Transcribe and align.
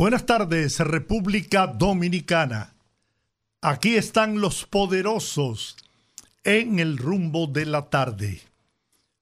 Buenas 0.00 0.24
tardes, 0.24 0.78
República 0.78 1.66
Dominicana. 1.66 2.74
Aquí 3.60 3.96
están 3.96 4.40
los 4.40 4.64
poderosos 4.64 5.76
en 6.42 6.78
el 6.78 6.96
rumbo 6.96 7.46
de 7.46 7.66
la 7.66 7.90
tarde. 7.90 8.40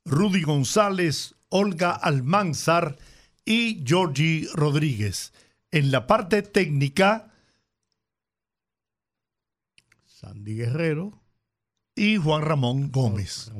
Rudy 0.05 0.43
González, 0.43 1.35
Olga 1.49 1.91
Almanzar 1.91 2.97
y 3.45 3.83
Georgie 3.85 4.47
Rodríguez. 4.55 5.33
En 5.73 5.91
la 5.91 6.07
parte 6.07 6.43
técnica, 6.43 7.33
Sandy 10.05 10.59
Guerrero 10.59 11.21
y 11.97 12.19
Juan 12.19 12.43
Ramón 12.43 12.93
Gómez. 12.93 13.51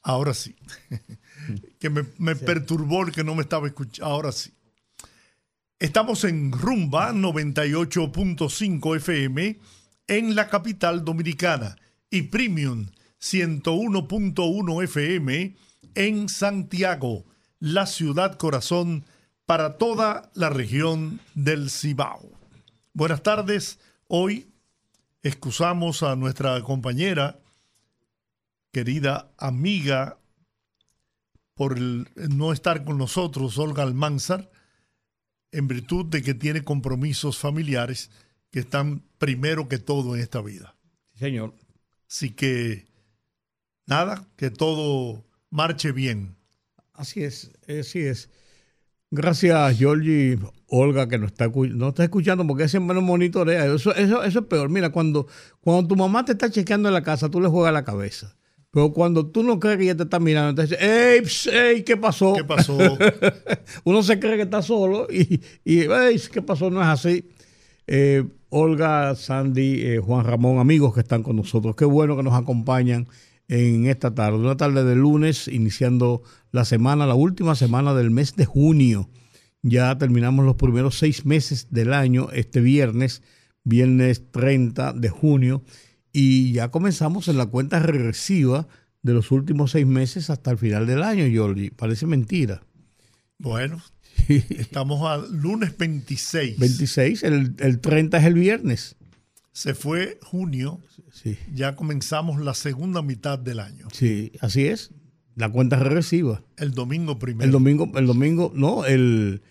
Ahora 0.00 0.32
sí. 0.32 0.56
que 1.78 1.90
me, 1.90 2.06
me 2.16 2.34
perturbó 2.34 3.02
el 3.02 3.12
que 3.12 3.24
no 3.24 3.34
me 3.34 3.42
estaba 3.42 3.66
escuchando. 3.66 4.10
Ahora 4.10 4.32
sí. 4.32 4.55
Estamos 5.78 6.24
en 6.24 6.52
Rumba 6.52 7.12
98.5 7.12 8.96
FM 8.96 9.60
en 10.06 10.34
la 10.34 10.48
capital 10.48 11.04
dominicana 11.04 11.76
y 12.08 12.22
Premium 12.22 12.86
101.1 13.20 14.84
FM 14.84 15.54
en 15.94 16.30
Santiago, 16.30 17.26
la 17.60 17.84
ciudad 17.84 18.38
corazón 18.38 19.04
para 19.44 19.76
toda 19.76 20.30
la 20.32 20.48
región 20.48 21.20
del 21.34 21.68
Cibao. 21.68 22.30
Buenas 22.94 23.22
tardes. 23.22 23.78
Hoy 24.08 24.48
excusamos 25.22 26.02
a 26.02 26.16
nuestra 26.16 26.58
compañera, 26.62 27.38
querida 28.72 29.30
amiga, 29.36 30.16
por 31.54 31.78
no 31.78 32.54
estar 32.54 32.82
con 32.82 32.96
nosotros, 32.96 33.58
Olga 33.58 33.82
Almanzar 33.82 34.55
en 35.56 35.68
virtud 35.68 36.04
de 36.06 36.22
que 36.22 36.34
tiene 36.34 36.62
compromisos 36.62 37.38
familiares 37.38 38.10
que 38.50 38.60
están 38.60 39.02
primero 39.18 39.68
que 39.68 39.78
todo 39.78 40.14
en 40.14 40.20
esta 40.20 40.42
vida. 40.42 40.76
Sí, 41.14 41.20
señor. 41.20 41.54
Así 42.08 42.30
que, 42.30 42.86
nada, 43.86 44.28
que 44.36 44.50
todo 44.50 45.24
marche 45.50 45.92
bien. 45.92 46.36
Así 46.92 47.24
es, 47.24 47.50
así 47.66 48.00
es. 48.00 48.28
Gracias, 49.10 49.78
Georgie, 49.78 50.38
Olga, 50.66 51.08
que 51.08 51.16
nos 51.16 51.32
está, 51.32 51.48
no 51.48 51.88
está 51.88 52.04
escuchando 52.04 52.46
porque 52.46 52.68
siempre 52.68 52.94
nos 52.94 53.04
monitorea. 53.04 53.64
Eso, 53.64 53.94
eso, 53.94 54.22
eso 54.24 54.38
es 54.40 54.46
peor. 54.46 54.68
Mira, 54.68 54.90
cuando, 54.90 55.26
cuando 55.60 55.88
tu 55.88 55.96
mamá 55.96 56.24
te 56.24 56.32
está 56.32 56.50
chequeando 56.50 56.88
en 56.88 56.94
la 56.94 57.02
casa, 57.02 57.30
tú 57.30 57.40
le 57.40 57.48
juegas 57.48 57.72
la 57.72 57.84
cabeza. 57.84 58.36
Pero 58.76 58.92
cuando 58.92 59.24
tú 59.24 59.42
no 59.42 59.58
crees 59.58 59.78
que 59.78 59.84
ella 59.84 59.96
te 59.96 60.02
está 60.02 60.20
mirando, 60.20 60.54
te 60.54 60.68
dice, 60.68 60.76
¡Ey, 60.78 61.22
ey, 61.50 61.82
qué 61.82 61.96
pasó! 61.96 62.34
¿Qué 62.34 62.44
pasó? 62.44 62.76
Uno 63.84 64.02
se 64.02 64.20
cree 64.20 64.36
que 64.36 64.42
está 64.42 64.60
solo 64.60 65.06
y, 65.10 65.40
y 65.64 65.90
¡Ey, 65.90 66.20
qué 66.30 66.42
pasó! 66.42 66.68
No 66.68 66.82
es 66.82 66.88
así. 66.88 67.26
Eh, 67.86 68.22
Olga, 68.50 69.14
Sandy, 69.14 69.80
eh, 69.80 69.98
Juan 69.98 70.26
Ramón, 70.26 70.58
amigos 70.58 70.92
que 70.92 71.00
están 71.00 71.22
con 71.22 71.36
nosotros, 71.36 71.74
qué 71.74 71.86
bueno 71.86 72.18
que 72.18 72.22
nos 72.22 72.34
acompañan 72.34 73.08
en 73.48 73.86
esta 73.86 74.14
tarde, 74.14 74.36
una 74.36 74.58
tarde 74.58 74.84
de 74.84 74.94
lunes, 74.94 75.48
iniciando 75.48 76.22
la 76.52 76.66
semana, 76.66 77.06
la 77.06 77.14
última 77.14 77.54
semana 77.54 77.94
del 77.94 78.10
mes 78.10 78.36
de 78.36 78.44
junio. 78.44 79.08
Ya 79.62 79.96
terminamos 79.96 80.44
los 80.44 80.56
primeros 80.56 80.98
seis 80.98 81.24
meses 81.24 81.68
del 81.70 81.94
año, 81.94 82.28
este 82.30 82.60
viernes, 82.60 83.22
viernes 83.64 84.30
30 84.32 84.92
de 84.92 85.08
junio 85.08 85.62
y 86.18 86.52
ya 86.52 86.70
comenzamos 86.70 87.28
en 87.28 87.36
la 87.36 87.46
cuenta 87.46 87.78
regresiva 87.80 88.66
de 89.02 89.12
los 89.12 89.30
últimos 89.30 89.72
seis 89.72 89.86
meses 89.86 90.30
hasta 90.30 90.50
el 90.50 90.58
final 90.58 90.86
del 90.86 91.02
año, 91.02 91.24
Jordi. 91.34 91.70
Parece 91.70 92.06
mentira. 92.06 92.62
Bueno, 93.38 93.82
estamos 94.28 95.02
al 95.08 95.36
lunes 95.40 95.76
26. 95.76 96.58
26, 96.58 97.22
el, 97.22 97.54
el 97.58 97.80
30 97.80 98.18
es 98.18 98.24
el 98.24 98.34
viernes. 98.34 98.96
Se 99.52 99.74
fue 99.74 100.18
junio, 100.22 100.80
sí. 101.12 101.36
ya 101.54 101.76
comenzamos 101.76 102.40
la 102.40 102.54
segunda 102.54 103.02
mitad 103.02 103.38
del 103.38 103.60
año. 103.60 103.88
Sí, 103.92 104.32
así 104.40 104.66
es. 104.66 104.90
La 105.34 105.50
cuenta 105.50 105.76
regresiva. 105.78 106.42
El 106.56 106.72
domingo 106.72 107.18
primero. 107.18 107.44
El 107.44 107.50
domingo, 107.52 107.90
el 107.94 108.06
domingo, 108.06 108.52
no, 108.54 108.84
el, 108.86 109.42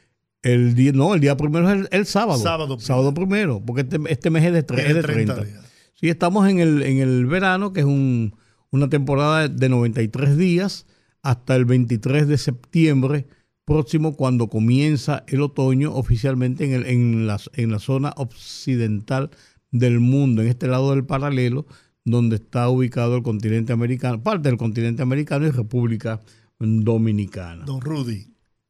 el 0.42 0.74
día, 0.76 0.92
no, 0.94 1.14
el 1.16 1.22
día 1.22 1.38
primero 1.38 1.70
es 1.72 1.80
el, 1.82 1.88
el 1.92 2.06
sábado. 2.08 2.40
Sábado 2.42 2.66
primero. 2.78 2.86
Sábado 2.88 3.14
primero, 3.14 3.62
porque 3.66 3.82
este, 3.84 4.00
este 4.10 4.30
mes 4.32 4.44
es 4.46 4.54
de, 4.54 4.66
tre- 4.66 4.80
Es 4.80 4.88
es 4.88 4.88
de 4.90 4.94
de 4.96 5.02
30 5.04 5.36
30. 5.36 5.44
días. 5.60 5.65
Sí, 5.96 6.10
estamos 6.10 6.48
en 6.50 6.60
el, 6.60 6.84
en 6.84 7.00
el 7.00 7.26
verano, 7.26 7.74
que 7.74 7.80
es 7.82 7.86
un, 7.86 8.36
una 8.70 8.90
temporada 8.90 9.48
de 9.48 9.70
93 9.70 10.38
días, 10.38 10.86
hasta 11.22 11.56
el 11.56 11.66
23 11.66 12.28
de 12.28 12.38
septiembre 12.38 13.28
próximo, 13.66 14.16
cuando 14.16 14.48
comienza 14.48 15.24
el 15.28 15.42
otoño 15.42 15.94
oficialmente 15.94 16.66
en, 16.66 16.74
el, 16.74 16.86
en, 16.86 17.28
la, 17.28 17.40
en 17.54 17.72
la 17.72 17.80
zona 17.80 18.14
occidental 18.18 19.32
del 19.72 20.00
mundo, 20.00 20.42
en 20.42 20.50
este 20.50 20.68
lado 20.68 20.92
del 20.92 21.06
paralelo, 21.06 21.66
donde 22.04 22.36
está 22.36 22.70
ubicado 22.70 23.16
el 23.16 23.24
continente 23.24 23.74
americano, 23.74 24.22
parte 24.22 24.50
del 24.50 24.58
continente 24.58 25.02
americano 25.02 25.48
y 25.48 25.52
República 25.52 26.22
Dominicana. 26.60 27.66
Don 27.66 27.82
Rudy, 27.82 28.28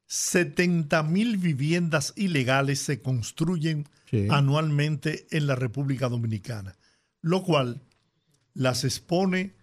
70 0.07 1.03
mil 1.03 1.37
viviendas 1.37 2.13
ilegales 2.15 2.79
se 2.79 3.01
construyen 3.01 3.85
Sí. 4.09 4.27
anualmente 4.29 5.25
en 5.31 5.47
la 5.47 5.55
República 5.55 6.07
Dominicana, 6.07 6.75
lo 7.25 7.41
cual 7.41 7.81
las 8.53 8.83
expone 8.83 9.53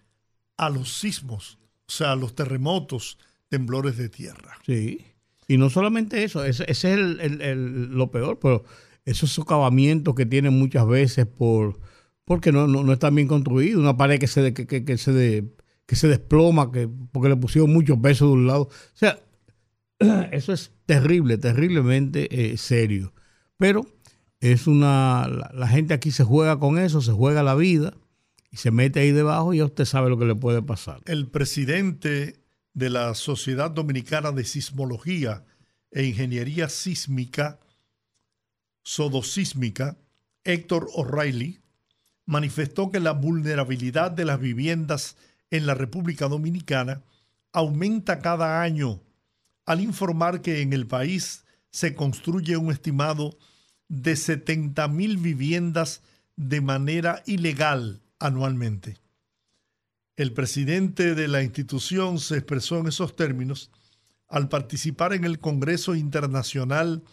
a 0.57 0.69
los 0.69 0.97
sismos, 0.99 1.57
o 1.87 1.91
sea, 1.91 2.11
a 2.11 2.15
los 2.17 2.35
terremotos, 2.35 3.17
temblores 3.47 3.95
de 3.95 4.09
tierra. 4.09 4.57
Sí. 4.65 4.99
Y 5.47 5.57
no 5.57 5.69
solamente 5.69 6.25
eso, 6.25 6.43
ese, 6.43 6.69
es 6.69 6.83
el, 6.83 7.87
lo 7.91 8.11
peor, 8.11 8.37
pero 8.41 8.65
esos 9.05 9.31
socavamientos 9.31 10.13
que 10.13 10.25
tienen 10.25 10.59
muchas 10.59 10.85
veces 10.87 11.25
por 11.25 11.79
porque 12.25 12.51
no, 12.51 12.67
no, 12.67 12.83
no 12.83 12.91
están 12.93 13.15
bien 13.15 13.27
construidos, 13.29 13.81
una 13.81 13.95
pared 13.95 14.19
que 14.19 14.27
se 14.27 14.53
que- 14.53 14.65
que 14.67 14.97
se 14.97 15.11
de- 15.13 15.53
que 15.85 15.95
se 15.95 16.07
desploma, 16.09 16.69
que 16.71 16.89
porque 17.13 17.29
le 17.29 17.37
pusieron 17.37 17.71
mucho 17.71 18.01
peso 18.01 18.25
de 18.27 18.31
un 18.33 18.47
lado. 18.47 18.63
O 18.63 18.69
sea, 18.97 19.19
eso 20.31 20.51
es 20.51 20.71
terrible, 20.85 21.37
terriblemente 21.37 22.27
eh, 22.53 22.57
serio. 22.57 23.13
Pero 23.57 23.85
es 24.51 24.67
una 24.67 25.25
la, 25.53 25.67
gente 25.69 25.93
aquí 25.93 26.11
se 26.11 26.25
juega 26.25 26.59
con 26.59 26.77
eso, 26.77 27.01
se 27.01 27.13
juega 27.13 27.43
la 27.43 27.55
vida 27.55 27.93
y 28.51 28.57
se 28.57 28.71
mete 28.71 28.99
ahí 28.99 29.11
debajo 29.11 29.53
y 29.53 29.59
ya 29.59 29.65
usted 29.65 29.85
sabe 29.85 30.09
lo 30.09 30.19
que 30.19 30.25
le 30.25 30.35
puede 30.35 30.61
pasar. 30.61 30.99
El 31.05 31.27
presidente 31.27 32.41
de 32.73 32.89
la 32.89 33.15
Sociedad 33.15 33.71
Dominicana 33.71 34.33
de 34.33 34.43
Sismología 34.43 35.45
e 35.91 36.03
Ingeniería 36.03 36.67
Sísmica, 36.67 37.61
Sodosísmica, 38.83 39.95
Héctor 40.43 40.89
O'Reilly, 40.93 41.61
manifestó 42.25 42.91
que 42.91 42.99
la 42.99 43.13
vulnerabilidad 43.13 44.11
de 44.11 44.25
las 44.25 44.41
viviendas 44.41 45.15
en 45.51 45.65
la 45.65 45.73
República 45.73 46.27
Dominicana 46.27 47.01
aumenta 47.53 48.19
cada 48.19 48.61
año 48.61 48.99
al 49.65 49.79
informar 49.79 50.41
que 50.41 50.59
en 50.59 50.73
el 50.73 50.85
país 50.85 51.45
se 51.71 51.95
construye 51.95 52.57
un 52.57 52.73
estimado 52.73 53.37
de 53.93 54.15
70 54.15 54.87
mil 54.87 55.17
viviendas 55.17 56.01
de 56.35 56.61
manera 56.61 57.21
ilegal 57.27 58.01
anualmente. 58.17 58.97
El 60.15 60.33
presidente 60.33 61.13
de 61.13 61.27
la 61.27 61.43
institución 61.43 62.19
se 62.19 62.37
expresó 62.37 62.79
en 62.79 62.87
esos 62.87 63.15
términos 63.15 63.69
al 64.27 64.49
participar 64.49 65.13
en 65.13 65.25
el 65.25 65.37
Congreso 65.37 65.93
Internacional 65.93 67.03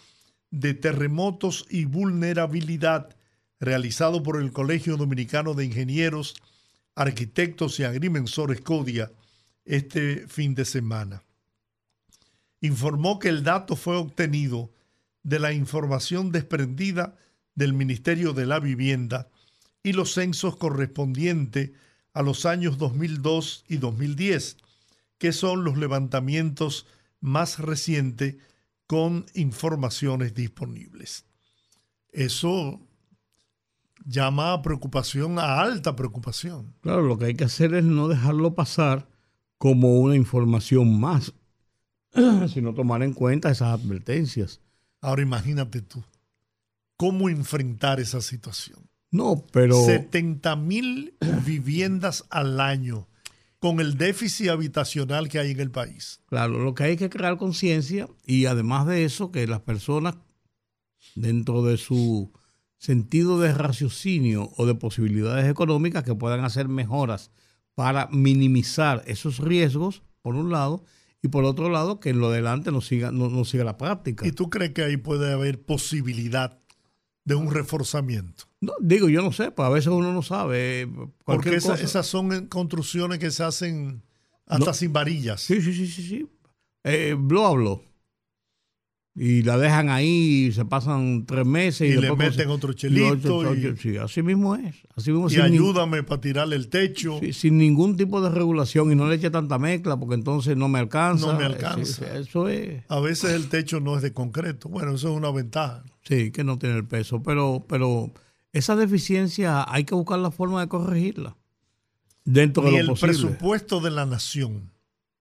de 0.50 0.72
Terremotos 0.72 1.66
y 1.68 1.84
Vulnerabilidad 1.84 3.14
realizado 3.58 4.22
por 4.22 4.40
el 4.40 4.50
Colegio 4.50 4.96
Dominicano 4.96 5.52
de 5.52 5.66
Ingenieros, 5.66 6.34
Arquitectos 6.94 7.78
y 7.78 7.84
Agrimensores 7.84 8.62
CODIA 8.62 9.12
este 9.66 10.26
fin 10.28 10.54
de 10.54 10.64
semana. 10.64 11.24
Informó 12.62 13.18
que 13.18 13.28
el 13.28 13.42
dato 13.44 13.76
fue 13.76 13.96
obtenido 13.96 14.70
de 15.22 15.38
la 15.38 15.52
información 15.52 16.32
desprendida 16.32 17.16
del 17.54 17.72
Ministerio 17.72 18.32
de 18.32 18.46
la 18.46 18.60
Vivienda 18.60 19.28
y 19.82 19.92
los 19.92 20.12
censos 20.12 20.56
correspondientes 20.56 21.72
a 22.12 22.22
los 22.22 22.46
años 22.46 22.78
2002 22.78 23.64
y 23.68 23.76
2010, 23.76 24.56
que 25.18 25.32
son 25.32 25.64
los 25.64 25.78
levantamientos 25.78 26.86
más 27.20 27.58
recientes 27.58 28.36
con 28.86 29.26
informaciones 29.34 30.34
disponibles. 30.34 31.24
eso 32.12 32.80
llama 34.04 34.54
a 34.54 34.62
preocupación, 34.62 35.38
a 35.38 35.60
alta 35.60 35.94
preocupación. 35.94 36.74
Claro, 36.80 37.02
lo 37.02 37.18
que 37.18 37.26
hay 37.26 37.34
que 37.34 37.44
hacer 37.44 37.74
es 37.74 37.84
no 37.84 38.08
dejarlo 38.08 38.54
pasar 38.54 39.08
como 39.58 40.00
una 40.00 40.16
información 40.16 40.98
más, 40.98 41.34
sino 42.52 42.74
tomar 42.74 43.02
en 43.02 43.12
cuenta 43.12 43.50
esas 43.50 43.78
advertencias. 43.80 44.60
Ahora 45.00 45.22
imagínate 45.22 45.80
tú, 45.82 46.02
¿cómo 46.96 47.28
enfrentar 47.28 48.00
esa 48.00 48.20
situación? 48.20 48.78
No, 49.10 49.44
pero... 49.52 49.84
70 49.84 50.56
mil 50.56 51.14
viviendas 51.44 52.24
al 52.30 52.60
año 52.60 53.08
con 53.58 53.80
el 53.80 53.98
déficit 53.98 54.48
habitacional 54.48 55.28
que 55.28 55.38
hay 55.38 55.50
en 55.50 55.60
el 55.60 55.70
país. 55.70 56.20
Claro, 56.26 56.58
lo 56.58 56.74
que 56.74 56.84
hay 56.84 56.96
que 56.96 57.10
crear 57.10 57.36
conciencia 57.36 58.08
y 58.24 58.46
además 58.46 58.86
de 58.86 59.04
eso, 59.04 59.30
que 59.30 59.46
las 59.46 59.60
personas 59.60 60.16
dentro 61.14 61.62
de 61.62 61.76
su 61.76 62.32
sentido 62.78 63.38
de 63.38 63.52
raciocinio 63.52 64.50
o 64.56 64.64
de 64.64 64.74
posibilidades 64.74 65.48
económicas 65.50 66.04
que 66.04 66.14
puedan 66.14 66.44
hacer 66.44 66.68
mejoras 66.68 67.30
para 67.74 68.08
minimizar 68.10 69.02
esos 69.06 69.38
riesgos, 69.38 70.02
por 70.22 70.34
un 70.34 70.50
lado, 70.50 70.84
y 71.22 71.28
por 71.28 71.44
otro 71.44 71.68
lado, 71.68 72.00
que 72.00 72.10
en 72.10 72.18
lo 72.18 72.28
adelante 72.28 72.72
no 72.72 72.80
siga, 72.80 73.10
no, 73.10 73.44
siga 73.44 73.64
la 73.64 73.76
práctica. 73.76 74.26
¿Y 74.26 74.32
tú 74.32 74.48
crees 74.48 74.72
que 74.72 74.82
ahí 74.82 74.96
puede 74.96 75.32
haber 75.32 75.60
posibilidad 75.60 76.58
de 77.24 77.34
un 77.34 77.50
reforzamiento? 77.50 78.44
No, 78.60 78.72
digo, 78.80 79.08
yo 79.08 79.22
no 79.22 79.32
sé, 79.32 79.50
pues 79.50 79.66
a 79.66 79.70
veces 79.70 79.88
uno 79.88 80.12
no 80.12 80.22
sabe. 80.22 80.82
Eh, 80.82 80.88
Porque 81.24 81.56
esas 81.56 82.06
son 82.06 82.46
construcciones 82.46 83.18
que 83.18 83.30
se 83.30 83.44
hacen 83.44 84.02
hasta 84.46 84.72
sin 84.74 84.92
varillas. 84.92 85.40
Sí, 85.42 85.60
sí, 85.60 85.72
sí, 85.72 85.86
sí. 85.86 86.02
sí. 86.02 86.26
Eh, 86.84 87.14
Blo 87.18 87.46
habló 87.46 87.82
y 89.14 89.42
la 89.42 89.58
dejan 89.58 89.88
ahí 89.88 90.46
y 90.46 90.52
se 90.52 90.64
pasan 90.64 91.26
tres 91.26 91.44
meses 91.44 91.90
y, 91.90 92.00
le 92.00 92.14
meten 92.14 92.48
otro 92.48 92.72
chelito. 92.72 93.54
Y, 93.54 93.76
sí, 93.76 93.96
así 93.96 94.22
mismo 94.22 94.54
es. 94.54 94.76
Así 94.94 95.10
mismo, 95.10 95.28
y 95.28 95.40
ayúdame 95.40 96.02
para 96.02 96.20
tirarle 96.20 96.56
el 96.56 96.68
techo. 96.68 97.20
sin 97.32 97.58
ningún 97.58 97.96
tipo 97.96 98.20
de 98.20 98.30
regulación 98.30 98.92
y 98.92 98.94
no 98.94 99.08
le 99.08 99.16
eche 99.16 99.30
tanta 99.30 99.58
mezcla 99.58 99.98
porque 99.98 100.14
entonces 100.14 100.56
no 100.56 100.68
me 100.68 100.78
alcanza. 100.78 101.32
No 101.32 101.38
me 101.38 101.44
alcanza. 101.44 102.16
eso 102.16 102.48
es. 102.48 102.84
A 102.88 103.00
veces 103.00 103.32
el 103.32 103.48
techo 103.48 103.80
no 103.80 103.96
es 103.96 104.02
de 104.02 104.12
concreto. 104.12 104.68
Bueno, 104.68 104.94
eso 104.94 105.10
es 105.10 105.16
una 105.16 105.30
ventaja. 105.32 105.84
Sí, 106.02 106.30
que 106.30 106.44
no 106.44 106.58
tiene 106.58 106.76
el 106.76 106.86
peso. 106.86 107.22
Pero, 107.22 107.66
pero 107.68 108.12
esa 108.52 108.76
deficiencia 108.76 109.64
hay 109.68 109.84
que 109.84 109.94
buscar 109.94 110.20
la 110.20 110.30
forma 110.30 110.60
de 110.60 110.68
corregirla. 110.68 111.36
Dentro 112.24 112.62
de 112.62 112.84
lo 112.84 112.92
el 112.92 112.98
presupuesto 112.98 113.80
de 113.80 113.90
la 113.90 114.06
nación 114.06 114.70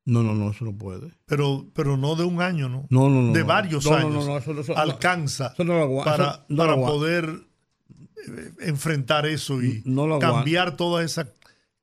no, 0.05 0.23
no, 0.23 0.33
no, 0.33 0.51
eso 0.51 0.65
no 0.65 0.75
puede. 0.75 1.11
Pero, 1.25 1.67
pero 1.73 1.97
no 1.97 2.15
de 2.15 2.23
un 2.23 2.41
año, 2.41 2.67
¿no? 2.69 2.87
No, 2.89 3.09
no, 3.09 3.21
no. 3.21 3.33
De 3.33 3.43
varios 3.43 3.85
años. 3.87 4.27
alcanza 4.75 5.53
para, 5.55 6.45
para 6.47 6.75
poder 6.75 7.47
eh, 8.27 8.51
enfrentar 8.61 9.25
eso 9.25 9.61
y 9.61 9.83
cambiar 10.19 10.75
todas 10.77 11.05
esas 11.05 11.27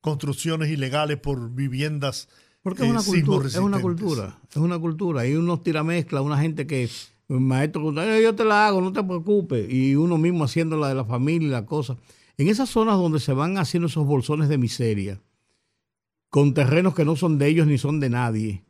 construcciones 0.01 0.71
ilegales 0.71 1.19
por 1.19 1.51
viviendas. 1.51 2.29
Porque 2.63 2.83
es 2.83 2.91
una, 2.91 3.01
eh, 3.01 3.05
cultura, 3.05 3.49
es 3.49 3.57
una 3.57 3.81
cultura, 3.81 4.39
es 4.51 4.57
una 4.57 4.79
cultura. 4.79 5.21
Hay 5.21 5.35
unos 5.37 5.63
tiramezclas, 5.63 6.23
una 6.23 6.39
gente 6.39 6.67
que, 6.67 6.89
maestro, 7.29 7.93
yo 7.93 8.35
te 8.35 8.45
la 8.45 8.67
hago, 8.67 8.81
no 8.81 8.93
te 8.93 9.05
preocupes. 9.05 9.73
Y 9.73 9.95
uno 9.95 10.19
mismo 10.19 10.45
haciendo 10.45 10.77
la 10.77 10.89
de 10.89 10.97
la 10.97 11.05
familia 11.05 11.47
y 11.47 11.51
la 11.51 11.65
cosa. 11.65 11.97
En 12.39 12.49
esas 12.49 12.69
zonas 12.69 12.97
donde 12.97 13.21
se 13.21 13.33
van 13.33 13.57
haciendo 13.57 13.87
esos 13.87 14.05
bolsones 14.05 14.49
de 14.49 14.59
miseria, 14.59 15.21
con 16.31 16.55
terrenos 16.55 16.95
que 16.95 17.05
no 17.05 17.17
son 17.17 17.39
de 17.39 17.49
ellos 17.49 17.67
ni 17.67 17.79
son 17.79 18.01
de 18.01 18.11
nadie. 18.11 18.65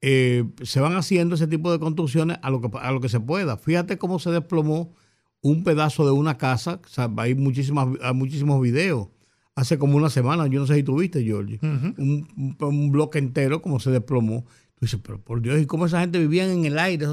Eh, 0.00 0.44
se 0.62 0.80
van 0.80 0.94
haciendo 0.94 1.34
ese 1.34 1.48
tipo 1.48 1.72
de 1.72 1.80
construcciones 1.80 2.38
a 2.42 2.50
lo, 2.50 2.60
que, 2.60 2.70
a 2.78 2.92
lo 2.92 3.00
que 3.00 3.08
se 3.08 3.20
pueda. 3.20 3.56
Fíjate 3.56 3.98
cómo 3.98 4.18
se 4.18 4.30
desplomó 4.30 4.94
un 5.40 5.64
pedazo 5.64 6.04
de 6.04 6.12
una 6.12 6.38
casa. 6.38 6.80
hay, 7.16 7.34
muchísimas, 7.34 7.88
muchísimos 8.14 8.60
videos. 8.60 9.08
Hace 9.54 9.76
como 9.76 9.96
una 9.96 10.08
semana, 10.08 10.46
yo 10.46 10.60
no 10.60 10.68
sé 10.68 10.76
si 10.76 10.82
tuviste, 10.84 11.24
Georgie, 11.24 11.58
un, 11.60 12.90
bloque 12.92 13.18
entero 13.18 13.60
como 13.60 13.80
se 13.80 13.90
desplomó. 13.90 14.44
Tú 14.76 14.84
dices, 14.84 15.00
pero 15.02 15.20
por 15.20 15.42
Dios, 15.42 15.60
¿y 15.60 15.66
cómo 15.66 15.86
esa 15.86 16.00
gente 16.00 16.20
vivía 16.20 16.50
en 16.50 16.64
el 16.64 16.78
aire? 16.78 17.06
no 17.06 17.12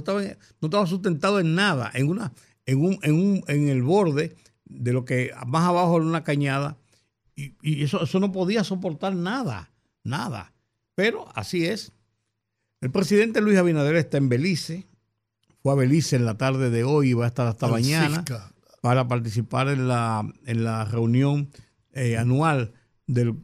estaba 0.62 0.86
sustentado 0.86 1.40
en 1.40 1.56
nada, 1.56 1.90
en, 1.96 2.08
una, 2.08 2.34
en, 2.68 2.86
un, 2.86 3.00
en, 3.01 3.16
un, 3.16 3.44
en 3.48 3.68
el 3.68 3.81
borde 3.81 4.36
de 4.66 4.94
lo 4.94 5.06
que 5.06 5.31
más 5.48 5.63
abajo 5.63 5.98
era 5.98 6.06
una 6.06 6.24
cañada 6.24 6.78
y, 7.36 7.84
eso, 7.84 8.04
eso 8.04 8.20
no 8.20 8.32
podía 8.32 8.64
soportar 8.64 9.16
nada, 9.16 9.72
nada. 10.04 10.54
Pero 10.96 11.28
así 11.36 11.66
es. 11.66 11.92
El 12.82 12.92
presidente 12.92 13.42
Luis 13.42 13.58
Abinader 13.58 13.96
está 13.96 14.18
en 14.18 14.30
Belice, 14.30 14.88
fue 15.62 15.74
a 15.74 15.76
Belice 15.76 16.16
en 16.16 16.26
la 16.26 16.38
tarde 16.38 16.70
de 16.70 16.84
hoy 16.84 17.10
y 17.10 17.14
va 17.14 17.26
a 17.26 17.28
estar 17.28 17.48
hasta 17.48 17.68
mañana 17.68 18.24
para 18.82 19.08
participar 19.08 19.70
en 19.70 19.88
la, 19.88 20.32
en 20.46 20.64
la 20.64 20.86
reunión 20.86 21.50
eh, 21.94 22.18
anual 22.18 22.74
del 23.08 23.36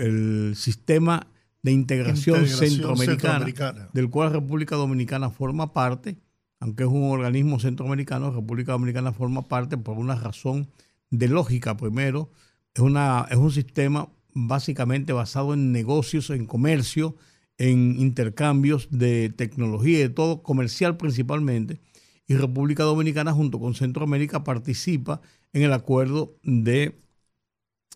el 0.00 0.54
sistema 0.56 1.26
de 1.62 1.72
integración, 1.72 2.46
centroamericana, 2.46 3.90
del 3.92 4.08
cual 4.08 4.32
República 4.32 4.76
Dominicana 4.76 5.30
forma 5.30 5.72
parte, 5.72 6.18
aunque 6.58 6.84
es 6.84 6.88
un 6.88 7.10
organismo 7.10 7.60
centroamericano, 7.60 8.30
República 8.30 8.72
Dominicana 8.72 9.12
forma 9.12 9.46
parte 9.46 9.76
por 9.76 9.98
una 9.98 10.14
razón 10.14 10.68
de 11.10 11.28
lógica 11.28 11.76
primero, 11.76 12.30
es, 12.74 12.80
una, 12.80 13.26
es 13.30 13.36
un 13.36 13.50
sistema 13.50 14.08
básicamente 14.32 15.12
basado 15.12 15.54
en 15.54 15.72
negocios, 15.72 16.30
en 16.30 16.46
comercio, 16.46 17.16
en 17.58 18.00
intercambios 18.00 18.88
de 18.90 19.30
tecnología 19.30 19.98
de 19.98 20.08
todo, 20.08 20.42
comercial 20.42 20.96
principalmente. 20.96 21.80
Y 22.26 22.34
República 22.34 22.84
Dominicana 22.84 23.32
junto 23.32 23.58
con 23.58 23.74
Centroamérica 23.74 24.44
participa 24.44 25.20
en 25.52 25.62
el 25.62 25.72
acuerdo 25.72 26.38
de 26.42 27.00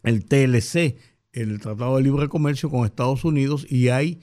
el 0.02 0.24
TLC, 0.24 0.96
el 1.32 1.60
Tratado 1.60 1.96
de 1.96 2.02
Libre 2.02 2.28
Comercio 2.28 2.68
con 2.68 2.84
Estados 2.84 3.24
Unidos, 3.24 3.66
y 3.70 3.88
hay 3.88 4.20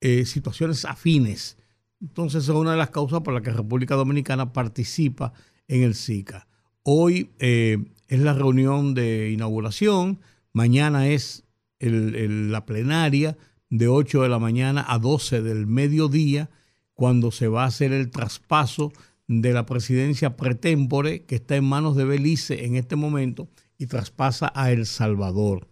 eh, 0.00 0.26
situaciones 0.26 0.84
afines. 0.84 1.56
Entonces 2.00 2.44
es 2.44 2.50
una 2.50 2.72
de 2.72 2.76
las 2.76 2.90
causas 2.90 3.22
por 3.22 3.34
las 3.34 3.42
que 3.42 3.50
República 3.50 3.94
Dominicana 3.94 4.52
participa 4.52 5.32
en 5.66 5.82
el 5.82 5.94
SICA. 5.94 6.46
Hoy 6.82 7.30
eh, 7.38 7.78
es 8.08 8.20
la 8.20 8.34
reunión 8.34 8.94
de 8.94 9.30
inauguración, 9.30 10.20
mañana 10.52 11.08
es 11.08 11.44
la 11.80 12.64
plenaria 12.66 13.36
de 13.70 13.88
8 13.88 14.22
de 14.22 14.28
la 14.28 14.38
mañana 14.38 14.84
a 14.86 14.98
12 14.98 15.42
del 15.42 15.66
mediodía, 15.66 16.50
cuando 16.94 17.32
se 17.32 17.48
va 17.48 17.64
a 17.64 17.66
hacer 17.66 17.92
el 17.92 18.10
traspaso 18.10 18.92
de 19.26 19.52
la 19.52 19.66
presidencia 19.66 20.36
pretémpore 20.36 21.24
que 21.24 21.36
está 21.36 21.56
en 21.56 21.64
manos 21.64 21.96
de 21.96 22.04
Belice 22.04 22.64
en 22.64 22.76
este 22.76 22.96
momento 22.96 23.48
y 23.78 23.86
traspasa 23.86 24.52
a 24.54 24.70
El 24.70 24.86
Salvador. 24.86 25.68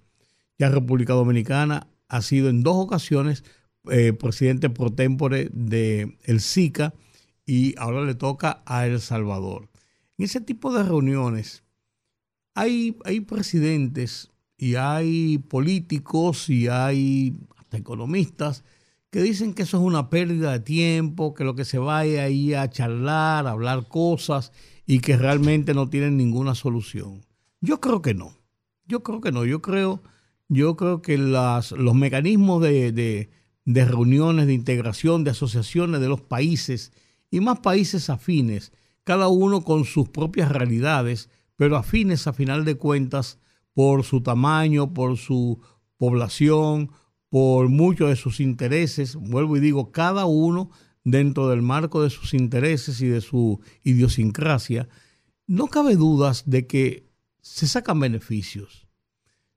Ya 0.58 0.68
República 0.68 1.12
Dominicana 1.12 1.88
ha 2.08 2.22
sido 2.22 2.48
en 2.48 2.62
dos 2.62 2.76
ocasiones 2.76 3.44
eh, 3.90 4.12
presidente 4.12 4.70
pretémpore 4.70 5.48
de 5.52 6.16
el 6.24 6.40
SICA 6.40 6.94
y 7.44 7.74
ahora 7.78 8.04
le 8.04 8.14
toca 8.14 8.62
a 8.66 8.86
El 8.86 9.00
Salvador. 9.00 9.68
En 10.18 10.24
ese 10.24 10.40
tipo 10.40 10.72
de 10.72 10.82
reuniones 10.82 11.64
hay, 12.54 12.96
hay 13.04 13.20
presidentes 13.20 14.30
y 14.56 14.76
hay 14.76 15.38
políticos 15.38 16.48
y 16.48 16.68
hay 16.68 17.34
hasta 17.56 17.78
economistas 17.78 18.64
que 19.10 19.22
dicen 19.22 19.52
que 19.52 19.64
eso 19.64 19.76
es 19.76 19.82
una 19.82 20.08
pérdida 20.08 20.52
de 20.52 20.60
tiempo, 20.60 21.34
que 21.34 21.44
lo 21.44 21.54
que 21.54 21.66
se 21.66 21.78
vaya 21.78 22.24
ahí 22.24 22.54
a 22.54 22.70
charlar, 22.70 23.46
a 23.46 23.50
hablar 23.50 23.86
cosas 23.86 24.52
y 24.86 25.00
que 25.00 25.18
realmente 25.18 25.74
no 25.74 25.90
tienen 25.90 26.16
ninguna 26.16 26.54
solución. 26.54 27.20
Yo 27.60 27.78
creo 27.78 28.00
que 28.00 28.14
no. 28.14 28.34
Yo 28.86 29.02
creo 29.02 29.20
que 29.20 29.30
no. 29.30 29.44
Yo 29.44 29.60
creo, 29.60 30.02
yo 30.48 30.76
creo 30.76 31.02
que 31.02 31.18
los 31.18 31.94
mecanismos 31.94 32.62
de, 32.62 33.28
de 33.64 33.84
reuniones, 33.84 34.46
de 34.46 34.54
integración, 34.54 35.24
de 35.24 35.32
asociaciones 35.32 36.00
de 36.00 36.08
los 36.08 36.22
países 36.22 36.92
y 37.30 37.40
más 37.40 37.60
países 37.60 38.08
afines, 38.08 38.72
cada 39.04 39.28
uno 39.28 39.62
con 39.62 39.84
sus 39.84 40.08
propias 40.08 40.50
realidades, 40.50 41.28
pero 41.62 41.76
afines 41.76 42.26
a 42.26 42.32
final 42.32 42.64
de 42.64 42.74
cuentas 42.74 43.38
por 43.72 44.02
su 44.02 44.20
tamaño, 44.20 44.92
por 44.92 45.16
su 45.16 45.60
población, 45.96 46.90
por 47.28 47.68
muchos 47.68 48.08
de 48.08 48.16
sus 48.16 48.40
intereses. 48.40 49.14
Vuelvo 49.14 49.56
y 49.56 49.60
digo, 49.60 49.92
cada 49.92 50.24
uno 50.24 50.72
dentro 51.04 51.48
del 51.48 51.62
marco 51.62 52.02
de 52.02 52.10
sus 52.10 52.34
intereses 52.34 53.00
y 53.00 53.06
de 53.06 53.20
su 53.20 53.60
idiosincrasia, 53.84 54.88
no 55.46 55.68
cabe 55.68 55.94
dudas 55.94 56.42
de 56.46 56.66
que 56.66 57.06
se 57.42 57.68
sacan 57.68 58.00
beneficios. 58.00 58.88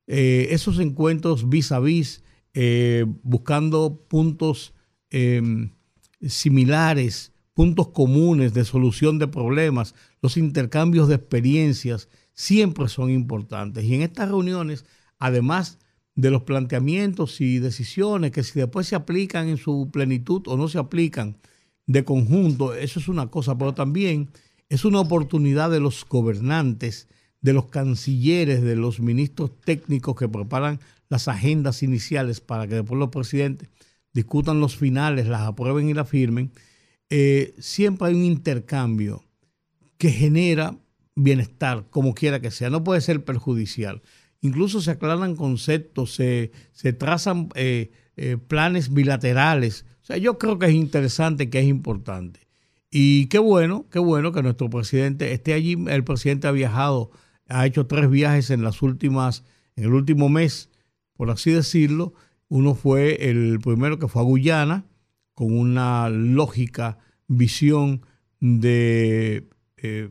Eh, 0.06 0.50
esos 0.52 0.78
encuentros 0.78 1.50
vis 1.50 1.72
a 1.72 1.80
vis, 1.80 2.24
eh, 2.54 3.06
buscando 3.24 4.06
puntos 4.08 4.76
em, 5.10 5.72
similares 6.22 7.32
puntos 7.56 7.88
comunes 7.88 8.54
de 8.54 8.66
solución 8.66 9.18
de 9.18 9.30
problemas, 9.30 9.96
los 10.26 10.38
intercambios 10.38 11.08
de 11.08 11.14
experiencias, 11.14 12.10
siempre 12.34 12.88
son 12.90 13.12
importantes. 13.12 13.84
Y 13.84 13.94
en 13.94 14.02
estas 14.02 14.30
reuniones, 14.30 14.84
además 15.20 15.78
de 16.16 16.32
los 16.32 16.42
planteamientos 16.42 17.42
y 17.42 17.60
decisiones 17.60 18.32
que 18.32 18.42
si 18.42 18.60
después 18.60 18.88
se 18.88 18.96
aplican 18.96 19.50
en 19.50 19.58
su 19.58 19.92
plenitud 19.94 20.42
o 20.48 20.58
no 20.58 20.68
se 20.68 20.80
aplican 20.80 21.38
de 21.86 22.04
conjunto, 22.04 22.74
eso 22.74 23.00
es 23.00 23.08
una 23.08 23.28
cosa, 23.28 23.56
pero 23.56 23.76
también 23.76 24.32
es 24.68 24.84
una 24.84 25.00
oportunidad 25.00 25.70
de 25.70 25.80
los 25.80 26.04
gobernantes, 26.10 27.08
de 27.42 27.54
los 27.54 27.68
cancilleres, 27.68 28.64
de 28.64 28.76
los 28.76 29.00
ministros 29.00 29.52
técnicos 29.64 30.16
que 30.16 30.28
preparan 30.28 30.80
las 31.08 31.28
agendas 31.28 31.84
iniciales 31.84 32.42
para 32.42 32.68
que 32.68 32.74
después 32.74 32.98
los 32.98 33.10
presidentes 33.10 33.70
discutan 34.12 34.60
los 34.60 34.76
finales, 34.76 35.28
las 35.28 35.42
aprueben 35.42 35.88
y 35.88 35.94
las 35.94 36.10
firmen. 36.10 36.52
Eh, 37.12 37.54
siempre 37.60 38.08
hay 38.08 38.16
un 38.16 38.26
intercambio 38.26 39.22
que 39.98 40.10
genera 40.10 40.78
bienestar, 41.16 41.86
como 41.90 42.14
quiera 42.14 42.42
que 42.42 42.52
sea, 42.52 42.70
no 42.70 42.84
puede 42.84 43.02
ser 43.02 43.24
perjudicial. 43.24 44.02
Incluso 44.42 44.82
se 44.82 44.92
aclaran 44.92 45.36
conceptos, 45.36 46.14
se, 46.14 46.52
trazan 46.98 47.50
eh, 47.56 47.92
eh, 48.18 48.38
planes 48.38 48.94
bilaterales. 48.94 49.86
O 50.04 50.06
sea, 50.06 50.18
yo 50.18 50.38
creo 50.38 50.60
que 50.60 50.68
es 50.68 50.74
interesante, 50.74 51.50
que 51.50 51.60
es 51.60 51.66
importante. 51.66 52.42
Y 52.92 53.26
qué 53.28 53.40
bueno, 53.40 53.88
qué 53.90 54.00
bueno 54.00 54.32
que 54.32 54.44
nuestro 54.44 54.70
presidente 54.70 55.34
esté 55.34 55.54
allí. 55.54 55.78
El 55.88 56.04
presidente 56.04 56.48
ha 56.48 56.52
viajado, 56.52 57.12
ha 57.48 57.66
hecho 57.66 57.88
tres 57.88 58.10
viajes 58.10 58.52
en 58.52 58.62
las 58.62 58.82
últimas, 58.82 59.44
en 59.76 59.86
el 59.86 59.94
último 59.94 60.30
mes, 60.30 60.70
por 61.14 61.32
así 61.32 61.52
decirlo. 61.52 62.14
Uno 62.48 62.76
fue 62.76 63.30
el 63.30 63.60
primero 63.60 63.98
que 63.98 64.08
fue 64.08 64.22
a 64.22 64.26
Guyana, 64.26 64.86
con 65.34 65.58
una 65.58 66.10
lógica 66.10 67.00
visión 67.28 68.06
de 68.40 69.50
eh, 69.86 70.10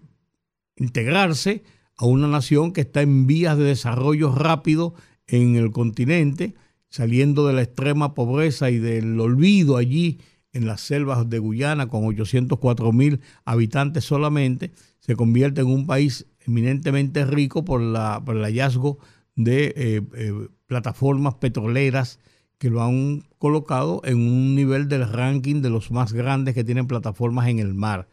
integrarse 0.77 1.63
a 1.97 2.07
una 2.07 2.29
nación 2.29 2.73
que 2.73 2.83
está 2.83 3.03
en 3.03 3.27
vías 3.27 3.57
de 3.59 3.65
desarrollo 3.65 4.35
rápido 4.35 4.95
en 5.27 5.57
el 5.57 5.71
continente, 5.71 6.55
saliendo 6.89 7.47
de 7.47 7.55
la 7.55 7.63
extrema 7.63 8.15
pobreza 8.15 8.71
y 8.71 8.79
del 8.79 9.19
olvido 9.21 9.77
allí 9.77 10.21
en 10.53 10.67
las 10.67 10.81
selvas 10.81 11.29
de 11.29 11.39
Guyana 11.39 11.89
con 11.89 12.05
804 12.05 12.93
mil 12.93 13.21
habitantes 13.45 14.05
solamente, 14.05 14.73
se 15.01 15.17
convierte 15.17 15.61
en 15.63 15.67
un 15.67 15.87
país 15.87 16.27
eminentemente 16.47 17.25
rico 17.25 17.65
por, 17.65 17.81
el 17.81 18.43
hallazgo 18.43 18.99
de 19.35 19.75
eh, 19.77 20.03
eh, 20.15 20.49
plataformas 20.67 21.35
petroleras 21.35 22.21
que 22.59 22.71
lo 22.71 22.83
han 22.83 23.25
colocado 23.39 24.01
en 24.05 24.19
un 24.19 24.55
nivel 24.55 24.89
del 24.89 25.09
ranking 25.11 25.61
de 25.61 25.71
los 25.71 25.91
más 25.91 26.13
grandes 26.13 26.55
que 26.55 26.65
tienen 26.65 26.87
plataformas 26.87 27.49
en 27.49 27.59
el 27.59 27.75
mar. 27.75 28.09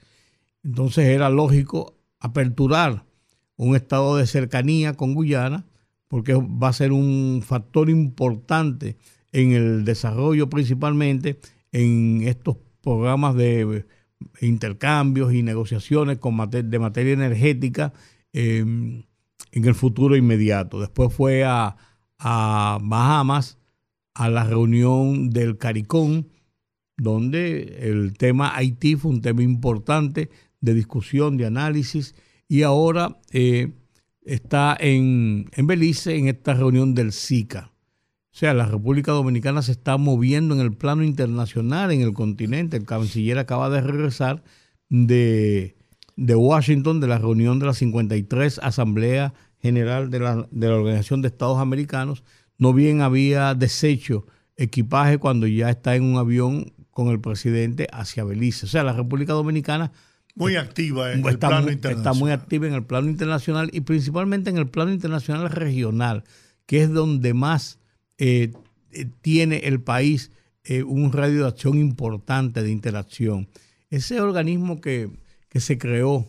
Entonces 0.63 1.05
era 1.05 1.29
lógico 1.29 1.95
aperturar 2.19 3.05
un 3.55 3.75
estado 3.75 4.17
de 4.17 4.27
cercanía 4.27 4.93
con 4.93 5.13
Guyana, 5.13 5.65
porque 6.07 6.33
va 6.33 6.69
a 6.69 6.73
ser 6.73 6.91
un 6.91 7.41
factor 7.45 7.89
importante 7.89 8.97
en 9.31 9.53
el 9.53 9.85
desarrollo 9.85 10.49
principalmente 10.49 11.39
en 11.71 12.23
estos 12.23 12.57
programas 12.81 13.35
de 13.35 13.85
intercambios 14.41 15.33
y 15.33 15.41
negociaciones 15.41 16.19
de 16.19 16.79
materia 16.79 17.13
energética 17.13 17.93
em, 18.33 19.03
en 19.51 19.65
el 19.65 19.75
futuro 19.75 20.15
inmediato. 20.15 20.79
Después 20.79 21.13
fue 21.13 21.43
a, 21.43 21.77
a 22.19 22.77
Bahamas 22.81 23.57
a 24.13 24.29
la 24.29 24.43
reunión 24.43 25.29
del 25.29 25.57
CARICOM, 25.57 26.25
donde 26.97 27.89
el 27.89 28.17
tema 28.17 28.55
Haití 28.55 28.95
fue 28.95 29.11
un 29.11 29.21
tema 29.21 29.41
importante 29.41 30.29
de 30.61 30.73
discusión, 30.73 31.37
de 31.37 31.45
análisis, 31.45 32.15
y 32.47 32.63
ahora 32.63 33.17
eh, 33.31 33.73
está 34.23 34.77
en, 34.79 35.49
en 35.53 35.67
Belice 35.67 36.15
en 36.15 36.27
esta 36.27 36.53
reunión 36.53 36.93
del 36.95 37.11
SICA. 37.11 37.71
O 38.33 38.33
sea, 38.33 38.53
la 38.53 38.65
República 38.65 39.11
Dominicana 39.11 39.61
se 39.61 39.73
está 39.73 39.97
moviendo 39.97 40.55
en 40.55 40.61
el 40.61 40.73
plano 40.73 41.03
internacional, 41.03 41.91
en 41.91 42.01
el 42.01 42.13
continente. 42.13 42.77
El 42.77 42.85
canciller 42.85 43.37
acaba 43.37 43.69
de 43.69 43.81
regresar 43.81 44.41
de, 44.89 45.75
de 46.15 46.35
Washington, 46.35 47.01
de 47.01 47.07
la 47.07 47.17
reunión 47.17 47.59
de 47.59 47.65
la 47.65 47.73
53 47.73 48.59
Asamblea 48.63 49.33
General 49.61 50.09
de 50.09 50.19
la, 50.19 50.47
de 50.49 50.67
la 50.67 50.75
Organización 50.75 51.21
de 51.21 51.27
Estados 51.27 51.59
Americanos. 51.59 52.23
No 52.57 52.73
bien 52.73 53.01
había 53.01 53.53
deshecho 53.53 54.25
equipaje 54.55 55.17
cuando 55.17 55.45
ya 55.47 55.69
está 55.69 55.95
en 55.95 56.03
un 56.03 56.17
avión 56.17 56.73
con 56.91 57.09
el 57.09 57.19
presidente 57.19 57.87
hacia 57.91 58.23
Belice. 58.23 58.65
O 58.65 58.69
sea, 58.69 58.83
la 58.83 58.93
República 58.93 59.33
Dominicana 59.33 59.91
muy 60.35 60.55
activa 60.55 61.13
en 61.13 61.25
el 61.25 61.37
plano 61.37 61.71
internacional. 61.71 61.97
Está 61.97 62.13
muy 62.13 62.31
activa 62.31 62.67
en 62.67 62.73
el 62.73 62.83
plano 62.83 63.09
internacional 63.09 63.69
y 63.73 63.81
principalmente 63.81 64.49
en 64.49 64.57
el 64.57 64.67
plano 64.67 64.91
internacional 64.91 65.49
regional, 65.49 66.23
que 66.65 66.83
es 66.83 66.91
donde 66.91 67.33
más 67.33 67.79
eh, 68.17 68.51
eh, 68.91 69.07
tiene 69.21 69.59
el 69.59 69.81
país 69.81 70.31
eh, 70.63 70.83
un 70.83 71.11
radio 71.11 71.41
de 71.41 71.47
acción 71.47 71.77
importante 71.77 72.63
de 72.63 72.71
interacción. 72.71 73.49
Ese 73.89 74.21
organismo 74.21 74.79
que, 74.79 75.09
se 75.53 75.77
creó 75.77 76.27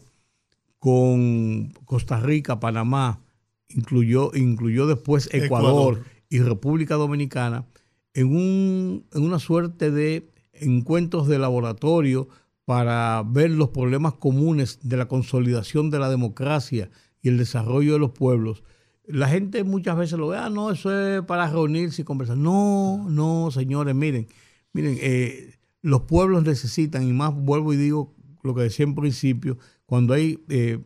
con 0.79 1.73
Costa 1.85 2.19
Rica, 2.19 2.59
Panamá, 2.59 3.21
incluyó, 3.69 4.33
incluyó 4.35 4.89
después 4.89 5.29
Ecuador, 5.33 6.03
y 6.29 6.41
República 6.41 6.95
Dominicana 6.95 7.67
en, 8.15 8.35
un, 8.35 9.05
en 9.13 9.23
una 9.23 9.39
suerte 9.39 9.91
de 9.91 10.29
encuentros 10.55 11.29
de 11.29 11.39
laboratorio 11.39 12.29
para 12.65 13.23
ver 13.27 13.51
los 13.51 13.71
problemas 13.71 14.15
comunes 14.15 14.79
de 14.83 14.97
la 14.97 15.09
consolidación 15.09 15.91
de 15.91 15.99
la 15.99 16.09
democracia 16.09 16.91
y 17.21 17.29
el 17.29 17.39
desarrollo 17.39 17.95
de 17.95 17.99
los 17.99 18.13
pueblos, 18.13 18.63
la 19.05 19.29
gente 19.29 19.65
muchas 19.65 19.97
veces 19.97 20.19
lo 20.19 20.29
ve, 20.29 20.39
ah, 20.39 20.49
no, 20.49 20.71
eso 20.71 20.97
es 20.97 21.23
para 21.23 21.51
reunirse 21.51 22.03
y 22.03 22.05
conversar. 22.05 22.37
No, 22.37 23.05
no, 23.09 23.51
señores, 23.51 23.95
miren, 23.95 24.29
miren, 24.73 24.97
eh, 25.01 25.55
los 25.81 26.03
pueblos 26.03 26.45
necesitan, 26.45 27.07
y 27.07 27.13
más 27.13 27.35
vuelvo 27.35 27.73
y 27.73 27.77
digo 27.77 28.15
lo 28.43 28.55
que 28.55 28.63
decía 28.63 28.85
en 28.85 28.95
principio, 28.95 29.59
cuando 29.87 30.15
hay 30.15 30.43
eh, 30.49 30.81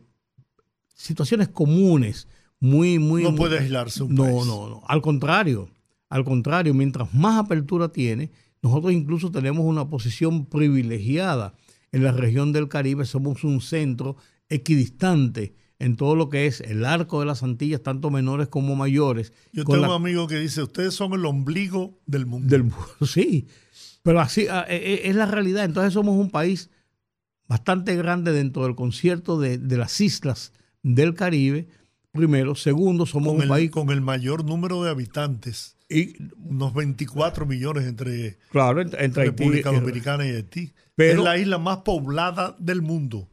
situaciones 0.93 1.47
comunes, 1.47 2.27
muy, 2.59 2.97
muy... 2.97 3.23
No 3.23 3.35
puede 3.35 3.59
aislarse 3.59 4.03
un 4.03 4.15
no, 4.15 4.23
país. 4.23 4.35
No, 4.45 4.69
no, 4.69 4.81
al 4.87 5.01
contrario, 5.01 5.69
al 6.09 6.23
contrario, 6.23 6.73
mientras 6.73 7.13
más 7.13 7.43
apertura 7.43 7.89
tiene, 7.89 8.31
nosotros 8.61 8.93
incluso 8.93 9.31
tenemos 9.31 9.65
una 9.65 9.87
posición 9.89 10.45
privilegiada 10.45 11.53
en 11.91 12.03
la 12.03 12.11
región 12.11 12.53
del 12.53 12.67
Caribe, 12.67 13.05
somos 13.05 13.43
un 13.43 13.61
centro 13.61 14.17
equidistante 14.49 15.55
en 15.79 15.95
todo 15.95 16.15
lo 16.15 16.29
que 16.29 16.47
es 16.47 16.61
el 16.61 16.85
arco 16.85 17.19
de 17.19 17.27
las 17.27 17.43
Antillas, 17.43 17.81
tanto 17.83 18.09
menores 18.09 18.47
como 18.47 18.75
mayores. 18.75 19.33
Yo 19.51 19.63
tengo 19.63 19.83
un 19.83 19.91
amigo 19.91 20.27
que 20.27 20.39
dice, 20.39 20.63
ustedes 20.63 20.93
son 20.93 21.13
el 21.13 21.25
ombligo 21.25 21.99
del 22.05 22.25
mundo. 22.25 22.47
Del, 22.47 22.71
sí, 23.07 23.47
pero 24.01 24.19
así 24.19 24.47
ah, 24.49 24.65
eh, 24.67 24.77
eh, 24.77 25.01
es 25.05 25.15
la 25.15 25.25
realidad. 25.25 25.65
Entonces 25.65 25.93
somos 25.93 26.17
un 26.17 26.31
país 26.31 26.69
bastante 27.47 27.95
grande 27.95 28.31
dentro 28.31 28.63
del 28.63 28.75
concierto 28.75 29.39
de, 29.39 29.59
las 29.77 30.01
islas 30.01 30.53
del 30.81 31.13
Caribe. 31.13 31.67
Primero. 32.11 32.55
Segundo, 32.55 33.05
somos 33.05 33.39
un 33.39 33.47
país... 33.47 33.69
Con 33.69 33.91
el 33.91 34.01
mayor 34.01 34.43
número 34.43 34.83
de 34.83 34.89
habitantes. 34.89 35.75
Y, 35.89 36.15
unos 36.37 36.73
24 36.73 37.45
millones 37.45 37.85
entre, 37.85 38.37
claro, 38.49 38.81
entre, 38.81 39.25
República 39.25 39.71
Dominicana 39.71 40.25
y 40.25 40.31
Haití. 40.31 40.73
Pero, 40.97 41.19
es 41.19 41.23
la 41.23 41.37
isla 41.37 41.59
más 41.59 41.77
poblada 41.77 42.55
del 42.57 42.81
mundo. 42.81 43.29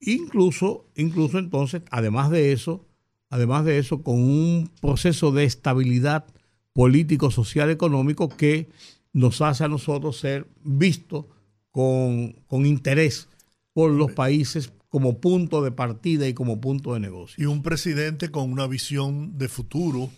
Incluso, 0.00 0.84
incluso 0.96 1.38
entonces, 1.38 1.82
además 1.90 2.28
de 2.30 2.50
eso, 2.50 2.84
además 3.30 3.64
de 3.64 3.78
eso, 3.78 4.02
con 4.02 4.16
un 4.16 4.68
proceso 4.80 5.30
de 5.30 5.44
estabilidad 5.44 6.26
político, 6.72 7.30
social, 7.30 7.70
económico 7.70 8.28
que 8.28 8.68
nos 9.12 9.40
hace 9.42 9.62
a 9.62 9.68
nosotros 9.68 10.18
ser 10.18 10.48
vistos 10.64 11.26
con, 11.70 12.34
interés 12.50 13.28
por 13.72 13.92
los 13.92 14.10
países 14.10 14.72
como 14.88 15.20
punto 15.20 15.62
de 15.62 15.70
partida 15.70 16.26
y 16.26 16.34
como 16.34 16.60
punto 16.60 16.94
de 16.94 17.00
negocio. 17.00 17.40
Y 17.40 17.46
un 17.46 17.62
presidente 17.62 18.32
con 18.32 18.50
una 18.50 18.66
visión 18.66 19.38
de 19.38 19.48
futuro 19.48 20.10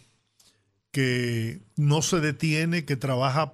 que 0.92 1.60
no 1.76 2.00
se 2.00 2.20
detiene, 2.20 2.86
que 2.86 2.96
trabaja 2.96 3.52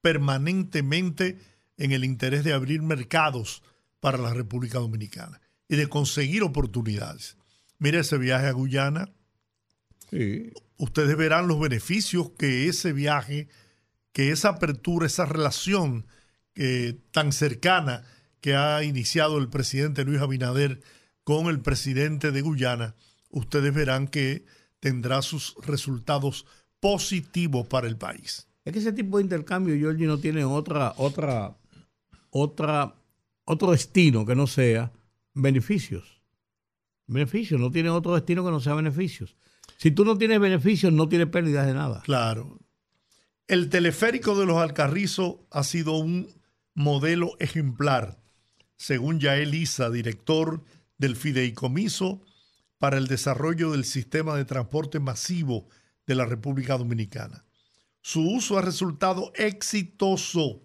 permanentemente 0.00 1.38
en 1.76 1.92
el 1.92 2.04
interés 2.04 2.44
de 2.44 2.52
abrir 2.52 2.82
mercados 2.82 3.62
para 4.00 4.18
la 4.18 4.34
República 4.34 4.78
Dominicana 4.78 5.40
y 5.68 5.76
de 5.76 5.88
conseguir 5.88 6.42
oportunidades. 6.42 7.36
Mire 7.78 8.00
ese 8.00 8.18
viaje 8.18 8.46
a 8.46 8.52
Guyana. 8.52 9.10
Ustedes 10.76 11.16
verán 11.16 11.48
los 11.48 11.58
beneficios 11.58 12.30
que 12.38 12.68
ese 12.68 12.92
viaje, 12.92 13.48
que 14.12 14.30
esa 14.30 14.50
apertura, 14.50 15.06
esa 15.06 15.26
relación 15.26 16.06
eh, 16.54 16.98
tan 17.10 17.32
cercana 17.32 18.04
que 18.40 18.54
ha 18.54 18.84
iniciado 18.84 19.38
el 19.38 19.48
presidente 19.48 20.04
Luis 20.04 20.20
Abinader 20.20 20.82
con 21.24 21.46
el 21.46 21.60
presidente 21.60 22.30
de 22.30 22.42
Guyana, 22.42 22.94
ustedes 23.30 23.74
verán 23.74 24.06
que 24.06 24.44
tendrá 24.78 25.22
sus 25.22 25.56
resultados 25.62 26.46
positivos 26.78 27.66
para 27.66 27.88
el 27.88 27.96
país. 27.96 28.46
Es 28.64 28.72
que 28.72 28.78
ese 28.78 28.92
tipo 28.92 29.16
de 29.16 29.24
intercambio, 29.24 29.74
Georgie, 29.76 30.06
no 30.06 30.18
tiene 30.18 30.44
otra, 30.44 30.92
otra, 30.96 31.56
otra, 32.36 32.96
otro 33.44 33.70
destino 33.70 34.26
que 34.26 34.34
no 34.34 34.48
sea 34.48 34.92
beneficios. 35.34 36.20
Beneficios, 37.06 37.60
no 37.60 37.70
tiene 37.70 37.90
otro 37.90 38.14
destino 38.14 38.44
que 38.44 38.50
no 38.50 38.58
sea 38.58 38.74
beneficios. 38.74 39.36
Si 39.76 39.92
tú 39.92 40.04
no 40.04 40.18
tienes 40.18 40.40
beneficios, 40.40 40.92
no 40.92 41.08
tienes 41.08 41.28
pérdidas 41.28 41.66
de 41.66 41.74
nada. 41.74 42.02
Claro. 42.02 42.58
El 43.46 43.68
teleférico 43.68 44.36
de 44.36 44.46
los 44.46 44.56
Alcarrizos 44.56 45.36
ha 45.52 45.62
sido 45.62 45.92
un 45.92 46.28
modelo 46.74 47.36
ejemplar, 47.38 48.20
según 48.76 49.20
Yael 49.20 49.54
Isa, 49.54 49.88
director 49.90 50.64
del 50.98 51.14
Fideicomiso 51.14 52.24
para 52.78 52.98
el 52.98 53.06
Desarrollo 53.06 53.70
del 53.70 53.84
Sistema 53.84 54.34
de 54.34 54.44
Transporte 54.44 54.98
Masivo 54.98 55.68
de 56.04 56.16
la 56.16 56.24
República 56.24 56.76
Dominicana. 56.76 57.44
Su 58.00 58.28
uso 58.28 58.58
ha 58.58 58.62
resultado 58.62 59.32
exitoso 59.36 60.63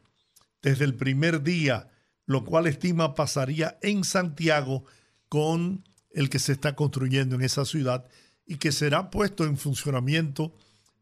desde 0.61 0.85
el 0.85 0.95
primer 0.95 1.43
día, 1.43 1.89
lo 2.25 2.45
cual 2.45 2.67
estima 2.67 3.15
pasaría 3.15 3.77
en 3.81 4.03
Santiago 4.03 4.85
con 5.27 5.83
el 6.11 6.29
que 6.29 6.39
se 6.39 6.53
está 6.53 6.75
construyendo 6.75 7.35
en 7.35 7.41
esa 7.41 7.65
ciudad 7.65 8.05
y 8.45 8.57
que 8.57 8.71
será 8.71 9.09
puesto 9.09 9.45
en 9.45 9.57
funcionamiento 9.57 10.55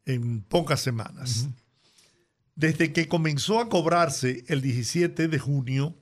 en 0.05 0.41
pocas 0.41 0.81
semanas. 0.81 1.47
Desde 2.55 2.91
que 2.91 3.07
comenzó 3.07 3.59
a 3.59 3.69
cobrarse 3.69 4.43
el 4.47 4.61
17 4.61 5.27
de 5.27 5.39
junio, 5.39 5.97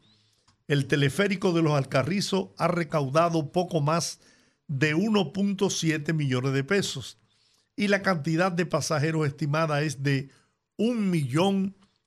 el 0.67 0.87
teleférico 0.87 1.53
de 1.53 1.61
los 1.61 1.73
Alcarrizos 1.73 2.49
ha 2.57 2.67
recaudado 2.67 3.51
poco 3.51 3.81
más 3.81 4.19
de 4.67 4.95
1.7 4.95 6.13
millones 6.13 6.53
de 6.53 6.63
pesos 6.63 7.19
y 7.75 7.87
la 7.87 8.01
cantidad 8.01 8.51
de 8.51 8.65
pasajeros 8.65 9.27
estimada 9.27 9.81
es 9.81 10.01
de 10.01 10.29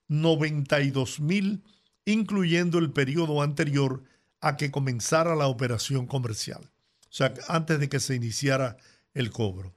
1.092.000, 0.08 1.62
incluyendo 2.04 2.78
el 2.78 2.90
periodo 2.92 3.42
anterior 3.42 4.04
a 4.40 4.56
que 4.56 4.70
comenzara 4.70 5.34
la 5.36 5.48
operación 5.48 6.06
comercial, 6.06 6.62
o 6.62 7.12
sea, 7.12 7.34
antes 7.48 7.80
de 7.80 7.88
que 7.88 8.00
se 8.00 8.14
iniciara 8.14 8.76
el 9.14 9.30
cobro. 9.30 9.74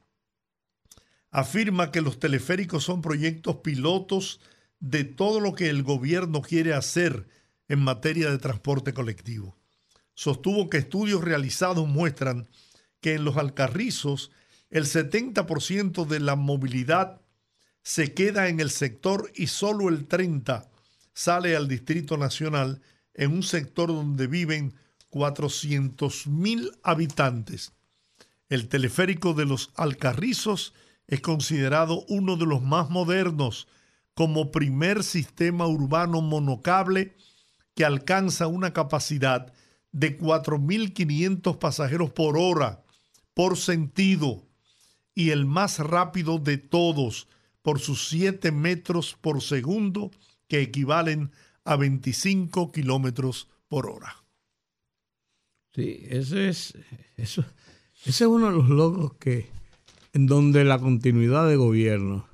Afirma 1.31 1.91
que 1.91 2.01
los 2.01 2.19
teleféricos 2.19 2.83
son 2.83 3.01
proyectos 3.01 3.57
pilotos 3.57 4.39
de 4.79 5.03
todo 5.03 5.39
lo 5.39 5.53
que 5.53 5.69
el 5.69 5.83
gobierno 5.83 6.41
quiere 6.41 6.73
hacer 6.73 7.27
en 7.67 7.79
materia 7.79 8.29
de 8.29 8.37
transporte 8.37 8.93
colectivo. 8.93 9.55
Sostuvo 10.13 10.69
que 10.69 10.77
estudios 10.77 11.23
realizados 11.23 11.87
muestran 11.87 12.49
que 12.99 13.13
en 13.13 13.23
los 13.23 13.37
Alcarrizos 13.37 14.31
el 14.69 14.85
70% 14.85 16.05
de 16.05 16.19
la 16.19 16.35
movilidad 16.35 17.21
se 17.83 18.13
queda 18.13 18.47
en 18.47 18.59
el 18.59 18.69
sector 18.69 19.31
y 19.35 19.47
solo 19.47 19.89
el 19.89 20.07
30% 20.07 20.67
sale 21.13 21.55
al 21.55 21.67
Distrito 21.67 22.17
Nacional 22.17 22.81
en 23.13 23.33
un 23.33 23.43
sector 23.43 23.89
donde 23.89 24.27
viven 24.27 24.73
400.000 25.11 26.79
habitantes. 26.83 27.73
El 28.49 28.67
teleférico 28.67 29.33
de 29.33 29.45
los 29.45 29.71
Alcarrizos 29.75 30.73
es 31.07 31.21
considerado 31.21 32.05
uno 32.07 32.37
de 32.37 32.45
los 32.45 32.61
más 32.61 32.89
modernos 32.89 33.67
como 34.13 34.51
primer 34.51 35.03
sistema 35.03 35.67
urbano 35.67 36.21
monocable 36.21 37.15
que 37.75 37.85
alcanza 37.85 38.47
una 38.47 38.73
capacidad 38.73 39.53
de 39.91 40.17
4.500 40.17 41.57
pasajeros 41.57 42.11
por 42.11 42.37
hora 42.37 42.83
por 43.33 43.57
sentido 43.57 44.47
y 45.13 45.31
el 45.31 45.45
más 45.45 45.79
rápido 45.79 46.37
de 46.37 46.57
todos 46.57 47.27
por 47.61 47.79
sus 47.79 48.07
7 48.09 48.51
metros 48.51 49.17
por 49.19 49.41
segundo 49.41 50.11
que 50.47 50.61
equivalen 50.61 51.31
a 51.63 51.75
25 51.75 52.71
kilómetros 52.71 53.47
por 53.67 53.87
hora. 53.89 54.23
Sí, 55.73 56.03
ese 56.09 56.49
es, 56.49 56.73
eso, 57.15 57.45
ese 58.05 58.23
es 58.23 58.29
uno 58.29 58.47
de 58.47 58.57
los 58.57 58.69
logros 58.69 59.13
que, 59.13 59.47
en 60.11 60.27
donde 60.27 60.65
la 60.65 60.79
continuidad 60.79 61.47
de 61.47 61.55
gobierno, 61.55 62.27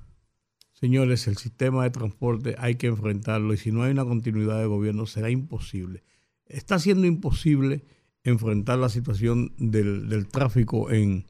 señores, 0.74 1.28
el 1.28 1.38
sistema 1.38 1.84
de 1.84 1.92
transporte 1.92 2.56
hay 2.58 2.76
que 2.76 2.88
enfrentarlo 2.88 3.54
y 3.54 3.58
si 3.58 3.72
no 3.72 3.84
hay 3.84 3.92
una 3.92 4.06
continuidad 4.06 4.60
de 4.60 4.66
gobierno 4.66 5.06
será 5.06 5.30
imposible. 5.30 6.04
Está 6.46 6.80
siendo 6.80 7.06
imposible 7.06 7.84
enfrentar 8.24 8.80
la 8.80 8.90
situación 8.90 9.54
del, 9.58 10.28
tráfico 10.28 10.92
en, 10.92 11.26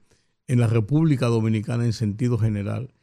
la 0.48 0.68
República 0.68 1.28
Dominicana 1.28 1.86
en 1.86 1.94
sentido 1.94 2.38
general. 2.38 2.94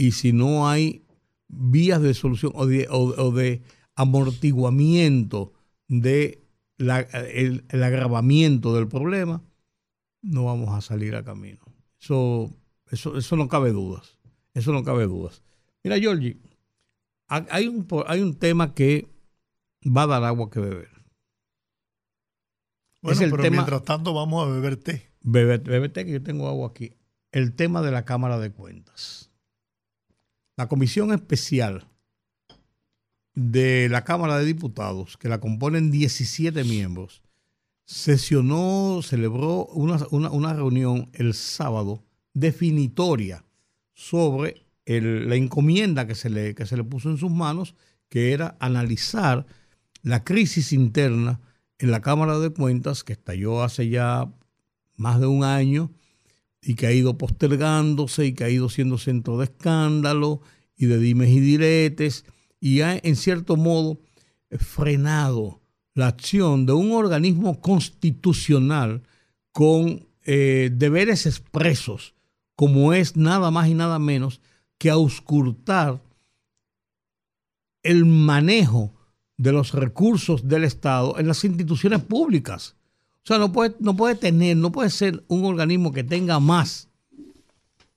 Y 0.00 0.12
si 0.12 0.32
no 0.32 0.66
hay 0.66 1.04
vías 1.46 2.00
de 2.00 2.14
solución 2.14 2.52
o 2.54 2.64
de, 2.64 3.62
amortiguamiento 3.94 5.52
de 5.88 6.42
el, 6.78 7.66
agravamiento 7.70 8.74
del 8.74 8.88
problema, 8.88 9.42
no 10.22 10.46
vamos 10.46 10.70
a 10.70 10.80
salir 10.80 11.14
a 11.16 11.22
camino. 11.22 11.60
Eso, 12.00 12.50
eso, 12.90 13.18
eso 13.18 13.36
no 13.36 13.46
cabe 13.48 13.72
dudas. 13.72 14.16
Eso 14.54 14.72
no 14.72 14.84
cabe 14.84 15.04
dudas. 15.04 15.42
Mira, 15.84 15.98
Georgie, 15.98 16.38
hay 17.26 17.68
un, 17.68 17.86
hay 18.06 18.22
un 18.22 18.36
tema 18.36 18.72
que 18.72 19.06
va 19.84 20.04
a 20.04 20.06
dar 20.06 20.24
agua 20.24 20.48
que 20.48 20.60
beber. 20.60 20.88
Bueno, 23.02 23.20
pero 23.36 23.50
mientras 23.50 23.84
tanto 23.84 24.14
vamos 24.14 24.48
a 24.48 24.50
beber 24.50 24.78
té. 24.78 25.12
Beber, 25.20 25.92
té, 25.92 26.06
que 26.06 26.12
yo 26.12 26.22
tengo 26.22 26.48
agua 26.48 26.68
aquí. 26.68 26.94
El 27.32 27.54
tema 27.54 27.82
de 27.82 27.90
la 27.90 28.06
Cámara 28.06 28.38
de 28.38 28.50
Cuentas. 28.50 29.29
La 30.60 30.68
comisión 30.68 31.10
especial 31.10 31.86
de 33.34 33.88
la 33.88 34.04
Cámara 34.04 34.36
de 34.36 34.44
Diputados, 34.44 35.16
que 35.16 35.30
la 35.30 35.40
componen 35.40 35.90
17 35.90 36.64
miembros, 36.64 37.22
sesionó, 37.86 39.00
celebró 39.02 39.64
una, 39.68 40.52
reunión 40.52 41.08
el 41.14 41.32
sábado 41.32 42.04
definitoria 42.34 43.42
sobre 43.94 44.66
la 44.84 45.34
encomienda 45.34 46.06
que 46.06 46.14
se, 46.14 46.28
le, 46.28 46.54
que 46.54 46.66
se 46.66 46.76
le 46.76 46.84
puso 46.84 47.08
en 47.08 47.16
sus 47.16 47.30
manos, 47.30 47.74
que 48.10 48.34
era 48.34 48.58
analizar 48.60 49.46
la 50.02 50.24
crisis 50.24 50.74
interna 50.74 51.40
en 51.78 51.90
la 51.90 52.02
Cámara 52.02 52.38
de 52.38 52.50
Cuentas, 52.50 53.02
que 53.02 53.14
estalló 53.14 53.62
hace 53.62 53.88
ya 53.88 54.30
más 54.96 55.20
de 55.20 55.26
un 55.26 55.42
año 55.42 55.90
y 56.62 56.74
que 56.74 56.86
ha 56.86 56.92
ido 56.92 57.16
postergándose 57.16 58.26
y 58.26 58.32
que 58.32 58.44
ha 58.44 58.50
ido 58.50 58.68
siendo 58.68 58.98
centro 58.98 59.38
de 59.38 59.44
escándalo 59.44 60.40
y 60.76 60.86
de 60.86 60.98
dimes 60.98 61.30
y 61.30 61.40
diretes 61.40 62.24
y 62.60 62.82
ha 62.82 62.98
en 63.02 63.16
cierto 63.16 63.56
modo 63.56 64.00
frenado 64.58 65.60
la 65.94 66.08
acción 66.08 66.66
de 66.66 66.72
un 66.72 66.92
organismo 66.92 67.60
constitucional 67.60 69.02
con 69.52 70.06
eh, 70.24 70.70
deberes 70.72 71.26
expresos, 71.26 72.14
como 72.54 72.92
es 72.92 73.16
nada 73.16 73.50
más 73.50 73.68
y 73.68 73.74
nada 73.74 73.98
menos 73.98 74.40
que 74.78 74.90
auscultar 74.90 76.02
el 77.82 78.04
manejo 78.04 78.94
de 79.36 79.52
los 79.52 79.72
recursos 79.72 80.46
del 80.46 80.64
Estado 80.64 81.18
en 81.18 81.26
las 81.26 81.44
instituciones 81.44 82.02
públicas. 82.02 82.76
O 83.22 83.26
sea, 83.26 83.38
no 83.38 83.52
puede, 83.52 83.76
no 83.80 83.96
puede 83.96 84.14
tener, 84.14 84.56
no 84.56 84.72
puede 84.72 84.90
ser 84.90 85.22
un 85.28 85.44
organismo 85.44 85.92
que 85.92 86.04
tenga 86.04 86.40
más, 86.40 86.88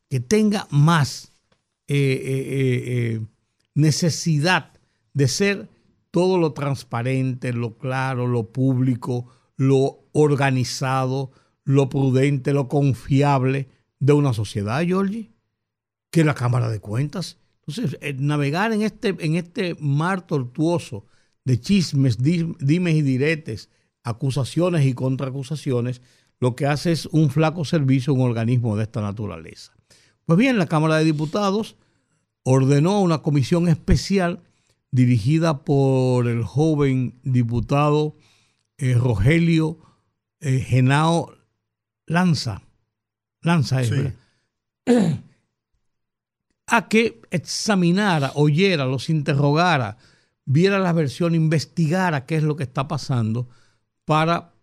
que 0.10 0.20
tenga 0.20 0.68
más 0.70 1.32
eh, 1.88 1.96
eh, 1.96 2.84
eh, 2.86 3.26
necesidad 3.74 4.74
de 5.14 5.28
ser 5.28 5.70
todo 6.12 6.38
lo 6.38 6.54
transparente, 6.54 7.54
lo 7.54 7.78
claro, 7.78 8.28
lo 8.28 8.52
público, 8.52 9.28
lo 9.56 10.06
organizado, 10.12 11.32
lo 11.64 11.90
prudente, 11.90 12.54
lo 12.54 12.68
confiable 12.68 13.70
de 14.00 14.14
una 14.14 14.34
sociedad, 14.34 14.84
Georgie, 14.86 15.32
que 16.12 16.24
la 16.24 16.36
Cámara 16.36 16.70
de 16.70 16.80
Cuentas. 16.80 17.38
Entonces, 17.66 17.98
navegar 18.18 18.74
en 18.74 18.82
este, 18.82 19.16
en 19.20 19.36
este 19.36 19.76
mar 19.80 20.28
tortuoso 20.28 21.06
de 21.46 21.60
chismes, 21.60 22.18
dimes 22.22 22.96
y 22.96 23.02
diretes, 23.02 23.70
acusaciones 24.04 24.86
y 24.86 24.94
contraacusaciones, 24.94 26.02
lo 26.40 26.56
que 26.56 26.66
hace 26.66 26.92
es 26.92 27.06
un 27.08 27.30
flaco 27.30 27.66
servicio 27.66 28.14
a 28.14 28.16
un 28.18 28.22
organismo 28.22 28.76
de 28.76 28.84
esta 28.84 29.02
naturaleza. 29.02 29.74
Pues 30.26 30.38
bien, 30.38 30.58
la 30.58 30.68
Cámara 30.68 30.98
de 30.98 31.06
Diputados 31.06 31.78
ordenó 32.44 33.02
una 33.02 33.20
comisión 33.20 33.68
especial 33.68 34.42
dirigida 34.92 35.64
por 35.64 36.28
el 36.28 36.44
joven 36.44 37.20
diputado 37.24 38.16
eh, 38.78 38.94
Rogelio 38.94 39.80
eh, 40.40 40.60
Genao 40.60 41.34
Lanza, 42.06 42.62
Lanza 43.42 43.82
a 46.68 46.88
que 46.88 47.22
examinara, 47.32 48.32
oyera, 48.36 48.86
los 48.86 49.10
interrogara, 49.10 49.98
viera 50.46 50.80
la 50.80 50.94
versión, 50.94 51.36
investigara 51.36 52.26
qué 52.26 52.38
es 52.38 52.44
lo 52.44 52.56
que 52.56 52.64
está 52.64 52.88
pasando 52.88 53.50
para 54.06 54.54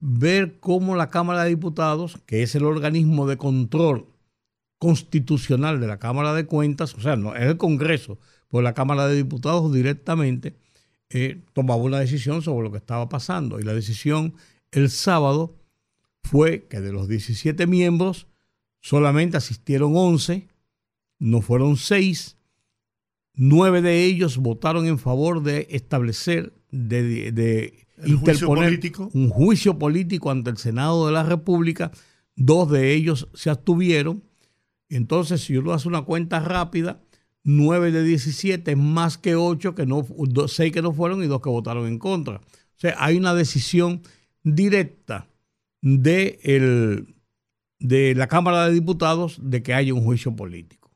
ver 0.00 0.58
cómo 0.60 0.96
la 0.96 1.10
Cámara 1.10 1.44
de 1.44 1.50
Diputados, 1.50 2.18
que 2.26 2.42
es 2.42 2.54
el 2.54 2.64
organismo 2.64 3.26
de 3.26 3.36
control 3.36 4.06
constitucional 4.78 5.80
de 5.80 5.86
la 5.86 5.98
Cámara 5.98 6.34
de 6.34 6.46
Cuentas, 6.46 6.94
o 6.94 7.00
sea, 7.00 7.16
no 7.16 7.36
es 7.36 7.42
el 7.42 7.56
Congreso, 7.56 8.18
pues 8.48 8.64
la 8.64 8.74
Cámara 8.74 9.06
de 9.06 9.16
Diputados 9.16 9.72
directamente 9.72 10.56
eh, 11.10 11.42
tomaba 11.52 11.82
una 11.82 12.00
decisión 12.00 12.42
sobre 12.42 12.64
lo 12.64 12.72
que 12.72 12.78
estaba 12.78 13.08
pasando. 13.08 13.60
Y 13.60 13.62
la 13.62 13.74
decisión 13.74 14.34
el 14.70 14.90
sábado 14.90 15.54
fue 16.22 16.66
que 16.66 16.80
de 16.80 16.92
los 16.92 17.08
17 17.08 17.66
miembros 17.66 18.26
solamente 18.80 19.36
asistieron 19.36 19.92
11, 19.96 20.48
no 21.18 21.40
fueron 21.42 21.76
6, 21.76 22.36
Nueve 23.34 23.80
de 23.80 24.04
ellos 24.04 24.36
votaron 24.36 24.86
en 24.86 24.98
favor 24.98 25.42
de 25.42 25.66
establecer 25.70 26.52
de, 26.72 27.86
interponer 28.04 28.80
un 29.12 29.28
juicio 29.28 29.78
político 29.78 30.30
ante 30.30 30.50
el 30.50 30.56
Senado 30.56 31.06
de 31.06 31.12
la 31.12 31.22
República. 31.22 31.92
Dos 32.34 32.70
de 32.70 32.94
ellos 32.94 33.28
se 33.34 33.50
abstuvieron. 33.50 34.24
Entonces, 34.88 35.42
si 35.42 35.56
uno 35.56 35.72
hace 35.72 35.88
una 35.88 36.02
cuenta 36.02 36.40
rápida, 36.40 37.00
9 37.44 37.92
de 37.92 38.02
17 38.02 38.74
más 38.76 39.18
que 39.18 39.36
8 39.36 39.74
que 39.74 39.86
no, 39.86 40.06
6 40.46 40.72
que 40.72 40.82
no 40.82 40.92
fueron 40.92 41.22
y 41.22 41.26
2 41.26 41.40
que 41.40 41.48
votaron 41.48 41.86
en 41.86 41.98
contra. 41.98 42.36
O 42.36 42.80
sea, 42.82 42.96
hay 42.98 43.16
una 43.16 43.34
decisión 43.34 44.02
directa 44.42 45.28
de, 45.82 46.40
el, 46.42 47.14
de 47.78 48.14
la 48.14 48.28
Cámara 48.28 48.66
de 48.66 48.74
Diputados 48.74 49.38
de 49.42 49.62
que 49.62 49.74
haya 49.74 49.94
un 49.94 50.02
juicio 50.02 50.34
político. 50.34 50.90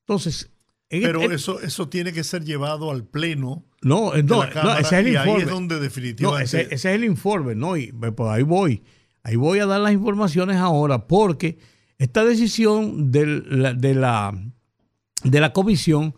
Entonces, 0.00 0.50
pero 0.88 1.22
eso, 1.32 1.60
eso 1.60 1.88
tiene 1.88 2.12
que 2.12 2.22
ser 2.22 2.44
llevado 2.44 2.90
al 2.90 3.04
pleno. 3.04 3.64
No, 3.82 4.12
no, 4.22 4.44
ese 4.44 4.80
es 4.80 4.92
el 4.92 5.08
informe. 5.08 5.32
Ahí 5.32 5.42
es 5.42 5.48
donde 5.48 5.80
definitivamente. 5.80 6.44
ese, 6.44 6.74
es 6.74 6.84
el 6.84 7.04
informe, 7.04 7.54
¿no? 7.54 7.76
Y 7.76 7.92
pues, 7.92 8.12
pues 8.16 8.30
ahí 8.30 8.42
voy. 8.42 8.82
Ahí 9.22 9.36
voy 9.36 9.58
a 9.58 9.66
dar 9.66 9.80
las 9.80 9.92
informaciones 9.92 10.56
ahora, 10.56 11.08
porque 11.08 11.58
esta 11.98 12.24
decisión 12.24 13.10
de 13.10 13.26
la, 13.26 13.74
de 13.74 13.94
la, 13.94 14.38
de 15.24 15.40
la 15.40 15.52
comisión 15.52 16.14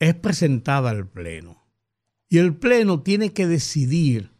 es 0.00 0.14
presentada 0.14 0.90
al 0.90 1.06
pleno. 1.06 1.64
Y 2.28 2.38
el 2.38 2.56
pleno 2.56 3.02
tiene 3.02 3.32
que 3.32 3.46
decidir 3.46 4.32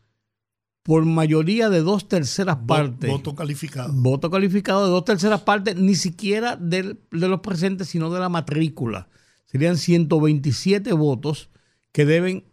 por 0.83 1.05
mayoría 1.05 1.71
de 1.71 1.83
dos 1.83 2.09
terceras 2.09 2.59
partes. 2.67 3.09
Voto 3.09 3.37
calificado. 3.37 3.93
Voto 3.93 4.31
calificado 4.31 4.85
de 4.85 4.91
dos 4.91 5.05
terceras 5.05 5.43
partes, 5.43 5.77
ni 5.77 5.95
siquiera 5.95 6.57
de 6.57 6.97
los 7.11 7.41
presentes, 7.41 7.89
sino 7.89 8.11
de 8.11 8.19
la 8.19 8.29
matrícula 8.29 9.09
serían 9.53 9.77
127 9.77 10.95
votos 10.95 11.51
que 11.93 12.07
deben 12.07 12.45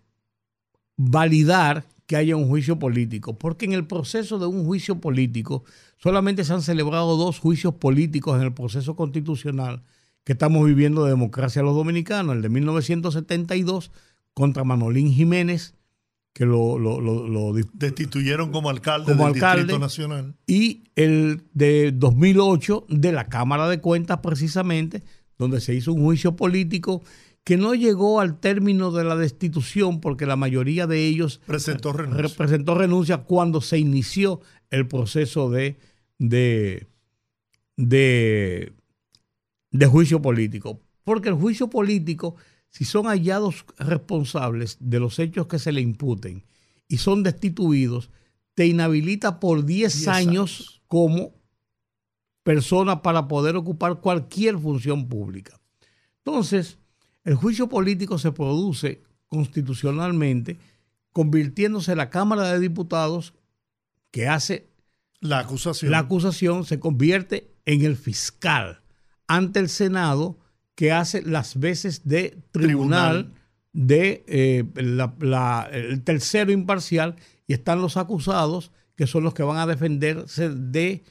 validar 0.97 1.85
que 2.05 2.17
haya 2.17 2.35
un 2.35 2.49
juicio 2.49 2.77
político, 2.77 3.37
porque 3.37 3.65
en 3.65 3.71
el 3.71 3.87
proceso 3.87 4.37
de 4.37 4.47
un 4.47 4.65
juicio 4.65 4.99
político 4.99 5.63
solamente 5.95 6.43
se 6.43 6.51
han 6.51 6.61
celebrado 6.61 7.15
dos 7.15 7.39
juicios 7.39 7.75
políticos 7.75 8.35
en 8.35 8.41
el 8.41 8.53
proceso 8.53 8.95
constitucional 8.95 9.83
que 10.25 10.33
estamos 10.33 10.65
viviendo 10.65 11.05
de 11.05 11.11
democracia 11.11 11.61
los 11.61 11.75
dominicanos, 11.75 12.35
el 12.35 12.41
de 12.41 12.49
1972 12.49 13.91
contra 14.33 14.65
Manolín 14.65 15.11
Jiménez, 15.13 15.75
que 16.33 16.45
lo, 16.45 17.53
destituyeron 17.73 18.51
como 18.51 18.69
alcalde 18.69 19.15
del 19.15 19.33
Distrito 19.33 19.79
Nacional, 19.79 20.35
y 20.45 20.83
el 20.95 21.43
de 21.53 21.91
2008 21.93 22.87
de 22.89 23.11
la 23.11 23.25
Cámara 23.25 23.69
de 23.69 23.79
Cuentas 23.79 24.19
precisamente, 24.19 25.03
donde 25.39 25.61
se 25.61 25.73
hizo 25.73 25.93
un 25.93 26.03
juicio 26.03 26.35
político 26.35 27.01
que 27.43 27.57
no 27.57 27.73
llegó 27.73 28.19
al 28.19 28.39
término 28.39 28.91
de 28.91 29.05
la 29.05 29.15
destitución 29.15 30.01
porque 30.01 30.27
la 30.27 30.35
mayoría 30.35 30.85
de 30.85 31.07
ellos 31.07 31.41
presentó 31.47 31.93
renuncia, 31.93 32.37
presentó 32.37 32.75
renuncia 32.75 33.19
cuando 33.19 33.61
se 33.61 33.79
inició 33.79 34.41
el 34.69 34.85
proceso 34.87 35.49
de, 35.49 35.77
de, 36.19 36.87
de, 37.77 38.73
de 39.71 39.85
juicio 39.87 40.21
político. 40.21 40.81
Porque 41.03 41.29
el 41.29 41.35
juicio 41.35 41.69
político, 41.69 42.35
si 42.69 42.85
son 42.85 43.05
hallados 43.07 43.65
responsables 43.79 44.77
de 44.79 44.99
los 44.99 45.17
hechos 45.17 45.47
que 45.47 45.57
se 45.57 45.71
le 45.71 45.81
imputen 45.81 46.43
y 46.87 46.97
son 46.97 47.23
destituidos, 47.23 48.11
te 48.53 48.67
inhabilita 48.67 49.39
por 49.39 49.65
10 49.65 50.07
años, 50.09 50.27
años 50.27 50.81
como 50.87 51.38
persona 52.43 53.01
para 53.01 53.27
poder 53.27 53.55
ocupar 53.55 53.99
cualquier 53.99 54.57
función 54.57 55.07
pública. 55.07 55.59
Entonces, 56.23 56.77
el 57.23 57.35
juicio 57.35 57.67
político 57.69 58.17
se 58.17 58.31
produce 58.31 59.03
constitucionalmente 59.27 60.57
convirtiéndose 61.11 61.95
la 61.95 62.09
Cámara 62.09 62.51
de 62.51 62.59
Diputados 62.59 63.33
que 64.11 64.27
hace 64.27 64.69
la 65.19 65.39
acusación. 65.39 65.91
La 65.91 65.99
acusación 65.99 66.65
se 66.65 66.79
convierte 66.79 67.51
en 67.65 67.83
el 67.83 67.97
fiscal 67.97 68.81
ante 69.27 69.59
el 69.59 69.69
Senado 69.69 70.39
que 70.75 70.91
hace 70.91 71.21
las 71.21 71.59
veces 71.59 72.07
de 72.07 72.37
tribunal, 72.51 73.33
de 73.73 74.23
eh, 74.27 74.63
el 74.75 76.03
tercero 76.03 76.51
imparcial 76.51 77.15
y 77.47 77.53
están 77.53 77.81
los 77.81 77.97
acusados 77.97 78.71
que 78.95 79.07
son 79.07 79.23
los 79.23 79.33
que 79.33 79.43
van 79.43 79.57
a 79.57 79.67
defenderse 79.67 80.49
de 80.49 81.03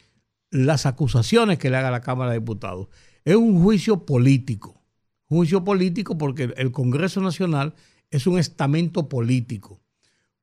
las 0.51 0.87
acusaciones 0.87 1.59
que 1.59 1.71
le 1.71 1.77
haga 1.77 1.91
la 1.91 2.01
Cámara 2.01 2.33
de 2.33 2.39
Diputados. 2.39 2.89
Es 3.25 3.37
un 3.37 3.63
juicio 3.63 4.07
político. 4.07 4.83
juicio 5.29 5.63
político 5.63 6.17
porque 6.17 6.55
el 6.57 6.73
Congreso 6.73 7.21
Nacional 7.21 7.75
es 8.11 8.27
un 8.27 8.39
estamento 8.39 9.09
político. 9.09 9.83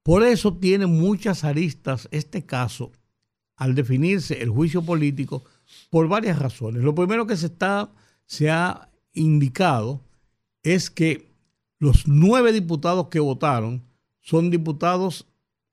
Por 0.04 0.24
eso 0.24 0.58
tiene 0.58 0.86
muchas 0.86 1.44
aristas 1.44 2.08
este 2.12 2.46
caso 2.46 2.92
al 3.56 3.74
definirse 3.74 4.42
el 4.44 4.50
juicio 4.50 4.84
político 4.84 5.44
por 5.90 6.08
varias 6.08 6.38
razones. 6.38 6.84
Lo 6.84 6.94
primero 6.94 7.26
que 7.26 7.38
se, 7.38 7.48
está, 7.48 7.92
se 8.28 8.52
ha 8.52 8.92
indicado 9.14 10.04
es 10.62 10.92
que 10.92 11.32
los 11.80 12.08
nueve 12.08 12.52
diputados 12.52 13.08
que 13.08 13.20
votaron 13.20 13.84
son 14.20 14.52
diputados 14.52 15.28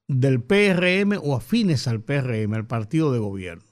del 0.09 0.43
PRM 0.43 1.19
o 1.23 1.37
afines 1.37 1.87
al 1.87 2.01
PRM, 2.03 2.55
al 2.55 2.67
partido 2.67 3.13
de 3.13 3.19
gobierno. 3.19 3.72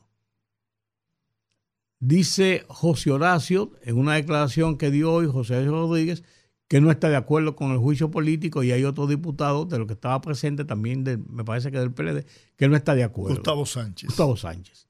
Dice 2.01 2.65
José 2.69 3.11
Horacio, 3.11 3.73
en 3.83 3.99
una 3.99 4.15
declaración 4.15 4.79
que 4.79 4.91
dio 4.91 5.13
hoy 5.13 5.27
José 5.27 5.65
Rodríguez, 5.67 6.25
que 6.67 6.81
no 6.81 6.91
está 6.91 7.11
de 7.11 7.17
acuerdo 7.17 7.57
con 7.57 7.73
el 7.73 7.79
juicio 7.79 8.11
político 8.11 8.63
y 8.63 8.73
hay 8.73 8.85
otro 8.85 9.07
diputado 9.07 9.67
de 9.67 9.79
lo 9.79 9.87
que 9.87 9.93
estaba 9.93 10.21
presente 10.21 10.65
también, 10.65 11.05
me 11.29 11.45
parece 11.45 11.71
que 11.71 11.79
del 11.79 11.93
PLD, 11.93 12.25
que 12.57 12.69
no 12.69 12.77
está 12.77 12.95
de 12.95 13.05
acuerdo. 13.05 13.37
Gustavo 13.37 13.67
Sánchez. 13.67 14.09
Gustavo 14.09 14.37
Sánchez, 14.37 14.89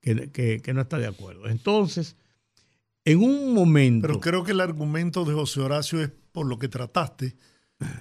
que, 0.00 0.60
que 0.62 0.74
no 0.74 0.82
está 0.82 0.98
de 0.98 1.06
acuerdo. 1.06 1.48
Entonces, 1.48 2.16
en 3.04 3.22
un 3.22 3.54
momento... 3.54 4.06
Pero 4.06 4.20
creo 4.20 4.44
que 4.44 4.52
el 4.52 4.60
argumento 4.60 5.24
de 5.24 5.32
José 5.32 5.60
Horacio 5.60 6.02
es 6.02 6.10
por 6.32 6.46
lo 6.46 6.58
que 6.58 6.68
trataste, 6.68 7.36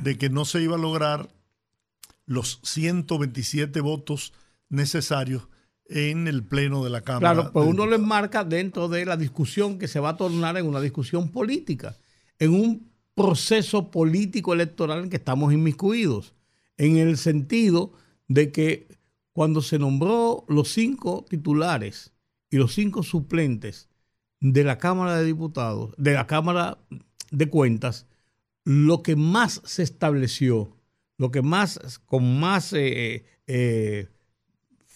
de 0.02 0.18
que 0.18 0.30
no 0.30 0.44
se 0.46 0.62
iba 0.62 0.76
a 0.76 0.80
lograr 0.80 1.30
los 2.26 2.60
127 2.64 3.82
votos 3.82 4.34
necesarios 4.70 5.48
en 5.92 6.28
el 6.28 6.44
pleno 6.44 6.84
de 6.84 6.90
la 6.90 7.02
Cámara. 7.02 7.34
Claro, 7.34 7.52
pues 7.52 7.68
uno 7.68 7.86
lo 7.86 7.96
enmarca 7.96 8.44
dentro 8.44 8.88
de 8.88 9.06
la 9.06 9.18
discusión 9.18 9.78
que 9.78 9.88
se 9.88 10.00
va 10.00 10.10
a 10.10 10.18
tornar 10.18 10.58
en 10.58 10.66
una 10.66 10.80
discusión 10.80 11.30
política, 11.30 11.98
en 12.40 12.54
un 12.54 12.92
proceso 13.14 13.92
político 13.92 14.54
electoral 14.54 15.04
en 15.04 15.10
que 15.10 15.18
estamos 15.18 15.54
inmiscuidos, 15.54 16.34
en 16.78 16.98
el 16.98 17.18
sentido 17.18 17.94
de 18.28 18.52
que 18.52 18.88
cuando 19.34 19.62
se 19.62 19.80
nombró 19.80 20.46
los 20.48 20.70
cinco 20.70 21.26
titulares 21.30 22.14
y 22.50 22.58
los 22.58 22.74
cinco 22.74 23.04
suplentes 23.04 23.90
de 24.40 24.64
la 24.64 24.78
Cámara 24.78 25.18
de 25.18 25.26
Diputados, 25.26 25.94
de 25.98 26.14
la 26.14 26.28
Cámara 26.28 26.78
de 27.32 27.50
Cuentas, 27.50 28.08
lo 28.64 29.04
que 29.04 29.16
más 29.16 29.62
se 29.66 29.84
estableció, 29.84 30.76
lo 31.18 31.32
que 31.32 31.42
más, 31.42 32.00
con 32.06 32.40
más 32.40 32.74
eh, 32.74 33.26
eh, 33.48 34.08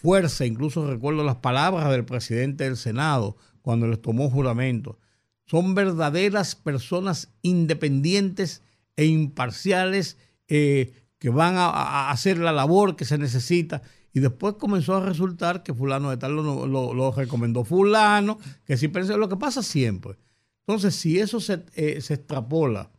fuerza, 0.05 0.45
incluso 0.45 0.87
recuerdo 0.87 1.23
las 1.23 1.37
palabras 1.37 1.89
del 1.89 2.05
presidente 2.05 2.65
del 2.65 2.77
Senado 2.77 3.37
cuando 3.63 3.87
les 3.87 3.99
tomó 3.99 4.29
juramento. 4.29 4.99
Son 5.47 5.73
verdaderas 5.73 6.53
personas 6.53 7.33
independientes 7.41 8.61
e 8.97 9.05
imparciales 9.05 10.19
eh, 10.47 10.93
que 11.17 11.29
van 11.31 11.55
a, 11.57 12.11
hacer 12.11 12.37
la 12.37 12.51
labor 12.51 12.95
que 12.95 13.03
se 13.03 13.17
necesita. 13.17 13.81
Y 14.13 14.19
después 14.19 14.57
comenzó 14.59 14.95
a 14.95 15.03
resultar 15.03 15.63
que 15.63 15.73
fulano 15.73 16.11
de 16.11 16.17
tal 16.17 16.35
lo, 16.35 17.11
recomendó 17.11 17.63
fulano, 17.63 18.37
que 18.63 18.77
si 18.77 18.89
pensé, 18.89 19.17
lo 19.17 19.27
que 19.27 19.37
pasa 19.37 19.63
siempre. 19.63 20.19
Entonces, 20.67 20.95
si 20.95 21.17
eso 21.17 21.39
se, 21.39 21.63
eh, 21.73 21.99
se 21.99 22.13
extrapola 22.13 22.91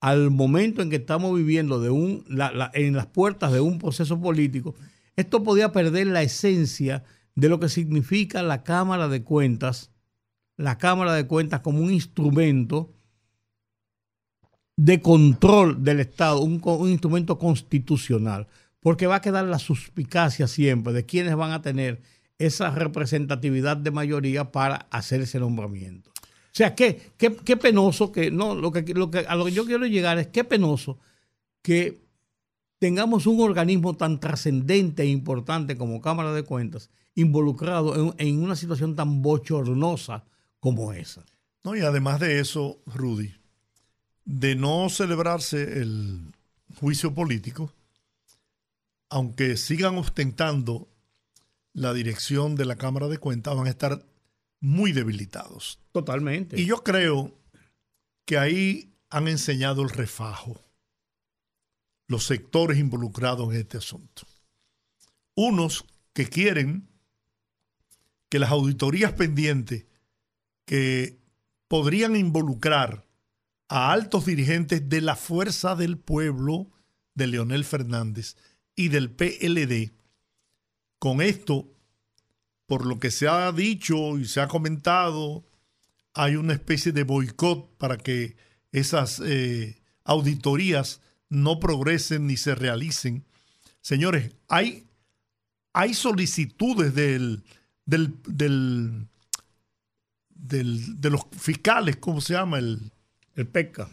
al 0.00 0.30
momento 0.30 0.82
en 0.82 0.90
que 0.90 0.96
estamos 0.96 1.34
viviendo 1.34 1.80
de 1.80 1.88
un, 1.88 2.26
en 2.74 2.96
las 2.96 3.06
puertas 3.06 3.50
de 3.50 3.60
un 3.60 3.78
proceso 3.78 4.20
político, 4.20 4.74
esto 5.16 5.42
podía 5.42 5.72
perder 5.72 6.08
la 6.08 6.22
esencia 6.22 7.04
de 7.34 7.48
lo 7.48 7.60
que 7.60 7.68
significa 7.68 8.42
la 8.42 8.62
Cámara 8.62 9.08
de 9.08 9.22
Cuentas, 9.22 9.90
la 10.56 10.78
Cámara 10.78 11.14
de 11.14 11.26
Cuentas 11.26 11.60
como 11.60 11.80
un 11.80 11.92
instrumento 11.92 12.92
de 14.76 15.00
control 15.00 15.84
del 15.84 16.00
Estado, 16.00 16.40
un, 16.40 16.60
instrumento 16.88 17.38
constitucional, 17.38 18.48
porque 18.80 19.06
va 19.06 19.16
a 19.16 19.20
quedar 19.20 19.44
la 19.44 19.58
suspicacia 19.58 20.46
siempre 20.46 20.92
de 20.92 21.06
quienes 21.06 21.36
van 21.36 21.52
a 21.52 21.62
tener 21.62 22.02
esa 22.38 22.70
representatividad 22.70 23.76
de 23.76 23.92
mayoría 23.92 24.50
para 24.50 24.86
hacer 24.90 25.20
ese 25.20 25.38
nombramiento. 25.38 26.10
O 26.10 26.56
sea, 26.56 26.74
qué, 26.74 27.12
qué, 27.16 27.56
penoso 27.56 28.12
que, 28.12 28.30
no, 28.30 28.54
lo 28.54 28.70
que, 28.72 28.80
a 29.26 29.34
lo 29.34 29.44
que 29.44 29.52
yo 29.52 29.64
quiero 29.64 29.86
llegar 29.86 30.18
es 30.18 30.28
qué 30.28 30.44
penoso 30.44 30.98
que 31.62 32.03
tengamos 32.78 33.26
un 33.26 33.40
organismo 33.40 33.96
tan 33.96 34.20
trascendente 34.20 35.02
e 35.02 35.06
importante 35.06 35.76
como 35.76 36.00
Cámara 36.00 36.32
de 36.32 36.44
Cuentas 36.44 36.90
involucrado 37.14 38.14
en, 38.18 38.42
una 38.42 38.56
situación 38.56 38.96
tan 38.96 39.22
bochornosa 39.22 40.24
como 40.60 40.92
esa. 40.92 41.24
No, 41.62 41.76
y 41.76 41.80
además 41.80 42.20
de 42.20 42.40
eso, 42.40 42.82
Rudy, 42.86 43.34
de 44.24 44.56
no 44.56 44.88
celebrarse 44.88 45.80
el 45.80 46.32
juicio 46.78 47.14
político, 47.14 47.72
aunque 49.08 49.56
sigan 49.56 49.96
ostentando 49.96 50.88
la 51.72 51.92
dirección 51.92 52.56
de 52.56 52.64
la 52.64 52.76
Cámara 52.76 53.08
de 53.08 53.18
Cuentas, 53.18 53.56
van 53.56 53.66
a 53.66 53.70
estar 53.70 54.04
muy 54.60 54.92
debilitados. 54.92 55.78
Totalmente. 55.92 56.60
Y 56.60 56.66
yo 56.66 56.82
creo 56.82 57.32
que 58.24 58.38
ahí 58.38 58.94
han 59.10 59.28
enseñado 59.28 59.82
el 59.82 59.90
refajo 59.90 60.63
los 62.06 62.24
sectores 62.24 62.78
involucrados 62.78 63.52
en 63.52 63.60
este 63.60 63.78
asunto. 63.78 64.22
Unos 65.34 65.84
que 66.12 66.26
quieren 66.26 66.88
que 68.28 68.38
las 68.38 68.50
auditorías 68.50 69.12
pendientes 69.12 69.86
que 70.64 71.18
podrían 71.68 72.16
involucrar 72.16 73.06
a 73.68 73.92
altos 73.92 74.26
dirigentes 74.26 74.88
de 74.88 75.00
la 75.00 75.16
Fuerza 75.16 75.74
del 75.74 75.98
Pueblo 75.98 76.70
de 77.14 77.26
Leonel 77.26 77.64
Fernández 77.64 78.36
y 78.76 78.88
del 78.88 79.10
PLD, 79.10 79.92
con 80.98 81.20
esto, 81.20 81.68
por 82.66 82.86
lo 82.86 82.98
que 82.98 83.10
se 83.10 83.28
ha 83.28 83.50
dicho 83.52 84.18
y 84.18 84.26
se 84.26 84.40
ha 84.40 84.48
comentado, 84.48 85.44
hay 86.12 86.36
una 86.36 86.54
especie 86.54 86.92
de 86.92 87.02
boicot 87.02 87.76
para 87.76 87.98
que 87.98 88.36
esas 88.72 89.20
eh, 89.24 89.80
auditorías 90.04 91.00
no 91.28 91.60
progresen 91.60 92.26
ni 92.26 92.36
se 92.36 92.54
realicen. 92.54 93.24
Señores, 93.80 94.34
hay, 94.48 94.86
hay 95.72 95.94
solicitudes 95.94 96.94
del, 96.94 97.44
del, 97.84 98.14
del, 98.26 99.08
de 101.00 101.10
los 101.10 101.22
fiscales, 101.38 101.96
¿cómo 101.96 102.20
se 102.20 102.34
llama? 102.34 102.58
El, 102.58 102.92
el 103.34 103.46
PETCA. 103.46 103.90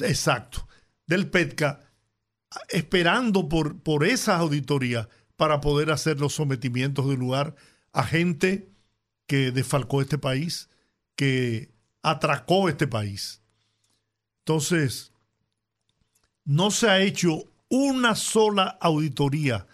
Exacto, 0.00 0.66
del 1.06 1.28
PETCA, 1.28 1.80
esperando 2.68 3.48
por, 3.48 3.78
por 3.80 4.04
esas 4.04 4.40
auditorías 4.40 5.08
para 5.36 5.60
poder 5.60 5.90
hacer 5.90 6.20
los 6.20 6.34
sometimientos 6.34 7.08
de 7.08 7.16
lugar 7.16 7.54
a 7.92 8.04
gente 8.04 8.68
que 9.26 9.52
desfalcó 9.52 10.02
este 10.02 10.18
país, 10.18 10.68
que 11.16 11.70
atracó 12.02 12.68
este 12.68 12.86
país. 12.86 13.40
Entonces, 14.40 15.13
no 16.44 16.70
se 16.70 16.88
ha 16.88 17.00
hecho 17.00 17.44
una 17.68 18.14
sola 18.14 18.78
auditoría 18.80 19.66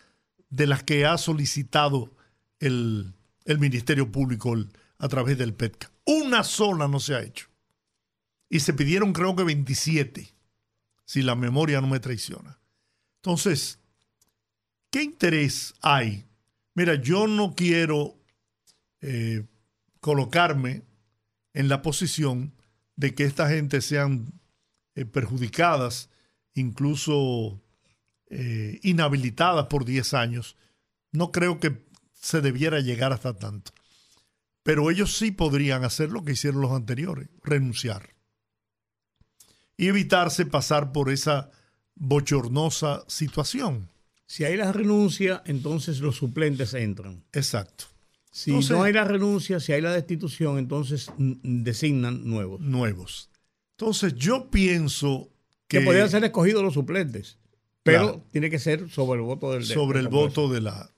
de 0.49 0.67
las 0.67 0.83
que 0.83 1.07
ha 1.07 1.19
solicitado 1.19 2.15
el, 2.59 3.15
Ministerio 3.59 4.13
Público 4.13 4.57
a 4.99 5.09
través 5.09 5.37
del 5.37 5.55
PETCA. 5.55 5.91
Una 6.05 6.45
sola 6.45 6.87
no 6.87 7.01
se 7.01 7.15
ha 7.15 7.23
hecho. 7.23 7.49
Y 8.49 8.61
se 8.61 8.73
pidieron 8.73 9.13
creo 9.13 9.35
que 9.35 9.43
27, 9.43 10.33
si 11.05 11.23
la 11.23 11.35
memoria 11.35 11.81
no 11.81 11.89
me 11.89 11.99
traiciona. 11.99 12.61
Entonces, 13.17 13.81
¿qué 14.91 15.03
interés 15.03 15.75
hay? 15.83 16.27
Mira, 16.75 16.95
yo 16.95 17.27
no 17.27 17.55
quiero 17.55 18.17
eh, 19.01 19.45
colocarme 20.01 20.83
en 21.55 21.69
la 21.69 21.83
posición 21.83 22.53
de 22.95 23.15
que 23.15 23.25
esta 23.25 23.49
gente 23.49 23.81
sean 23.81 24.33
eh, 24.95 25.05
perjudicadas 25.05 26.10
incluso 26.61 27.61
eh, 28.29 28.79
inhabilitadas 28.83 29.67
por 29.67 29.85
10 29.85 30.15
años. 30.15 30.57
No 31.11 31.33
creo 31.33 31.59
que 31.59 31.85
se 32.13 32.41
debiera 32.41 32.81
llegar 32.81 33.13
hasta 33.13 33.35
tanto. 33.35 33.73
Pero 34.63 34.91
ellos 34.91 35.17
sí 35.17 35.33
podrían 35.33 35.85
hacer 35.85 36.11
lo 36.11 36.25
que 36.25 36.33
hicieron 36.33 36.61
los 36.61 36.73
anteriores, 36.73 37.29
renunciar. 37.43 38.11
Y 39.77 39.89
evitarse 39.89 40.47
pasar 40.47 40.93
por 40.93 41.11
esa 41.11 41.51
bochornosa 41.97 43.03
situación. 43.09 43.89
Si 44.27 44.45
hay 44.45 44.57
la 44.57 44.71
renuncia, 44.71 45.43
entonces 45.47 45.99
los 46.01 46.17
suplentes 46.17 46.75
entran. 46.75 47.25
Exacto. 47.33 47.87
Si 48.31 48.53
no 48.53 48.85
hay 48.85 48.93
la 48.93 49.05
renuncia, 49.05 49.59
si 49.59 49.73
hay 49.73 49.81
la 49.81 49.93
destitución, 49.93 50.59
entonces 50.59 51.11
designan 51.19 52.29
nuevos. 52.29 52.61
Nuevos. 52.61 53.31
Entonces 53.77 54.15
yo 54.15 54.51
pienso 54.51 55.31
que, 55.71 55.81
podrían 55.83 56.11
ser 56.11 56.25
escogidos 56.25 56.65
los 56.65 56.75
suplentes, 56.75 57.39
pero 57.85 58.27
tiene 58.33 58.51
que 58.51 58.59
ser 58.59 58.91
sobre 58.91 59.21
el 59.21 59.27
voto 59.27 59.53
del 59.53 59.65
Sobre 59.65 60.01
el 60.01 60.09
voto 60.09 60.49
de 60.49 60.61
la... 60.61 60.91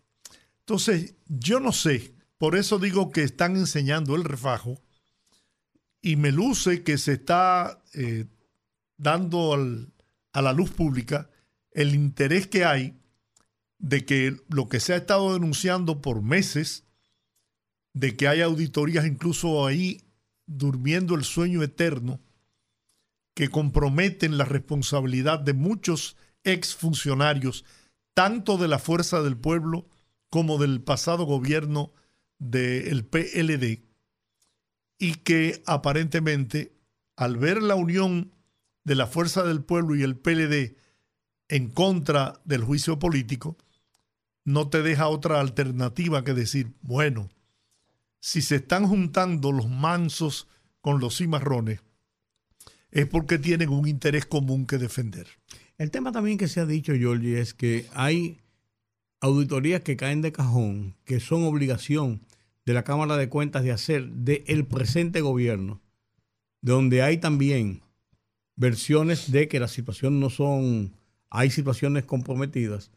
Entonces, 0.61 1.15
yo 1.29 1.61
no 1.61 1.73
sé, 1.73 2.15
por 2.39 2.57
eso 2.57 2.79
digo 2.79 3.11
que 3.11 3.23
están 3.23 3.57
enseñando 3.57 4.17
el 4.17 4.25
refajo 4.25 4.81
y 6.01 6.17
me 6.17 6.33
luce 6.33 6.83
que 6.83 6.97
se 6.97 7.13
está 7.13 7.83
eh, 7.93 8.25
dando 8.97 9.53
a 10.33 10.43
la 10.43 10.53
luz 10.55 10.71
pública 10.71 11.29
el 11.73 11.95
interés 11.95 12.47
que 12.47 12.65
hay 12.65 12.99
de 13.79 14.07
que 14.07 14.37
lo 14.49 14.69
que 14.71 14.81
se 14.81 14.95
ha 14.95 14.97
estado 14.97 15.35
denunciando 15.35 16.01
por 16.01 16.23
meses, 16.23 16.85
de 17.93 18.17
que 18.17 18.27
hay 18.27 18.41
auditorías 18.41 19.05
incluso 19.05 19.67
ahí 19.67 20.01
durmiendo 20.47 21.15
el 21.15 21.25
sueño 21.25 21.63
eterno, 21.63 22.21
que 23.35 23.49
comprometen 23.49 24.39
la 24.39 24.45
responsabilidad 24.45 25.41
de 25.41 25.55
muchos 25.55 26.17
exfuncionarios, 26.45 27.65
tanto 28.15 28.59
de 28.59 28.69
la 28.69 28.79
Fuerza 28.79 29.23
del 29.23 29.37
Pueblo 29.37 29.87
como 30.29 30.59
del 30.59 30.83
pasado 30.83 31.25
gobierno 31.25 31.93
del 32.39 33.05
PLD, 33.05 33.85
y 34.99 35.15
que 35.17 35.63
aparentemente, 35.67 36.73
al 37.17 37.37
ver 37.37 37.63
la 37.63 37.75
unión 37.75 38.33
de 38.85 38.95
la 38.95 39.07
Fuerza 39.07 39.43
del 39.43 39.63
Pueblo 39.63 39.95
y 39.97 40.03
el 40.03 40.17
PLD 40.17 40.77
en 41.49 41.69
contra 41.69 42.41
del 42.45 42.65
juicio 42.65 42.99
político, 42.99 43.57
no 44.45 44.69
te 44.69 44.83
deja 44.83 45.09
otra 45.09 45.41
alternativa 45.41 46.25
que 46.25 46.35
decir, 46.35 46.73
bueno, 46.83 47.31
si 48.21 48.43
se 48.43 48.57
están 48.57 48.87
juntando 48.87 49.53
los 49.53 49.69
mansos 49.69 50.49
con 50.81 51.01
los 51.01 51.19
cimarrones, 51.19 51.81
es 52.93 53.07
porque 53.07 53.39
tienen 53.39 53.71
un 53.71 53.89
interés 53.89 54.27
común 54.27 54.67
que 54.67 54.79
defender. 54.79 55.27
El 55.79 55.91
tema 55.91 56.13
también 56.13 56.39
que 56.39 56.47
se 56.47 56.61
ha 56.61 56.67
dicho, 56.67 56.95
Giorgi, 56.95 57.35
es 57.35 57.55
que 57.55 57.87
hay 57.95 58.39
auditorías 59.21 59.81
que 59.81 59.97
caen 59.97 60.21
de 60.21 60.31
cajón, 60.31 60.95
que 61.05 61.19
son 61.19 61.45
obligación 61.45 62.21
de 62.67 62.75
la 62.75 62.85
Cámara 62.85 63.17
de 63.17 63.29
Cuentas 63.29 63.65
de 63.65 63.73
hacer 63.73 64.09
del 64.11 64.67
presente 64.67 65.23
gobierno, 65.23 65.81
donde 66.61 67.03
hay 67.03 67.17
también 67.19 67.81
versiones 68.57 69.33
de 69.33 69.49
que 69.49 69.59
la 69.59 69.69
situación 69.69 70.21
no 70.21 70.29
son, 70.29 70.93
hay 71.31 71.51
situaciones 71.51 72.05
comprometidas, 72.05 72.91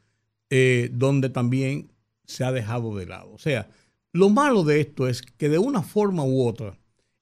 eh, 0.49 0.89
donde 0.93 1.29
también 1.29 1.89
se 2.25 2.43
ha 2.43 2.51
dejado 2.51 2.95
de 2.97 3.05
lado. 3.05 3.31
O 3.31 3.39
sea, 3.39 3.69
lo 4.11 4.29
malo 4.29 4.63
de 4.63 4.81
esto 4.81 5.07
es 5.07 5.21
que 5.21 5.49
de 5.49 5.57
una 5.57 5.81
forma 5.81 6.23
u 6.25 6.45
otra 6.45 6.77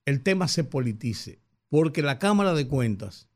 el 0.06 0.22
tema 0.22 0.48
se 0.48 0.64
politice 0.64 1.43
porque 1.74 2.04
la 2.04 2.20
Cámara 2.20 2.54
de 2.54 2.68
Cuentas 2.68 3.30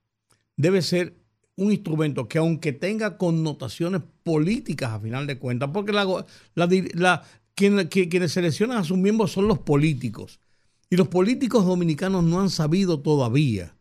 debe 0.57 0.83
ser 0.83 1.17
un 1.55 1.71
instrumento 1.71 2.27
que 2.27 2.37
aunque 2.37 2.71
tenga 2.71 3.17
connotaciones 3.17 4.03
políticas 4.21 4.91
a 4.91 4.99
final 4.99 5.25
de 5.25 5.39
cuentas, 5.39 5.71
porque 5.73 5.91
la, 5.91 7.23
quienes 7.55 8.31
seleccionan 8.31 8.77
a 8.77 8.83
sus 8.83 8.95
miembros 8.95 9.31
son 9.31 9.47
los 9.47 9.57
políticos, 9.57 10.39
y 10.87 10.97
los 10.97 11.07
políticos 11.07 11.65
dominicanos 11.65 12.23
no 12.25 12.39
han 12.39 12.51
sabido 12.51 12.99
todavía, 12.99 13.75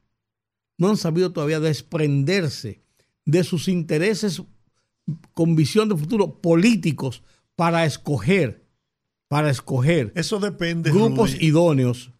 no 0.78 0.88
han 0.88 0.96
sabido 0.96 1.32
todavía 1.32 1.60
desprenderse 1.60 2.80
de 3.26 3.44
sus 3.44 3.68
intereses 3.68 4.42
con 5.34 5.54
visión 5.54 5.90
de 5.90 5.96
futuro 5.96 6.40
políticos 6.40 7.22
para 7.56 7.84
escoger, 7.84 8.64
para 9.28 9.50
escoger 9.50 10.12
Eso 10.14 10.40
depende, 10.40 10.90
grupos 10.90 11.36
idóneos 11.42 12.10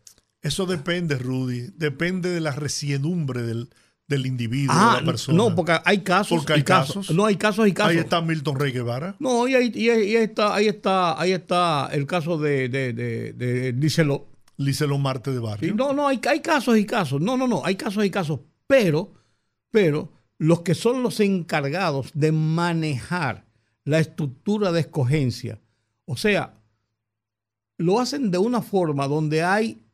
eso 0.47 0.67
depende, 0.67 1.17
Rudy. 1.17 1.71
Depende 1.77 2.31
de 2.31 2.41
la 2.41 2.53
resiedumbre 2.53 3.43
del, 3.43 4.27
individuo, 4.27 4.75
de 4.75 4.81
la 4.81 4.93
ah, 4.93 5.03
persona. 5.05 5.37
No, 5.37 5.55
porque 5.55 5.79
hay 5.85 6.03
casos. 6.03 6.39
Porque 6.39 6.53
hay 6.53 6.63
casos. 6.63 7.11
No, 7.11 7.27
hay 7.27 7.37
casos 7.37 7.67
y 7.67 7.73
casos. 7.73 7.93
Ahí 7.93 7.99
está 7.99 8.21
Milton 8.21 8.59
Rey 8.59 8.73
Guevara. 8.73 9.17
No, 9.19 9.49
y 9.49 9.55
ahí, 9.55 10.17
está, 10.17 10.55
ahí 10.55 10.69
está, 10.69 11.21
ahí 11.21 11.33
está 11.33 11.89
el 11.93 12.07
caso 12.07 12.39
de, 12.39 12.69
de, 12.69 12.93
de, 12.93 13.33
de 13.33 13.73
Licelo. 13.73 14.29
Marte 14.99 15.33
de 15.33 15.39
Barrio. 15.39 15.75
no, 15.75 15.93
no, 15.93 16.09
hay, 16.09 16.21
hay 16.29 16.41
casos 16.41 16.79
y 16.79 16.87
casos. 16.87 17.21
No, 17.21 17.37
no, 17.37 17.47
no, 17.47 17.63
hay 17.65 17.77
casos 17.77 18.05
y 18.05 18.11
casos. 18.11 18.41
Pero, 18.67 19.13
pero, 19.71 20.13
los 20.39 20.61
que 20.63 20.75
son 20.75 21.03
los 21.03 21.21
encargados 21.21 22.11
de 22.15 22.33
manejar 22.33 23.45
la 23.85 23.99
estructura 23.99 24.73
de 24.73 24.81
escogencia, 24.81 25.61
o 26.05 26.17
sea, 26.17 26.55
lo 27.79 28.01
hacen 28.01 28.31
de 28.31 28.39
una 28.39 28.63
forma 28.63 29.07
donde 29.07 29.43
hay 29.43 29.86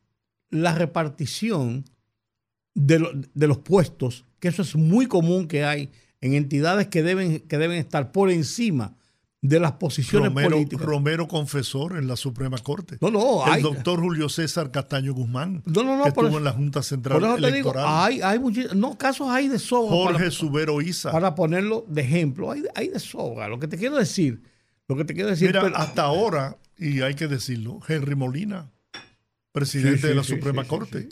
la 0.53 0.75
repartición 0.75 1.85
de, 2.75 2.99
los 3.35 3.57
puestos, 3.59 4.25
que 4.39 4.47
eso 4.47 4.61
es 4.61 4.75
muy 4.75 5.07
común 5.07 5.47
que 5.47 5.63
hay 5.63 5.91
en 6.21 6.33
entidades 6.33 6.87
que 6.87 7.03
deben, 7.03 7.39
que 7.41 7.57
deben 7.57 7.77
estar 7.77 8.11
por 8.11 8.29
encima 8.29 8.95
de 9.41 9.59
las 9.59 9.73
posiciones 9.73 10.31
políticas. 10.31 10.85
Romero 10.85 11.27
confesor 11.27 11.97
en 11.97 12.07
la 12.07 12.15
Suprema 12.15 12.57
Corte. 12.59 12.97
No, 13.01 13.11
no, 13.11 13.53
El 13.53 13.61
doctor 13.61 13.99
Julio 13.99 14.29
César 14.29 14.71
Castaño 14.71 15.13
Guzmán, 15.13 15.61
no, 15.65 15.83
no, 15.83 15.97
no, 15.97 16.03
que 16.03 16.09
estuvo 16.09 16.37
en 16.37 16.43
la 16.45 16.51
Junta 16.51 16.81
Central 16.81 17.21
Electoral. 17.43 17.85
hay, 17.85 18.21
hay 18.21 18.39
no, 18.73 18.97
casos 18.97 19.27
hay 19.29 19.49
de 19.49 19.59
sobra. 19.59 19.89
Jorge 19.89 20.31
Subero 20.31 20.81
Isa. 20.81 21.11
Para 21.11 21.35
ponerlo 21.35 21.83
de 21.89 22.01
ejemplo, 22.01 22.51
hay, 22.51 22.63
hay 22.73 22.87
de 22.87 22.99
sobra. 22.99 23.49
Lo 23.49 23.59
que 23.59 23.67
te 23.67 23.77
quiero 23.77 23.97
decir, 23.97 24.41
lo 24.87 24.95
que 24.95 25.03
te 25.03 25.13
quiero 25.13 25.29
decir. 25.29 25.47
Mira, 25.47 25.67
hasta 25.75 26.03
ahora, 26.03 26.57
y 26.77 27.01
hay 27.01 27.15
que 27.15 27.27
decirlo, 27.27 27.79
Henry 27.85 28.15
Molina, 28.15 28.71
presidente 29.53 30.07
de 30.07 30.15
la 30.15 30.23
Suprema 30.23 30.65
Corte, 30.65 31.07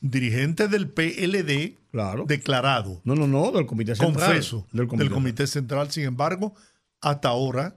dirigente 0.00 0.66
del 0.66 0.88
PLD, 0.88 1.76
claro. 1.92 2.24
declarado. 2.26 3.02
No, 3.04 3.14
no, 3.14 3.28
no, 3.28 3.52
del 3.52 3.66
Comité 3.66 3.94
Central. 3.94 4.28
Confeso, 4.28 4.66
del 4.72 5.10
comité 5.10 5.46
Central. 5.46 5.92
Sin 5.92 6.04
embargo, 6.04 6.54
hasta 7.02 7.28
ahora 7.28 7.76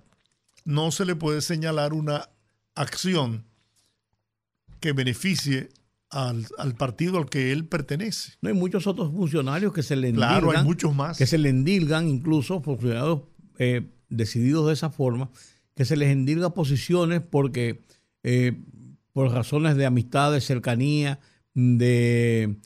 no 0.63 0.89
se 0.91 1.05
le 1.05 1.15
puede 1.15 1.41
señalar 1.41 1.93
una 1.93 2.29
acción 2.75 3.43
que 4.79 4.93
beneficie 4.93 5.69
al, 6.09 6.45
partido 6.77 7.17
al 7.17 7.29
que 7.29 7.51
él 7.51 7.65
pertenece. 7.65 8.33
No 8.41 8.49
hay 8.49 8.55
muchos 8.55 8.87
otros 8.87 9.11
funcionarios 9.11 9.73
que 9.73 9.83
se 9.83 9.97
le 9.97 10.09
endilgan. 10.09 10.29
Claro, 10.29 10.57
hay 10.57 10.63
muchos 10.63 10.95
más. 10.95 11.17
Que 11.17 11.27
se 11.27 11.37
le 11.37 11.49
endilgan, 11.49 12.07
incluso 12.07 12.61
funcionarios 12.61 13.23
eh, 13.57 13.89
decididos 14.07 14.67
de 14.67 14.73
esa 14.73 14.89
forma, 14.89 15.29
que 15.75 15.83
se 15.83 15.97
les 15.97 16.09
endilga 16.09 16.53
posiciones 16.53 17.21
porque 17.21 17.83
eh, 18.23 18.57
por 19.15 19.31
razones 19.31 19.77
de 19.77 19.85
amistad, 19.85 20.33
de 20.33 20.41
cercanía, 20.41 21.21
de, 21.53 22.57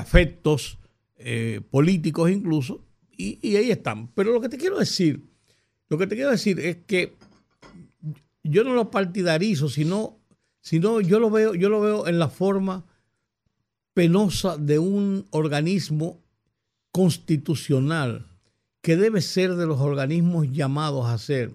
afectos 0.00 0.80
eh, 1.16 1.60
políticos 1.70 2.28
incluso, 2.28 2.82
y, 3.16 3.38
y 3.40 3.54
ahí 3.54 3.70
están. 3.70 4.08
Pero 4.08 4.32
lo 4.32 4.40
que 4.40 4.48
te 4.48 4.58
quiero 4.58 4.80
decir 4.80 5.22
lo 5.88 5.98
que 5.98 6.06
te 6.06 6.16
quiero 6.16 6.30
decir 6.30 6.58
es 6.60 6.78
que 6.86 7.16
yo 8.42 8.64
no 8.64 8.74
lo 8.74 8.90
partidarizo, 8.90 9.68
sino, 9.68 10.18
sino 10.60 11.00
yo 11.00 11.20
lo 11.20 11.30
veo, 11.30 11.54
yo 11.54 11.68
lo 11.68 11.80
veo 11.80 12.06
en 12.06 12.18
la 12.18 12.28
forma 12.28 12.84
penosa 13.94 14.56
de 14.56 14.78
un 14.78 15.26
organismo 15.30 16.20
constitucional 16.90 18.26
que 18.80 18.96
debe 18.96 19.20
ser 19.20 19.54
de 19.54 19.66
los 19.66 19.80
organismos 19.80 20.50
llamados 20.50 21.06
a 21.06 21.18
ser 21.18 21.52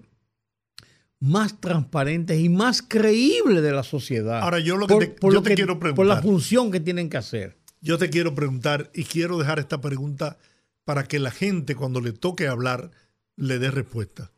más 1.22 1.60
transparentes 1.60 2.40
y 2.40 2.48
más 2.48 2.82
creíbles 2.82 3.62
de 3.62 3.70
la 3.70 3.84
sociedad. 3.84 4.40
Ahora, 4.40 4.58
yo 4.58 4.76
lo 4.76 4.88
que 4.88 5.06
te, 5.06 5.14
quiero 5.54 5.78
preguntar. 5.78 5.94
Por 5.94 6.06
la 6.06 6.20
función 6.20 6.72
que 6.72 6.80
tienen 6.80 7.08
que 7.08 7.16
hacer. 7.16 7.56
Yo 7.80 7.96
te 7.96 8.10
quiero 8.10 8.34
preguntar 8.34 8.90
y 8.92 9.04
quiero 9.04 9.38
dejar 9.38 9.60
esta 9.60 9.80
pregunta 9.80 10.38
para 10.84 11.04
que 11.04 11.20
la 11.20 11.30
gente 11.30 11.76
cuando 11.76 12.00
le 12.00 12.12
toque 12.12 12.48
hablar 12.48 12.90
le 13.36 13.60
dé 13.60 13.70
respuesta. 13.70 14.32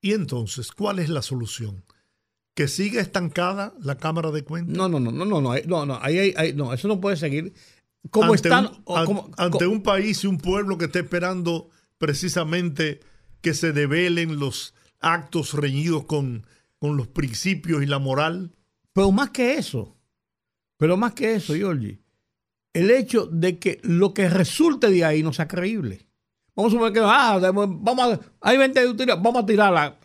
Y 0.00 0.14
entonces, 0.14 0.72
¿cuál 0.72 0.98
es 0.98 1.10
la 1.10 1.22
solución? 1.22 1.84
¿Que 2.54 2.66
siga 2.66 3.00
estancada 3.00 3.72
la 3.80 3.98
Cámara 3.98 4.32
de 4.32 4.42
Cuentas? 4.42 4.76
No, 4.76 4.88
no, 4.88 4.98
no, 4.98 5.12
no, 5.12 5.24
no, 5.24 5.40
no, 5.40 5.54
no, 5.64 5.86
no, 5.86 5.98
ahí, 6.02 6.34
no 6.56 6.72
eso 6.72 6.88
no 6.88 7.00
puede 7.00 7.16
seguir 7.16 7.52
como 8.10 8.32
ante 8.32 8.48
están. 8.48 8.82
Un, 8.84 9.30
ante 9.36 9.68
un 9.68 9.84
país 9.84 10.24
y 10.24 10.26
un 10.26 10.38
pueblo 10.38 10.76
que 10.76 10.86
está 10.86 10.98
esperando 10.98 11.70
precisamente 11.98 12.98
que 13.42 13.54
se 13.54 13.72
develen 13.72 14.40
los 14.40 14.74
actos 15.00 15.54
reñidos 15.54 16.04
con, 16.04 16.46
con 16.78 16.96
los 16.96 17.08
principios 17.08 17.82
y 17.82 17.86
la 17.86 17.98
moral. 17.98 18.52
Pero 18.92 19.12
más 19.12 19.30
que 19.30 19.54
eso, 19.54 19.96
pero 20.76 20.96
más 20.96 21.12
que 21.12 21.34
eso, 21.34 21.54
Giorgi, 21.54 22.00
el 22.72 22.90
hecho 22.90 23.26
de 23.26 23.58
que 23.58 23.80
lo 23.82 24.14
que 24.14 24.28
resulte 24.28 24.90
de 24.90 25.04
ahí 25.04 25.22
no 25.22 25.32
sea 25.32 25.48
creíble. 25.48 26.06
Vamos 26.54 26.72
a 26.72 26.74
suponer 26.74 26.92
que 26.92 27.00
ah, 27.02 27.38
vamos 27.38 28.00
a, 28.00 28.20
hay 28.40 28.58
20 28.58 28.80
de 28.80 28.88
utilidad, 28.88 29.18
vamos 29.20 29.42
a 29.42 29.46
tirarla. 29.46 29.98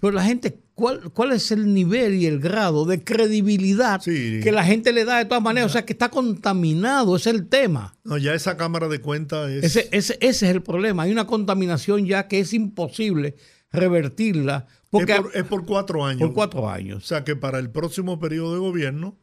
Pero 0.00 0.12
la 0.12 0.22
gente, 0.22 0.60
¿cuál, 0.74 1.10
¿cuál 1.12 1.32
es 1.32 1.50
el 1.50 1.74
nivel 1.74 2.14
y 2.14 2.26
el 2.26 2.38
grado 2.38 2.84
de 2.84 3.02
credibilidad 3.02 4.00
que 4.00 4.52
la 4.52 4.64
gente 4.64 4.92
le 4.92 5.04
da 5.04 5.18
de 5.18 5.24
todas 5.24 5.42
maneras? 5.42 5.70
O 5.70 5.72
sea, 5.72 5.84
que 5.84 5.92
está 5.92 6.08
contaminado, 6.08 7.16
es 7.16 7.26
el 7.26 7.48
tema. 7.48 7.96
No, 8.04 8.16
ya 8.16 8.32
esa 8.34 8.56
Cámara 8.56 8.86
de 8.86 9.00
Cuentas 9.00 9.50
es... 9.50 9.64
Ese, 9.64 9.88
ese, 9.90 10.18
ese 10.20 10.46
es 10.46 10.54
el 10.54 10.62
problema. 10.62 11.02
Hay 11.02 11.10
una 11.10 11.26
contaminación 11.26 12.06
ya 12.06 12.28
que 12.28 12.38
es 12.38 12.52
imposible 12.52 13.34
revertirla. 13.70 14.66
Porque 14.90 15.20
es, 15.34 15.44
por, 15.44 15.66
cuatro 15.66 16.04
años. 16.04 16.20
Por 16.20 16.32
cuatro 16.32 16.68
años. 16.68 17.04
O 17.04 17.06
sea, 17.06 17.24
que 17.24 17.36
para 17.36 17.58
el 17.58 17.70
próximo 17.70 18.18
periodo 18.18 18.54
de 18.54 18.60
gobierno 18.60 19.18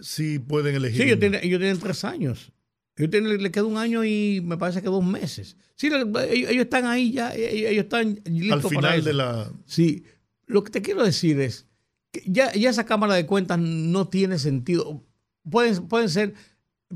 sí 0.00 0.38
pueden 0.38 0.74
elegir. 0.74 1.02
Sí, 1.02 1.02
ellos 1.08 1.18
tienen, 1.18 1.40
ellos 1.42 1.58
tienen 1.58 1.78
tres 1.78 2.04
años. 2.04 2.52
Ellos 2.96 3.22
le 3.22 3.50
queda 3.50 3.64
un 3.64 3.78
año 3.78 4.04
y 4.04 4.42
me 4.44 4.56
parece 4.56 4.82
que 4.82 4.88
dos 4.88 5.04
meses. 5.04 5.56
Sí, 5.76 5.88
ellos, 5.88 6.64
están 6.64 6.84
ahí 6.84 7.12
ya, 7.12 7.34
ellos 7.34 7.84
están 7.84 8.20
listos 8.24 8.64
Al 8.64 8.70
final 8.70 9.04
de 9.04 9.12
la... 9.14 9.50
Sí, 9.64 10.04
lo 10.46 10.62
que 10.62 10.70
te 10.70 10.82
quiero 10.82 11.02
decir 11.02 11.40
es 11.40 11.66
que 12.10 12.22
ya, 12.26 12.52
ya 12.52 12.70
esa 12.70 12.84
Cámara 12.84 13.14
de 13.14 13.26
Cuentas 13.26 13.58
no 13.58 14.08
tiene 14.08 14.38
sentido. 14.38 15.02
Pueden, 15.50 15.88
pueden 15.88 16.10
ser, 16.10 16.34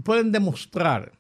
pueden 0.05 0.33
demostrar 0.33 1.19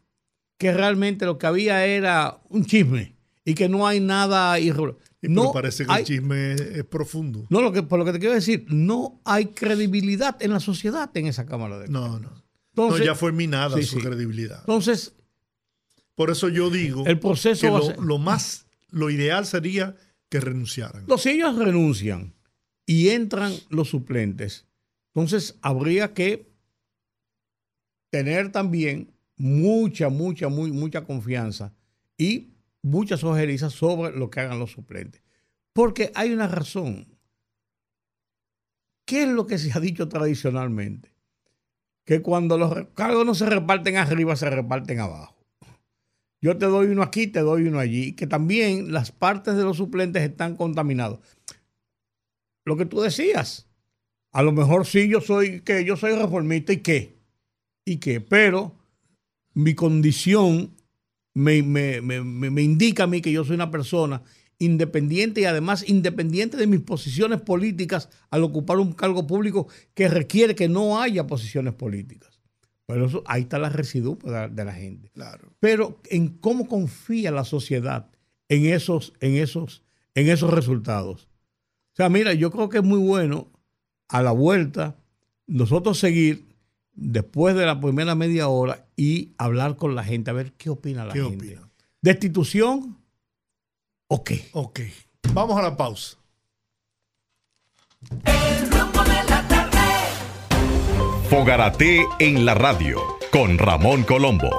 que 0.59 0.73
realmente 0.73 1.25
lo 1.25 1.39
que 1.39 1.47
había 1.47 1.85
era 1.87 2.41
un 2.49 2.67
chisme 2.67 3.17
y 3.45 3.55
que 3.55 3.69
no 3.69 3.87
hay 3.87 4.01
nada 4.01 4.59
irregular. 4.61 4.97
No 5.29 5.53
parece 5.53 5.87
que 5.87 5.93
el 5.93 6.05
chisme 6.05 6.53
es, 6.53 6.85
profundo. 6.85 7.47
No, 7.51 7.61
lo 7.61 7.73
que, 7.73 7.83
por 7.83 7.99
lo 7.99 8.05
que 8.05 8.12
te 8.12 8.19
quiero 8.19 8.35
decir, 8.35 8.67
no 8.69 9.21
hay 9.25 9.47
credibilidad 9.47 10.37
en 10.41 10.53
la 10.53 10.61
sociedad 10.61 11.11
en 11.15 11.27
esa 11.27 11.47
Cámara 11.47 11.79
de. 11.79 11.89
No, 11.89 12.19
no 12.19 12.47
no, 12.77 12.99
ya 12.99 13.15
fue 13.15 13.33
minada 13.33 13.81
su 13.83 13.99
credibilidad. 13.99 14.61
Entonces, 14.61 15.15
por 16.15 16.31
eso 16.31 16.49
yo 16.49 16.71
digo 16.71 17.05
el 17.07 17.19
proceso 17.19 17.81
que 17.81 18.03
lo, 18.03 18.19
más, 18.19 18.67
lo 18.91 19.11
ideal 19.11 19.47
sería 19.47 19.97
que 20.29 20.41
renunciaran. 20.41 21.07
No, 21.07 21.19
si 21.19 21.31
ellos 21.31 21.57
renuncian 21.57 22.35
y 22.85 23.09
entran 23.09 23.55
los 23.71 23.89
suplentes, 23.89 24.67
entonces 25.15 25.57
habría 25.62 26.12
que 26.12 26.53
tener 28.11 28.53
también 28.53 29.12
mucha, 29.37 30.09
mucha, 30.09 30.49
muy, 30.49 30.71
mucha 30.73 31.05
confianza 31.05 31.75
y 32.19 32.56
muchas 32.87 33.25
ojerizas 33.25 33.72
sobre 33.72 34.16
lo 34.16 34.31
que 34.31 34.40
hagan 34.40 34.59
los 34.59 34.72
suplentes. 34.72 35.22
Porque 35.72 36.12
hay 36.14 36.33
una 36.33 36.49
razón. 36.49 37.07
¿Qué 39.05 39.25
es 39.25 39.29
lo 39.29 39.46
que 39.46 39.59
se 39.59 39.72
ha 39.77 39.81
dicho 39.81 40.09
tradicionalmente? 40.09 41.16
que 42.07 42.22
cuando 42.22 42.57
los 42.57 42.72
cargos 42.94 43.27
no 43.27 43.35
se 43.35 43.46
reparten 43.46 43.96
arriba, 43.96 44.37
se 44.37 44.49
reparten 44.49 45.01
abajo. 45.01 45.37
Yo 46.40 46.57
te 46.57 46.66
doy 46.66 46.87
uno 46.87 47.03
aquí, 47.03 47.27
te 47.27 47.40
doy 47.40 47.66
uno 47.66 47.81
allí, 47.81 48.12
que 48.12 48.29
también 48.29 48.92
las 48.92 49.11
partes 49.11 49.57
de 49.57 49.64
los 49.64 49.77
suplentes 49.77 50.22
están 50.22 50.57
contaminados. 50.57 51.18
Lo 52.64 52.77
que 52.77 52.87
tú 52.87 53.01
decías, 53.01 53.66
a 54.33 54.42
lo 54.42 54.53
mejor 54.53 54.87
sí 54.87 55.09
yo 55.09 55.20
soy 55.20 55.61
que 55.62 55.85
yo 55.85 55.96
soy 55.96 56.14
reformista 56.14 56.72
y 56.72 56.79
qué, 56.79 57.16
y 57.85 57.96
qué, 57.96 58.20
pero 58.20 58.77
mi 59.53 59.75
condición 59.75 60.76
me, 61.37 61.62
me 61.62 62.62
indica 62.62 63.05
a 63.05 63.07
mí 63.07 63.20
que 63.20 63.31
yo 63.31 63.44
soy 63.44 63.57
una 63.57 63.70
persona 63.70 64.22
independiente 64.59 65.42
y 65.42 65.44
además 65.44 65.87
independiente 65.87 66.57
de 66.57 66.66
mis 66.66 66.81
posiciones 66.81 67.40
políticas 67.42 68.09
al 68.31 68.42
ocupar 68.42 68.79
un 68.79 68.92
cargo 68.92 69.27
público 69.27 69.68
que 69.94 70.09
requiere 70.09 70.55
que 70.55 70.68
no 70.68 71.01
haya 71.01 71.27
posiciones 71.27 71.75
políticas. 71.75 72.40
Pero 72.87 73.07
eso, 73.07 73.22
ahí 73.27 73.42
está 73.42 73.59
la 73.59 73.68
residuo 73.68 74.16
de 74.22 74.64
la 74.64 74.72
gente. 74.72 75.11
Claro. 75.11 75.53
Pero 75.61 76.01
en 76.09 76.29
cómo 76.29 76.68
confía 76.68 77.31
la 77.33 77.44
sociedad 77.44 78.11
en 78.49 78.66
esos, 78.66 79.12
en 79.20 79.37
esos, 79.37 79.83
en 80.14 80.29
esos 80.29 80.51
resultados. 80.53 81.29
O 81.92 81.96
sea, 81.96 82.09
mira, 82.09 82.33
yo 82.33 82.51
creo 82.51 82.68
que 82.68 82.79
es 82.79 82.85
muy 82.85 82.99
bueno 82.99 83.51
a 84.09 84.22
la 84.22 84.31
vuelta 84.31 84.96
nosotros 85.46 85.99
seguir 85.99 86.46
después 86.97 87.55
de 87.55 87.67
la 87.67 87.81
primera 87.81 88.15
media 88.15 88.49
hora 88.49 88.87
y 88.97 89.35
hablar 89.39 89.77
con 89.77 89.95
la 89.95 90.03
gente, 90.03 90.31
a 90.31 90.35
ver 90.35 90.53
qué 90.55 90.71
opina 90.71 91.05
la 91.05 91.15
gente. 91.15 91.61
Destitución 92.03 92.97
Ok. 94.09 94.31
Ok. 94.53 94.81
Vamos 95.33 95.59
a 95.59 95.63
la 95.63 95.77
pausa. 95.77 96.17
El 98.25 98.71
rumbo 98.71 99.03
de 99.03 99.25
la 99.29 99.49
tarde. 99.49 99.81
Fogarate 101.29 102.07
en 102.21 102.45
la 102.45 102.55
radio 102.55 103.01
con 103.33 103.59
Ramón 103.59 104.05
Colombo. 104.05 104.51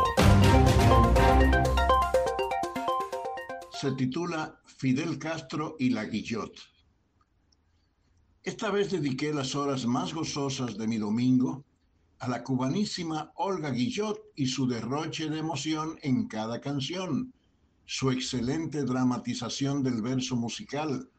Se 3.72 3.94
titula 3.94 4.60
Fidel 4.66 5.18
Castro 5.18 5.78
y 5.80 5.92
la 5.92 6.04
Guillot. 6.04 6.52
Esta 8.44 8.70
vez 8.70 8.92
dediqué 8.92 9.34
las 9.34 9.56
horas 9.56 9.86
más 9.86 10.14
gozosas 10.14 10.78
de 10.78 10.88
mi 10.88 10.98
domingo 10.98 11.64
a 12.20 12.28
la 12.28 12.44
cubanísima 12.44 13.32
Olga 13.36 13.70
Guillot 13.70 14.20
y 14.36 14.48
su 14.48 14.68
derroche 14.68 15.30
de 15.30 15.40
emoción 15.40 15.98
en 16.02 16.28
cada 16.28 16.60
canción 16.60 17.34
su 17.90 18.12
excelente 18.12 18.84
dramatización 18.84 19.82
del 19.82 20.02
verso 20.02 20.36
musical, 20.36 21.10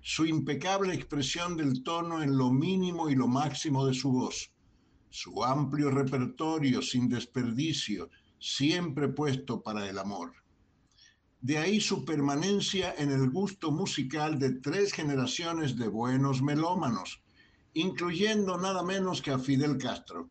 su 0.00 0.26
impecable 0.26 0.92
expresión 0.92 1.56
del 1.56 1.84
tono 1.84 2.22
en 2.24 2.36
lo 2.36 2.50
mínimo 2.50 3.08
y 3.08 3.14
lo 3.14 3.28
máximo 3.28 3.86
de 3.86 3.94
su 3.94 4.10
voz, 4.10 4.50
su 5.10 5.44
amplio 5.44 5.90
repertorio 5.90 6.82
sin 6.82 7.08
desperdicio, 7.08 8.10
siempre 8.40 9.08
puesto 9.08 9.62
para 9.62 9.88
el 9.88 9.96
amor. 9.96 10.32
De 11.40 11.56
ahí 11.58 11.80
su 11.80 12.04
permanencia 12.04 12.94
en 12.98 13.12
el 13.12 13.30
gusto 13.30 13.70
musical 13.70 14.40
de 14.40 14.54
tres 14.54 14.92
generaciones 14.92 15.76
de 15.76 15.86
buenos 15.86 16.42
melómanos, 16.42 17.22
incluyendo 17.74 18.58
nada 18.58 18.82
menos 18.82 19.22
que 19.22 19.30
a 19.30 19.38
Fidel 19.38 19.78
Castro, 19.78 20.28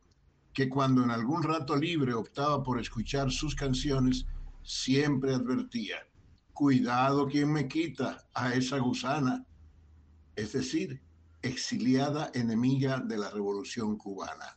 que 0.57 0.69
cuando 0.69 1.03
en 1.03 1.11
algún 1.11 1.43
rato 1.43 1.75
libre 1.75 2.15
optaba 2.15 2.63
por 2.63 2.79
escuchar 2.79 3.29
sus 3.31 3.53
canciones, 3.53 4.25
siempre 4.63 5.35
advertía, 5.35 5.97
cuidado 6.51 7.27
quien 7.27 7.53
me 7.53 7.67
quita 7.67 8.27
a 8.33 8.55
esa 8.55 8.79
gusana, 8.79 9.45
es 10.35 10.53
decir, 10.53 10.99
exiliada 11.43 12.31
enemiga 12.33 12.99
de 12.99 13.19
la 13.19 13.29
revolución 13.29 13.97
cubana. 13.97 14.55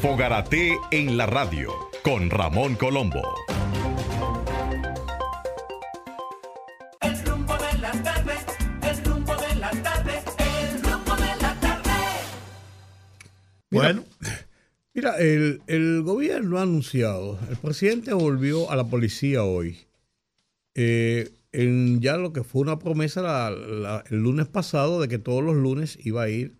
Fogarate 0.00 0.78
en 0.90 1.18
la 1.18 1.26
radio 1.26 1.70
con 2.02 2.30
Ramón 2.30 2.76
Colombo. 2.76 3.55
Bueno. 13.76 14.04
Mira, 14.94 15.18
el, 15.18 16.02
gobierno 16.04 16.56
ha 16.56 16.62
anunciado, 16.62 17.38
el 17.50 17.56
presidente 17.58 18.14
volvió 18.14 18.70
a 18.70 18.76
la 18.76 18.84
policía 18.84 19.44
hoy, 19.44 19.76
eh, 20.74 21.32
en 21.52 22.00
ya 22.00 22.16
lo 22.16 22.32
que 22.32 22.42
fue 22.42 22.62
una 22.62 22.78
promesa 22.78 23.50
el 23.50 24.22
lunes 24.22 24.46
pasado 24.46 24.98
de 25.02 25.08
que 25.08 25.18
todos 25.18 25.44
los 25.44 25.54
lunes 25.54 25.98
iba 26.02 26.22
a 26.22 26.30
ir 26.30 26.56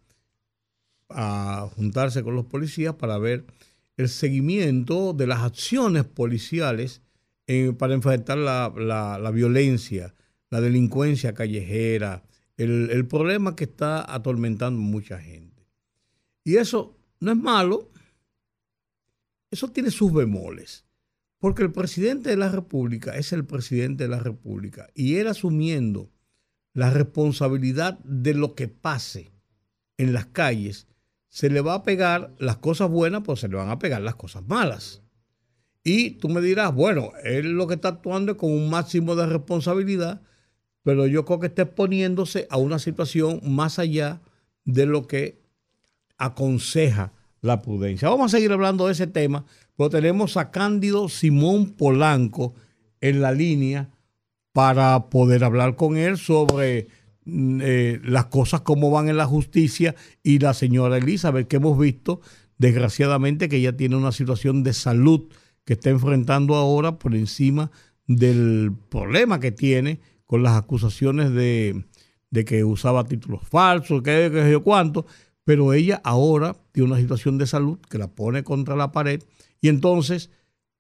a 1.09 1.71
juntarse 1.77 2.23
con 2.23 2.35
los 2.37 2.45
policías 2.45 2.95
para 2.97 3.17
ver 3.17 3.47
el 3.97 4.11
seguimiento 4.11 5.15
de 5.15 5.27
las 5.27 5.41
acciones 5.41 6.05
policiales 6.05 7.01
para 7.79 7.95
enfrentar 7.95 8.37
la, 8.37 9.31
violencia, 9.33 10.15
la 10.51 10.61
delincuencia 10.61 11.33
callejera, 11.33 12.23
el, 12.59 12.91
el 12.91 13.07
problema 13.07 13.57
que 13.57 13.65
está 13.65 14.05
atormentando 14.15 14.79
mucha 14.79 15.19
gente. 15.19 15.67
Y 16.45 16.57
eso 16.57 16.96
no 17.21 17.33
es 17.33 17.39
malo, 17.39 17.91
eso 19.51 19.69
tiene 19.69 19.91
sus 19.91 20.13
bemoles, 20.13 20.85
porque 21.39 21.63
el 21.63 21.73
presidente 21.73 22.31
de 22.31 22.37
la 22.37 22.49
República 22.49 23.17
es 23.17 23.33
el 23.33 23.45
presidente 23.45 24.05
de 24.05 24.11
la 24.11 24.19
República 24.19 24.89
y 24.95 25.17
él 25.17 25.29
asumiendo 25.29 26.11
la 26.73 26.91
responsabilidad 26.91 27.99
de 28.01 28.35
lo 28.35 28.55
que 28.55 28.69
pase 28.69 29.33
en 29.97 30.13
las 30.13 30.27
calles, 30.27 30.87
se 31.29 31.49
le 31.51 31.61
va 31.61 31.75
a 31.75 31.83
pegar 31.83 32.35
las 32.39 32.59
cosas 32.59 32.91
buenas, 32.91 33.23
pues 33.23 33.41
se 33.41 33.49
le 33.49 33.57
van 33.57 33.71
a 33.71 33.79
pegar 33.79 34.03
las 34.03 34.15
cosas 34.15 34.47
malas. 34.47 35.03
Y 35.83 36.11
tú 36.13 36.29
me 36.29 36.41
dirás, 36.41 36.75
bueno, 36.75 37.13
él 37.25 37.53
lo 37.53 37.67
que 37.67 37.75
está 37.75 37.89
actuando 37.89 38.33
es 38.33 38.39
con 38.39 38.53
un 38.53 38.69
máximo 38.69 39.15
de 39.15 39.27
responsabilidad, 39.27 40.21
pero 40.83 41.07
yo 41.07 41.25
creo 41.25 41.41
que 41.41 41.47
está 41.47 41.63
exponiéndose 41.63 42.47
a 42.51 42.59
una 42.59 42.79
situación 42.79 43.41
más 43.45 43.79
allá 43.79 44.21
de 44.65 44.85
lo 44.85 45.07
que 45.07 45.46
aconseja 46.19 47.13
la 47.41 47.63
prudencia. 47.63 48.09
Vamos 48.09 48.33
a 48.33 48.37
seguir 48.37 48.53
hablando 48.53 48.87
de 48.87 48.93
ese 48.93 49.07
tema, 49.07 49.45
pero 49.77 49.91
tenemos 49.91 50.37
a 50.37 50.51
Cándido 50.51 51.09
Simón 51.09 51.73
Polanco 51.73 52.55
en 53.01 53.21
la 53.21 53.33
línea 53.33 53.91
para 54.53 55.11
poder 55.11 55.45
hablar 55.45 55.77
con 55.77 55.97
él 55.97 56.17
sobre 56.17 56.89
mm, 57.25 57.61
eh, 57.63 58.01
las 58.05 58.27
cosas 58.27 58.63
como 58.63 58.91
van 58.91 59.09
en 59.09 59.17
la 59.17 59.27
justicia 59.27 59.95
y 60.23 60.39
la 60.39 60.55
señora 60.55 60.97
Elizabeth 60.97 61.47
que 61.47 61.57
hemos 61.57 61.79
visto, 61.79 62.21
desgraciadamente, 62.59 63.49
que 63.49 63.57
ella 63.57 63.77
tiene 63.77 63.97
una 63.97 64.13
situación 64.13 64.63
de 64.63 64.73
salud 64.73 65.29
que 65.65 65.75
está 65.75 65.91
enfrentando 65.91 66.55
ahora 66.55 66.99
por 66.99 67.15
encima 67.15 67.71
del 68.07 68.73
problema 68.89 69.41
que 69.41 69.53
tiene 69.53 70.01
con 70.25 70.43
las 70.43 70.57
acusaciones 70.57 71.33
de, 71.33 71.85
que 72.47 72.65
usaba 72.65 73.05
títulos 73.05 73.43
falsos, 73.49 74.03
que, 74.03 74.31
que 74.33 74.51
yo 74.51 74.63
cuánto, 74.63 75.07
pero 75.47 75.73
ella 75.73 76.01
ahora 76.03 76.57
tiene 76.73 76.91
una 76.91 77.01
situación 77.01 77.39
de 77.39 77.47
salud 77.47 77.79
que 77.89 77.99
la 77.99 78.09
pone 78.09 78.43
contra 78.43 78.75
la 78.75 78.91
pared 78.91 79.23
y 79.61 79.69
entonces 79.69 80.29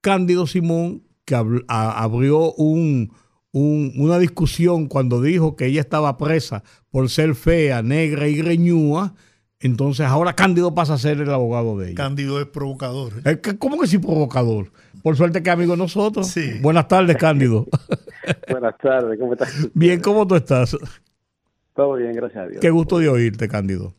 Cándido 0.00 0.48
Simón, 0.48 1.04
que 1.24 1.36
abrió 1.36 2.52
una 2.52 4.18
discusión 4.18 4.88
cuando 4.88 5.22
dijo 5.22 5.54
que 5.54 5.66
ella 5.66 5.80
estaba 5.80 6.18
presa 6.18 6.64
por 6.90 7.08
ser 7.10 7.36
fea, 7.36 7.82
negra 7.82 8.26
y 8.26 8.34
greñúa, 8.34 9.14
entonces 9.60 10.04
ahora 10.04 10.34
Cándido 10.34 10.74
pasa 10.74 10.94
a 10.94 10.98
ser 10.98 11.20
el 11.20 11.30
abogado 11.30 11.78
de 11.78 11.90
ella. 11.90 11.94
Cándido 11.94 12.40
es 12.40 12.46
provocador. 12.46 13.12
¿eh? 13.24 13.40
¿Cómo 13.58 13.78
que 13.78 13.86
sí 13.86 13.98
provocador? 13.98 14.72
Por 15.00 15.16
suerte 15.16 15.44
que 15.44 15.50
amigo 15.50 15.72
de 15.72 15.78
nosotros. 15.78 16.26
Sí. 16.26 16.58
Buenas 16.60 16.88
tardes, 16.88 17.16
Cándido. 17.16 17.66
Buenas 18.50 18.76
tardes, 18.78 19.16
¿cómo 19.18 19.34
estás? 19.34 19.68
Bien, 19.74 20.00
¿cómo 20.00 20.26
tú 20.26 20.34
estás? 20.34 20.76
Todo 21.72 21.94
bien, 21.94 22.12
gracias 22.14 22.44
a 22.44 22.48
Dios. 22.48 22.60
Qué 22.60 22.70
gusto 22.70 22.98
de 22.98 23.08
oírte, 23.08 23.46
Cándido. 23.46 23.94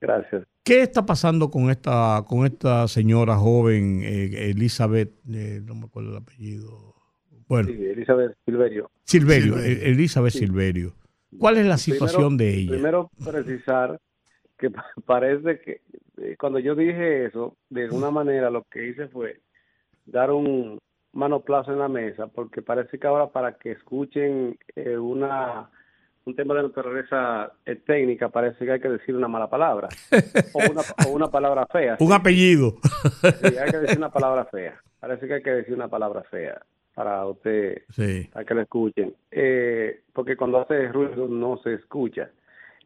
Gracias. 0.00 0.46
¿Qué 0.62 0.82
está 0.82 1.04
pasando 1.06 1.50
con 1.50 1.70
esta, 1.70 2.24
con 2.26 2.44
esta 2.44 2.86
señora 2.88 3.36
joven, 3.36 4.02
eh, 4.02 4.50
Elizabeth, 4.50 5.12
eh, 5.32 5.60
no 5.64 5.74
me 5.74 5.86
acuerdo 5.86 6.10
el 6.10 6.16
apellido? 6.18 6.94
Bueno. 7.48 7.68
Sí, 7.68 7.86
Elizabeth 7.86 8.36
Silverio. 8.44 8.90
Silverio, 9.04 9.58
e, 9.58 9.90
Elizabeth 9.90 10.32
Silverio. 10.32 10.92
¿Cuál 11.38 11.56
es 11.56 11.66
la 11.66 11.78
situación 11.78 12.36
de 12.36 12.54
ella? 12.54 12.72
Primero, 12.72 13.10
precisar 13.24 13.98
que 14.58 14.70
parece 15.06 15.60
que 15.60 15.80
eh, 16.18 16.36
cuando 16.38 16.58
yo 16.58 16.74
dije 16.74 17.26
eso, 17.26 17.56
de 17.70 17.84
alguna 17.84 18.10
manera 18.10 18.50
lo 18.50 18.64
que 18.64 18.88
hice 18.88 19.08
fue 19.08 19.40
dar 20.04 20.30
un 20.30 20.78
manoplazo 21.12 21.72
en 21.72 21.78
la 21.78 21.88
mesa, 21.88 22.26
porque 22.26 22.60
parece 22.60 22.98
que 22.98 23.06
ahora 23.06 23.28
para 23.28 23.56
que 23.56 23.72
escuchen 23.72 24.58
una 25.00 25.70
un 26.28 26.36
tema 26.36 26.54
de 26.54 26.62
naturaleza 26.62 27.52
eh, 27.64 27.76
técnica 27.76 28.28
parece 28.28 28.64
que 28.64 28.72
hay 28.72 28.80
que 28.80 28.90
decir 28.90 29.16
una 29.16 29.28
mala 29.28 29.48
palabra 29.48 29.88
o 30.52 31.10
una, 31.10 31.28
palabra 31.28 31.66
fea. 31.66 31.96
Un 32.00 32.12
apellido. 32.12 32.76
Sí, 33.22 33.56
hay 33.56 33.70
que 33.70 33.78
decir 33.78 33.98
una 33.98 34.12
palabra 34.12 34.44
fea. 34.44 34.78
Parece 35.00 35.26
que 35.26 35.34
hay 35.34 35.42
que 35.42 35.50
decir 35.50 35.74
una 35.74 35.88
palabra 35.88 36.22
fea 36.24 36.60
para 36.94 37.24
usted, 37.26 37.82
para 38.32 38.44
que 38.44 38.54
lo 38.54 38.60
escuchen. 38.60 39.14
Eh, 39.30 40.02
porque 40.12 40.36
cuando 40.36 40.60
hace 40.60 40.88
ruido 40.88 41.28
no 41.28 41.58
se 41.62 41.74
escucha. 41.74 42.30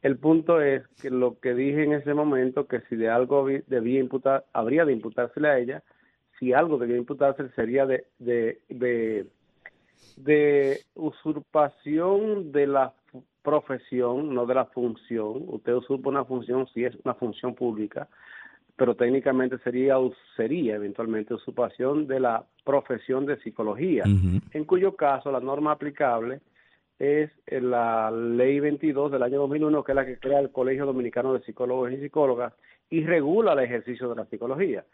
El 0.02 0.18
punto 0.18 0.60
es 0.60 0.86
que 1.00 1.10
lo 1.10 1.40
que 1.40 1.54
dije 1.54 1.82
en 1.82 1.94
ese 1.94 2.14
momento, 2.14 2.66
que 2.66 2.80
si 2.88 2.96
de 2.96 3.08
algo 3.08 3.46
debía 3.66 3.98
imputar, 3.98 4.44
habría 4.52 4.84
de 4.84 4.92
imputársele 4.92 5.48
a 5.48 5.58
ella, 5.58 5.82
si 6.38 6.52
algo 6.52 6.78
debía 6.78 6.96
imputarse 6.96 7.48
sería 7.56 7.86
de, 7.86 8.04
de, 8.18 8.60
de, 8.68 9.26
de 10.16 10.80
usurpación 10.94 12.52
de 12.52 12.66
la 12.66 12.92
profesión, 13.42 14.34
no 14.34 14.46
de 14.46 14.54
la 14.54 14.66
función. 14.66 15.44
Usted 15.48 15.74
usurpa 15.74 16.10
una 16.10 16.24
función 16.24 16.66
si 16.68 16.84
es 16.84 16.94
una 17.04 17.14
función 17.14 17.54
pública, 17.54 18.08
pero 18.76 18.94
técnicamente 18.94 19.58
sería 19.58 19.96
sería 20.36 20.76
eventualmente 20.76 21.34
usurpación 21.34 22.06
de 22.06 22.20
la 22.20 22.44
profesión 22.64 23.26
de 23.26 23.36
psicología, 23.38 24.04
en 24.04 24.64
cuyo 24.64 24.96
caso 24.96 25.30
la 25.30 25.40
norma 25.40 25.72
aplicable 25.72 26.40
es 26.98 27.30
la 27.46 28.10
ley 28.10 28.60
22 28.60 29.10
del 29.10 29.22
año 29.24 29.40
2001, 29.40 29.82
que 29.82 29.92
es 29.92 29.96
la 29.96 30.06
que 30.06 30.18
crea 30.18 30.38
el 30.38 30.52
Colegio 30.52 30.86
Dominicano 30.86 31.34
de 31.34 31.42
Psicólogos 31.42 31.92
y 31.92 31.98
Psicólogas 31.98 32.54
y 32.90 33.04
regula 33.04 33.54
el 33.54 33.58
ejercicio 33.60 34.08
de 34.08 34.16
la 34.16 34.24
psicología. 34.26 34.84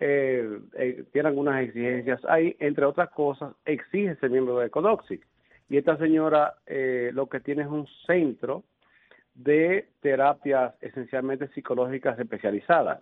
Eh, 0.00 0.58
eh, 0.76 1.04
tiene 1.12 1.28
algunas 1.28 1.62
exigencias 1.62 2.24
ahí, 2.24 2.56
entre 2.58 2.84
otras 2.84 3.10
cosas, 3.10 3.54
exige 3.64 4.16
ser 4.16 4.30
miembro 4.30 4.58
de 4.58 4.68
CODOXIC 4.68 5.24
y 5.68 5.78
esta 5.78 5.96
señora 5.96 6.54
eh, 6.66 7.10
lo 7.14 7.28
que 7.28 7.40
tiene 7.40 7.62
es 7.62 7.68
un 7.68 7.86
centro 8.06 8.64
de 9.34 9.88
terapias 10.00 10.74
esencialmente 10.80 11.48
psicológicas 11.48 12.18
especializadas. 12.18 13.00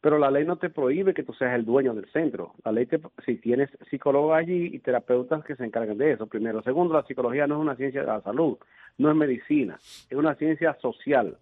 Pero 0.00 0.18
la 0.18 0.30
ley 0.30 0.46
no 0.46 0.56
te 0.56 0.70
prohíbe 0.70 1.12
que 1.12 1.22
tú 1.22 1.34
seas 1.34 1.54
el 1.54 1.66
dueño 1.66 1.94
del 1.94 2.10
centro. 2.10 2.54
La 2.64 2.72
ley, 2.72 2.86
te, 2.86 2.98
si 3.24 3.36
tienes 3.36 3.68
psicólogos 3.90 4.34
allí 4.34 4.70
y 4.72 4.78
terapeutas 4.78 5.44
que 5.44 5.56
se 5.56 5.64
encarguen 5.64 5.98
de 5.98 6.12
eso, 6.12 6.26
primero. 6.26 6.62
Segundo, 6.62 6.94
la 6.94 7.02
psicología 7.04 7.46
no 7.46 7.56
es 7.56 7.60
una 7.60 7.76
ciencia 7.76 8.00
de 8.00 8.06
la 8.06 8.22
salud, 8.22 8.56
no 8.96 9.10
es 9.10 9.16
medicina, 9.16 9.78
es 10.08 10.16
una 10.16 10.34
ciencia 10.36 10.74
social. 10.80 11.36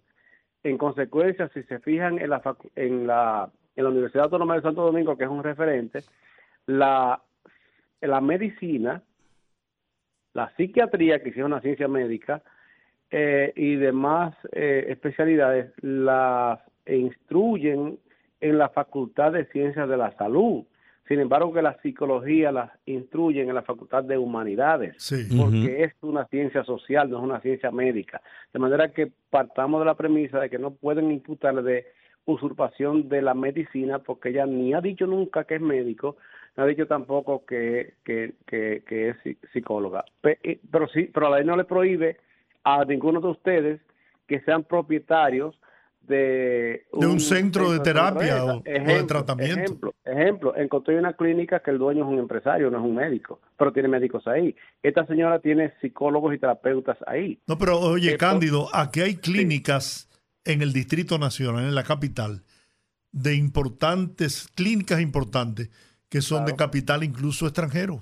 En 0.63 0.77
consecuencia, 0.77 1.49
si 1.53 1.63
se 1.63 1.79
fijan 1.79 2.19
en 2.19 2.29
la, 2.29 2.41
en 2.75 3.07
la, 3.07 3.49
en 3.77 3.83
la 3.85 3.89
Universidad 3.89 4.25
Autónoma 4.25 4.55
de 4.55 4.61
Santo 4.61 4.81
Domingo, 4.83 5.17
que 5.17 5.23
es 5.23 5.29
un 5.29 5.43
referente, 5.43 6.03
la, 6.65 7.21
la 8.01 8.19
medicina 8.19 9.01
la 10.39 10.51
psiquiatría, 10.55 11.21
que 11.21 11.29
es 11.29 11.37
una 11.37 11.59
ciencia 11.59 11.87
médica, 11.87 12.41
eh, 13.11 13.51
y 13.55 13.75
demás 13.75 14.35
eh, 14.51 14.85
especialidades 14.89 15.73
las 15.81 16.59
instruyen 16.85 17.99
en 18.39 18.57
la 18.57 18.69
Facultad 18.69 19.33
de 19.33 19.45
Ciencias 19.45 19.89
de 19.89 19.97
la 19.97 20.15
Salud. 20.15 20.63
Sin 21.07 21.19
embargo, 21.19 21.51
que 21.51 21.63
la 21.63 21.75
psicología 21.81 22.51
las 22.51 22.71
instruyen 22.85 23.49
en 23.49 23.55
la 23.55 23.63
Facultad 23.63 24.03
de 24.03 24.17
Humanidades, 24.17 24.95
porque 25.35 25.83
es 25.83 25.93
una 26.01 26.25
ciencia 26.27 26.63
social, 26.63 27.09
no 27.09 27.17
es 27.17 27.23
una 27.23 27.41
ciencia 27.41 27.71
médica. 27.71 28.21
De 28.53 28.59
manera 28.59 28.93
que 28.93 29.11
partamos 29.29 29.81
de 29.81 29.85
la 29.87 29.95
premisa 29.95 30.39
de 30.39 30.51
que 30.51 30.59
no 30.59 30.71
pueden 30.71 31.11
imputarle 31.11 31.63
de 31.63 31.87
usurpación 32.25 33.09
de 33.09 33.23
la 33.23 33.33
medicina, 33.33 33.99
porque 33.99 34.29
ella 34.29 34.45
ni 34.45 34.73
ha 34.73 34.81
dicho 34.81 35.07
nunca 35.07 35.45
que 35.45 35.55
es 35.55 35.61
médico, 35.61 36.17
no 36.59 36.65
ha 36.65 36.67
dicho 36.67 36.87
tampoco 36.87 37.45
que, 37.45 37.93
que, 38.03 38.33
que, 38.45 39.09
es 39.09 39.15
psicóloga. 39.53 40.03
Pero 40.21 40.87
sí, 40.93 41.09
pero 41.13 41.29
la 41.29 41.37
ley 41.37 41.45
no 41.45 41.55
le 41.55 41.63
prohíbe 41.63 42.17
a 42.65 42.83
ninguno 42.83 43.21
de 43.21 43.29
ustedes 43.29 43.81
que 44.27 44.41
sean 44.41 44.65
propietarios 44.65 45.57
de 46.01 46.85
un, 46.91 47.19
centro, 47.21 47.71
de 47.71 47.79
terapia 47.79 48.43
o, 48.43 48.61
de 48.61 49.03
tratamiento. 49.03 49.61
Ejemplo, 49.61 49.93
ejemplo, 50.03 50.55
encontré 50.57 50.99
una 50.99 51.13
clínica 51.13 51.61
que 51.61 51.71
el 51.71 51.77
dueño 51.77 52.03
es 52.03 52.09
un 52.09 52.19
empresario, 52.19 52.69
no 52.69 52.79
es 52.79 52.83
un 52.83 52.95
médico, 52.95 53.39
pero 53.57 53.71
tiene 53.71 53.87
médicos 53.87 54.27
ahí. 54.27 54.53
Esta 54.83 55.05
señora 55.05 55.39
tiene 55.39 55.73
psicólogos 55.79 56.33
y 56.33 56.39
terapeutas 56.39 56.97
ahí. 57.07 57.39
No, 57.47 57.57
pero 57.57 57.79
oye, 57.79 58.17
Cándido, 58.17 58.67
aquí 58.73 58.99
hay 58.99 59.15
clínicas 59.15 60.09
en 60.43 60.61
el 60.61 60.73
Distrito 60.73 61.17
Nacional, 61.19 61.63
en 61.63 61.75
la 61.75 61.83
capital, 61.83 62.43
de 63.11 63.35
importantes, 63.35 64.49
clínicas 64.55 64.99
importantes, 64.99 65.69
que 66.09 66.21
son 66.21 66.45
de 66.45 66.55
capital 66.55 67.03
incluso 67.03 67.45
extranjero. 67.45 68.01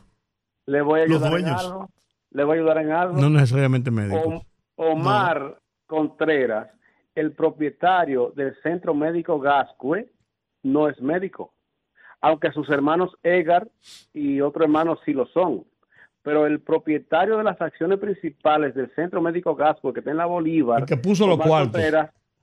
Le 0.65 0.81
voy 0.81 1.01
a 1.01 1.03
ayudar 1.03 1.39
en 1.39 1.47
algo. 1.47 1.89
Le 2.31 2.43
voy 2.43 2.57
a 2.57 2.59
ayudar 2.61 2.77
en 2.79 2.91
algo. 2.91 3.17
No 3.17 3.29
necesariamente 3.29 3.91
médico. 3.91 4.45
Omar 4.75 5.59
Contreras 5.85 6.67
el 7.17 7.31
propietario 7.31 8.31
del 8.35 8.55
Centro 8.61 8.93
Médico 8.93 9.39
Gascue 9.39 10.07
no 10.61 10.87
es 10.87 11.01
médico, 11.01 11.51
aunque 12.21 12.51
sus 12.51 12.69
hermanos 12.69 13.17
Edgar 13.23 13.67
y 14.13 14.39
otro 14.39 14.63
hermano 14.63 14.99
sí 15.03 15.13
lo 15.13 15.25
son. 15.27 15.65
Pero 16.21 16.45
el 16.45 16.59
propietario 16.59 17.37
de 17.37 17.43
las 17.43 17.59
acciones 17.59 17.97
principales 17.97 18.75
del 18.75 18.93
Centro 18.93 19.19
Médico 19.21 19.55
Gascue, 19.55 19.93
que 19.93 20.01
está 20.01 20.11
en 20.11 20.17
la 20.17 20.27
Bolívar, 20.27 20.81
el 20.81 20.85
que 20.85 20.97
puso 20.97 21.25
los 21.25 21.39
cuartos, 21.39 21.81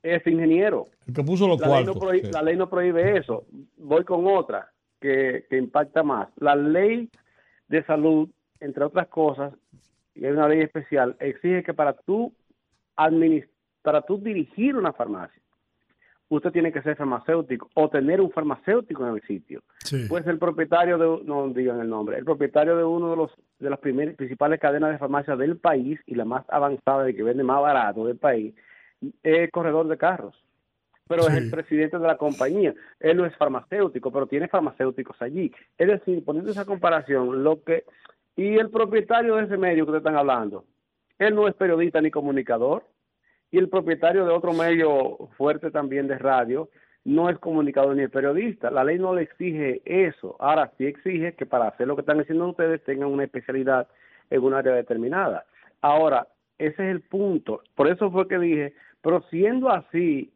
es 0.03 0.27
ingeniero. 0.27 0.89
El 1.07 1.13
que 1.13 1.23
puso 1.23 1.47
los 1.47 1.59
la 1.59 1.67
cuartos. 1.67 1.87
Ley 1.87 1.95
no 1.95 1.99
prohíbe, 2.01 2.31
La 2.31 2.41
ley 2.41 2.57
no 2.57 2.69
prohíbe 2.69 3.17
eso. 3.17 3.45
Voy 3.77 4.03
con 4.03 4.27
otra 4.27 4.73
que, 4.99 5.45
que 5.49 5.57
impacta 5.57 6.03
más. 6.03 6.29
La 6.37 6.55
ley 6.55 7.09
de 7.67 7.83
salud, 7.85 8.29
entre 8.59 8.83
otras 8.83 9.07
cosas, 9.07 9.53
y 10.13 10.25
hay 10.25 10.31
una 10.31 10.47
ley 10.47 10.61
especial, 10.61 11.15
exige 11.19 11.63
que 11.63 11.73
para 11.73 11.93
tú 11.93 12.33
administrar 12.95 13.55
para 13.85 14.01
tú 14.01 14.17
dirigir 14.17 14.75
una 14.75 14.91
farmacia, 14.91 15.39
usted 16.27 16.51
tiene 16.51 16.73
que 16.73 16.81
ser 16.81 16.97
farmacéutico 16.97 17.69
o 17.75 17.87
tener 17.87 18.19
un 18.19 18.31
farmacéutico 18.31 19.07
en 19.07 19.13
el 19.13 19.21
sitio. 19.21 19.61
Pues 20.09 20.25
el 20.25 20.39
propietario 20.39 20.97
de, 20.97 21.23
no 21.23 21.47
digan 21.49 21.79
el 21.79 21.87
nombre, 21.87 22.17
el 22.17 22.25
propietario 22.25 22.75
de 22.75 22.83
uno 22.83 23.11
de 23.11 23.15
los 23.15 23.31
de 23.59 23.69
las 23.69 23.79
primeras 23.79 24.15
principales 24.15 24.59
cadenas 24.59 24.91
de 24.91 24.97
farmacia 24.97 25.35
del 25.35 25.57
país 25.57 25.99
y 26.07 26.15
la 26.15 26.25
más 26.25 26.43
avanzada 26.49 27.09
y 27.09 27.15
que 27.15 27.23
vende 27.23 27.43
más 27.43 27.61
barato 27.61 28.05
del 28.05 28.17
país, 28.17 28.55
es 29.21 29.51
corredor 29.51 29.87
de 29.87 29.97
carros. 29.97 30.35
Pero 31.07 31.27
es 31.27 31.35
el 31.35 31.51
presidente 31.51 31.99
de 31.99 32.07
la 32.07 32.17
compañía. 32.17 32.73
Él 32.99 33.17
no 33.17 33.25
es 33.25 33.35
farmacéutico, 33.35 34.11
pero 34.11 34.25
tiene 34.25 34.47
farmacéuticos 34.47 35.21
allí. 35.21 35.51
Es 35.77 35.87
decir, 35.87 36.23
poniendo 36.25 36.51
esa 36.51 36.65
comparación, 36.65 37.43
lo 37.43 37.63
que 37.63 37.83
y 38.35 38.57
el 38.57 38.69
propietario 38.69 39.35
de 39.35 39.45
ese 39.45 39.57
medio 39.57 39.85
que 39.85 39.93
te 39.93 39.97
están 39.99 40.17
hablando, 40.17 40.65
él 41.19 41.35
no 41.35 41.47
es 41.47 41.53
periodista 41.55 42.01
ni 42.01 42.11
comunicador, 42.11 42.83
y 43.51 43.57
el 43.57 43.69
propietario 43.69 44.25
de 44.25 44.33
otro 44.33 44.51
medio 44.51 45.29
fuerte 45.37 45.71
también 45.71 46.07
de 46.07 46.17
radio 46.17 46.69
no 47.05 47.29
es 47.29 47.37
comunicador 47.37 47.95
ni 47.95 48.03
es 48.03 48.09
periodista. 48.09 48.71
La 48.71 48.83
ley 48.83 48.97
no 48.97 49.13
le 49.13 49.21
exige 49.21 49.81
eso. 49.85 50.35
Ahora 50.39 50.73
sí 50.77 50.85
exige 50.85 51.35
que 51.35 51.45
para 51.45 51.67
hacer 51.67 51.87
lo 51.87 51.95
que 51.95 52.01
están 52.01 52.19
haciendo 52.19 52.49
ustedes 52.49 52.83
tengan 52.83 53.09
una 53.09 53.23
especialidad 53.23 53.87
en 54.29 54.43
un 54.43 54.53
área 54.55 54.73
determinada. 54.73 55.45
Ahora, 55.81 56.27
ese 56.57 56.83
es 56.83 56.91
el 56.91 57.01
punto. 57.01 57.61
Por 57.75 57.87
eso 57.87 58.11
fue 58.11 58.27
que 58.27 58.39
dije, 58.39 58.73
pero 59.01 59.21
siendo 59.29 59.69
así, 59.69 60.33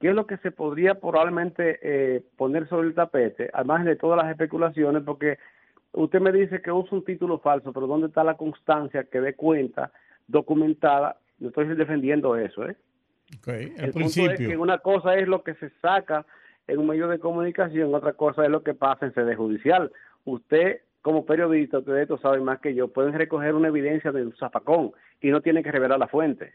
¿qué 0.00 0.08
es 0.08 0.14
lo 0.14 0.26
que 0.26 0.38
se 0.38 0.50
podría 0.50 0.94
probablemente 0.94 1.78
eh, 1.82 2.22
poner 2.36 2.68
sobre 2.68 2.88
el 2.88 2.94
tapete? 2.94 3.50
Además 3.52 3.84
de 3.84 3.96
todas 3.96 4.16
las 4.22 4.30
especulaciones, 4.30 5.02
porque 5.04 5.38
usted 5.92 6.20
me 6.20 6.32
dice 6.32 6.62
que 6.62 6.72
usa 6.72 6.98
un 6.98 7.04
título 7.04 7.38
falso, 7.38 7.72
pero 7.72 7.86
¿dónde 7.86 8.08
está 8.08 8.24
la 8.24 8.36
constancia 8.36 9.04
que 9.04 9.20
dé 9.20 9.34
cuenta 9.34 9.92
documentada 10.26 11.16
no 11.38 11.48
estoy 11.48 11.66
defendiendo 11.74 12.36
eso, 12.36 12.68
¿eh? 12.68 12.76
el, 13.46 13.92
principio. 13.92 14.32
es 14.32 14.38
que 14.38 14.56
una 14.56 14.78
cosa 14.78 15.14
es 15.16 15.28
lo 15.28 15.42
que 15.42 15.54
se 15.54 15.70
saca 15.80 16.26
en 16.66 16.78
un 16.78 16.88
medio 16.88 17.08
de 17.08 17.18
comunicación, 17.18 17.94
otra 17.94 18.14
cosa 18.14 18.44
es 18.44 18.50
lo 18.50 18.62
que 18.62 18.74
pasa 18.74 19.06
en 19.06 19.14
sede 19.14 19.36
judicial. 19.36 19.92
Usted, 20.24 20.80
como 21.02 21.24
periodista, 21.24 21.78
ustedes 21.78 22.02
esto 22.02 22.18
saben 22.18 22.44
más 22.44 22.60
que 22.60 22.74
yo, 22.74 22.88
pueden 22.88 23.12
recoger 23.12 23.54
una 23.54 23.68
evidencia 23.68 24.12
de 24.12 24.22
un 24.22 24.34
zafacón 24.36 24.92
y 25.20 25.30
no 25.30 25.40
tienen 25.40 25.62
que 25.62 25.72
revelar 25.72 25.98
la 25.98 26.08
fuente. 26.08 26.54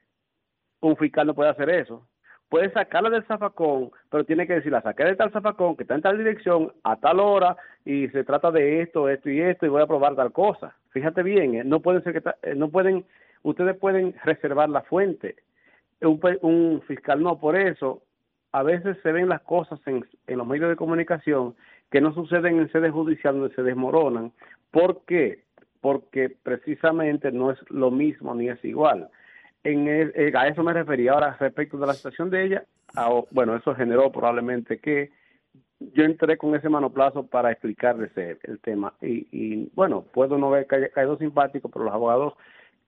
Un 0.82 0.98
fiscal 0.98 1.28
no 1.28 1.34
puede 1.34 1.52
hacer 1.52 1.70
eso. 1.70 2.06
Puede 2.54 2.70
sacarla 2.70 3.10
del 3.10 3.24
zafacón, 3.24 3.89
pero 4.12 4.26
tiene 4.26 4.45
que 4.45 4.54
decir, 4.54 4.72
la 4.72 4.84
saqué 4.84 5.06
de 5.06 5.16
tal 5.16 5.32
zafacón, 5.32 5.76
que 5.76 5.86
está 5.86 5.95
en 5.95 6.04
tal 6.04 6.20
dirección, 6.20 6.72
a 6.84 6.97
tal 6.97 7.20
hora, 7.20 7.58
y 7.84 8.10
se 8.10 8.24
trata 8.24 8.51
de 8.51 8.84
esto, 8.84 9.10
esto 9.10 9.28
y 9.32 9.41
esto, 9.41 9.66
y 9.66 9.70
voy 9.70 9.82
a 9.82 9.88
probar 9.88 10.16
tal 10.16 10.32
cosa. 10.32 10.76
Fíjate 10.91 11.24
bien, 11.24 11.56
¿eh? 11.56 11.64
no 11.64 11.80
pueden 11.80 12.04
ser 12.04 12.14
que 12.14 12.30
eh, 12.43 12.54
no 12.54 12.70
pueden 12.70 13.06
ustedes 13.41 13.76
pueden 13.76 14.14
reservar 14.24 14.70
la 14.70 14.84
fuente. 14.84 15.38
Un, 16.01 16.84
fiscal 16.86 17.24
no, 17.24 17.39
por 17.39 17.56
eso 17.56 18.04
a 18.51 18.62
veces 18.62 18.97
se 19.01 19.12
ven 19.12 19.30
las 19.30 19.41
cosas 19.41 19.80
en, 19.88 20.06
los 20.28 20.45
medios 20.45 20.70
de 20.70 20.76
comunicación 20.76 21.56
que 21.89 22.01
no 22.01 22.14
suceden 22.14 22.60
en 22.60 22.72
sede 22.72 22.91
judicial 22.91 23.34
donde 23.39 23.56
se 23.56 23.64
desmoronan. 23.64 24.32
¿Por 24.70 25.01
qué? 25.08 25.39
Porque 25.82 26.30
precisamente 26.30 27.32
no 27.32 27.49
es 27.49 27.58
lo 27.72 27.89
mismo 27.89 28.36
ni 28.36 28.49
es 28.49 28.64
igual. 28.64 29.10
En 29.64 29.88
eh, 29.88 30.32
a 30.36 30.47
eso 30.47 30.64
me 30.64 30.74
refería. 30.74 31.14
Ahora, 31.14 31.38
respecto 31.39 31.78
de 31.78 31.88
la 31.88 31.93
situación 31.93 32.30
de 32.30 32.45
ella, 32.45 32.64
bueno, 33.32 33.55
eso 33.55 33.74
generó 33.76 34.11
probablemente 34.11 34.80
que 34.80 35.11
yo 35.80 36.03
entré 36.03 36.38
con 36.38 36.55
ese 36.55 36.70
manoplazo 36.70 37.26
para 37.28 37.51
explicarles 37.51 38.11
el, 38.16 38.59
tema. 38.59 38.93
Y, 39.01 39.70
bueno, 39.74 40.03
puedo 40.14 40.38
no 40.38 40.47
haber 40.47 40.68
caído 40.68 41.18
simpático, 41.18 41.70
pero 41.70 41.86
los 41.86 41.93
abogados 41.93 42.34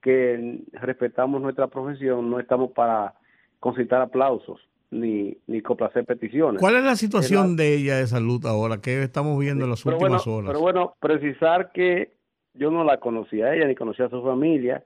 que 0.02 0.62
respetamos 0.74 1.42
nuestra 1.42 1.68
profesión, 1.68 2.30
no 2.30 2.40
estamos 2.40 2.72
para 2.72 3.16
concitar 3.60 4.02
aplausos 4.02 4.60
ni, 4.92 5.38
ni 5.48 5.62
complacer 5.62 6.06
peticiones. 6.06 6.62
¿Cuál 6.62 6.76
es 6.76 6.84
la 6.84 6.96
situación 6.96 7.58
de 7.58 7.74
ella 7.74 7.98
de 7.98 8.08
salud 8.08 8.46
ahora? 8.46 8.82
que 8.82 9.02
estamos 9.02 9.40
viendo 9.40 9.66
en 9.66 9.72
las 9.72 9.86
últimas 9.86 10.28
horas? 10.28 10.50
Pero 10.50 10.60
bueno, 10.60 10.96
precisar 11.00 11.72
que 11.72 12.12
yo 12.54 12.70
no 12.70 12.84
la 12.84 13.00
conocía 13.00 13.48
a 13.48 13.56
ella 13.56 13.66
ni 13.66 13.76
conocía 13.76 14.06
a 14.06 14.10
su 14.10 14.22
familia 14.22 14.84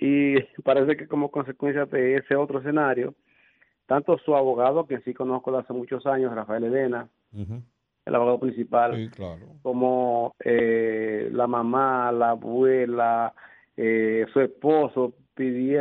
y 0.00 0.34
parece 0.64 0.96
que 0.96 1.06
como 1.06 1.30
consecuencia 1.30 1.86
de 1.86 2.16
ese 2.16 2.34
otro 2.34 2.58
escenario, 2.58 3.14
tanto 3.86 4.18
su 4.18 4.34
abogado, 4.34 4.86
que 4.86 5.00
sí 5.00 5.14
conozco 5.14 5.52
de 5.52 5.58
hace 5.58 5.72
muchos 5.72 6.06
años, 6.06 6.34
Rafael 6.34 6.64
Elena, 6.64 7.08
el 8.06 8.14
abogado 8.14 8.40
principal, 8.40 9.10
como 9.62 10.34
eh, 10.44 11.28
la 11.32 11.46
mamá, 11.46 12.10
la 12.12 12.30
abuela, 12.30 13.34
eh, 13.76 14.26
su 14.32 14.40
esposo 14.40 15.14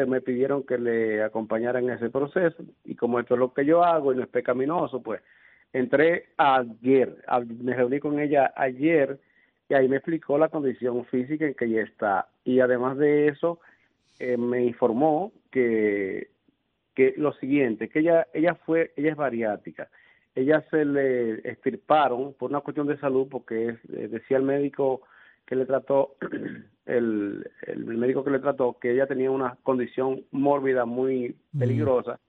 me 0.07 0.21
pidieron 0.21 0.63
que 0.63 0.77
le 0.77 1.21
acompañara 1.21 1.79
en 1.79 1.89
ese 1.89 2.09
proceso 2.09 2.63
y 2.85 2.95
como 2.95 3.19
esto 3.19 3.33
es 3.33 3.39
lo 3.39 3.53
que 3.53 3.65
yo 3.65 3.83
hago 3.83 4.13
y 4.13 4.15
no 4.15 4.23
es 4.23 4.29
pecaminoso, 4.29 5.01
pues 5.01 5.21
entré 5.73 6.29
ayer, 6.37 7.17
me 7.61 7.73
reuní 7.73 7.99
con 7.99 8.19
ella 8.19 8.53
ayer 8.55 9.19
y 9.67 9.73
ahí 9.73 9.87
me 9.87 9.97
explicó 9.97 10.37
la 10.37 10.47
condición 10.47 11.05
física 11.05 11.45
en 11.45 11.53
que 11.53 11.65
ella 11.65 11.81
está. 11.83 12.27
Y 12.43 12.59
además 12.59 12.97
de 12.97 13.27
eso 13.27 13.59
eh, 14.19 14.37
me 14.37 14.63
informó 14.65 15.31
que 15.51 16.29
que 16.95 17.13
lo 17.15 17.31
siguiente, 17.33 17.87
que 17.89 17.99
ella 17.99 18.27
ella 18.33 18.55
fue 18.65 18.91
ella 18.97 19.11
es 19.11 19.15
bariátrica, 19.15 19.89
ella 20.35 20.63
se 20.69 20.85
le 20.85 21.35
extirparon 21.49 22.33
por 22.33 22.49
una 22.49 22.61
cuestión 22.61 22.87
de 22.87 22.97
salud 22.97 23.27
porque 23.29 23.69
es, 23.69 23.75
eh, 23.93 24.07
decía 24.09 24.37
el 24.37 24.43
médico 24.43 25.01
que 25.45 25.55
le 25.55 25.65
trató, 25.65 26.15
el, 26.85 27.49
el, 27.63 27.85
médico 27.85 28.23
que 28.23 28.31
le 28.31 28.39
trató, 28.39 28.77
que 28.79 28.91
ella 28.91 29.07
tenía 29.07 29.31
una 29.31 29.57
condición 29.63 30.23
mórbida 30.31 30.85
muy 30.85 31.35
peligrosa, 31.57 32.19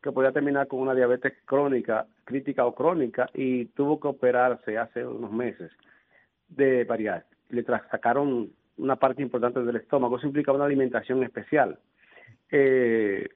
que 0.00 0.12
podía 0.12 0.30
terminar 0.30 0.68
con 0.68 0.78
una 0.80 0.94
diabetes 0.94 1.32
crónica, 1.44 2.06
crítica 2.24 2.64
o 2.66 2.74
crónica, 2.74 3.28
y 3.34 3.64
tuvo 3.66 3.98
que 3.98 4.08
operarse 4.08 4.78
hace 4.78 5.04
unos 5.04 5.32
meses 5.32 5.72
de 6.48 6.84
variar. 6.84 7.26
Le 7.48 7.64
sacaron 7.64 8.52
una 8.78 8.96
parte 8.96 9.22
importante 9.22 9.62
del 9.62 9.76
estómago, 9.76 10.16
eso 10.16 10.26
implica 10.26 10.52
una 10.52 10.64
alimentación 10.64 11.22
especial. 11.22 11.78
Eh, 12.50 13.28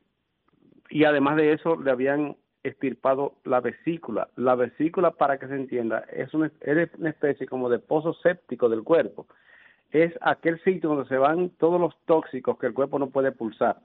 y 0.91 1.05
además 1.05 1.37
de 1.37 1.53
eso, 1.53 1.81
le 1.81 1.91
habían 1.91 2.37
estirpado 2.63 3.35
la 3.45 3.61
vesícula. 3.61 4.29
La 4.37 4.55
vesícula, 4.55 5.13
para 5.13 5.39
que 5.39 5.49
se 5.49 5.55
entienda, 5.55 6.05
es 6.13 6.33
una, 6.35 6.51
es 6.61 6.91
una 6.99 7.11
especie 7.11 7.47
como 7.47 7.69
de 7.69 7.79
pozo 7.79 8.15
séptico 8.15 8.69
del 8.69 8.83
cuerpo. 8.83 9.27
Es 9.91 10.13
aquel 10.21 10.63
sitio 10.63 10.91
donde 10.91 11.09
se 11.09 11.19
van 11.19 11.51
todos 11.51 11.81
los 11.81 11.95
tóxicos 12.07 12.59
que 12.59 12.67
el 12.67 12.75
cuerpo 12.75 12.99
no 12.99 13.11
puede 13.11 13.33
pulsar 13.33 13.79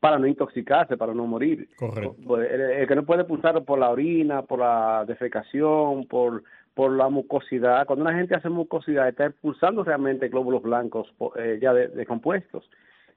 para 0.00 0.18
no 0.18 0.26
intoxicarse, 0.26 0.96
para 0.96 1.14
no 1.14 1.26
morir. 1.26 1.68
Correcto. 1.76 2.16
Pues, 2.24 2.50
el, 2.50 2.86
que 2.86 2.94
no 2.94 3.04
puede 3.04 3.24
pulsar 3.24 3.64
por 3.64 3.78
la 3.78 3.90
orina, 3.90 4.42
por 4.42 4.60
la 4.60 5.04
defecación, 5.06 6.06
por, 6.06 6.44
por 6.78 6.92
la 6.92 7.08
mucosidad. 7.08 7.86
Cuando 7.86 8.04
una 8.04 8.16
gente 8.16 8.36
hace 8.36 8.48
mucosidad, 8.48 9.08
está 9.08 9.26
expulsando 9.26 9.82
realmente 9.82 10.28
glóbulos 10.28 10.62
blancos 10.62 11.12
eh, 11.34 11.58
ya 11.60 11.74
de, 11.74 12.06
compuestos. 12.06 12.70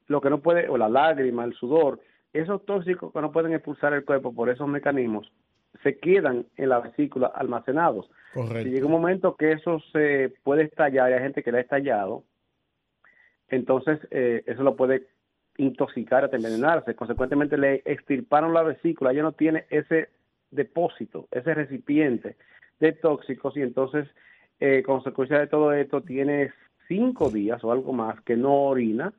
Lo 0.07 0.19
que 0.19 0.31
no 0.31 0.39
puede, 0.39 0.67
o 0.67 0.79
la 0.79 0.89
lágrima, 0.89 1.43
el 1.43 1.53
sudor, 1.53 1.99
esos 2.33 2.65
tóxicos 2.65 3.13
que 3.13 3.21
no 3.21 3.31
pueden 3.31 3.53
expulsar 3.53 3.93
el 3.93 4.03
cuerpo 4.03 4.33
por 4.33 4.49
esos 4.49 4.67
mecanismos 4.67 5.31
se 5.83 5.99
quedan 5.99 6.47
en 6.57 6.69
la 6.69 6.79
vesícula 6.79 7.27
almacenados. 7.27 8.09
Si 8.33 8.71
llega 8.71 8.87
un 8.87 8.93
momento 8.93 9.35
que 9.35 9.51
eso 9.51 9.79
se 9.91 10.33
puede 10.41 10.63
estallar, 10.63 11.13
hay 11.13 11.19
gente 11.19 11.43
que 11.43 11.51
le 11.51 11.59
ha 11.59 11.61
estallado, 11.61 12.23
entonces 13.47 13.99
eh, 14.09 14.41
eso 14.47 14.63
lo 14.63 14.75
puede 14.75 15.05
intoxicar, 15.57 16.27
envenenarse. 16.33 16.95
Consecuentemente 16.95 17.59
le 17.59 17.83
extirparon 17.85 18.55
la 18.55 18.63
vesícula, 18.63 19.13
ya 19.13 19.21
no 19.21 19.33
tiene 19.33 19.65
ese 19.69 20.09
depósito, 20.49 21.27
ese 21.29 21.53
recipiente 21.53 22.37
de 22.81 22.91
tóxicos 22.93 23.55
y 23.55 23.61
entonces, 23.61 24.07
eh, 24.59 24.83
consecuencia 24.83 25.39
de 25.39 25.47
todo 25.47 25.71
esto, 25.71 26.01
tiene 26.01 26.51
cinco 26.87 27.29
días 27.29 27.63
o 27.63 27.71
algo 27.71 27.93
más 27.93 28.19
que 28.21 28.35
no 28.35 28.53
orina 28.53 29.13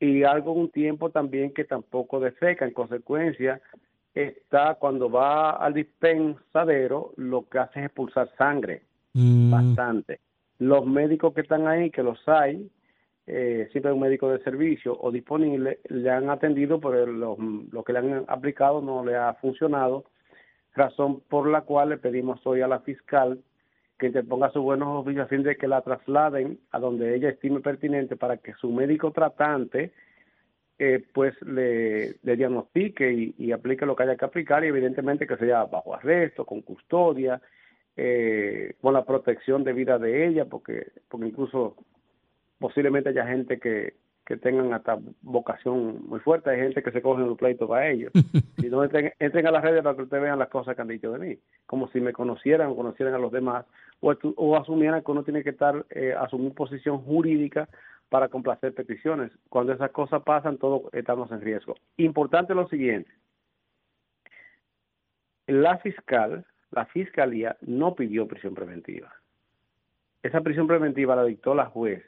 y 0.00 0.22
algo 0.22 0.52
un 0.52 0.70
tiempo 0.70 1.10
también 1.10 1.52
que 1.52 1.64
tampoco 1.64 2.20
defeca. 2.20 2.64
En 2.64 2.72
consecuencia, 2.72 3.60
está 4.14 4.76
cuando 4.76 5.10
va 5.10 5.50
al 5.50 5.74
dispensadero, 5.74 7.12
lo 7.16 7.48
que 7.48 7.58
hace 7.58 7.80
es 7.80 7.86
expulsar 7.86 8.30
sangre 8.38 8.82
mm. 9.12 9.50
bastante. 9.50 10.20
Los 10.58 10.86
médicos 10.86 11.34
que 11.34 11.42
están 11.42 11.66
ahí, 11.66 11.90
que 11.90 12.02
los 12.02 12.18
hay, 12.26 12.70
eh, 13.26 13.68
siempre 13.72 13.92
un 13.92 14.00
médico 14.00 14.30
de 14.30 14.42
servicio 14.42 14.96
o 14.98 15.10
disponible, 15.10 15.80
le 15.88 16.10
han 16.10 16.30
atendido, 16.30 16.80
pero 16.80 17.06
lo, 17.06 17.36
lo 17.70 17.82
que 17.82 17.92
le 17.92 17.98
han 17.98 18.24
aplicado 18.28 18.80
no 18.80 19.04
le 19.04 19.16
ha 19.16 19.34
funcionado, 19.34 20.04
razón 20.76 21.20
por 21.28 21.48
la 21.48 21.62
cual 21.62 21.88
le 21.88 21.96
pedimos 21.96 22.46
hoy 22.46 22.60
a 22.60 22.68
la 22.68 22.80
fiscal 22.80 23.40
que 23.98 24.06
interponga 24.06 24.50
sus 24.50 24.62
buenos 24.62 24.88
oficios 25.00 25.24
a 25.24 25.28
fin 25.28 25.42
de 25.42 25.56
que 25.56 25.66
la 25.66 25.80
trasladen 25.80 26.58
a 26.70 26.78
donde 26.78 27.14
ella 27.14 27.30
estime 27.30 27.60
pertinente 27.60 28.16
para 28.16 28.36
que 28.36 28.52
su 28.54 28.70
médico 28.70 29.10
tratante 29.10 29.92
eh, 30.78 31.02
pues 31.14 31.34
le, 31.40 32.16
diagnostique 32.22 33.34
y, 33.38 33.52
aplique 33.52 33.86
lo 33.86 33.96
que 33.96 34.02
haya 34.02 34.16
que 34.16 34.26
aplicar 34.26 34.62
y 34.62 34.68
evidentemente 34.68 35.26
que 35.26 35.38
sea 35.38 35.64
bajo 35.64 35.94
arresto, 35.94 36.44
con 36.44 36.60
custodia, 36.60 37.40
eh, 37.96 38.74
con 38.82 38.92
la 38.92 39.06
protección 39.06 39.64
de 39.64 39.72
vida 39.72 39.98
de 39.98 40.26
ella, 40.26 40.44
porque, 40.44 40.88
porque 41.08 41.28
incluso 41.28 41.76
posiblemente 42.58 43.08
haya 43.08 43.26
gente 43.26 43.58
que, 43.58 43.94
que 44.26 44.36
tengan 44.36 44.74
hasta 44.74 44.98
vocación 45.22 46.04
muy 46.08 46.18
fuerte. 46.18 46.50
Hay 46.50 46.58
gente 46.58 46.82
que 46.82 46.90
se 46.90 47.00
coge 47.00 47.22
un 47.22 47.36
pleito 47.36 47.68
para 47.68 47.88
ellos. 47.88 48.12
Si 48.56 48.70
no, 48.70 48.82
entren, 48.82 49.12
entren, 49.20 49.46
a 49.46 49.50
las 49.50 49.62
redes 49.62 49.82
para 49.82 49.94
que 49.94 50.02
ustedes 50.02 50.22
vean 50.22 50.38
las 50.38 50.48
cosas 50.48 50.74
que 50.74 50.82
han 50.82 50.88
dicho 50.88 51.12
de 51.12 51.18
mí. 51.18 51.38
Como 51.66 51.88
si 51.88 52.00
me 52.00 52.12
conocieran 52.12 52.70
o 52.70 52.74
conocieran 52.74 53.14
a 53.14 53.18
los 53.18 53.30
demás. 53.30 53.64
O, 54.00 54.12
o 54.36 54.56
asumieran 54.56 55.02
que 55.04 55.10
uno 55.12 55.22
tiene 55.22 55.44
que 55.44 55.50
estar, 55.50 55.84
eh, 55.90 56.14
asumir 56.18 56.52
posición 56.54 56.98
jurídica 57.02 57.68
para 58.08 58.28
complacer 58.28 58.74
peticiones. 58.74 59.30
Cuando 59.50 59.72
esas 59.72 59.90
cosas 59.90 60.22
pasan, 60.22 60.56
todos 60.56 60.82
estamos 60.94 61.30
en 61.30 61.42
riesgo. 61.42 61.76
Importante 61.98 62.54
lo 62.54 62.66
siguiente. 62.66 63.10
La 65.46 65.78
fiscal, 65.78 66.44
la 66.72 66.86
fiscalía 66.86 67.56
no 67.60 67.94
pidió 67.94 68.26
prisión 68.26 68.54
preventiva. 68.54 69.12
Esa 70.22 70.40
prisión 70.40 70.66
preventiva 70.66 71.14
la 71.14 71.24
dictó 71.24 71.54
la 71.54 71.66
juez 71.66 72.02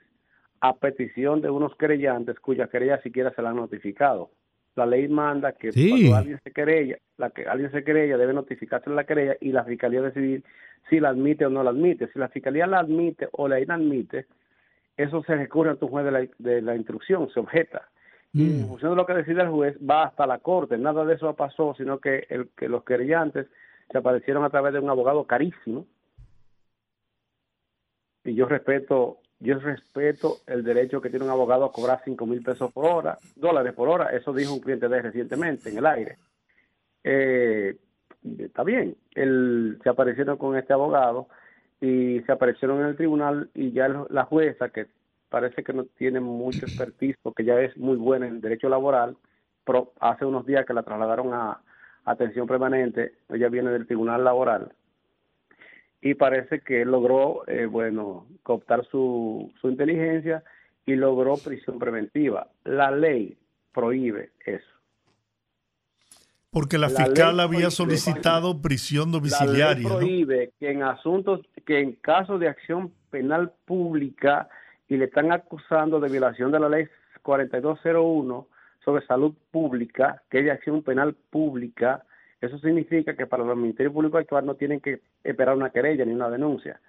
a 0.61 0.77
petición 0.77 1.41
de 1.41 1.51
unos 1.51 1.75
querellantes 1.77 2.39
cuya 2.41 2.69
querella 2.69 3.01
siquiera 3.03 3.33
se 3.35 3.43
la 3.43 3.51
han 3.51 3.57
notificado. 3.57 4.31
La 4.75 4.87
ley 4.87 5.09
manda 5.09 5.53
que 5.53 5.71
cuando 5.73 6.17
alguien 6.17 6.41
se 6.43 6.53
querella, 6.53 6.99
la 7.17 7.31
que 7.31 7.47
alguien 7.47 7.71
se 7.73 7.83
querella 7.83 8.17
debe 8.17 8.33
notificarse 8.33 8.91
la 8.91 9.05
querella 9.05 9.37
y 9.41 9.51
la 9.51 9.65
fiscalía 9.65 10.03
decidir 10.03 10.45
si 10.89 11.01
la 11.01 11.09
admite 11.09 11.47
o 11.47 11.51
no 11.51 11.63
la 11.63 11.71
admite. 11.71 12.09
Si 12.13 12.19
la 12.19 12.29
fiscalía 12.29 12.67
la 12.67 12.81
admite 12.81 13.29
o 13.33 13.49
la 13.49 13.61
inadmite, 13.61 14.27
eso 14.97 15.23
se 15.25 15.35
recurre 15.35 15.71
a 15.71 15.77
tu 15.77 15.89
juez 15.89 16.05
de 16.05 16.11
la, 16.11 16.29
de 16.39 16.63
la 16.63 16.77
instrucción, 16.77 17.29
se 17.31 17.41
objeta. 17.41 17.89
Y 18.33 18.45
en 18.45 18.63
mm. 18.63 18.69
función 18.69 18.93
de 18.93 18.97
lo 18.97 19.07
que 19.07 19.15
decide 19.15 19.43
el 19.43 19.49
juez, 19.49 19.77
va 19.79 20.05
hasta 20.05 20.27
la 20.27 20.39
corte. 20.39 20.77
Nada 20.79 21.05
de 21.05 21.15
eso 21.15 21.35
pasó, 21.35 21.75
sino 21.77 21.99
que, 21.99 22.27
el, 22.29 22.51
que 22.57 22.69
los 22.69 22.85
querellantes 22.85 23.47
se 23.91 23.99
aparecieron 23.99 24.45
a 24.45 24.51
través 24.51 24.73
de 24.73 24.81
un 24.81 24.91
abogado 24.91 25.25
carísimo. 25.25 25.87
Y 28.25 28.35
yo 28.35 28.47
respeto 28.47 29.19
yo 29.41 29.59
respeto 29.59 30.39
el 30.47 30.65
derecho 30.65 31.01
que 31.01 31.11
tiene 31.11 31.25
un 31.25 31.31
abogado 31.31 31.65
a 31.65 31.73
cobrar 31.73 32.01
cinco 32.05 32.27
mil 32.27 32.43
pesos 32.43 32.73
por 32.73 32.87
hora, 32.87 33.19
dólares 33.37 33.73
por 33.73 33.89
hora. 33.89 34.11
Eso 34.11 34.33
dijo 34.33 34.53
un 34.53 34.61
cliente 34.61 34.89
de 34.89 35.03
recientemente 35.03 35.71
en 35.71 35.79
el 35.79 35.87
aire. 35.87 36.19
Eh, 37.05 37.77
está 38.39 38.65
bien. 38.65 38.97
Él, 39.15 39.79
se 39.83 39.89
aparecieron 39.89 40.39
con 40.39 40.57
este 40.57 40.73
abogado 40.73 41.29
y 41.81 42.21
se 42.23 42.33
aparecieron 42.33 42.81
en 42.81 42.87
el 42.87 42.97
tribunal 42.97 43.51
y 43.55 43.71
ya 43.71 43.89
la 44.11 44.25
jueza, 44.25 44.71
que 44.71 44.87
parece 45.29 45.63
que 45.63 45.73
no 45.73 45.85
tiene 45.85 46.19
mucho 46.21 46.67
expertise 46.67 47.17
porque 47.23 47.45
ya 47.45 47.61
es 47.61 47.77
muy 47.77 47.97
buena 47.97 48.27
en 48.27 48.41
derecho 48.41 48.69
laboral, 48.69 49.17
pero 49.65 49.93
hace 50.01 50.25
unos 50.25 50.47
días 50.47 50.67
que 50.67 50.75
la 50.75 50.83
trasladaron 50.83 51.33
a 51.33 51.61
atención 52.05 52.47
permanente, 52.47 53.13
ella 53.29 53.49
viene 53.49 53.71
del 53.71 53.87
tribunal 53.87 54.25
laboral 54.25 54.73
y 56.01 56.15
parece 56.15 56.61
que 56.61 56.85
logró, 56.85 57.47
eh, 57.49 57.67
bueno, 57.67 58.27
cooptar 58.43 58.85
su, 58.87 59.53
su 59.61 59.69
inteligencia 59.69 60.45
y 60.87 60.95
logró 60.95 61.37
prisión 61.37 61.79
preventiva. 61.79 62.49
La 62.65 62.91
ley 62.91 63.37
prohíbe 63.73 64.31
eso. 64.45 64.67
Porque 66.51 66.79
la, 66.79 66.89
fiscal 66.89 67.41
había 67.41 67.71
solicitado 67.71 68.63
prisión 68.63 69.13
domiciliaria. 69.13 69.89
La 69.89 69.97
ley 70.01 70.25
prohíbe 70.25 70.53
que 70.59 70.71
en 70.71 70.83
asuntos, 70.83 71.41
que 71.67 71.81
en 71.81 71.93
caso 71.93 72.39
de 72.39 72.49
acción 72.49 72.93
penal 73.11 73.53
pública 73.67 74.49
y 74.89 74.97
le 74.97 75.07
están 75.07 75.31
acusando 75.33 76.01
de 76.01 76.09
violación 76.09 76.51
de 76.51 76.61
la 76.61 76.69
ley 76.69 76.87
4201 77.23 78.49
sobre 78.85 79.07
salud 79.07 79.35
pública, 79.51 80.23
que 80.31 80.39
es 80.39 80.45
de 80.45 80.51
acción 80.51 80.83
penal 80.83 81.15
pública, 81.31 82.05
eso 82.41 82.59
significa 82.59 83.17
que 83.17 83.27
para 83.27 83.45
los 83.45 83.57
ministerios 83.57 83.93
públicos 83.93 84.21
actuar 84.21 84.45
no 84.45 84.55
tienen 84.55 84.81
que 84.81 85.01
esperar 85.25 85.57
una 85.57 85.71
querella 85.71 86.05
ni 86.05 86.13
una 86.13 86.31
denuncia. 86.31 86.81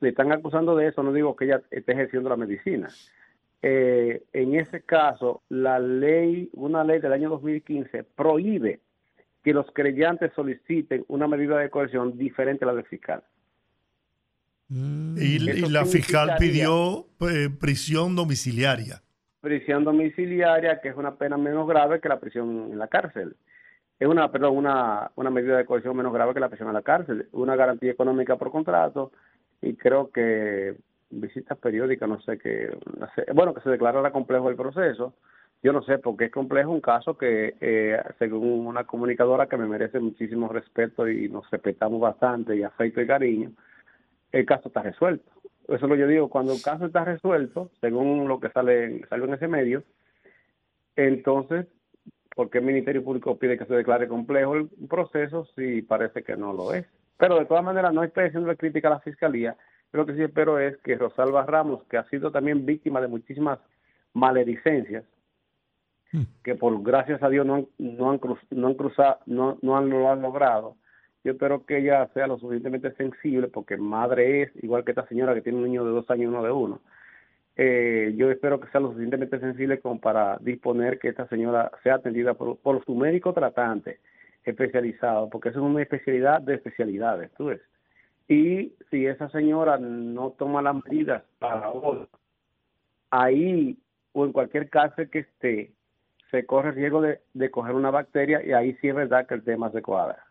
Le 0.00 0.10
están 0.10 0.32
acusando 0.32 0.76
de 0.76 0.88
eso, 0.88 1.02
no 1.02 1.12
digo 1.12 1.34
que 1.34 1.46
ella 1.46 1.62
esté 1.70 1.92
ejerciendo 1.92 2.28
la 2.28 2.36
medicina. 2.36 2.88
Eh, 3.62 4.24
en 4.34 4.54
ese 4.56 4.82
caso, 4.82 5.42
la 5.48 5.78
ley, 5.78 6.50
una 6.52 6.84
ley 6.84 7.00
del 7.00 7.14
año 7.14 7.30
2015 7.30 8.04
prohíbe 8.04 8.80
que 9.42 9.54
los 9.54 9.66
creyentes 9.72 10.32
soliciten 10.34 11.04
una 11.08 11.26
medida 11.26 11.58
de 11.58 11.70
coerción 11.70 12.18
diferente 12.18 12.64
a 12.64 12.68
la 12.68 12.74
del 12.74 12.84
fiscal. 12.84 13.22
Mm. 14.68 15.16
Y, 15.18 15.38
la 15.70 15.86
fiscal 15.86 16.34
pidió 16.38 17.06
eh, 17.20 17.48
prisión 17.58 18.14
domiciliaria. 18.14 19.02
Prisión 19.40 19.84
domiciliaria, 19.84 20.80
que 20.82 20.88
es 20.88 20.96
una 20.96 21.16
pena 21.16 21.38
menos 21.38 21.66
grave 21.66 22.00
que 22.00 22.08
la 22.08 22.20
prisión 22.20 22.70
en 22.72 22.78
la 22.78 22.88
cárcel 22.88 23.36
es 23.98 24.08
una, 24.08 24.30
perdón, 24.30 24.56
una, 24.56 25.10
una 25.16 25.30
medida 25.30 25.56
de 25.56 25.64
cohesión 25.64 25.96
menos 25.96 26.12
grave 26.12 26.34
que 26.34 26.40
la 26.40 26.48
prisión 26.48 26.68
a 26.68 26.72
la 26.72 26.82
cárcel, 26.82 27.28
una 27.32 27.56
garantía 27.56 27.92
económica 27.92 28.36
por 28.36 28.50
contrato 28.50 29.12
y 29.62 29.74
creo 29.74 30.10
que 30.10 30.76
visitas 31.10 31.56
periódicas, 31.58 32.08
no 32.08 32.20
sé 32.20 32.38
qué, 32.38 32.76
bueno, 33.34 33.54
que 33.54 33.60
se 33.60 33.70
declarara 33.70 34.10
complejo 34.10 34.50
el 34.50 34.56
proceso. 34.56 35.14
Yo 35.62 35.72
no 35.72 35.82
sé 35.82 35.98
por 35.98 36.16
qué 36.16 36.26
es 36.26 36.30
complejo 36.30 36.70
un 36.70 36.82
caso 36.82 37.16
que, 37.16 37.56
eh, 37.60 37.98
según 38.18 38.66
una 38.66 38.84
comunicadora 38.84 39.46
que 39.46 39.56
me 39.56 39.66
merece 39.66 39.98
muchísimo 39.98 40.48
respeto 40.48 41.08
y 41.08 41.28
nos 41.30 41.50
respetamos 41.50 42.00
bastante 42.00 42.54
y 42.54 42.62
afecto 42.62 43.00
y 43.00 43.06
cariño, 43.06 43.52
el 44.32 44.44
caso 44.44 44.68
está 44.68 44.82
resuelto. 44.82 45.30
Eso 45.64 45.76
es 45.76 45.82
lo 45.82 45.88
que 45.94 46.00
yo 46.00 46.06
digo, 46.06 46.28
cuando 46.28 46.52
el 46.52 46.60
caso 46.60 46.84
está 46.84 47.04
resuelto, 47.06 47.70
según 47.80 48.28
lo 48.28 48.38
que 48.40 48.50
sale, 48.50 49.06
sale 49.08 49.24
en 49.24 49.34
ese 49.34 49.48
medio, 49.48 49.82
entonces 50.96 51.66
porque 52.34 52.58
el 52.58 52.64
Ministerio 52.64 53.04
Público 53.04 53.38
pide 53.38 53.58
que 53.58 53.66
se 53.66 53.74
declare 53.74 54.08
complejo 54.08 54.54
el 54.54 54.68
proceso 54.88 55.46
si 55.56 55.82
parece 55.82 56.22
que 56.22 56.36
no 56.36 56.52
lo 56.52 56.74
es. 56.74 56.86
Pero 57.16 57.38
de 57.38 57.46
todas 57.46 57.64
maneras 57.64 57.92
no 57.94 58.02
estoy 58.02 58.26
haciendo 58.26 58.54
crítica 58.56 58.88
a 58.88 58.92
la 58.92 59.00
Fiscalía. 59.00 59.56
lo 59.92 60.04
que 60.04 60.14
sí 60.14 60.22
espero 60.22 60.58
es 60.58 60.76
que 60.78 60.96
Rosalba 60.96 61.46
Ramos, 61.46 61.84
que 61.84 61.96
ha 61.96 62.08
sido 62.08 62.32
también 62.32 62.66
víctima 62.66 63.00
de 63.00 63.08
muchísimas 63.08 63.60
maledicencias, 64.12 65.04
hmm. 66.12 66.22
que 66.42 66.56
por 66.56 66.82
gracias 66.82 67.22
a 67.22 67.28
Dios 67.28 67.46
no 67.46 67.54
han, 67.54 67.68
no 67.78 68.10
han, 68.10 68.20
no 68.50 68.66
han 68.66 68.74
cruzado, 68.74 69.18
no, 69.26 69.58
no, 69.62 69.76
han, 69.76 69.88
lo 69.88 70.10
han 70.10 70.22
logrado, 70.22 70.76
yo 71.24 71.32
espero 71.32 71.64
que 71.64 71.78
ella 71.78 72.06
sea 72.12 72.26
lo 72.26 72.38
suficientemente 72.38 72.92
sensible, 72.96 73.48
porque 73.48 73.78
madre 73.78 74.42
es, 74.42 74.50
igual 74.62 74.84
que 74.84 74.90
esta 74.90 75.08
señora 75.08 75.34
que 75.34 75.40
tiene 75.40 75.58
un 75.58 75.64
niño 75.64 75.84
de 75.84 75.90
dos 75.90 76.08
años 76.10 76.24
y 76.24 76.26
uno 76.26 76.42
de 76.42 76.52
uno, 76.52 76.82
eh, 77.56 78.14
yo 78.16 78.30
espero 78.30 78.58
que 78.58 78.68
sea 78.70 78.80
lo 78.80 78.88
suficientemente 78.88 79.38
sensible 79.38 79.80
como 79.80 80.00
para 80.00 80.38
disponer 80.38 80.98
que 80.98 81.08
esta 81.08 81.28
señora 81.28 81.70
sea 81.82 81.96
atendida 81.96 82.34
por, 82.34 82.84
su 82.84 82.94
médico 82.94 83.32
tratante 83.32 84.00
especializado, 84.44 85.30
porque 85.30 85.50
eso 85.50 85.60
es 85.60 85.64
una 85.64 85.82
especialidad 85.82 86.42
de 86.42 86.54
especialidades, 86.54 87.30
tú 87.36 87.46
ves. 87.46 87.60
Y 88.26 88.72
si 88.90 89.06
esa 89.06 89.28
señora 89.30 89.78
no 89.78 90.30
toma 90.30 90.62
las 90.62 90.74
medidas 90.84 91.22
para 91.38 91.70
hoy, 91.70 92.06
ahí 93.10 93.78
o 94.12 94.24
en 94.24 94.32
cualquier 94.32 94.68
caso 94.68 95.02
que 95.10 95.20
esté, 95.20 95.72
se 96.30 96.46
corre 96.46 96.70
el 96.70 96.74
riesgo 96.74 97.00
de, 97.02 97.20
de 97.34 97.50
coger 97.50 97.74
una 97.74 97.90
bacteria 97.90 98.44
y 98.44 98.52
ahí 98.52 98.76
sí 98.80 98.88
es 98.88 98.94
verdad 98.94 99.26
que 99.26 99.34
el 99.34 99.44
tema 99.44 99.70
se 99.70 99.82
cuadra. 99.82 100.24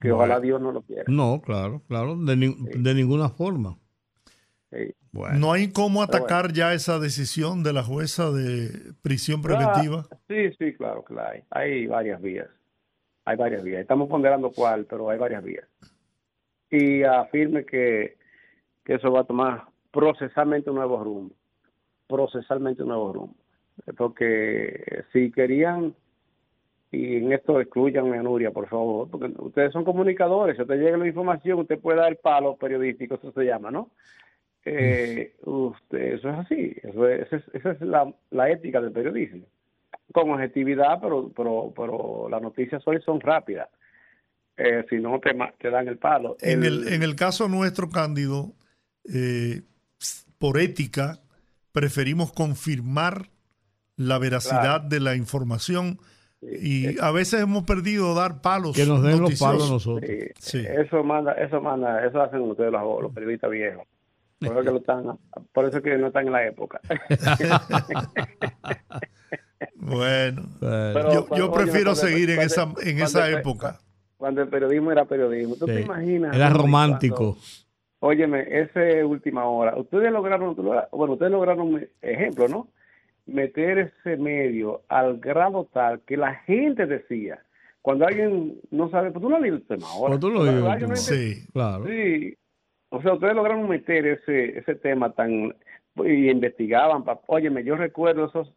Que 0.00 0.12
ojalá 0.12 0.38
Dios 0.38 0.60
no 0.60 0.70
lo 0.70 0.82
quiera. 0.82 1.04
No, 1.08 1.40
claro, 1.40 1.82
claro, 1.88 2.16
de, 2.16 2.36
de 2.36 2.94
ninguna 2.94 3.30
forma. 3.30 3.76
No 5.12 5.52
hay 5.52 5.72
cómo 5.72 6.02
atacar 6.02 6.52
ya 6.52 6.74
esa 6.74 6.98
decisión 6.98 7.62
de 7.62 7.72
la 7.72 7.82
jueza 7.82 8.30
de 8.30 8.92
prisión 9.02 9.42
preventiva. 9.42 10.06
sí, 10.28 10.52
sí, 10.58 10.74
claro 10.74 11.04
que 11.04 11.14
la 11.14 11.30
hay. 11.30 11.42
Hay 11.50 11.86
varias 11.86 12.20
vías. 12.20 12.48
hay 13.24 13.36
varias 13.36 13.62
vías. 13.62 13.80
Estamos 13.80 14.08
ponderando 14.08 14.50
cuál, 14.50 14.84
pero 14.84 15.10
hay 15.10 15.18
varias 15.18 15.42
vías. 15.42 15.66
Y 16.70 17.02
afirme 17.02 17.64
que, 17.64 18.16
que 18.84 18.94
eso 18.94 19.10
va 19.10 19.20
a 19.20 19.24
tomar 19.24 19.64
procesalmente 19.90 20.70
un 20.70 20.76
nuevo 20.76 21.02
rumbo. 21.02 21.34
Procesalmente 22.06 22.82
un 22.82 22.88
nuevo 22.88 23.12
rumbo. 23.12 23.36
Porque 23.96 25.04
si 25.12 25.30
querían, 25.30 25.94
y 26.90 27.16
en 27.16 27.32
esto 27.32 27.60
excluyan 27.60 28.12
a 28.12 28.22
Nuria, 28.22 28.50
por 28.50 28.68
favor, 28.68 29.08
porque 29.10 29.32
ustedes 29.38 29.72
son 29.72 29.84
comunicadores, 29.84 30.56
si 30.56 30.62
usted 30.62 30.76
llega 30.76 30.96
la 30.96 31.06
información, 31.06 31.60
usted 31.60 31.78
puede 31.78 31.98
dar 31.98 32.16
palo 32.16 32.56
periodístico, 32.56 33.14
eso 33.14 33.32
se 33.32 33.44
llama, 33.44 33.70
¿no? 33.70 33.90
Eh, 34.70 35.36
usted, 35.44 36.14
eso 36.14 36.28
es 36.30 36.38
así, 36.38 36.76
eso 36.82 37.08
es, 37.08 37.32
esa 37.52 37.70
es 37.72 37.80
la, 37.80 38.12
la 38.30 38.50
ética 38.50 38.80
del 38.80 38.92
periodismo 38.92 39.46
con 40.12 40.30
objetividad, 40.30 41.00
pero, 41.00 41.30
pero, 41.36 41.72
pero 41.76 42.28
las 42.30 42.42
noticias 42.42 42.82
hoy 42.86 43.00
son 43.04 43.20
rápidas. 43.20 43.68
Eh, 44.56 44.84
si 44.90 44.96
no, 44.96 45.20
te, 45.20 45.36
te, 45.58 45.70
dan 45.70 45.86
el 45.86 45.98
palo. 45.98 46.36
En 46.40 46.64
el, 46.64 46.88
en 46.88 47.02
el 47.02 47.14
caso 47.14 47.48
nuestro, 47.48 47.90
Cándido, 47.90 48.54
eh, 49.12 49.62
por 50.38 50.58
ética, 50.58 51.20
preferimos 51.72 52.32
confirmar 52.32 53.28
la 53.96 54.18
veracidad 54.18 54.80
de 54.80 55.00
la 55.00 55.14
información 55.14 55.98
y 56.40 57.00
a 57.00 57.10
veces 57.10 57.40
hemos 57.40 57.64
perdido 57.64 58.14
dar 58.14 58.40
palos. 58.40 58.74
Que 58.74 58.86
nos 58.86 59.02
den 59.02 59.20
los 59.20 59.38
palos 59.38 59.70
nosotros. 59.70 60.08
Eso 60.10 61.04
manda, 61.04 61.32
eso 61.32 61.60
manda, 61.60 62.04
eso 62.04 62.20
hacen 62.20 62.40
ustedes 62.40 62.72
los, 62.72 63.02
los 63.02 63.12
periodistas 63.12 63.50
viejos. 63.50 63.86
Por 64.40 64.52
eso, 64.52 64.62
que 64.62 64.70
lo 64.70 64.76
están, 64.78 65.18
por 65.52 65.64
eso 65.64 65.82
que 65.82 65.98
no 65.98 66.06
están 66.08 66.26
en 66.26 66.32
la 66.32 66.46
época. 66.46 66.80
Bueno, 69.74 70.42
yo, 71.36 71.52
prefiero 71.52 71.94
seguir 71.94 72.30
en 72.30 72.40
esa, 72.40 72.72
en 72.82 73.00
esa 73.00 73.30
época. 73.30 73.80
Cuando 74.16 74.42
el 74.42 74.48
periodismo 74.48 74.92
era 74.92 75.04
periodismo. 75.04 75.56
¿Tú 75.56 75.66
te 75.66 75.80
imaginas? 75.80 76.36
Era 76.36 76.50
romántico. 76.50 77.36
óyeme, 78.00 78.46
ese 78.48 79.04
última 79.04 79.44
hora. 79.46 79.76
Ustedes 79.76 80.12
lograron, 80.12 80.54
bueno, 80.54 81.14
ustedes 81.14 81.32
lograron, 81.32 81.88
ejemplo, 82.02 82.48
¿no? 82.48 82.68
Meter 83.26 83.78
ese 83.78 84.16
medio 84.16 84.82
al 84.88 85.18
grado 85.18 85.68
tal 85.72 86.00
que 86.00 86.16
la 86.16 86.34
gente 86.34 86.86
decía, 86.86 87.42
cuando 87.82 88.06
alguien 88.06 88.60
no 88.70 88.90
sabe, 88.90 89.10
pues 89.10 89.22
tú 89.22 89.28
no 89.28 89.38
lees 89.38 89.54
el 89.54 89.66
tema 89.66 89.86
ahora. 89.88 90.18
Pues 90.18 90.20
tú 90.20 90.30
lo 90.30 90.96
sí, 90.96 91.46
claro. 91.52 91.86
Sí. 91.86 92.36
O 92.90 93.02
sea, 93.02 93.14
ustedes 93.14 93.34
lograron 93.34 93.68
meter 93.68 94.06
ese, 94.06 94.58
ese 94.58 94.74
tema 94.76 95.12
tan, 95.12 95.54
y 95.96 96.30
investigaban. 96.30 97.04
Óyeme, 97.26 97.64
yo 97.64 97.76
recuerdo 97.76 98.26
esos 98.26 98.52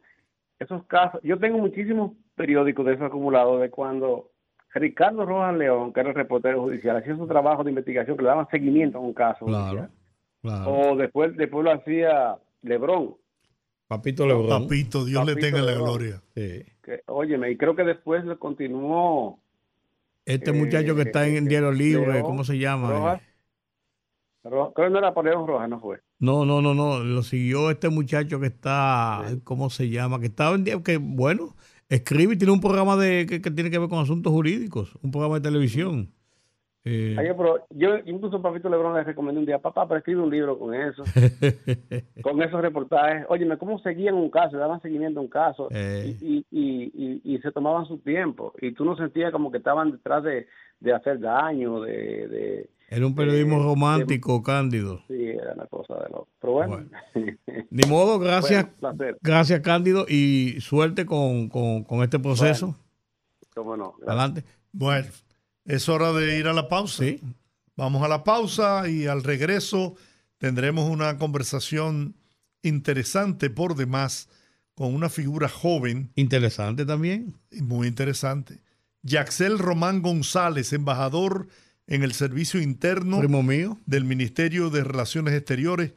esos 0.62 0.86
casos, 0.86 1.20
yo 1.24 1.40
tengo 1.40 1.58
muchísimos 1.58 2.12
periódicos 2.36 2.86
de 2.86 2.94
esos 2.94 3.08
acumulados 3.08 3.60
de 3.62 3.72
cuando 3.72 4.30
Ricardo 4.76 5.26
Rojas 5.26 5.58
León, 5.58 5.92
que 5.92 6.00
era 6.00 6.10
el 6.10 6.16
reportero 6.16 6.62
judicial, 6.62 6.98
hacía 6.98 7.18
su 7.18 7.26
trabajo 7.26 7.64
de 7.64 7.72
investigación, 7.72 8.16
que 8.16 8.22
le 8.22 8.30
daban 8.30 8.48
seguimiento 8.50 9.00
a 9.00 9.02
un 9.02 9.14
caso. 9.14 9.46
Claro, 9.46 9.90
O 10.44 10.96
después, 10.96 11.36
después 11.36 11.66
lo 11.66 11.72
hacía 11.72 12.38
Lebrón. 12.62 13.16
Papito 13.88 14.28
Lebrón. 14.28 14.68
Papito, 14.68 15.04
Dios 15.04 15.26
le 15.26 15.36
tenga 15.36 15.64
la 15.64 15.74
gloria. 15.74 16.22
Sí. 16.36 16.64
óyeme, 17.08 17.50
y 17.50 17.58
creo 17.58 17.76
que 17.76 17.84
después 17.84 18.24
le 18.24 18.38
continuó. 18.38 19.40
Este 20.26 20.52
muchacho 20.52 20.96
que 20.96 21.02
está 21.02 21.28
en 21.28 21.38
el 21.38 21.48
Diario 21.48 21.72
Libre, 21.72 22.22
¿cómo 22.22 22.44
se 22.44 22.60
llama? 22.60 23.20
Creo 24.50 24.74
que 24.74 24.90
no 24.90 25.00
era 25.00 25.14
León 25.24 25.48
Rojas, 25.48 25.70
no 25.70 25.80
fue. 25.80 26.00
No, 26.20 26.46
no, 26.46 26.62
no, 26.62 26.74
no. 26.74 27.00
Lo 27.00 27.24
siguió 27.24 27.70
este 27.72 27.90
muchacho 27.90 28.40
que 28.40 28.48
está, 28.48 29.24
¿cómo 29.44 29.70
se 29.70 29.90
llama? 29.90 30.20
Que 30.20 30.28
estaba 30.28 30.56
en 30.56 30.64
que 30.84 30.98
bueno, 30.98 31.56
escribe 31.90 32.34
y 32.34 32.38
tiene 32.38 32.54
un 32.54 32.62
programa 32.62 32.96
de 32.96 33.26
que, 33.28 33.40
tiene 33.40 33.70
que 33.70 33.80
ver 33.80 33.90
con 33.90 34.00
asuntos 34.00 34.32
jurídicos, 34.32 34.98
un 35.02 35.12
programa 35.12 35.36
de 35.36 35.42
televisión. 35.42 36.12
Eh, 36.84 37.16
yo 37.70 37.90
incluso 38.06 38.42
Papito 38.42 38.68
Lebrón 38.68 38.96
le 38.96 39.04
recomendé 39.04 39.40
un 39.40 39.46
día, 39.46 39.60
papá, 39.60 39.88
para 39.88 40.00
escribir 40.00 40.24
un 40.24 40.32
libro 40.32 40.58
con 40.58 40.74
eso, 40.74 41.04
con 42.24 42.42
esos 42.42 42.60
reportajes. 42.60 43.26
Óyeme, 43.30 43.58
¿cómo 43.58 43.78
seguían 43.80 44.16
un 44.16 44.32
caso? 44.32 44.58
Daban 44.58 44.82
seguimiento 44.82 45.20
a 45.20 45.24
un 45.24 45.30
caso 45.30 45.68
eh. 45.70 46.18
y, 46.20 46.44
y, 46.50 47.22
y, 47.24 47.38
se 47.40 47.52
tomaban 47.52 47.86
su 47.86 48.00
tiempo. 48.00 48.54
Y 48.60 48.72
tú 48.72 48.84
no 48.84 48.96
sentías 48.96 49.32
como 49.32 49.52
que 49.52 49.60
estaban 49.60 49.92
detrás 49.92 50.24
de, 50.24 50.48
de 50.82 50.94
hacer 50.94 51.20
daño, 51.20 51.80
de 51.82 52.70
era 52.92 53.08
un 53.08 53.16
periodismo 53.16 53.64
romántico, 53.64 54.44
Cándido. 54.44 55.02
Sí, 55.08 55.30
era 55.30 55.54
una 55.54 55.66
cosa 55.68 55.94
de 55.94 56.10
lo. 56.10 56.28
Pero 56.42 56.54
bueno. 56.54 56.90
Ni 57.70 57.90
modo, 57.90 58.20
gracias. 58.20 58.68
gracias, 59.22 59.62
Cándido, 59.62 60.06
y 60.10 60.58
suerte 60.60 61.06
con, 61.06 61.50
este 62.04 62.20
proceso. 62.20 62.76
cómo 63.56 63.78
no. 63.78 63.96
Adelante. 64.06 64.44
Bueno, 64.74 65.08
es 65.64 65.88
hora 65.88 66.12
de 66.12 66.38
ir 66.38 66.50
a 66.50 66.54
la 66.54 66.68
pausa. 66.68 67.06
Sí. 67.06 67.22
Vamos 67.78 68.04
a 68.04 68.10
la 68.10 68.26
pausa 68.26 68.90
y 68.90 69.08
al 69.08 69.24
regreso 69.24 69.96
tendremos 70.38 70.90
una 70.90 71.18
conversación 71.18 72.16
interesante 72.62 73.50
por 73.50 73.76
demás 73.76 74.28
con 74.76 74.94
una 74.94 75.08
figura 75.08 75.48
joven. 75.48 76.12
Interesante 76.16 76.86
también. 76.86 77.36
Muy 77.62 77.88
interesante. 77.88 78.60
Yaxel 79.04 79.60
Román 79.60 80.02
González, 80.02 80.74
embajador 80.74 81.48
en 81.88 82.04
el 82.04 82.14
Servicio 82.14 82.62
Interno 82.62 83.20
del 83.86 84.06
Ministerio 84.06 84.70
de 84.70 84.84
Relaciones 84.84 85.34
Exteriores 85.34 85.94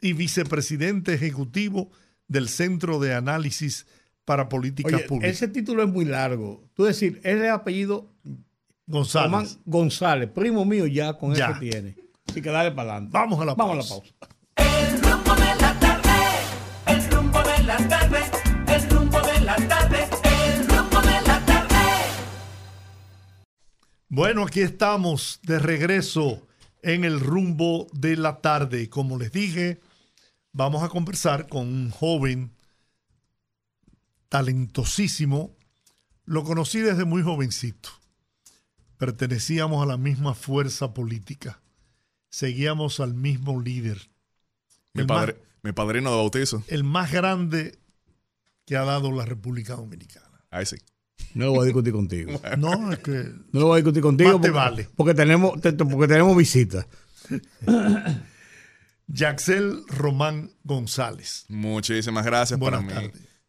y 0.00 0.12
vicepresidente 0.12 1.14
ejecutivo 1.14 1.90
del 2.28 2.48
Centro 2.48 2.98
de 2.98 3.14
Análisis 3.14 3.86
para 4.24 4.48
Políticas 4.48 5.02
Públicas. 5.02 5.30
Ese 5.30 5.48
título 5.48 5.82
es 5.82 5.88
muy 5.88 6.04
largo. 6.04 6.64
Tú 6.74 6.84
decir, 6.84 7.20
es 7.22 7.40
de 7.40 7.48
apellido 7.48 8.12
González. 8.86 9.58
González, 9.64 10.30
primo 10.30 10.64
mío 10.64 10.86
ya 10.86 11.14
con 11.14 11.32
eso 11.32 11.46
tiene. 11.60 11.96
Así 12.28 12.42
que 12.42 12.50
dale 12.50 12.72
para 12.72 12.92
adelante. 12.92 13.10
Vamos 13.12 13.40
a 13.40 13.44
la 13.44 13.54
Vamos 13.54 13.74
a 13.74 13.76
la 13.76 13.88
pausa. 13.88 14.14
El 14.56 15.02
rumbo 15.02 15.34
de 15.34 15.54
la 15.60 15.78
tarde, 15.78 16.10
el 16.86 17.10
rumbo 17.10 17.38
de 17.42 17.62
la 17.64 17.76
tarde, 17.88 18.18
Bueno, 24.16 24.44
aquí 24.44 24.62
estamos 24.62 25.40
de 25.42 25.58
regreso 25.58 26.48
en 26.80 27.04
el 27.04 27.20
rumbo 27.20 27.86
de 27.92 28.16
la 28.16 28.40
tarde. 28.40 28.88
Como 28.88 29.18
les 29.18 29.30
dije, 29.30 29.78
vamos 30.52 30.82
a 30.82 30.88
conversar 30.88 31.48
con 31.48 31.68
un 31.68 31.90
joven 31.90 32.50
talentosísimo. 34.30 35.54
Lo 36.24 36.44
conocí 36.44 36.80
desde 36.80 37.04
muy 37.04 37.22
jovencito. 37.22 37.90
Pertenecíamos 38.96 39.82
a 39.82 39.86
la 39.86 39.98
misma 39.98 40.32
fuerza 40.32 40.94
política. 40.94 41.60
Seguíamos 42.30 43.00
al 43.00 43.12
mismo 43.12 43.60
líder. 43.60 44.08
Mi, 44.94 45.04
padre, 45.04 45.42
mi 45.60 45.72
padrino 45.72 46.08
de 46.08 46.16
bautizo. 46.16 46.64
El 46.68 46.84
más 46.84 47.12
grande 47.12 47.78
que 48.64 48.78
ha 48.78 48.84
dado 48.86 49.12
la 49.12 49.26
República 49.26 49.74
Dominicana. 49.74 50.42
Ahí 50.48 50.64
sí. 50.64 50.76
No 51.34 51.46
lo 51.46 51.52
voy 51.52 51.62
a 51.62 51.64
discutir 51.64 51.92
contigo. 51.92 52.40
No, 52.58 52.92
es 52.92 52.98
que. 53.00 53.32
No 53.52 53.60
lo 53.60 53.66
voy 53.66 53.74
a 53.74 53.76
discutir 53.76 54.02
contigo. 54.02 54.32
porque, 54.32 54.50
vale. 54.50 54.88
porque 54.96 55.14
tenemos, 55.14 55.52
porque 55.60 56.08
tenemos 56.08 56.36
visitas. 56.36 56.86
Yaxel 59.08 59.82
Román 59.88 60.50
González. 60.64 61.44
Muchísimas 61.48 62.24
gracias 62.24 62.58
para 62.58 62.80
mí. 62.80 62.92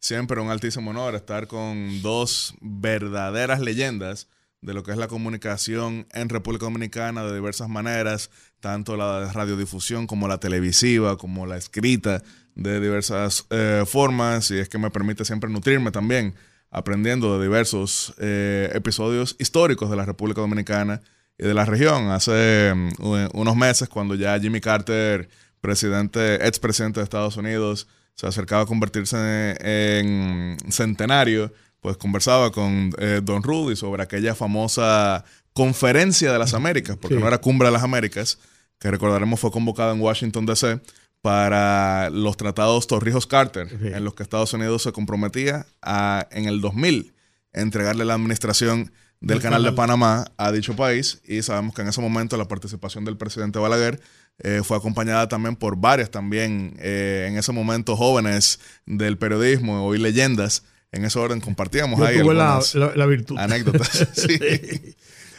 Siempre 0.00 0.40
un 0.40 0.50
altísimo 0.50 0.90
honor 0.90 1.16
estar 1.16 1.48
con 1.48 2.02
dos 2.02 2.54
verdaderas 2.60 3.60
leyendas 3.60 4.28
de 4.60 4.74
lo 4.74 4.82
que 4.82 4.92
es 4.92 4.96
la 4.96 5.08
comunicación 5.08 6.06
en 6.12 6.28
República 6.28 6.66
Dominicana 6.66 7.24
de 7.24 7.34
diversas 7.34 7.68
maneras, 7.68 8.30
tanto 8.60 8.96
la 8.96 9.32
radiodifusión 9.32 10.06
como 10.06 10.28
la 10.28 10.38
televisiva, 10.38 11.16
como 11.16 11.46
la 11.46 11.56
escrita, 11.56 12.22
de 12.54 12.80
diversas 12.80 13.46
eh, 13.50 13.84
formas, 13.86 14.50
y 14.50 14.58
es 14.58 14.68
que 14.68 14.78
me 14.78 14.90
permite 14.90 15.24
siempre 15.24 15.48
nutrirme 15.48 15.92
también 15.92 16.34
aprendiendo 16.70 17.36
de 17.36 17.44
diversos 17.44 18.14
eh, 18.18 18.70
episodios 18.74 19.36
históricos 19.38 19.90
de 19.90 19.96
la 19.96 20.04
República 20.04 20.40
Dominicana 20.40 21.00
y 21.38 21.46
de 21.46 21.54
la 21.54 21.64
región. 21.64 22.10
Hace 22.10 22.72
mm, 22.74 23.28
unos 23.32 23.56
meses, 23.56 23.88
cuando 23.88 24.14
ya 24.14 24.38
Jimmy 24.38 24.60
Carter, 24.60 25.28
presidente, 25.60 26.46
expresidente 26.46 27.00
de 27.00 27.04
Estados 27.04 27.36
Unidos, 27.36 27.88
se 28.14 28.26
acercaba 28.26 28.62
a 28.62 28.66
convertirse 28.66 29.56
en, 29.60 30.56
centenario, 30.70 31.52
pues 31.80 31.96
conversaba 31.96 32.50
con 32.50 32.92
eh, 32.98 33.20
Don 33.22 33.42
Rudy 33.42 33.76
sobre 33.76 34.02
aquella 34.02 34.34
famosa 34.34 35.24
conferencia 35.52 36.32
de 36.32 36.38
las 36.38 36.52
Américas, 36.52 36.96
porque 36.96 37.16
no 37.16 37.28
era 37.28 37.38
cumbre 37.38 37.68
de 37.68 37.72
las 37.72 37.82
Américas, 37.82 38.38
que 38.78 38.90
recordaremos 38.90 39.40
fue 39.40 39.50
convocada 39.50 39.92
en 39.92 40.00
Washington, 40.00 40.46
D.C., 40.46 40.80
para 41.22 42.10
los 42.10 42.36
tratados 42.36 42.86
Torrijos-Carter, 42.86 43.68
en 43.94 44.04
los 44.04 44.14
que 44.14 44.22
Estados 44.22 44.52
Unidos 44.52 44.82
se 44.82 44.92
comprometía 44.92 45.66
a, 45.82 46.26
en 46.30 46.46
el 46.46 46.60
2000, 46.60 47.14
entregarle 47.52 48.04
la 48.04 48.14
administración 48.14 48.92
del 49.20 49.40
canal, 49.40 49.64
de 49.64 49.72
Panamá 49.72 50.26
a 50.36 50.52
dicho 50.52 50.76
país. 50.76 51.20
Y 51.24 51.42
sabemos 51.42 51.74
que 51.74 51.82
en 51.82 51.88
ese 51.88 52.00
momento 52.00 52.36
la 52.36 52.46
participación 52.46 53.04
del 53.04 53.16
presidente 53.16 53.58
Balaguer 53.58 54.00
eh, 54.38 54.62
fue 54.62 54.76
acompañada 54.76 55.28
también 55.28 55.56
por 55.56 55.76
varias 55.76 56.10
también, 56.10 56.76
eh, 56.78 57.26
en 57.28 57.36
ese 57.36 57.52
momento, 57.52 57.96
jóvenes 57.96 58.60
del 58.86 59.18
periodismo, 59.18 59.84
hoy 59.84 59.98
leyendas, 59.98 60.64
en 60.92 61.04
ese 61.04 61.18
orden 61.18 61.40
compartíamos 61.40 62.00
ahí 62.00 62.18
algunas 62.18 62.74
la, 62.74 63.06
virtud. 63.06 63.36
anécdotas. 63.38 64.06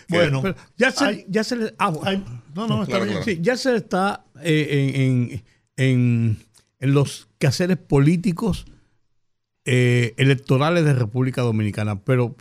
Bueno, 0.09 0.41
ya 0.75 0.91
se, 0.91 1.25
ya 1.29 1.43
se 1.43 1.55
le, 1.55 1.75
ah, 1.77 1.91
no, 2.55 2.67
no, 2.67 2.81
está 2.81 2.99
bien. 2.99 3.23
Sí, 3.23 3.37
ya 3.41 3.55
se 3.55 3.75
está 3.75 4.25
eh, 4.41 4.91
en, 4.95 5.31
en, 5.31 5.43
en, 5.79 6.37
los 6.79 7.27
quehaceres 7.39 7.77
políticos 7.77 8.65
eh, 9.65 10.13
electorales 10.17 10.85
de 10.85 10.93
República 10.93 11.41
Dominicana, 11.41 12.03
pero 12.03 12.35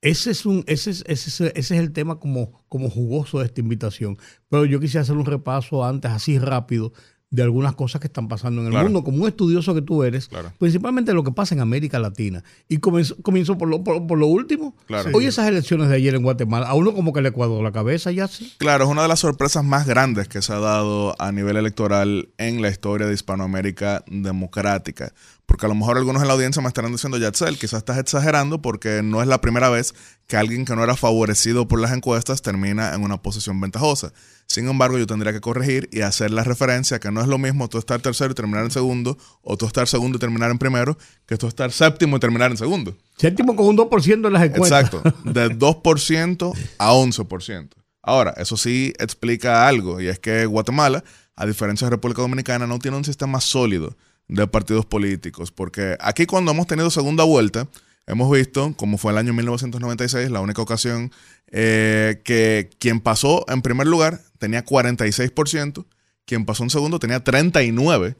ese 0.00 0.30
es 0.30 0.46
un 0.46 0.64
ese 0.66 0.90
es, 0.90 1.04
ese, 1.06 1.26
ese 1.26 1.52
es 1.54 1.70
el 1.70 1.92
tema 1.92 2.18
como, 2.18 2.64
como 2.68 2.90
jugoso 2.90 3.38
de 3.38 3.46
esta 3.46 3.60
invitación. 3.60 4.18
Pero 4.48 4.64
yo 4.64 4.80
quisiera 4.80 5.02
hacer 5.02 5.16
un 5.16 5.26
repaso 5.26 5.84
antes, 5.84 6.10
así 6.10 6.38
rápido, 6.38 6.92
de 7.32 7.42
algunas 7.42 7.74
cosas 7.74 8.00
que 8.00 8.08
están 8.08 8.28
pasando 8.28 8.60
en 8.60 8.72
el 8.72 8.82
mundo, 8.84 9.02
como 9.02 9.22
un 9.22 9.28
estudioso 9.28 9.74
que 9.74 9.80
tú 9.80 10.04
eres, 10.04 10.28
principalmente 10.58 11.14
lo 11.14 11.24
que 11.24 11.32
pasa 11.32 11.54
en 11.54 11.62
América 11.62 11.98
Latina. 11.98 12.44
Y 12.68 12.76
comienzo, 12.76 13.56
por, 13.56 13.68
lo, 13.68 13.82
por, 13.82 14.18
lo 14.18 14.26
último. 14.26 14.76
Hoy 15.14 15.24
esas 15.24 15.48
elecciones 15.48 15.88
de 15.88 15.96
ayer 15.96 16.14
en 16.14 16.22
Guatemala, 16.22 16.66
a 16.68 16.74
uno 16.74 16.92
como 16.92 17.14
que 17.14 17.22
le 17.22 17.30
cuadró 17.30 17.62
la 17.62 17.72
cabeza 17.72 18.12
ya 18.12 18.28
sí. 18.28 18.52
Claro, 18.58 18.84
es 18.84 18.90
una 18.90 19.02
de 19.02 19.08
las 19.08 19.20
sorpresas 19.20 19.64
más 19.64 19.86
grandes 19.86 20.28
que 20.28 20.42
se 20.42 20.52
ha 20.52 20.58
dado 20.58 21.16
a 21.18 21.32
nivel 21.32 21.56
electoral 21.56 22.28
en 22.36 22.60
la 22.60 22.68
historia 22.68 23.06
de 23.06 23.14
Hispanoamérica 23.14 24.04
democrática. 24.08 25.14
Porque 25.52 25.66
a 25.66 25.68
lo 25.68 25.74
mejor 25.74 25.98
algunos 25.98 26.22
en 26.22 26.28
la 26.28 26.32
audiencia 26.32 26.62
me 26.62 26.68
estarán 26.68 26.92
diciendo, 26.92 27.18
Yatzel, 27.18 27.58
quizás 27.58 27.80
estás 27.80 27.98
exagerando 27.98 28.62
porque 28.62 29.02
no 29.02 29.20
es 29.20 29.28
la 29.28 29.42
primera 29.42 29.68
vez 29.68 29.92
que 30.26 30.38
alguien 30.38 30.64
que 30.64 30.74
no 30.74 30.82
era 30.82 30.96
favorecido 30.96 31.68
por 31.68 31.78
las 31.78 31.92
encuestas 31.92 32.40
termina 32.40 32.94
en 32.94 33.02
una 33.02 33.20
posición 33.20 33.60
ventajosa. 33.60 34.14
Sin 34.46 34.66
embargo, 34.66 34.96
yo 34.96 35.06
tendría 35.06 35.30
que 35.30 35.42
corregir 35.42 35.90
y 35.92 36.00
hacer 36.00 36.30
la 36.30 36.42
referencia 36.42 37.00
que 37.00 37.10
no 37.10 37.20
es 37.20 37.26
lo 37.26 37.36
mismo 37.36 37.68
tú 37.68 37.76
estar 37.76 38.00
tercero 38.00 38.30
y 38.30 38.34
terminar 38.34 38.64
en 38.64 38.70
segundo, 38.70 39.18
o 39.42 39.58
tú 39.58 39.66
estar 39.66 39.86
segundo 39.86 40.16
y 40.16 40.20
terminar 40.20 40.50
en 40.50 40.56
primero, 40.56 40.96
que 41.26 41.36
tú 41.36 41.48
estar 41.48 41.70
séptimo 41.70 42.16
y 42.16 42.20
terminar 42.20 42.50
en 42.50 42.56
segundo. 42.56 42.96
Séptimo 43.18 43.54
con 43.54 43.66
un 43.66 43.76
2% 43.76 44.26
en 44.26 44.32
las 44.32 44.44
encuestas. 44.44 44.84
Exacto, 44.84 45.02
de 45.30 45.50
2% 45.50 46.54
a 46.78 46.92
11%. 46.94 47.68
Ahora, 48.00 48.32
eso 48.38 48.56
sí 48.56 48.94
explica 48.98 49.68
algo, 49.68 50.00
y 50.00 50.08
es 50.08 50.18
que 50.18 50.46
Guatemala, 50.46 51.04
a 51.36 51.44
diferencia 51.44 51.88
de 51.88 51.90
República 51.90 52.22
Dominicana, 52.22 52.66
no 52.66 52.78
tiene 52.78 52.96
un 52.96 53.04
sistema 53.04 53.38
sólido 53.38 53.94
de 54.34 54.46
partidos 54.46 54.86
políticos, 54.86 55.52
porque 55.52 55.96
aquí 56.00 56.26
cuando 56.26 56.52
hemos 56.52 56.66
tenido 56.66 56.90
segunda 56.90 57.24
vuelta, 57.24 57.68
hemos 58.06 58.30
visto, 58.30 58.74
como 58.76 58.98
fue 58.98 59.12
el 59.12 59.18
año 59.18 59.32
1996, 59.32 60.30
la 60.30 60.40
única 60.40 60.62
ocasión 60.62 61.12
eh, 61.48 62.20
que 62.24 62.70
quien 62.78 63.00
pasó 63.00 63.44
en 63.48 63.62
primer 63.62 63.86
lugar 63.86 64.20
tenía 64.38 64.64
46%, 64.64 65.84
quien 66.24 66.44
pasó 66.46 66.62
en 66.62 66.70
segundo 66.70 66.98
tenía 66.98 67.22
39%, 67.22 68.16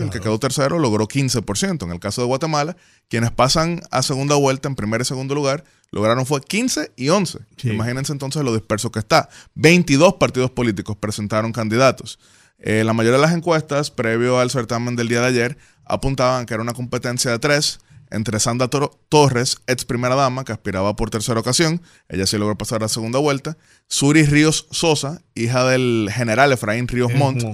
y 0.00 0.02
el 0.02 0.10
que 0.10 0.20
quedó 0.20 0.38
tercero 0.38 0.78
logró 0.78 1.08
15%. 1.08 1.82
En 1.82 1.90
el 1.90 2.00
caso 2.00 2.20
de 2.20 2.26
Guatemala, 2.26 2.76
quienes 3.08 3.30
pasan 3.30 3.80
a 3.90 4.02
segunda 4.02 4.36
vuelta 4.36 4.68
en 4.68 4.76
primer 4.76 5.00
y 5.00 5.04
segundo 5.04 5.34
lugar 5.34 5.64
lograron 5.90 6.24
fue 6.24 6.40
15 6.40 6.92
y 6.96 7.08
11. 7.08 7.40
Imagínense 7.64 8.12
entonces 8.12 8.44
lo 8.44 8.54
disperso 8.54 8.92
que 8.92 9.00
está. 9.00 9.28
22 9.54 10.14
partidos 10.14 10.50
políticos 10.50 10.96
presentaron 10.96 11.52
candidatos. 11.52 12.18
Eh, 12.60 12.84
la 12.84 12.92
mayoría 12.92 13.18
de 13.18 13.22
las 13.22 13.34
encuestas, 13.34 13.90
previo 13.90 14.38
al 14.38 14.50
certamen 14.50 14.96
del 14.96 15.08
día 15.08 15.20
de 15.20 15.26
ayer, 15.26 15.58
apuntaban 15.84 16.46
que 16.46 16.54
era 16.54 16.62
una 16.62 16.74
competencia 16.74 17.30
de 17.30 17.38
tres 17.38 17.80
entre 18.10 18.40
Sandra 18.40 18.68
Torres, 19.08 19.58
ex 19.66 19.84
primera 19.84 20.14
dama, 20.14 20.44
que 20.44 20.52
aspiraba 20.52 20.96
por 20.96 21.10
tercera 21.10 21.40
ocasión, 21.40 21.80
ella 22.08 22.26
sí 22.26 22.36
logró 22.38 22.58
pasar 22.58 22.82
a 22.82 22.88
segunda 22.88 23.18
vuelta, 23.18 23.56
Suri 23.86 24.24
Ríos 24.24 24.66
Sosa, 24.70 25.22
hija 25.34 25.64
del 25.64 26.10
general 26.12 26.52
Efraín 26.52 26.88
Ríos 26.88 27.14
Montt, 27.14 27.44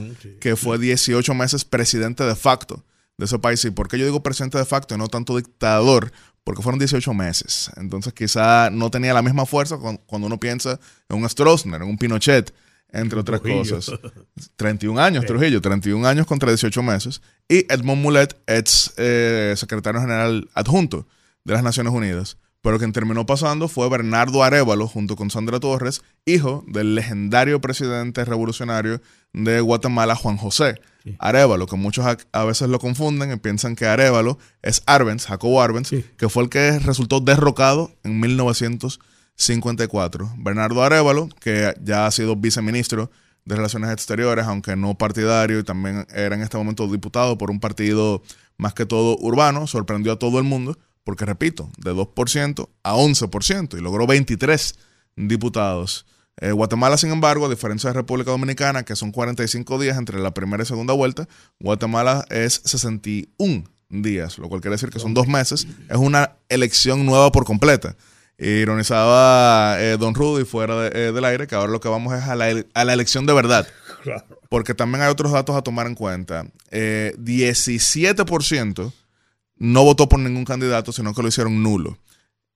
que 0.40 0.56
fue 0.56 0.78
18 0.78 1.34
meses 1.34 1.64
presidente 1.64 2.24
de 2.24 2.34
facto 2.34 2.82
de 3.18 3.26
ese 3.26 3.38
país. 3.38 3.64
¿Y 3.64 3.70
por 3.70 3.88
qué 3.88 3.98
yo 3.98 4.06
digo 4.06 4.22
presidente 4.22 4.58
de 4.58 4.64
facto 4.64 4.94
y 4.94 4.98
no 4.98 5.08
tanto 5.08 5.36
dictador? 5.36 6.10
Porque 6.42 6.62
fueron 6.62 6.78
18 6.78 7.12
meses. 7.12 7.70
Entonces 7.76 8.12
quizá 8.12 8.70
no 8.70 8.90
tenía 8.90 9.12
la 9.12 9.22
misma 9.22 9.46
fuerza 9.46 9.78
cuando 9.78 10.26
uno 10.26 10.38
piensa 10.38 10.78
en 11.08 11.16
un 11.18 11.28
Stroessner, 11.28 11.82
en 11.82 11.88
un 11.88 11.98
Pinochet, 11.98 12.54
entre 12.96 13.20
otras 13.20 13.40
cosas. 13.40 13.92
31 14.56 15.00
años, 15.00 15.24
Trujillo, 15.26 15.60
31 15.60 16.06
años 16.06 16.26
contra 16.26 16.50
18 16.50 16.82
meses. 16.82 17.20
Y 17.48 17.70
Edmond 17.72 18.02
Mulet, 18.02 18.36
ex 18.46 18.92
eh, 18.96 19.54
secretario 19.56 20.00
general 20.00 20.48
adjunto 20.54 21.06
de 21.44 21.54
las 21.54 21.62
Naciones 21.62 21.92
Unidas. 21.92 22.38
Pero 22.62 22.78
quien 22.78 22.92
terminó 22.92 23.26
pasando 23.26 23.68
fue 23.68 23.88
Bernardo 23.88 24.42
Arevalo, 24.42 24.88
junto 24.88 25.14
con 25.14 25.30
Sandra 25.30 25.60
Torres, 25.60 26.02
hijo 26.24 26.64
del 26.66 26.96
legendario 26.96 27.60
presidente 27.60 28.24
revolucionario 28.24 29.00
de 29.32 29.60
Guatemala, 29.60 30.16
Juan 30.16 30.36
José 30.36 30.80
Arevalo, 31.20 31.66
que 31.66 31.76
muchos 31.76 32.04
a, 32.32 32.44
veces 32.44 32.68
lo 32.68 32.80
confunden 32.80 33.30
y 33.30 33.36
piensan 33.36 33.76
que 33.76 33.86
Arevalo 33.86 34.38
es 34.62 34.82
Arbenz, 34.86 35.26
Jacobo 35.26 35.62
Arbenz, 35.62 35.90
que 35.90 36.28
fue 36.28 36.42
el 36.42 36.48
que 36.48 36.80
resultó 36.80 37.20
derrocado 37.20 37.92
en 38.02 38.18
1900 38.18 38.98
54. 39.36 40.34
Bernardo 40.38 40.82
Arevalo, 40.82 41.28
que 41.40 41.74
ya 41.82 42.06
ha 42.06 42.10
sido 42.10 42.36
viceministro 42.36 43.10
de 43.44 43.54
Relaciones 43.54 43.90
Exteriores, 43.90 44.46
aunque 44.46 44.74
no 44.76 44.98
partidario, 44.98 45.60
y 45.60 45.64
también 45.64 46.06
era 46.12 46.34
en 46.34 46.42
este 46.42 46.56
momento 46.56 46.88
diputado 46.88 47.38
por 47.38 47.50
un 47.50 47.60
partido 47.60 48.22
más 48.56 48.74
que 48.74 48.86
todo 48.86 49.16
urbano, 49.18 49.66
sorprendió 49.66 50.12
a 50.12 50.18
todo 50.18 50.38
el 50.38 50.44
mundo, 50.44 50.76
porque 51.04 51.24
repito, 51.24 51.70
de 51.78 51.92
2% 51.92 52.68
a 52.82 52.94
11%, 52.94 53.78
y 53.78 53.80
logró 53.80 54.06
23 54.06 54.74
diputados. 55.14 56.06
Eh, 56.38 56.50
Guatemala, 56.50 56.96
sin 56.96 57.12
embargo, 57.12 57.46
a 57.46 57.48
diferencia 57.48 57.90
de 57.90 57.94
República 57.94 58.32
Dominicana, 58.32 58.82
que 58.84 58.96
son 58.96 59.12
45 59.12 59.78
días 59.78 59.96
entre 59.96 60.18
la 60.18 60.34
primera 60.34 60.64
y 60.64 60.66
segunda 60.66 60.92
vuelta, 60.92 61.28
Guatemala 61.60 62.24
es 62.28 62.60
61 62.64 63.64
días, 63.88 64.38
lo 64.38 64.48
cual 64.48 64.60
quiere 64.60 64.74
decir 64.74 64.90
que 64.90 64.98
son 64.98 65.14
dos 65.14 65.28
meses. 65.28 65.68
Es 65.88 65.96
una 65.96 66.32
elección 66.48 67.06
nueva 67.06 67.30
por 67.30 67.44
completa 67.44 67.96
ironizaba 68.38 69.76
eh, 69.80 69.96
Don 69.98 70.14
Rudy 70.14 70.44
fuera 70.44 70.88
eh, 70.88 71.12
del 71.12 71.24
aire, 71.24 71.46
que 71.46 71.54
ahora 71.54 71.72
lo 71.72 71.80
que 71.80 71.88
vamos 71.88 72.14
es 72.14 72.24
a 72.24 72.36
la, 72.36 72.92
elección 72.92 73.26
de 73.26 73.32
verdad. 73.32 73.66
Porque 74.48 74.74
también 74.74 75.02
hay 75.02 75.10
otros 75.10 75.32
datos 75.32 75.56
a 75.56 75.62
tomar 75.62 75.86
en 75.86 75.94
cuenta. 75.94 76.46
17% 76.70 78.86
eh, 78.86 78.92
no 79.58 79.84
votó 79.84 80.08
por 80.08 80.20
ningún 80.20 80.44
candidato, 80.44 80.92
sino 80.92 81.14
que 81.14 81.22
lo 81.22 81.28
hicieron 81.28 81.62
nulo. 81.62 81.98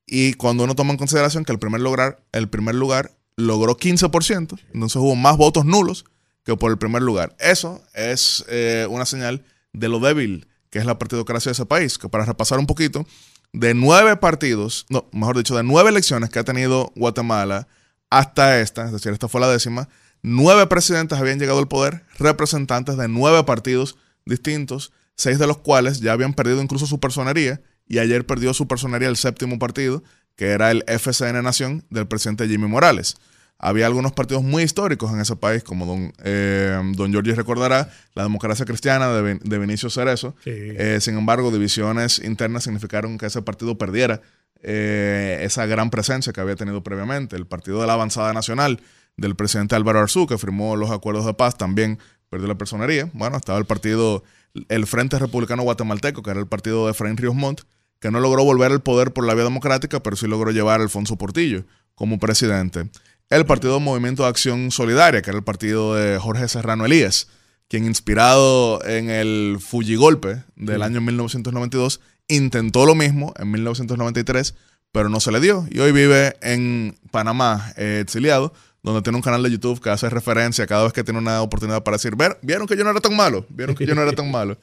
Y 0.07 0.35
cuando 0.35 0.65
uno 0.65 0.75
toma 0.75 0.93
en 0.93 0.99
consideración 0.99 1.45
que 1.45 1.53
el 1.53 1.59
primer 1.59 1.81
lugar, 1.81 2.21
el 2.33 2.49
primer 2.49 2.75
lugar 2.75 3.13
logró 3.37 3.77
15%, 3.77 4.59
entonces 4.75 4.97
hubo 4.97 5.17
más 5.17 5.37
votos 5.37 5.65
nulos 5.65 6.05
que 6.45 6.57
por 6.57 6.71
el 6.71 6.79
primer 6.79 7.03
lugar. 7.03 7.35
Eso 7.39 7.83
es 7.95 8.45
una 8.89 9.07
señal 9.07 9.45
de 9.73 9.89
lo 9.89 10.01
débil 10.01 10.47
que 10.71 10.79
es 10.79 10.87
la 10.87 10.99
partidocracia 10.99 11.51
de 11.51 11.55
ese 11.55 11.67
país. 11.67 11.99
Que 11.99 12.09
para 12.09 12.25
repasar 12.25 12.59
un 12.59 12.67
poquito, 12.67 13.05
de 13.53 13.75
nueve 13.75 14.17
partidos, 14.17 14.87
no, 14.89 15.09
mejor 15.13 15.37
dicho, 15.37 15.57
de 15.57 15.63
nueve 15.63 15.91
elecciones 15.91 16.31
que 16.31 16.39
ha 16.39 16.45
tenido 16.45 16.93
Guatemala 16.97 17.69
hasta 18.11 18.61
esta, 18.61 18.87
es 18.87 18.93
decir, 18.93 19.13
esta 19.13 19.29
fue 19.29 19.41
la 19.41 19.49
décima, 19.49 19.89
nueve 20.23 20.67
presidentes 20.67 21.19
habían 21.19 21.39
llegado 21.39 21.59
al 21.59 21.69
poder, 21.69 22.05
representantes 22.19 22.97
de 22.97 23.09
nueve 23.09 23.43
partidos 23.45 23.97
distintos, 24.25 24.93
seis 25.17 25.39
de 25.39 25.47
los 25.47 25.59
cuales 25.59 26.01
ya 26.01 26.13
habían 26.13 26.35
perdido 26.35 26.63
incluso 26.63 26.87
su 26.87 27.01
personería, 27.01 27.61
y 27.87 27.99
ayer 27.99 28.25
perdió 28.25 28.55
su 28.55 28.69
personería 28.69 29.09
el 29.09 29.17
séptimo 29.17 29.59
partido, 29.59 30.05
que 30.37 30.51
era 30.51 30.71
el 30.71 30.85
FCN 30.87 31.43
Nación 31.43 31.85
del 31.91 32.07
presidente 32.07 32.47
Jimmy 32.49 32.69
Morales 32.69 33.17
había 33.63 33.87
algunos 33.87 34.13
partidos 34.13 34.43
muy 34.43 34.63
históricos 34.63 35.13
en 35.13 35.21
ese 35.21 35.37
país, 35.37 35.63
como 35.63 35.85
don, 35.85 36.13
eh, 36.25 36.81
don 36.95 37.13
Giorgi 37.13 37.33
recordará, 37.33 37.91
la 38.15 38.23
democracia 38.23 38.65
cristiana 38.65 39.09
de, 39.09 39.35
de 39.35 39.59
Vinicio 39.59 39.91
Cerezo. 39.91 40.35
Eh, 40.47 40.99
sin 41.03 41.19
embargo, 41.19 41.51
divisiones 41.51 42.21
internas 42.21 42.65
significaron 42.65 43.19
que 43.19 43.27
ese 43.27 43.43
partido 43.43 43.77
perdiera 43.77 44.23
eh, 44.63 45.41
esa 45.43 45.67
gran 45.67 45.91
presencia 45.91 46.33
que 46.33 46.41
había 46.41 46.57
tenido 46.57 46.83
previamente. 46.83 47.37
El 47.37 47.47
partido 47.47 47.83
de 47.83 47.87
la 47.87 47.93
Avanzada 47.93 48.33
Nacional 48.33 48.81
del 49.19 49.37
presidente 49.37 49.75
Álvaro 49.75 50.01
Arzú, 50.01 50.27
que 50.27 50.39
firmó 50.39 50.75
los 50.77 50.91
acuerdos 50.91 51.27
de 51.27 51.35
paz, 51.35 51.59
también 51.59 51.99
perdió 52.31 52.49
la 52.49 52.57
personería. 52.57 53.11
Bueno, 53.13 53.37
estaba 53.37 53.59
el 53.59 53.67
partido, 53.67 54.25
el 54.71 54.87
Frente 54.87 55.19
Republicano 55.19 55.65
Guatemalteco, 55.65 56.23
que 56.23 56.31
era 56.31 56.41
el 56.41 56.47
partido 56.47 56.87
de 56.87 56.93
Efraín 56.93 57.19
Ríos 57.19 57.35
Montt, 57.35 57.61
que 58.01 58.11
no 58.11 58.21
logró 58.21 58.43
volver 58.43 58.73
al 58.73 58.81
poder 58.81 59.13
por 59.13 59.27
la 59.27 59.35
vía 59.35 59.45
democrática, 59.45 60.01
pero 60.01 60.17
sí 60.17 60.27
logró 60.27 60.51
llevar 60.51 60.81
a 60.81 60.85
Alfonso 60.85 61.17
Portillo 61.17 61.65
como 61.95 62.19
presidente 62.19 62.89
el 63.31 63.47
Partido 63.47 63.79
Movimiento 63.79 64.25
de 64.25 64.29
Acción 64.29 64.73
Solidaria, 64.73 65.23
que 65.23 65.31
era 65.31 65.39
el 65.39 65.45
partido 65.45 65.95
de 65.95 66.19
Jorge 66.19 66.49
Serrano 66.49 66.85
Elías, 66.85 67.29
quien 67.69 67.87
inspirado 67.87 68.85
en 68.85 69.09
el 69.09 69.59
Fujigolpe 69.61 70.43
del 70.57 70.83
año 70.83 71.01
1992, 71.01 72.01
intentó 72.27 72.85
lo 72.85 72.97
mismo 72.97 73.33
en 73.39 73.53
1993, 73.53 74.57
pero 74.91 75.09
no 75.09 75.21
se 75.21 75.31
le 75.31 75.39
dio. 75.39 75.65
Y 75.71 75.79
hoy 75.79 75.93
vive 75.93 76.35
en 76.43 76.99
Panamá, 77.13 77.73
eh, 77.77 78.01
exiliado, 78.03 78.53
donde 78.83 79.03
tiene 79.03 79.17
un 79.17 79.23
canal 79.23 79.45
de 79.45 79.51
YouTube 79.53 79.81
que 79.81 79.91
hace 79.91 80.11
referencia 80.11 80.67
cada 80.67 80.83
vez 80.83 80.93
que 80.93 81.05
tiene 81.05 81.21
una 81.21 81.41
oportunidad 81.43 81.85
para 81.85 81.99
decir, 81.99 82.17
Ver, 82.17 82.37
vieron 82.43 82.67
que 82.67 82.77
yo 82.77 82.83
no 82.83 82.91
era 82.91 83.01
tan 83.01 83.15
malo, 83.15 83.47
vieron 83.49 83.77
que 83.77 83.87
yo 83.87 83.95
no 83.95 84.03
era 84.03 84.13
tan 84.13 84.29
malo. 84.33 84.59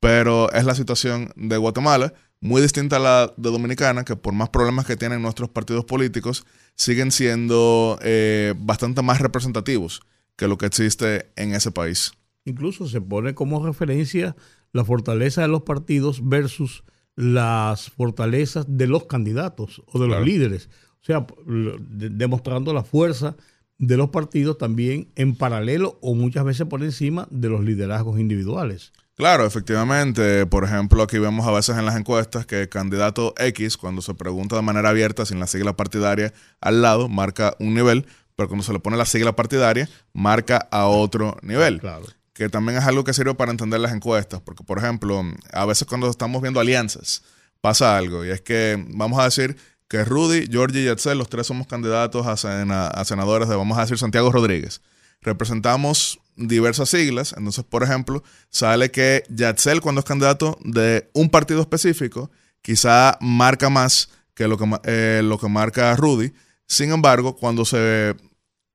Pero 0.00 0.50
es 0.52 0.64
la 0.64 0.74
situación 0.74 1.30
de 1.36 1.56
Guatemala, 1.56 2.14
muy 2.40 2.62
distinta 2.62 2.96
a 2.96 3.00
la 3.00 3.34
de 3.36 3.50
Dominicana, 3.50 4.04
que 4.04 4.16
por 4.16 4.32
más 4.32 4.48
problemas 4.48 4.86
que 4.86 4.96
tienen 4.96 5.20
nuestros 5.20 5.50
partidos 5.50 5.84
políticos, 5.84 6.46
siguen 6.74 7.12
siendo 7.12 7.98
eh, 8.02 8.54
bastante 8.58 9.02
más 9.02 9.20
representativos 9.20 10.00
que 10.36 10.48
lo 10.48 10.56
que 10.56 10.66
existe 10.66 11.30
en 11.36 11.54
ese 11.54 11.70
país. 11.70 12.12
Incluso 12.46 12.88
se 12.88 13.00
pone 13.02 13.34
como 13.34 13.64
referencia 13.64 14.34
la 14.72 14.84
fortaleza 14.84 15.42
de 15.42 15.48
los 15.48 15.62
partidos 15.62 16.26
versus 16.26 16.82
las 17.14 17.90
fortalezas 17.90 18.64
de 18.68 18.86
los 18.86 19.04
candidatos 19.04 19.82
o 19.86 19.98
de 19.98 20.08
los 20.08 20.24
líderes. 20.24 20.70
O 21.02 21.04
sea, 21.04 21.26
demostrando 21.46 22.72
la 22.72 22.82
fuerza 22.82 23.36
de 23.78 23.96
los 23.96 24.10
partidos 24.10 24.58
también 24.58 25.10
en 25.16 25.34
paralelo 25.34 25.98
o 26.00 26.14
muchas 26.14 26.44
veces 26.44 26.66
por 26.66 26.82
encima 26.82 27.28
de 27.30 27.48
los 27.48 27.64
liderazgos 27.64 28.18
individuales. 28.18 28.92
Claro, 29.20 29.44
efectivamente. 29.44 30.46
Por 30.46 30.64
ejemplo, 30.64 31.02
aquí 31.02 31.18
vemos 31.18 31.46
a 31.46 31.50
veces 31.50 31.76
en 31.76 31.84
las 31.84 31.94
encuestas 31.94 32.46
que 32.46 32.62
el 32.62 32.68
candidato 32.70 33.34
X, 33.36 33.76
cuando 33.76 34.00
se 34.00 34.14
pregunta 34.14 34.56
de 34.56 34.62
manera 34.62 34.88
abierta 34.88 35.26
sin 35.26 35.38
la 35.38 35.46
sigla 35.46 35.76
partidaria 35.76 36.32
al 36.62 36.80
lado, 36.80 37.06
marca 37.06 37.54
un 37.58 37.74
nivel, 37.74 38.06
pero 38.34 38.48
cuando 38.48 38.64
se 38.64 38.72
le 38.72 38.78
pone 38.78 38.96
la 38.96 39.04
sigla 39.04 39.36
partidaria, 39.36 39.90
marca 40.14 40.66
a 40.70 40.86
otro 40.86 41.36
nivel. 41.42 41.80
Claro. 41.80 42.06
Que 42.32 42.48
también 42.48 42.78
es 42.78 42.84
algo 42.84 43.04
que 43.04 43.12
sirve 43.12 43.34
para 43.34 43.50
entender 43.50 43.78
las 43.80 43.92
encuestas, 43.92 44.40
porque, 44.40 44.64
por 44.64 44.78
ejemplo, 44.78 45.22
a 45.52 45.66
veces 45.66 45.86
cuando 45.86 46.08
estamos 46.08 46.40
viendo 46.40 46.58
alianzas, 46.58 47.22
pasa 47.60 47.98
algo, 47.98 48.24
y 48.24 48.30
es 48.30 48.40
que 48.40 48.82
vamos 48.88 49.20
a 49.20 49.24
decir 49.24 49.54
que 49.86 50.02
Rudy, 50.02 50.46
Georgie 50.50 50.80
y 50.80 50.84
Yatzel, 50.86 51.18
los 51.18 51.28
tres 51.28 51.46
somos 51.46 51.66
candidatos 51.66 52.26
a, 52.26 53.04
senadores 53.04 53.50
de, 53.50 53.56
vamos 53.56 53.76
a 53.76 53.82
decir, 53.82 53.98
Santiago 53.98 54.32
Rodríguez. 54.32 54.80
Representamos 55.20 56.20
diversas 56.48 56.88
siglas, 56.88 57.34
entonces, 57.36 57.64
por 57.64 57.82
ejemplo, 57.82 58.22
sale 58.48 58.90
que 58.90 59.24
Yatzel, 59.28 59.80
cuando 59.80 60.00
es 60.00 60.04
candidato 60.04 60.58
de 60.64 61.10
un 61.12 61.30
partido 61.30 61.60
específico, 61.60 62.30
quizá 62.62 63.18
marca 63.20 63.70
más 63.70 64.10
que 64.34 64.48
lo 64.48 64.56
que, 64.56 64.66
eh, 64.84 65.20
lo 65.22 65.38
que 65.38 65.48
marca 65.48 65.94
Rudy. 65.96 66.32
Sin 66.66 66.92
embargo, 66.92 67.36
cuando 67.36 67.64
se 67.64 68.16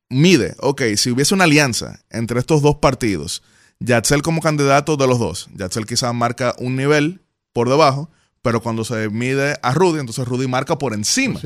mide, 0.09 0.55
ok, 0.59 0.81
si 0.95 1.11
hubiese 1.11 1.33
una 1.33 1.45
alianza 1.45 1.99
entre 2.09 2.39
estos 2.39 2.61
dos 2.61 2.75
partidos, 2.75 3.41
Yatzel 3.79 4.21
como 4.21 4.41
candidato 4.41 4.95
de 4.97 5.07
los 5.07 5.19
dos, 5.19 5.49
Yatzel 5.55 5.85
quizá 5.85 6.13
marca 6.13 6.55
un 6.59 6.75
nivel 6.75 7.21
por 7.51 7.69
debajo, 7.69 8.09
pero 8.41 8.61
cuando 8.61 8.83
se 8.83 9.09
mide 9.09 9.57
a 9.63 9.73
Rudy, 9.73 9.99
entonces 9.99 10.27
Rudy 10.27 10.47
marca 10.47 10.77
por 10.77 10.93
encima. 10.93 11.39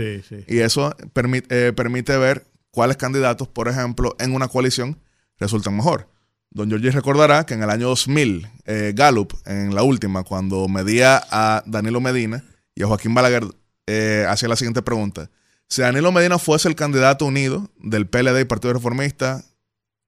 Y 0.48 0.60
eso 0.60 0.94
permite, 1.14 1.68
eh, 1.68 1.74
permite 1.74 2.18
ver 2.18 2.46
cuáles 2.72 2.98
candidatos, 2.98 3.48
por 3.48 3.70
ejemplo, 3.70 4.16
en 4.20 4.34
una 4.34 4.50
coalición 4.50 5.00
resultan 5.40 5.76
mejor. 5.76 6.10
Don 6.52 6.70
Giorgi 6.70 6.90
recordará 6.90 7.46
que 7.46 7.54
en 7.54 7.64
el 7.64 7.70
año 7.70 7.88
2000, 7.88 8.48
eh, 8.66 8.94
Gallup, 8.96 9.34
en 9.46 9.76
la 9.76 9.84
última, 9.84 10.24
cuando 10.24 10.68
medía 10.68 11.22
a 11.30 11.64
Danilo 11.66 12.02
Medina 12.02 12.44
y 12.74 12.84
a 12.84 12.88
Joaquín 12.88 13.14
Balaguer, 13.14 13.44
eh, 13.86 14.26
hacía 14.28 14.50
la 14.50 14.56
siguiente 14.56 14.82
pregunta. 14.82 15.30
Si 15.68 15.82
Danilo 15.82 16.12
Medina 16.12 16.40
fuese 16.40 16.68
el 16.68 16.76
candidato 16.76 17.26
unido 17.26 17.70
del 17.78 18.08
PLD 18.08 18.42
y 18.42 18.46
Partido 18.46 18.74
Reformista, 18.74 19.44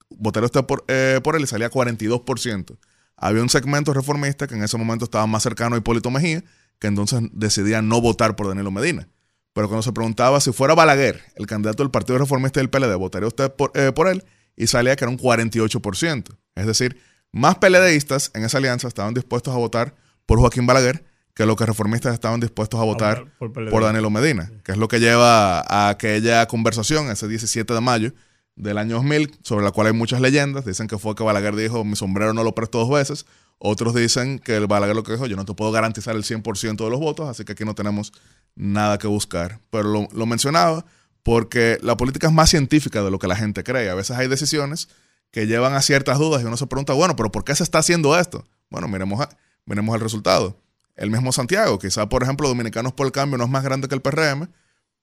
¿votaría 0.10 0.46
usted 0.46 0.66
por, 0.66 0.84
por 1.22 1.36
él? 1.36 1.44
Y 1.44 1.48
salía 1.48 1.70
42%. 1.70 2.78
Había 3.16 3.44
un 3.44 3.50
segmento 3.50 3.94
reformista 3.94 4.48
que 4.48 4.56
en 4.56 4.64
ese 4.64 4.78
momento 4.78 5.06
estaba 5.06 5.28
más 5.28 5.44
cercano 5.44 5.76
a 5.76 5.78
Hipólito 5.78 6.10
Mejía, 6.10 6.44
que 6.80 6.88
entonces 6.88 7.22
decidía 7.34 7.84
no 7.84 8.02
votar 8.02 8.36
por 8.36 8.48
Danilo 8.48 8.72
Medina. 8.72 9.08
Pero 9.54 9.68
cuando 9.68 9.84
se 9.84 9.92
preguntaba 9.92 10.42
si 10.42 10.52
fuera 10.52 10.74
Balaguer, 10.74 11.22
el 11.36 11.46
candidato 11.46 11.84
del 11.84 11.92
Partido 11.92 12.18
Reformista 12.18 12.60
del 12.60 12.72
PLD, 12.72 12.96
¿votaría 12.96 13.28
usted 13.28 13.52
por, 13.52 13.72
eh, 13.76 13.92
por 13.92 14.08
él? 14.08 14.24
Y 14.56 14.68
salía 14.68 14.95
que 14.95 15.04
era 15.04 15.12
un 15.12 15.18
48%. 15.18 16.38
Es 16.56 16.66
decir, 16.66 16.97
más 17.32 17.56
PLDistas 17.56 18.32
en 18.34 18.43
esa 18.43 18.58
alianza 18.58 18.88
estaban 18.88 19.14
dispuestos 19.14 19.54
a 19.54 19.58
votar 19.58 19.95
por 20.26 20.39
Joaquín 20.39 20.66
Balaguer 20.66 21.06
que 21.34 21.45
los 21.45 21.56
que 21.56 21.66
reformistas 21.66 22.14
estaban 22.14 22.39
dispuestos 22.39 22.80
a 22.80 22.84
votar 22.84 23.26
por, 23.39 23.54
por, 23.54 23.84
Danilo 23.84 24.10
Medina, 24.10 24.52
que 24.64 24.74
es 24.74 24.78
lo 24.78 24.88
que 24.88 24.99
lleva 24.99 25.62
a 25.62 25.89
aquella 25.89 26.45
conversación 26.47 27.10
ese 27.10 27.28
17 27.28 27.74
de 27.74 27.82
mayo 27.82 28.14
del 28.56 28.78
año 28.78 28.95
2000, 28.95 29.39
sobre 29.43 29.64
la 29.64 29.72
cual 29.72 29.88
hay 29.88 29.93
muchas 29.93 30.20
leyendas. 30.20 30.66
Dicen 30.66 30.88
que 30.88 30.97
fue 30.97 31.16
que 31.16 31.24
Balaguer 31.24 31.56
dijo, 31.56 31.84
mi 31.86 31.95
sombrero 31.95 32.34
no 32.34 32.43
lo 32.43 32.54
presto 32.54 32.80
dos 32.80 32.89
veces, 32.89 33.26
otros 33.58 33.93
dicen 33.93 34.39
que 34.39 34.58
el 34.58 34.68
Balaguer 34.68 34.95
lo 34.95 35.04
que 35.04 35.14
dijo, 35.14 35.28
yo 35.28 35.36
no 35.36 35.45
te 35.45 35.54
puedo 35.54 35.72
garantizar 35.72 36.16
el 36.16 36.24
100% 36.24 36.84
de 36.84 36.89
los 36.89 36.99
votos, 36.99 37.30
así 37.30 37.45
que 37.45 37.52
aquí 37.54 37.64
no 37.64 37.76
tenemos 37.76 38.12
nada 38.56 38.97
que 38.97 39.08
buscar. 39.08 39.60
Pero 39.70 40.08
lo, 40.12 40.26
mencionaba 40.26 40.84
porque 41.24 41.78
la 41.82 41.97
política 41.97 42.28
es 42.28 42.34
más 42.34 42.49
científica 42.49 43.03
de 43.03 43.11
lo 43.11 43.19
que 43.19 43.28
la 43.28 43.36
gente 43.36 43.63
cree. 43.63 43.89
A 43.89 43.95
veces 43.95 44.17
hay 44.17 44.28
decisiones 44.28 44.89
que 45.32 45.47
llevan 45.47 45.74
a 45.74 45.82
ciertas 45.82 46.19
dudas 46.19 46.41
y 46.41 46.45
uno 46.45 46.57
se 46.57 46.67
pregunta, 46.67 46.93
bueno, 46.93 47.15
pero 47.15 47.32
¿por 47.32 47.43
qué 47.43 47.55
se 47.55 47.63
está 47.63 47.80
haciendo 47.80 48.17
esto? 48.19 48.45
Bueno, 48.69 48.88
miremos, 48.88 49.26
miremos 49.65 49.95
el 49.95 50.01
resultado. 50.01 50.57
El 50.95 51.09
mismo 51.09 51.32
Santiago, 51.32 51.80
quizá 51.80 52.09
por 52.09 52.24
ejemplo 52.24 52.47
Dominicanos 52.47 52.93
por 52.93 53.05
el 53.05 53.11
Cambio 53.11 53.38
no 53.38 53.45
es 53.45 53.49
más 53.49 53.63
grande 53.63 53.88
que 53.88 53.95
el 53.95 54.01
PRM, 54.01 54.49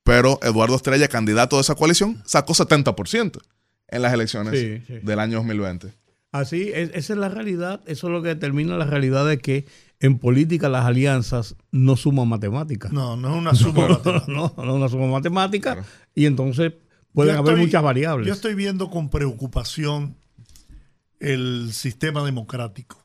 pero 0.04 0.38
Eduardo 0.42 0.76
Estrella, 0.76 1.08
candidato 1.08 1.56
de 1.56 1.62
esa 1.62 1.74
coalición, 1.74 2.22
sacó 2.24 2.52
70% 2.52 3.40
en 3.88 4.02
las 4.02 4.12
elecciones 4.12 4.52
del 4.88 5.18
año 5.18 5.38
2020. 5.38 5.92
Así, 6.30 6.70
esa 6.74 7.12
es 7.14 7.18
la 7.18 7.30
realidad, 7.30 7.80
eso 7.86 8.08
es 8.08 8.12
lo 8.12 8.22
que 8.22 8.28
determina 8.28 8.76
la 8.76 8.84
realidad 8.84 9.26
de 9.26 9.38
que 9.38 9.66
en 10.00 10.18
política 10.18 10.68
las 10.68 10.84
alianzas 10.84 11.56
no 11.70 11.96
suman 11.96 12.28
matemáticas. 12.28 12.92
No, 12.92 13.16
no 13.16 13.30
es 13.30 13.36
una 13.36 13.54
suma 13.54 13.88
matemática. 13.88 14.24
No, 14.28 14.54
no, 14.56 14.62
es 14.62 14.76
una 14.76 14.88
suma 14.88 15.06
matemática 15.06 15.84
y 16.14 16.26
entonces 16.26 16.74
pueden 17.12 17.36
haber 17.36 17.56
muchas 17.56 17.82
variables. 17.82 18.26
Yo 18.26 18.32
estoy 18.32 18.54
viendo 18.54 18.90
con 18.90 19.08
preocupación 19.08 20.16
el 21.20 21.72
sistema 21.72 22.24
democrático 22.24 23.04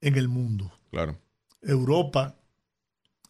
en 0.00 0.16
el 0.16 0.28
mundo. 0.28 0.72
Claro. 0.90 1.18
Europa, 1.60 2.36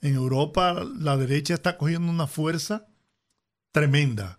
en 0.01 0.15
Europa 0.15 0.85
la 0.99 1.17
derecha 1.17 1.55
está 1.55 1.77
cogiendo 1.77 2.11
una 2.11 2.27
fuerza 2.27 2.89
tremenda, 3.71 4.39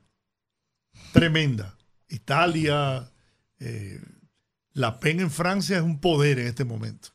tremenda. 1.12 1.78
Italia, 2.10 3.12
eh, 3.60 4.00
la 4.74 5.00
PEN 5.00 5.22
en 5.22 5.32
Francia 5.32 5.78
es 5.78 5.84
un 5.84 6.00
poder 6.00 6.40
en 6.40 6.48
este 6.48 6.66
momento. 6.66 7.10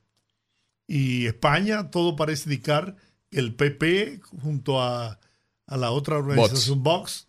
Y 0.89 1.26
España, 1.26 1.91
todo 1.91 2.16
parece 2.16 2.49
indicar 2.49 2.97
que 3.30 3.39
el 3.39 3.55
PP, 3.55 4.20
junto 4.43 4.82
a, 4.82 5.20
la 5.66 5.91
otra 5.91 6.16
organización 6.16 6.82
Vox, 6.82 7.28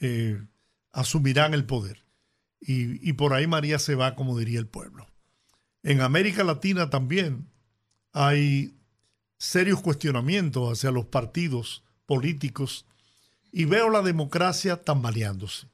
eh, 0.00 0.42
asumirán 0.92 1.54
el 1.54 1.64
poder. 1.64 2.04
Y, 2.60 3.08
y, 3.08 3.12
por 3.12 3.32
ahí 3.32 3.46
María 3.46 3.78
se 3.78 3.94
va, 3.94 4.16
como 4.16 4.36
diría 4.36 4.58
el 4.58 4.66
pueblo. 4.66 5.06
En 5.84 6.00
América 6.00 6.42
Latina 6.42 6.90
también 6.90 7.48
hay 8.12 8.76
serios 9.38 9.80
cuestionamientos 9.82 10.72
hacia 10.72 10.90
los 10.90 11.06
partidos 11.06 11.84
políticos 12.06 12.86
y 13.52 13.66
veo 13.66 13.88
la 13.88 14.02
democracia 14.02 14.82
tambaleándose. 14.82 15.68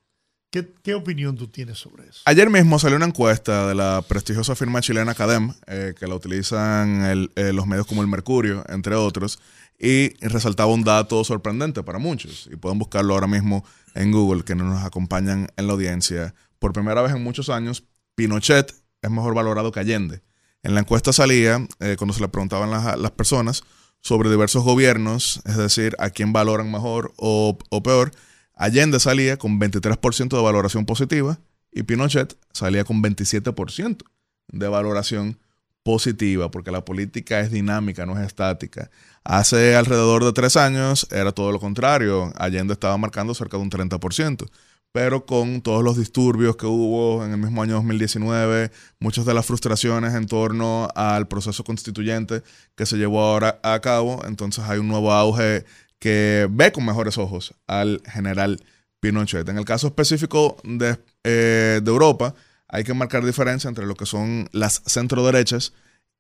¿Qué, 0.53 0.95
opinión 0.95 1.35
tú 1.35 1.49
tienes 1.49 1.79
sobre 1.79 2.07
eso? 2.07 2.21
Ayer 2.27 2.51
mismo 2.51 2.79
salió 2.79 2.99
una 2.99 3.07
encuesta 3.07 3.67
de 3.69 3.75
la 3.75 4.05
prestigiosa 4.07 4.55
firma 4.55 4.83
chilena 4.83 5.15
Cadem, 5.15 5.55
eh, 5.67 5.95
que 5.99 6.07
la 6.07 6.15
utilizan 6.15 7.31
eh, 7.37 7.53
los 7.55 7.67
medios 7.67 7.87
como 7.87 8.03
el 8.03 8.09
Mercurio, 8.09 8.63
entre 8.69 8.95
otros, 8.95 9.39
y 9.79 10.11
resaltaba 10.21 10.71
un 10.71 10.85
dato 10.85 11.25
sorprendente 11.25 11.83
para 11.83 11.99
muchos. 11.99 12.51
Y 12.53 12.57
pueden 12.57 12.79
buscarlo 12.79 13.15
ahora 13.15 13.27
mismo 13.27 13.65
en 13.95 14.13
Google, 14.13 14.45
que 14.45 14.55
nos 14.55 14.85
acompañan 14.85 15.49
en 15.57 15.67
la 15.67 15.73
audiencia. 15.73 16.35
Por 16.59 16.75
primera 16.75 17.01
vez 17.01 17.13
en 17.13 17.23
muchos 17.23 17.49
años, 17.49 17.85
Pinochet 18.15 18.75
es 19.01 19.11
mejor 19.11 19.33
valorado 19.33 19.73
que 19.73 19.81
Allende. 19.81 20.21
En 20.63 20.75
la 20.75 20.81
encuesta 20.81 21.15
salía, 21.15 21.67
eh, 21.81 21.97
cuando 21.97 22.13
se 22.13 22.21
le 22.21 22.29
preguntaban 22.29 22.71
las, 22.71 22.99
las 22.99 23.11
personas 23.13 23.65
sobre 24.03 24.29
diversos 24.29 24.65
gobiernos, 24.65 25.41
es 25.47 25.57
decir, 25.57 25.97
a 25.99 26.11
quién 26.11 26.35
valoran 26.35 26.71
mejor 26.71 27.15
o, 27.17 27.57
o 27.71 27.83
peor, 27.83 28.13
Allende 28.55 29.01
salía 29.01 29.39
con 29.39 29.59
23% 29.61 30.37
de 30.37 30.43
valoración 30.43 30.87
positiva 30.87 31.39
y 31.73 31.83
Pinochet 31.85 32.37
salía 32.53 32.85
con 32.85 33.03
27% 33.03 34.05
de 34.49 34.69
valoración 34.69 35.39
positiva, 35.83 36.51
porque 36.51 36.71
la 36.71 36.85
política 36.85 37.41
es 37.41 37.51
dinámica, 37.51 38.07
no 38.07 38.19
es 38.19 38.27
estática. 38.27 38.91
Hace 39.25 39.75
alrededor 39.77 40.25
de 40.25 40.33
tres 40.33 40.57
años 40.57 41.07
era 41.11 41.33
todo 41.33 41.53
lo 41.53 41.61
contrario. 41.61 42.33
Allende 42.37 42.75
estaba 42.75 42.97
marcando 42.99 43.35
cerca 43.35 43.57
de 43.57 43.65
un 43.65 43.71
30%, 43.71 44.49
pero 44.93 45.25
con 45.27 45.63
todos 45.63 45.83
los 45.83 45.97
disturbios 45.97 46.57
que 46.57 46.67
hubo 46.67 47.25
en 47.25 47.33
el 47.33 47.39
mismo 47.39 47.63
año 47.63 47.75
2019, 47.75 48.71
muchas 49.01 49.25
de 49.25 49.35
las 49.35 49.47
frustraciones 49.47 50.15
en 50.15 50.27
torno 50.27 50.89
al 50.95 51.27
proceso 51.29 51.65
constituyente 51.65 52.43
que 52.77 52.87
se 52.87 52.97
llevó 52.97 53.23
ahora 53.23 53.59
a 53.63 53.81
cabo, 53.81 54.23
entonces 54.27 54.65
hay 54.65 54.79
un 54.79 54.89
nuevo 54.89 55.13
auge 55.13 55.65
que 56.03 56.49
ve 56.51 56.73
con 56.73 56.85
mejores 56.85 57.17
ojos 57.17 57.55
al 57.69 58.03
general 58.05 58.61
Pinochet. 58.99 59.49
En 59.49 59.57
el 59.57 59.65
caso 59.65 59.87
específico 59.87 60.57
de, 60.65 60.99
eh, 61.23 61.81
de 61.81 61.89
Europa, 61.89 62.35
hay 62.67 62.83
que 62.83 62.93
marcar 62.93 63.25
diferencia 63.25 63.69
entre 63.69 63.87
lo 63.87 63.95
que 63.95 64.05
son 64.05 64.49
las 64.51 64.83
centro-derechas 64.85 65.75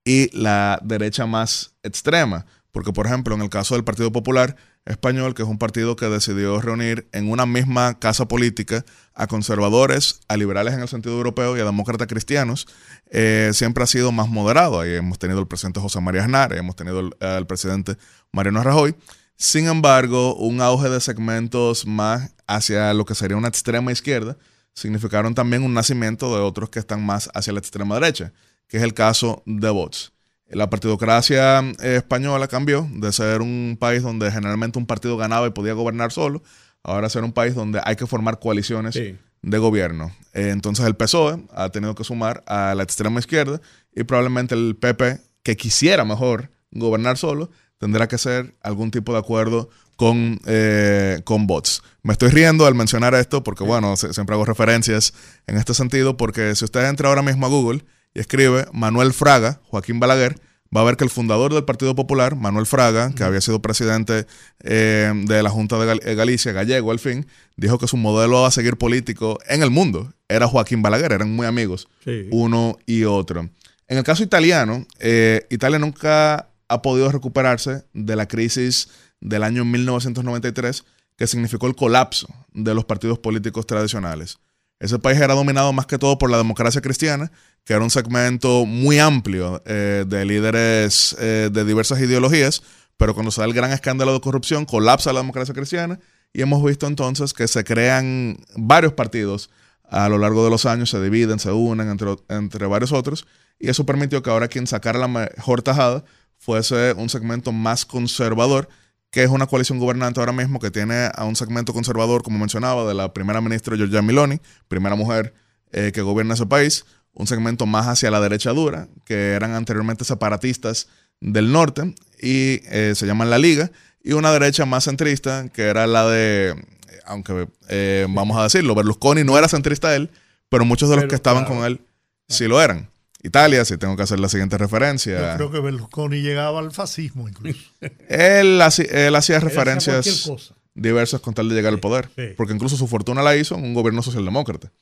y 0.04 0.30
la 0.38 0.78
derecha 0.84 1.26
más 1.26 1.74
extrema. 1.82 2.46
Porque, 2.70 2.92
por 2.92 3.06
ejemplo, 3.06 3.34
en 3.34 3.42
el 3.42 3.50
caso 3.50 3.74
del 3.74 3.82
Partido 3.82 4.12
Popular 4.12 4.54
Español, 4.84 5.34
que 5.34 5.42
es 5.42 5.48
un 5.48 5.58
partido 5.58 5.96
que 5.96 6.06
decidió 6.06 6.60
reunir 6.60 7.08
en 7.10 7.28
una 7.28 7.44
misma 7.44 7.98
casa 7.98 8.28
política 8.28 8.84
a 9.14 9.26
conservadores, 9.26 10.20
a 10.28 10.36
liberales 10.36 10.74
en 10.74 10.80
el 10.80 10.88
sentido 10.88 11.16
europeo 11.16 11.56
y 11.56 11.60
a 11.60 11.64
demócratas 11.64 12.06
cristianos, 12.06 12.68
eh, 13.10 13.50
siempre 13.52 13.82
ha 13.82 13.88
sido 13.88 14.12
más 14.12 14.28
moderado. 14.28 14.80
Ahí 14.80 14.94
hemos 14.94 15.18
tenido 15.18 15.40
el 15.40 15.48
presidente 15.48 15.80
José 15.80 16.00
María 16.00 16.22
Aznar, 16.22 16.52
hemos 16.52 16.76
tenido 16.76 17.00
el, 17.00 17.16
el 17.18 17.46
presidente 17.46 17.96
Mariano 18.30 18.62
Rajoy. 18.62 18.94
Sin 19.36 19.66
embargo, 19.66 20.34
un 20.36 20.60
auge 20.60 20.88
de 20.88 21.00
segmentos 21.00 21.86
más 21.86 22.34
hacia 22.46 22.94
lo 22.94 23.04
que 23.04 23.14
sería 23.14 23.36
una 23.36 23.48
extrema 23.48 23.92
izquierda 23.92 24.36
significaron 24.74 25.34
también 25.34 25.62
un 25.62 25.74
nacimiento 25.74 26.34
de 26.34 26.42
otros 26.42 26.70
que 26.70 26.78
están 26.78 27.04
más 27.04 27.30
hacia 27.34 27.52
la 27.52 27.58
extrema 27.58 27.96
derecha, 27.96 28.32
que 28.68 28.78
es 28.78 28.82
el 28.82 28.94
caso 28.94 29.42
de 29.46 29.70
Vox. 29.70 30.12
La 30.48 30.68
partidocracia 30.68 31.60
eh, 31.60 31.96
española 31.96 32.46
cambió 32.46 32.88
de 32.92 33.12
ser 33.12 33.40
un 33.40 33.76
país 33.78 34.02
donde 34.02 34.30
generalmente 34.30 34.78
un 34.78 34.86
partido 34.86 35.16
ganaba 35.16 35.46
y 35.46 35.50
podía 35.50 35.72
gobernar 35.72 36.12
solo, 36.12 36.42
ahora 36.82 37.08
ser 37.08 37.24
un 37.24 37.32
país 37.32 37.54
donde 37.54 37.80
hay 37.84 37.96
que 37.96 38.06
formar 38.06 38.38
coaliciones 38.38 38.94
de 38.94 39.58
gobierno. 39.58 40.12
Eh, 40.34 40.50
entonces 40.50 40.84
el 40.86 40.94
PSOE 40.94 41.42
ha 41.54 41.70
tenido 41.70 41.94
que 41.94 42.04
sumar 42.04 42.42
a 42.46 42.74
la 42.74 42.82
extrema 42.82 43.18
izquierda 43.18 43.60
y 43.94 44.04
probablemente 44.04 44.54
el 44.54 44.76
PP, 44.76 45.20
que 45.42 45.56
quisiera 45.56 46.04
mejor 46.04 46.50
gobernar 46.70 47.18
solo, 47.18 47.50
tendrá 47.82 48.06
que 48.06 48.14
hacer 48.14 48.54
algún 48.62 48.92
tipo 48.92 49.12
de 49.12 49.18
acuerdo 49.18 49.68
con, 49.96 50.38
eh, 50.46 51.20
con 51.24 51.48
bots. 51.48 51.82
Me 52.04 52.12
estoy 52.12 52.28
riendo 52.28 52.64
al 52.64 52.76
mencionar 52.76 53.12
esto 53.16 53.42
porque, 53.42 53.64
bueno, 53.64 53.96
siempre 53.96 54.34
hago 54.36 54.44
referencias 54.44 55.12
en 55.48 55.56
este 55.56 55.74
sentido, 55.74 56.16
porque 56.16 56.54
si 56.54 56.64
usted 56.64 56.88
entra 56.88 57.08
ahora 57.08 57.22
mismo 57.22 57.44
a 57.44 57.48
Google 57.48 57.84
y 58.14 58.20
escribe 58.20 58.66
Manuel 58.72 59.12
Fraga, 59.12 59.60
Joaquín 59.64 59.98
Balaguer, 59.98 60.40
va 60.74 60.82
a 60.82 60.84
ver 60.84 60.96
que 60.96 61.02
el 61.02 61.10
fundador 61.10 61.52
del 61.52 61.64
Partido 61.64 61.96
Popular, 61.96 62.36
Manuel 62.36 62.66
Fraga, 62.66 63.12
que 63.16 63.24
había 63.24 63.40
sido 63.40 63.60
presidente 63.60 64.28
eh, 64.62 65.12
de 65.12 65.42
la 65.42 65.50
Junta 65.50 65.76
de 65.84 65.98
eh, 66.04 66.14
Galicia, 66.14 66.52
gallego 66.52 66.92
al 66.92 67.00
fin, 67.00 67.26
dijo 67.56 67.78
que 67.78 67.88
su 67.88 67.96
modelo 67.96 68.46
a 68.46 68.52
seguir 68.52 68.76
político 68.76 69.40
en 69.48 69.64
el 69.64 69.70
mundo 69.70 70.14
era 70.28 70.46
Joaquín 70.46 70.82
Balaguer, 70.82 71.10
eran 71.10 71.32
muy 71.32 71.48
amigos, 71.48 71.88
uno 72.30 72.78
y 72.86 73.02
otro. 73.02 73.50
En 73.88 73.98
el 73.98 74.04
caso 74.04 74.22
italiano, 74.22 74.86
eh, 75.00 75.46
Italia 75.50 75.80
nunca 75.80 76.48
ha 76.72 76.82
podido 76.82 77.10
recuperarse 77.10 77.84
de 77.92 78.16
la 78.16 78.26
crisis 78.26 78.88
del 79.20 79.42
año 79.42 79.64
1993, 79.64 80.84
que 81.16 81.26
significó 81.26 81.66
el 81.66 81.76
colapso 81.76 82.26
de 82.52 82.74
los 82.74 82.84
partidos 82.84 83.18
políticos 83.18 83.66
tradicionales. 83.66 84.38
Ese 84.80 84.98
país 84.98 85.20
era 85.20 85.34
dominado 85.34 85.72
más 85.72 85.86
que 85.86 85.98
todo 85.98 86.18
por 86.18 86.30
la 86.30 86.38
democracia 86.38 86.80
cristiana, 86.80 87.30
que 87.64 87.74
era 87.74 87.84
un 87.84 87.90
segmento 87.90 88.66
muy 88.66 88.98
amplio 88.98 89.62
eh, 89.64 90.04
de 90.06 90.24
líderes 90.24 91.14
eh, 91.20 91.50
de 91.52 91.64
diversas 91.64 92.00
ideologías, 92.00 92.62
pero 92.96 93.14
cuando 93.14 93.30
se 93.30 93.40
da 93.40 93.46
el 93.46 93.52
gran 93.52 93.70
escándalo 93.70 94.12
de 94.12 94.20
corrupción, 94.20 94.64
colapsa 94.64 95.12
la 95.12 95.20
democracia 95.20 95.54
cristiana 95.54 96.00
y 96.32 96.42
hemos 96.42 96.64
visto 96.64 96.86
entonces 96.86 97.32
que 97.32 97.46
se 97.46 97.62
crean 97.62 98.38
varios 98.56 98.92
partidos 98.94 99.50
a 99.88 100.08
lo 100.08 100.18
largo 100.18 100.42
de 100.42 100.50
los 100.50 100.66
años, 100.66 100.90
se 100.90 101.00
dividen, 101.00 101.38
se 101.38 101.52
unen 101.52 101.88
entre, 101.88 102.16
entre 102.28 102.66
varios 102.66 102.92
otros, 102.92 103.26
y 103.62 103.70
eso 103.70 103.86
permitió 103.86 104.24
que 104.24 104.28
ahora 104.28 104.48
quien 104.48 104.66
sacara 104.66 104.98
la 104.98 105.06
mejor 105.06 105.62
tajada 105.62 106.04
fuese 106.36 106.94
un 106.94 107.08
segmento 107.08 107.52
más 107.52 107.86
conservador, 107.86 108.68
que 109.12 109.22
es 109.22 109.30
una 109.30 109.46
coalición 109.46 109.78
gobernante 109.78 110.18
ahora 110.18 110.32
mismo 110.32 110.58
que 110.58 110.72
tiene 110.72 111.10
a 111.14 111.24
un 111.24 111.36
segmento 111.36 111.72
conservador, 111.72 112.24
como 112.24 112.40
mencionaba, 112.40 112.84
de 112.88 112.94
la 112.94 113.14
primera 113.14 113.40
ministra 113.40 113.76
Giorgia 113.76 114.02
Miloni, 114.02 114.40
primera 114.66 114.96
mujer 114.96 115.32
eh, 115.70 115.92
que 115.94 116.02
gobierna 116.02 116.34
ese 116.34 116.46
país, 116.46 116.84
un 117.14 117.28
segmento 117.28 117.64
más 117.64 117.86
hacia 117.86 118.10
la 118.10 118.20
derecha 118.20 118.50
dura, 118.50 118.88
que 119.04 119.34
eran 119.34 119.52
anteriormente 119.52 120.04
separatistas 120.04 120.88
del 121.20 121.52
norte 121.52 121.94
y 122.20 122.62
eh, 122.64 122.94
se 122.96 123.06
llaman 123.06 123.30
la 123.30 123.38
Liga, 123.38 123.70
y 124.02 124.14
una 124.14 124.32
derecha 124.32 124.66
más 124.66 124.84
centrista, 124.84 125.50
que 125.50 125.62
era 125.62 125.86
la 125.86 126.08
de, 126.08 126.56
aunque 127.04 127.46
eh, 127.68 128.08
vamos 128.10 128.36
a 128.36 128.42
decirlo, 128.42 128.74
Berlusconi 128.74 129.22
no 129.22 129.38
era 129.38 129.46
centrista 129.46 129.94
él, 129.94 130.10
pero 130.48 130.64
muchos 130.64 130.90
de 130.90 130.96
los 130.96 131.04
que 131.04 131.14
estaban 131.14 131.44
con 131.44 131.64
él 131.64 131.80
sí 132.28 132.48
lo 132.48 132.60
eran. 132.60 132.90
Italia, 133.22 133.64
si 133.64 133.76
tengo 133.76 133.96
que 133.96 134.02
hacer 134.02 134.18
la 134.18 134.28
siguiente 134.28 134.58
referencia. 134.58 135.32
Yo 135.32 135.36
creo 135.36 135.50
que 135.52 135.60
Berlusconi 135.60 136.22
llegaba 136.22 136.58
al 136.58 136.72
fascismo 136.72 137.28
incluso. 137.28 137.60
él, 138.08 138.60
hacía, 138.60 139.40
referencias 139.40 140.30
diversas 140.74 141.20
con 141.20 141.34
tal 141.34 141.48
de 141.48 141.54
llegar 141.54 141.72
al 141.72 141.80
poder. 141.80 142.10
Porque 142.36 142.52
incluso 142.52 142.76
su 142.76 142.88
fortuna 142.88 143.22
la 143.22 143.36
hizo 143.36 143.54
en 143.54 143.64
un 143.64 143.74
gobierno 143.74 144.02
socialdemócrata, 144.02 144.72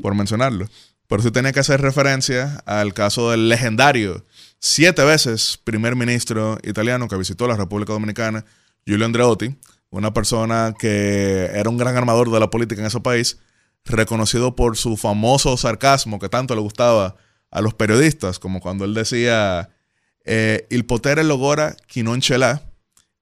por 0.00 0.14
mencionarlo. 0.14 0.68
Pero 1.08 1.22
sí 1.22 1.30
tenía 1.30 1.52
que 1.52 1.60
hacer 1.60 1.80
referencia 1.80 2.62
al 2.66 2.94
caso 2.94 3.30
del 3.30 3.48
legendario, 3.48 4.24
siete 4.60 5.04
veces 5.04 5.58
primer 5.64 5.96
ministro 5.96 6.58
italiano 6.62 7.08
que 7.08 7.16
visitó 7.16 7.48
la 7.48 7.56
República 7.56 7.94
Dominicana, 7.94 8.44
Giulio 8.86 9.06
Andreotti, 9.06 9.56
una 9.90 10.12
persona 10.12 10.74
que 10.78 11.50
era 11.54 11.70
un 11.70 11.78
gran 11.78 11.96
armador 11.96 12.30
de 12.30 12.40
la 12.40 12.50
política 12.50 12.82
en 12.82 12.86
ese 12.86 13.00
país, 13.00 13.38
reconocido 13.86 14.54
por 14.54 14.76
su 14.76 14.96
famoso 14.96 15.56
sarcasmo 15.56 16.18
que 16.18 16.28
tanto 16.28 16.54
le 16.54 16.60
gustaba 16.60 17.16
a 17.50 17.60
los 17.60 17.74
periodistas, 17.74 18.38
como 18.38 18.60
cuando 18.60 18.84
él 18.84 18.94
decía, 18.94 19.70
eh, 20.24 20.66
el 20.70 20.84
potere 20.84 21.24
logora 21.24 21.76
chi 21.86 22.02
non 22.02 22.20
ce 22.20 22.36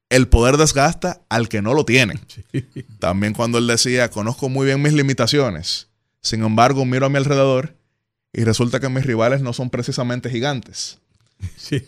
el 0.08 0.28
poder 0.28 0.56
desgasta 0.56 1.22
al 1.28 1.48
que 1.48 1.62
no 1.62 1.74
lo 1.74 1.84
tiene. 1.84 2.20
También 2.98 3.32
cuando 3.32 3.58
él 3.58 3.66
decía, 3.66 4.10
conozco 4.10 4.48
muy 4.48 4.66
bien 4.66 4.82
mis 4.82 4.92
limitaciones, 4.92 5.88
sin 6.20 6.42
embargo 6.42 6.84
miro 6.84 7.06
a 7.06 7.08
mi 7.08 7.16
alrededor 7.16 7.76
y 8.32 8.44
resulta 8.44 8.80
que 8.80 8.88
mis 8.88 9.06
rivales 9.06 9.40
no 9.40 9.52
son 9.52 9.70
precisamente 9.70 10.30
gigantes. 10.30 10.98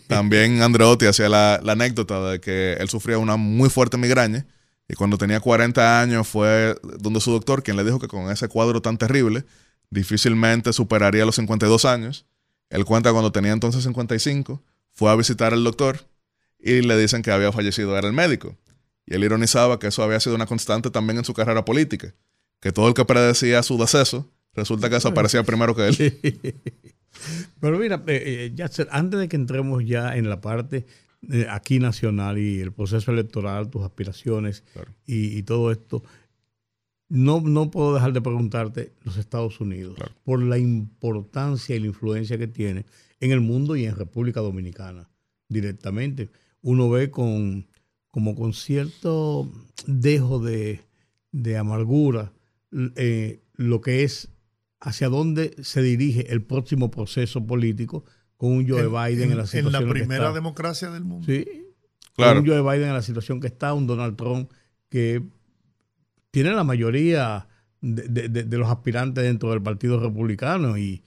También 0.07 0.61
Andreotti 0.61 1.05
hacía 1.05 1.29
la, 1.29 1.55
anécdota 1.55 2.31
de 2.31 2.39
que 2.39 2.73
él 2.73 2.89
sufría 2.89 3.17
una 3.17 3.35
muy 3.35 3.69
fuerte 3.69 3.97
migraña 3.97 4.45
y 4.87 4.95
cuando 4.95 5.17
tenía 5.17 5.39
40 5.39 6.01
años 6.01 6.27
fue 6.27 6.75
donde 6.99 7.19
su 7.19 7.31
doctor 7.31 7.63
quien 7.63 7.77
le 7.77 7.83
dijo 7.83 7.99
que 7.99 8.07
con 8.07 8.31
ese 8.31 8.47
cuadro 8.47 8.81
tan 8.81 8.97
terrible 8.97 9.45
difícilmente 9.89 10.73
superaría 10.73 11.25
los 11.25 11.35
52 11.35 11.85
años. 11.85 12.25
Él 12.69 12.85
cuenta 12.85 13.11
cuando 13.11 13.31
tenía 13.31 13.51
entonces 13.51 13.83
55, 13.83 14.61
fue 14.91 15.11
a 15.11 15.15
visitar 15.15 15.53
al 15.53 15.63
doctor 15.63 16.05
y 16.59 16.81
le 16.81 16.97
dicen 16.97 17.21
que 17.21 17.31
había 17.31 17.51
fallecido, 17.51 17.97
era 17.97 18.07
el 18.07 18.13
médico. 18.13 18.57
Y 19.05 19.15
él 19.15 19.23
ironizaba 19.23 19.79
que 19.79 19.87
eso 19.87 20.03
había 20.03 20.19
sido 20.19 20.35
una 20.35 20.45
constante 20.45 20.91
también 20.91 21.17
en 21.17 21.25
su 21.25 21.33
carrera 21.33 21.65
política, 21.65 22.13
que 22.59 22.71
todo 22.71 22.87
el 22.87 22.93
que 22.93 23.05
predecía 23.05 23.63
su 23.63 23.77
deceso, 23.77 24.29
resulta 24.53 24.89
que 24.89 24.95
desaparecía 24.95 25.43
primero 25.43 25.75
que 25.75 25.87
él. 25.87 26.19
Pero 27.59 27.79
mira, 27.79 28.03
eh, 28.07 28.53
eh 28.55 28.85
antes 28.91 29.19
de 29.19 29.27
que 29.27 29.35
entremos 29.35 29.83
ya 29.83 30.15
en 30.15 30.29
la 30.29 30.41
parte 30.41 30.85
eh, 31.31 31.47
aquí 31.49 31.79
nacional 31.79 32.37
y 32.37 32.61
el 32.61 32.71
proceso 32.71 33.11
electoral, 33.11 33.69
tus 33.69 33.83
aspiraciones 33.83 34.63
y, 35.05 35.43
todo 35.43 35.71
esto, 35.71 36.03
no, 37.09 37.41
no 37.41 37.71
puedo 37.71 37.93
dejar 37.93 38.13
de 38.13 38.21
preguntarte 38.21 38.93
los 39.03 39.17
Estados 39.17 39.59
Unidos 39.59 39.97
por 40.23 40.41
la 40.41 40.57
importancia 40.57 41.75
y 41.75 41.79
la 41.79 41.87
influencia 41.87 42.37
que 42.37 42.47
tiene 42.47 42.85
en 43.19 43.31
el 43.31 43.41
mundo 43.41 43.75
y 43.75 43.85
en 43.85 43.95
República 43.95 44.39
Dominicana 44.39 45.09
directamente. 45.47 46.29
Uno 46.61 46.89
ve 46.89 47.09
con 47.09 47.67
como 48.11 48.35
con 48.35 48.53
cierto 48.53 49.51
dejo 49.85 50.39
de, 50.39 50.81
amargura 51.57 52.33
eh, 52.95 53.39
lo 53.53 53.81
que 53.81 54.03
es 54.03 54.29
hacia 54.79 55.09
dónde 55.09 55.55
se 55.61 55.81
dirige 55.81 56.31
el 56.31 56.41
próximo 56.43 56.89
proceso 56.89 57.45
político 57.45 58.05
con 58.37 58.51
un 58.51 58.67
Joe 58.67 58.87
Biden 58.87 59.31
en, 59.31 59.37
la 59.37 59.45
situación 59.45 59.75
En 59.75 59.87
la 59.87 59.93
primera 59.93 60.31
democracia 60.31 60.89
del 60.89 61.03
mundo. 61.03 61.25
Sí. 61.25 61.45
Con 62.15 62.37
un 62.39 62.47
Joe 62.47 62.61
Biden 62.61 62.89
en 62.89 62.93
la 62.93 63.01
situación 63.01 63.39
que 63.39 63.47
está, 63.47 63.73
un 63.73 63.85
Donald 63.85 64.15
Trump 64.15 64.51
que 64.89 65.23
tiene 66.31 66.51
la 66.51 66.63
mayoría 66.63 67.47
de, 67.81 68.57
los 68.57 68.69
aspirantes 68.69 69.23
dentro 69.23 69.51
del 69.51 69.61
Partido 69.61 69.99
Republicano 69.99 70.77
y, 70.77 71.01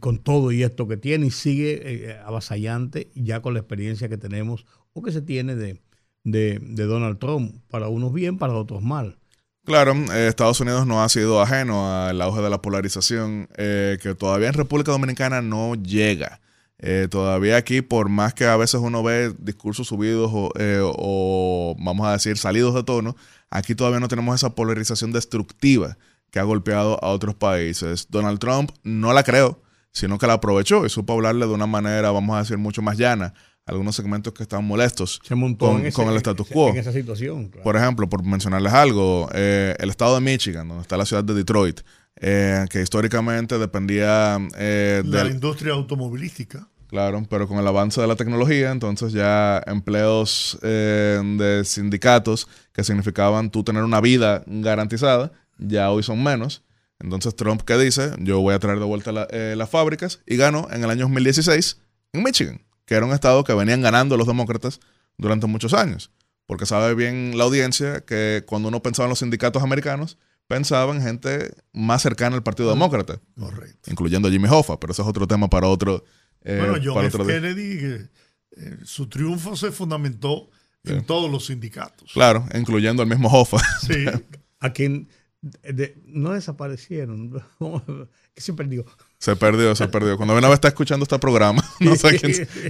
con 0.00 0.18
todo 0.18 0.52
y 0.52 0.62
esto 0.62 0.88
que 0.88 0.96
tiene 0.96 1.26
y 1.26 1.30
sigue 1.30 1.80
eh, 1.84 2.18
avasallante 2.24 3.10
ya 3.14 3.42
con 3.42 3.52
la 3.52 3.60
experiencia 3.60 4.08
que 4.08 4.16
tenemos 4.16 4.64
o 4.94 5.02
que 5.02 5.12
se 5.12 5.20
tiene 5.20 5.54
de, 5.54 5.80
Donald 6.24 7.18
Trump, 7.18 7.56
para 7.68 7.88
unos 7.88 8.12
bien, 8.12 8.38
para 8.38 8.54
otros 8.54 8.82
mal. 8.82 9.18
Claro, 9.64 9.94
eh, 10.14 10.28
Estados 10.28 10.60
Unidos 10.60 10.86
no 10.86 11.02
ha 11.02 11.08
sido 11.08 11.42
ajeno 11.42 11.92
al 11.92 12.22
auge 12.22 12.40
de 12.40 12.50
la 12.50 12.62
polarización 12.62 13.48
eh, 13.56 13.98
que 14.00 14.14
todavía 14.14 14.48
en 14.48 14.54
República 14.54 14.92
Dominicana 14.92 15.42
no 15.42 15.74
llega. 15.74 16.40
todavía 17.10 17.56
aquí, 17.56 17.82
por 17.82 18.08
más 18.08 18.32
que 18.32 18.44
a 18.44 18.56
veces 18.56 18.80
uno 18.80 19.02
ve 19.02 19.34
discursos 19.38 19.88
subidos 19.88 20.30
o, 20.32 21.76
vamos 21.78 22.06
a 22.06 22.12
decir 22.12 22.38
salidos 22.38 22.74
de 22.74 22.84
tono, 22.84 23.16
Aquí 23.50 23.74
todavía 23.74 24.00
no 24.00 24.08
tenemos 24.08 24.34
esa 24.34 24.54
polarización 24.54 25.12
destructiva 25.12 25.96
que 26.30 26.38
ha 26.38 26.42
golpeado 26.42 27.02
a 27.02 27.08
otros 27.08 27.34
países. 27.34 28.08
Donald 28.10 28.38
Trump 28.38 28.70
no 28.82 29.12
la 29.12 29.22
creo, 29.22 29.62
sino 29.92 30.18
que 30.18 30.26
la 30.26 30.34
aprovechó 30.34 30.84
y 30.84 30.90
supo 30.90 31.14
hablarle 31.14 31.46
de 31.46 31.52
una 31.52 31.66
manera, 31.66 32.10
vamos 32.10 32.36
a 32.36 32.40
decir, 32.40 32.58
mucho 32.58 32.82
más 32.82 32.98
llana 32.98 33.32
a 33.64 33.70
algunos 33.70 33.96
segmentos 33.96 34.32
que 34.32 34.42
estaban 34.42 34.64
molestos 34.64 35.20
con, 35.58 35.80
el 36.10 36.16
status 36.16 36.46
quo. 36.48 36.68
En 36.70 36.76
esa 36.76 36.92
situación. 36.92 37.50
Por 37.62 37.76
ejemplo, 37.76 38.08
por 38.08 38.22
mencionarles 38.22 38.72
algo, 38.72 39.28
eh, 39.32 39.74
el 39.78 39.90
estado 39.90 40.14
de 40.16 40.20
Michigan, 40.20 40.68
donde 40.68 40.82
está 40.82 40.96
la 40.96 41.06
ciudad 41.06 41.24
de 41.24 41.34
Detroit, 41.34 41.80
eh, 42.16 42.64
que 42.70 42.80
históricamente 42.82 43.58
dependía 43.58 44.38
eh, 44.56 45.02
de 45.04 45.24
la 45.24 45.30
industria 45.30 45.72
automovilística. 45.72 46.68
Claro, 46.88 47.24
pero 47.28 47.48
con 47.48 47.58
el 47.58 47.66
avance 47.66 48.00
de 48.00 48.06
la 48.06 48.16
tecnología, 48.16 48.70
entonces 48.70 49.12
ya 49.12 49.62
empleos 49.66 50.58
eh, 50.62 51.20
de 51.36 51.64
sindicatos 51.64 52.48
que 52.72 52.84
significaban 52.84 53.50
tú 53.50 53.64
tener 53.64 53.82
una 53.82 54.00
vida 54.00 54.44
garantizada, 54.46 55.32
ya 55.58 55.90
hoy 55.90 56.02
son 56.02 56.22
menos. 56.22 56.62
Entonces 57.00 57.34
Trump, 57.34 57.62
¿qué 57.62 57.76
dice? 57.76 58.12
Yo 58.20 58.40
voy 58.40 58.54
a 58.54 58.58
traer 58.58 58.78
de 58.78 58.84
vuelta 58.84 59.26
eh, 59.30 59.54
las 59.56 59.68
fábricas 59.68 60.20
y 60.26 60.36
ganó 60.36 60.68
en 60.70 60.84
el 60.84 60.90
año 60.90 61.02
2016 61.02 61.78
en 62.12 62.22
Michigan, 62.22 62.62
que 62.84 62.94
era 62.94 63.04
un 63.04 63.12
estado 63.12 63.44
que 63.44 63.52
venían 63.52 63.82
ganando 63.82 64.16
los 64.16 64.26
demócratas 64.26 64.80
durante 65.18 65.46
muchos 65.46 65.74
años. 65.74 66.10
Porque 66.46 66.66
sabe 66.66 66.94
bien 66.94 67.36
la 67.36 67.44
audiencia 67.44 68.04
que 68.04 68.44
cuando 68.46 68.68
uno 68.68 68.80
pensaba 68.80 69.06
en 69.06 69.10
los 69.10 69.18
sindicatos 69.18 69.62
americanos, 69.62 70.16
pensaba 70.46 70.94
en 70.94 71.02
gente 71.02 71.54
más 71.72 72.02
cercana 72.02 72.36
al 72.36 72.42
Partido 72.42 72.70
Demócrata. 72.70 73.20
Correcto. 73.38 73.90
Incluyendo 73.90 74.28
a 74.28 74.30
Jimmy 74.30 74.48
Hoffa, 74.48 74.78
pero 74.78 74.92
ese 74.92 75.02
es 75.02 75.08
otro 75.08 75.26
tema 75.26 75.48
para 75.48 75.66
otro, 75.66 76.04
eh, 76.46 76.58
bueno, 76.58 76.78
John 76.82 77.04
F. 77.04 77.18
Kennedy 77.18 77.78
eh, 77.82 78.78
su 78.84 79.08
triunfo 79.08 79.56
se 79.56 79.70
fundamentó 79.72 80.48
en 80.84 81.04
todos 81.04 81.30
los 81.30 81.46
sindicatos. 81.46 82.12
Claro, 82.12 82.46
incluyendo 82.54 83.02
el 83.02 83.08
mismo 83.08 83.28
Hoffa. 83.28 83.58
Sí. 83.86 84.04
a 84.60 84.72
quien 84.72 85.08
no 86.06 86.32
desaparecieron, 86.32 87.42
que 88.34 88.40
se 88.40 88.52
perdió. 88.52 88.84
Se 89.18 89.36
perdió, 89.36 89.74
se 89.74 89.88
perdió. 89.88 90.16
Cuando 90.16 90.34
Benave 90.34 90.54
está 90.54 90.68
escuchando 90.68 91.04
este 91.04 91.18
programa, 91.18 91.64
no 91.80 91.96
sé 91.96 92.18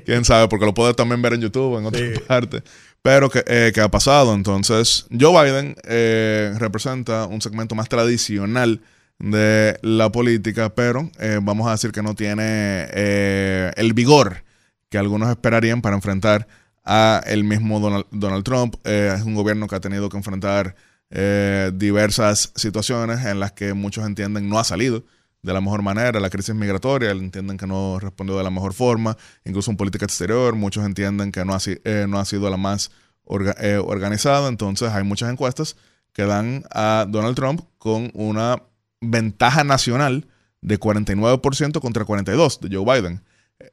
quién, 0.05 0.25
sabe, 0.25 0.49
porque 0.49 0.67
lo 0.67 0.75
puede 0.75 0.95
también 0.95 1.23
ver 1.23 1.35
en 1.35 1.43
YouTube, 1.43 1.79
en 1.79 1.87
otra 1.87 2.01
parte. 2.27 2.63
Pero 3.03 3.31
eh, 3.47 3.73
¿qué 3.75 3.81
ha 3.81 3.91
pasado? 3.91 4.35
Entonces, 4.35 5.07
Joe 5.19 5.45
Biden 5.45 5.77
eh, 5.85 6.55
representa 6.59 7.27
un 7.27 7.41
segmento 7.41 7.75
más 7.75 7.89
tradicional 7.89 8.81
de 9.19 9.79
la 9.83 10.13
política, 10.13 10.75
pero 10.75 11.11
eh, 11.19 11.39
vamos 11.43 11.67
a 11.69 11.73
decir 11.73 11.93
que 11.93 12.03
no 12.03 12.15
tiene 12.15 12.85
el 13.77 13.93
vigor 13.95 14.45
que 14.89 14.99
algunos 14.99 15.31
esperarían 15.31 15.83
para 15.83 15.97
enfrentar 15.97 16.47
a 16.85 17.23
el 17.27 17.45
mismo 17.45 17.81
Donald, 18.11 18.45
Trump. 18.45 18.77
es 18.85 19.23
un 19.23 19.35
gobierno 19.35 19.67
que 19.67 19.75
ha 19.75 19.81
tenido 19.81 20.09
que 20.09 20.17
enfrentar 20.17 20.77
diversas 21.09 22.53
situaciones 22.55 23.25
en 23.25 23.41
las 23.41 23.53
que 23.53 23.75
muchos 23.75 24.07
entienden 24.07 24.49
no 24.49 24.59
ha 24.59 24.65
salido 24.65 25.05
de 25.47 25.53
la 25.53 25.61
mejor 25.61 25.83
manera, 25.83 26.19
la 26.19 26.29
crisis 26.29 26.55
migratoria, 26.55 27.13
entienden 27.13 27.57
que 27.57 27.69
no 27.69 28.01
respondió 28.01 28.37
de 28.37 28.43
la 28.43 28.51
mejor 28.51 28.75
forma, 28.75 29.17
incluso 29.45 29.71
en 29.71 29.77
política 29.77 30.05
exterior, 30.05 30.57
muchos 30.57 30.85
entienden 30.85 31.31
que 31.31 31.45
no 31.45 31.55
ha, 31.55 31.59
eh, 31.65 32.07
sido 32.25 32.51
la 32.51 32.57
más 32.57 32.91
eh, 33.61 33.77
organizada, 33.77 34.49
entonces 34.49 34.91
hay 34.91 35.05
muchas 35.05 35.31
encuestas 35.31 35.77
que 36.13 36.25
dan 36.25 36.65
a 36.73 37.07
Donald 37.09 37.37
Trump 37.37 37.61
con 37.79 38.11
una 38.15 38.61
ventaja 39.01 39.65
nacional 39.65 40.27
de 40.61 40.81
49% 40.81 41.81
contra 41.81 42.05
42% 42.05 42.61
de 42.61 42.77
Joe 42.77 43.01
Biden. 43.01 43.23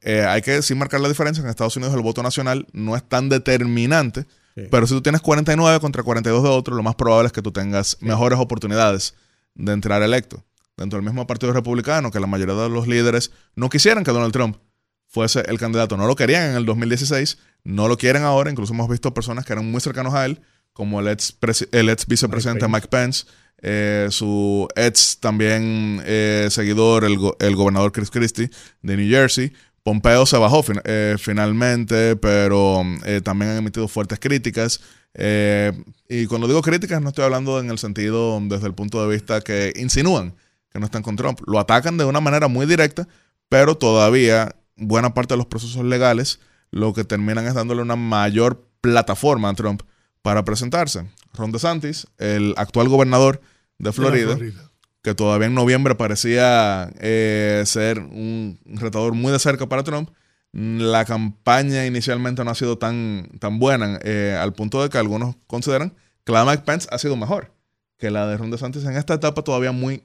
Eh, 0.02 0.26
hay 0.28 0.42
que 0.42 0.62
sí 0.62 0.76
marcar 0.76 1.02
la 1.02 1.10
diferencia, 1.10 1.44
en 1.44 1.50
Estados 1.50 1.76
Unidos 1.76 1.94
el 1.94 2.02
voto 2.02 2.24
nacional 2.24 2.68
no 2.72 2.96
es 2.96 3.04
tan 3.04 3.30
determinante, 3.30 4.26
pero 4.70 4.86
si 4.86 4.94
tú 4.94 5.02
tienes 5.02 5.22
49 5.22 5.80
contra 5.80 6.04
42 6.04 6.44
de 6.44 6.50
otro, 6.50 6.76
lo 6.76 6.84
más 6.84 6.96
probable 6.96 7.28
es 7.28 7.34
que 7.34 7.42
tú 7.42 7.52
tengas 7.52 7.98
mejores 8.02 8.38
oportunidades 8.40 9.16
de 9.56 9.74
entrar 9.74 10.04
electo 10.04 10.44
dentro 10.78 10.98
del 10.98 11.06
mismo 11.06 11.26
Partido 11.28 11.54
Republicano 11.54 12.12
que 12.12 12.20
la 12.20 12.28
mayoría 12.28 12.56
de 12.56 12.70
los 12.70 12.88
líderes 12.88 13.32
no 13.56 13.70
quisieran 13.70 14.04
que 14.04 14.12
Donald 14.12 14.34
Trump 14.34 14.58
fuese 15.08 15.44
el 15.48 15.60
candidato. 15.60 15.96
No 15.96 16.08
lo 16.08 16.16
querían 16.16 16.52
en 16.52 16.56
el 16.56 16.66
2016, 16.66 17.38
no 17.64 17.88
lo 17.88 17.98
quieren 17.98 18.24
ahora. 18.24 18.50
Incluso 18.50 18.74
hemos 18.74 18.90
visto 18.90 19.14
personas 19.14 19.46
que 19.46 19.54
eran 19.54 19.70
muy 19.70 19.80
cercanos 19.80 20.14
a 20.16 20.26
él, 20.26 20.42
como 20.74 21.00
el 21.00 21.08
ex, 21.08 21.38
el 21.72 21.90
ex 21.90 22.08
vicepresidente 22.08 22.68
Mike 22.68 22.88
Pence, 22.88 23.26
eh, 23.66 24.08
su 24.12 24.68
ex 24.76 25.18
también 25.22 26.02
eh, 26.06 26.50
seguidor, 26.52 27.06
el, 27.06 27.18
el, 27.40 27.56
gobernador 27.56 27.94
Chris 27.94 28.12
Christie 28.12 28.50
de 28.82 28.98
New 28.98 29.10
Jersey. 29.10 29.54
Pompeo 29.84 30.26
se 30.26 30.38
bajó 30.38 30.66
eh, 30.84 31.16
finalmente, 31.18 32.18
pero 32.18 32.84
también 33.24 33.52
han 33.52 33.58
emitido 33.58 33.88
fuertes 33.88 34.20
críticas. 34.20 34.82
y 36.10 36.26
cuando 36.28 36.48
digo 36.48 36.62
críticas, 36.62 37.02
no 37.02 37.10
estoy 37.10 37.24
hablando 37.24 37.60
en 37.60 37.70
el 37.70 37.78
sentido 37.78 38.40
desde 38.44 38.68
el 38.68 38.74
punto 38.74 39.02
de 39.02 39.14
vista 39.14 39.40
que 39.42 39.74
insinúan 39.78 40.36
que 40.72 40.80
no 40.80 40.86
están 40.86 41.04
con 41.04 41.16
Trump. 41.16 41.40
Lo 41.48 41.60
atacan 41.60 41.98
de 41.98 42.04
una 42.04 42.20
manera 42.20 42.50
muy 42.50 42.66
directa, 42.66 43.08
pero 43.48 43.76
todavía 43.76 44.56
buena 44.76 45.14
parte 45.14 45.36
de 45.36 45.38
los 45.38 45.46
procesos 45.46 45.86
legales 45.86 46.40
lo 46.72 46.94
que 46.94 47.04
terminan 47.06 47.46
es 47.46 47.54
dándole 47.54 47.82
una 47.82 47.96
mayor 47.96 48.68
plataforma 48.82 49.50
a 49.50 49.54
Trump 49.54 49.84
para 50.22 50.44
presentarse. 50.44 51.06
Ron 51.34 51.52
DeSantis, 51.52 52.08
el 52.18 52.56
actual 52.58 52.90
gobernador 52.90 53.42
de 53.84 53.92
Florida, 53.92 54.38
que 55.02 55.14
todavía 55.14 55.48
en 55.48 55.54
noviembre 55.54 55.96
parecía 55.96 56.92
eh, 57.00 57.64
ser 57.66 58.00
un 58.00 58.60
retador 58.66 59.14
muy 59.14 59.32
de 59.32 59.40
cerca 59.40 59.68
para 59.68 59.84
Trump, 59.84 60.10
la 60.52 61.06
campaña 61.06 61.86
inicialmente 61.86 62.44
no 62.44 62.52
ha 62.52 62.56
sido 62.56 62.78
tan, 62.78 63.30
tan 63.40 63.60
buena, 63.60 64.00
eh, 64.04 64.38
al 64.40 64.54
punto 64.54 64.82
de 64.82 64.90
que 64.90 64.98
algunos 64.98 65.36
consideran 65.48 65.94
que 66.24 66.32
la 66.32 66.46
de 66.46 66.52
Mike 66.52 66.64
Pence 66.66 66.88
ha 66.92 66.98
sido 66.98 67.16
mejor 67.16 67.52
que 68.04 68.12
la 68.12 68.28
de 68.28 68.36
Ron 68.36 68.52
DeSantis 68.52 68.84
en 68.84 68.98
esta 68.98 69.14
etapa 69.14 69.44
todavía 69.44 69.72
muy 69.72 70.04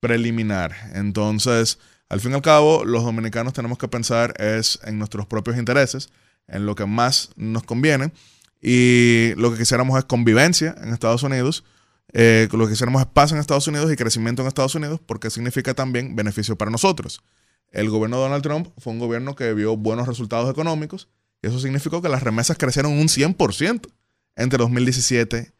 preliminar. 0.00 0.74
Entonces, 0.92 1.78
al 2.10 2.20
fin 2.20 2.32
y 2.32 2.34
al 2.34 2.42
cabo, 2.42 2.84
los 2.84 3.04
dominicanos 3.04 3.54
tenemos 3.54 3.78
que 3.78 3.88
pensar 3.88 4.34
es 4.38 4.78
en 4.84 4.98
nuestros 4.98 5.26
propios 5.26 5.56
intereses, 5.56 6.10
en 6.46 6.66
lo 6.66 6.74
que 6.74 6.84
más 6.84 7.30
nos 7.36 7.62
conviene. 7.62 8.12
Y 8.60 9.32
lo 9.36 9.50
que 9.50 9.56
quisiéramos 9.56 9.96
es 9.98 10.04
convivencia 10.04 10.74
en 10.82 10.92
Estados 10.92 11.22
Unidos. 11.22 11.64
Eh, 12.12 12.48
lo 12.52 12.64
que 12.66 12.72
quisiéramos 12.72 13.02
es 13.02 13.08
paz 13.08 13.32
en 13.32 13.38
Estados 13.38 13.66
Unidos 13.68 13.92
y 13.92 13.96
crecimiento 13.96 14.42
en 14.42 14.48
Estados 14.48 14.74
Unidos, 14.74 15.00
porque 15.04 15.30
significa 15.30 15.74
también 15.74 16.16
beneficio 16.16 16.56
para 16.56 16.70
nosotros. 16.70 17.22
El 17.70 17.90
gobierno 17.90 18.16
de 18.16 18.22
Donald 18.22 18.42
Trump 18.42 18.68
fue 18.78 18.92
un 18.92 18.98
gobierno 18.98 19.34
que 19.34 19.52
vio 19.52 19.76
buenos 19.76 20.08
resultados 20.08 20.50
económicos 20.50 21.08
y 21.42 21.48
eso 21.48 21.60
significó 21.60 22.00
que 22.00 22.08
las 22.08 22.22
remesas 22.22 22.56
crecieron 22.56 22.92
un 22.92 23.08
100% 23.08 23.88
entre 24.36 24.58
2017 24.58 25.52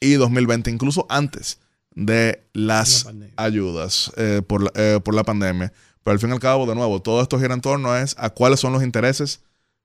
y 0.00 0.12
2020, 0.14 0.70
incluso 0.70 1.06
antes 1.08 1.58
de 1.94 2.46
las 2.52 3.06
ayudas 3.36 4.12
eh, 4.16 4.42
por, 4.46 4.70
eh, 4.74 5.00
por, 5.02 5.14
la 5.14 5.24
pandemia. 5.24 5.72
Pero 6.04 6.12
al 6.12 6.20
fin 6.20 6.30
y 6.30 6.32
al 6.34 6.40
cabo, 6.40 6.66
de 6.66 6.74
nuevo, 6.74 7.00
todo 7.00 7.22
esto 7.22 7.40
gira 7.40 7.54
en 7.54 7.60
torno 7.60 7.96
es 7.96 8.14
a 8.18 8.30
cuáles 8.30 8.60
son 8.60 8.72
los 8.72 8.82
intereses 8.82 9.40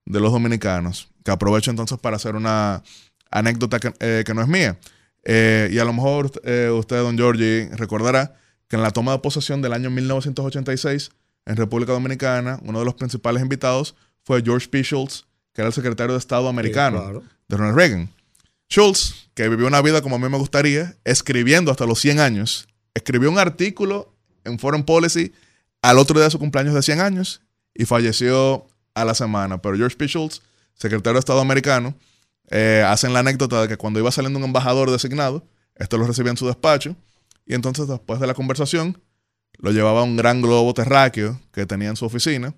de 0.06 0.20
los 0.20 0.32
dominicanos. 0.32 1.10
Que 1.24 1.32
aprovecho 1.32 1.72
entonces 1.72 1.98
para 1.98 2.18
hacer 2.18 2.36
una 2.36 2.84
anécdota 3.32 3.80
que, 3.80 3.94
eh, 4.00 4.24
no 4.36 4.42
es 4.42 4.48
mía. 4.48 4.78
Y 5.26 5.78
a 5.78 5.86
lo 5.86 5.94
mejor 5.94 6.26
usted, 6.26 6.98
don 6.98 7.18
Giorgi, 7.18 7.70
recordará 7.70 8.36
que 8.68 8.76
en 8.76 8.82
la 8.82 8.92
toma 8.92 9.12
de 9.12 9.20
posesión 9.20 9.62
del 9.62 9.74
año 9.74 9.90
1986 9.90 11.12
en 11.46 11.56
República 11.56 11.92
Dominicana, 11.92 12.60
uno 12.64 12.80
de 12.80 12.86
los 12.86 12.96
principales 12.96 13.42
invitados 13.42 13.96
fue 14.24 14.42
George 14.42 14.68
P. 14.68 14.84
Schultz, 14.84 15.26
que 15.54 15.62
era 15.62 15.68
el 15.68 15.74
secretario 15.74 16.14
de 16.14 16.20
Estado 16.20 16.48
americano 16.48 17.24
de 17.48 17.58
Ronald 17.58 17.76
Reagan. 17.76 18.10
Schultz, 18.70 19.30
que 19.34 19.50
vivió 19.50 19.68
una 19.68 19.82
vida 19.82 20.02
como 20.02 20.16
a 20.16 20.20
mí 20.20 20.30
me 20.30 20.38
gustaría, 20.38 20.96
escribiendo 21.04 21.72
hasta 21.72 21.86
los 21.86 22.00
100 22.00 22.20
años, 22.20 22.68
escribió 22.94 23.30
un 23.30 23.40
artículo 23.40 24.14
en 24.46 24.60
Foreign 24.60 24.86
Policy 24.86 25.34
al 25.82 25.98
otro 25.98 26.16
día 26.16 26.26
de 26.26 26.32
su 26.32 26.40
cumpleaños 26.40 26.74
de 26.74 26.82
100 26.82 27.02
años 27.02 27.42
y 27.74 27.86
falleció 27.86 28.68
a 28.94 29.04
la 29.04 29.14
semana. 29.16 29.62
Pero 29.62 29.76
George 29.76 29.98
P. 29.98 30.08
Schultz, 30.08 30.42
secretario 30.76 31.16
de 31.16 31.20
Estado 31.20 31.42
americano, 31.42 31.96
eh, 32.52 32.84
hacen 32.86 33.14
la 33.14 33.20
anécdota 33.20 33.62
de 33.62 33.68
que 33.70 33.78
cuando 33.78 34.00
iba 34.00 34.12
saliendo 34.12 34.38
un 34.38 34.46
embajador 34.46 34.92
designado, 34.92 35.48
esto 35.76 35.98
lo 35.98 36.06
recibía 36.06 36.32
en 36.32 36.38
su 36.38 36.46
despacho 36.46 36.96
y 37.46 37.56
entonces 37.56 37.88
después 37.88 38.20
de 38.20 38.28
la 38.28 38.34
conversación 38.34 39.02
lo 39.58 39.72
llevaba 39.72 40.02
a 40.02 40.04
un 40.04 40.18
gran 40.18 40.42
globo 40.42 40.74
terráqueo 40.74 41.40
que 41.54 41.66
tenía 41.66 41.90
en 41.90 41.96
su 41.96 42.06
oficina 42.06 42.54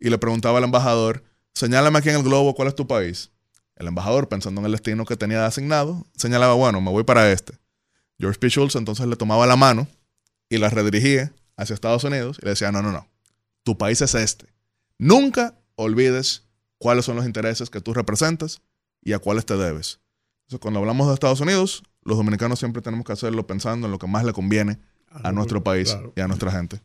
y 0.00 0.10
le 0.10 0.18
preguntaba 0.18 0.58
al 0.58 0.64
embajador, 0.64 1.22
señálame 1.54 1.98
aquí 1.98 2.08
en 2.08 2.16
el 2.16 2.22
globo 2.24 2.54
cuál 2.54 2.68
es 2.68 2.74
tu 2.74 2.86
país. 2.86 3.30
El 3.76 3.86
embajador, 3.86 4.28
pensando 4.28 4.60
en 4.60 4.66
el 4.66 4.72
destino 4.72 5.04
que 5.04 5.16
tenía 5.16 5.46
asignado, 5.46 6.04
señalaba, 6.16 6.54
bueno, 6.54 6.80
me 6.80 6.90
voy 6.90 7.04
para 7.04 7.30
este. 7.30 7.58
George 8.18 8.38
P. 8.38 8.48
Schultz 8.48 8.74
entonces 8.74 9.06
le 9.06 9.16
tomaba 9.16 9.46
la 9.46 9.56
mano 9.56 9.86
y 10.48 10.58
la 10.58 10.70
redirigía 10.70 11.32
hacia 11.56 11.74
Estados 11.74 12.02
Unidos 12.02 12.38
y 12.40 12.46
le 12.46 12.50
decía, 12.50 12.72
no, 12.72 12.82
no, 12.82 12.90
no, 12.90 13.06
tu 13.62 13.78
país 13.78 14.00
es 14.00 14.14
este. 14.14 14.46
Nunca 14.98 15.54
olvides 15.76 16.42
cuáles 16.78 17.04
son 17.04 17.16
los 17.16 17.26
intereses 17.26 17.70
que 17.70 17.80
tú 17.80 17.94
representas 17.94 18.62
y 19.06 19.12
a 19.12 19.20
cuáles 19.20 19.46
te 19.46 19.56
debes. 19.56 20.00
Entonces, 20.42 20.60
cuando 20.60 20.80
hablamos 20.80 21.06
de 21.06 21.14
Estados 21.14 21.40
Unidos, 21.40 21.84
los 22.02 22.16
dominicanos 22.16 22.58
siempre 22.58 22.82
tenemos 22.82 23.06
que 23.06 23.12
hacerlo 23.12 23.46
pensando 23.46 23.86
en 23.86 23.92
lo 23.92 23.98
que 24.00 24.08
más 24.08 24.24
le 24.24 24.32
conviene 24.32 24.78
a 25.10 25.30
nuestro 25.30 25.62
país 25.62 25.96
y 26.16 26.20
a 26.20 26.26
nuestra 26.26 26.50
gente. 26.50 26.80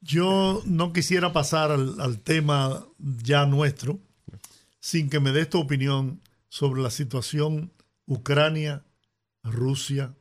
Yo 0.00 0.60
no 0.66 0.92
quisiera 0.92 1.32
pasar 1.32 1.70
al 1.70 2.18
tema 2.18 2.84
ya 2.98 3.46
nuestro, 3.46 4.00
sin 4.80 5.08
que 5.08 5.20
me 5.20 5.30
des 5.30 5.48
tu 5.48 5.60
opinión 5.60 6.20
sobre 6.48 6.82
la 6.82 6.90
situación 6.90 7.70
Ucrania, 8.06 8.82
Rusia. 9.44 10.14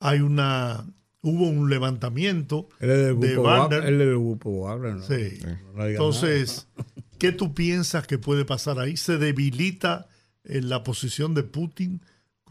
Hay 0.00 0.20
una 0.20 0.84
hubo 1.22 1.48
un 1.48 1.70
levantamiento 1.70 2.68
de 2.80 3.36
Wagner. 3.36 3.84
El 3.84 3.98
del 3.98 4.18
grupo 4.18 4.62
Wagner, 4.62 4.96
¿no? 4.96 5.06
Sí. 5.06 5.38
Entonces, 5.78 6.66
¿qué 7.22 7.30
tú 7.30 7.54
piensas 7.54 8.04
que 8.04 8.18
puede 8.18 8.44
pasar 8.44 8.80
ahí? 8.80 8.96
¿Se 8.96 9.16
debilita 9.16 10.08
en 10.42 10.68
la 10.68 10.82
posición 10.82 11.34
de 11.34 11.44
Putin 11.44 12.02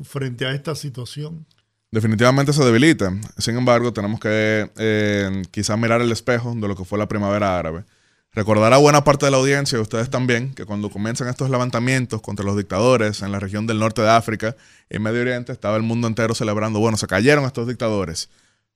frente 0.02 0.46
a 0.46 0.54
esta 0.54 0.76
situación? 0.76 1.46
Definitivamente 1.92 2.54
se 2.54 2.64
debilita. 2.64 3.14
Sin 3.38 3.58
embargo, 3.58 3.92
tenemos 3.92 4.22
que 4.22 4.72
eh, 4.78 5.42
quizás 5.52 5.78
mirar 5.78 6.00
el 6.00 6.10
espejo 6.14 6.56
de 6.56 6.70
lo 6.70 6.78
que 6.78 6.86
fue 6.86 6.98
la 6.98 7.10
primavera 7.10 7.60
árabe. 7.60 7.84
Recordará 8.32 8.78
buena 8.78 9.04
parte 9.04 9.26
de 9.26 9.32
la 9.32 9.40
audiencia, 9.40 9.78
ustedes 9.78 10.10
también, 10.10 10.54
que 10.54 10.64
cuando 10.64 10.90
comienzan 10.90 11.28
estos 11.28 11.50
levantamientos 11.50 12.22
contra 12.22 12.46
los 12.46 12.56
dictadores 12.56 13.24
en 13.24 13.34
la 13.34 13.42
región 13.42 13.68
del 13.68 13.78
norte 13.78 14.02
de 14.02 14.10
África 14.10 14.56
y 14.90 15.00
Medio 15.00 15.20
Oriente, 15.20 15.52
estaba 15.52 15.76
el 15.76 15.84
mundo 15.84 16.08
entero 16.08 16.34
celebrando, 16.34 16.80
bueno, 16.80 16.96
se 16.96 17.08
cayeron 17.08 17.44
estos 17.44 17.68
dictadores. 17.68 18.30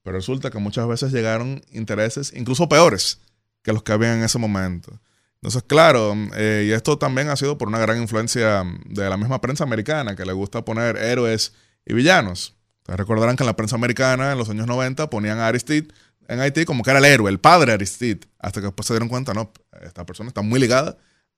Pero 0.04 0.18
resulta 0.18 0.52
que 0.52 0.60
muchas 0.60 0.90
veces 0.90 1.14
llegaron 1.14 1.62
intereses 1.72 2.34
incluso 2.36 2.68
peores 2.68 3.22
que 3.64 3.72
los 3.72 3.82
que 3.82 3.94
había 3.94 4.14
en 4.14 4.24
ese 4.24 4.40
momento. 4.40 5.00
Entonces, 5.36 5.64
claro, 5.64 6.16
eh, 6.36 6.66
y 6.68 6.72
esto 6.72 6.98
también 6.98 7.30
ha 7.30 7.36
sido 7.36 7.58
por 7.58 7.68
una 7.68 7.80
gran 7.80 8.02
influencia 8.02 8.64
de 8.86 9.10
la 9.10 9.18
misma 9.18 9.42
prensa 9.42 9.64
americana, 9.64 10.16
que 10.16 10.26
le 10.26 10.34
gusta 10.34 10.66
poner 10.66 10.98
héroes 10.98 11.54
y 11.86 11.94
villanos. 11.94 12.56
Recordarán 12.88 13.36
que 13.36 13.44
en 13.44 13.48
la 13.48 13.56
prensa 13.56 13.76
americana 13.76 14.32
en 14.32 14.38
los 14.38 14.50
años 14.50 14.68
90 14.68 15.10
ponían 15.10 15.40
a 15.40 15.48
Aristide 15.48 15.88
en 16.28 16.40
Haití 16.40 16.66
como 16.66 16.84
que 16.84 16.90
era 16.90 17.00
el 17.00 17.06
héroe, 17.06 17.30
el 17.30 17.40
padre 17.40 17.74
Aristide, 17.74 18.22
hasta 18.40 18.60
que 18.60 18.68
después 18.68 18.88
se 18.88 18.94
dieron 18.94 19.10
cuenta, 19.10 19.34
no, 19.34 19.52
esta 19.82 20.06
persona 20.06 20.28
está 20.28 20.42
muy 20.42 20.60
ligada 20.60 20.98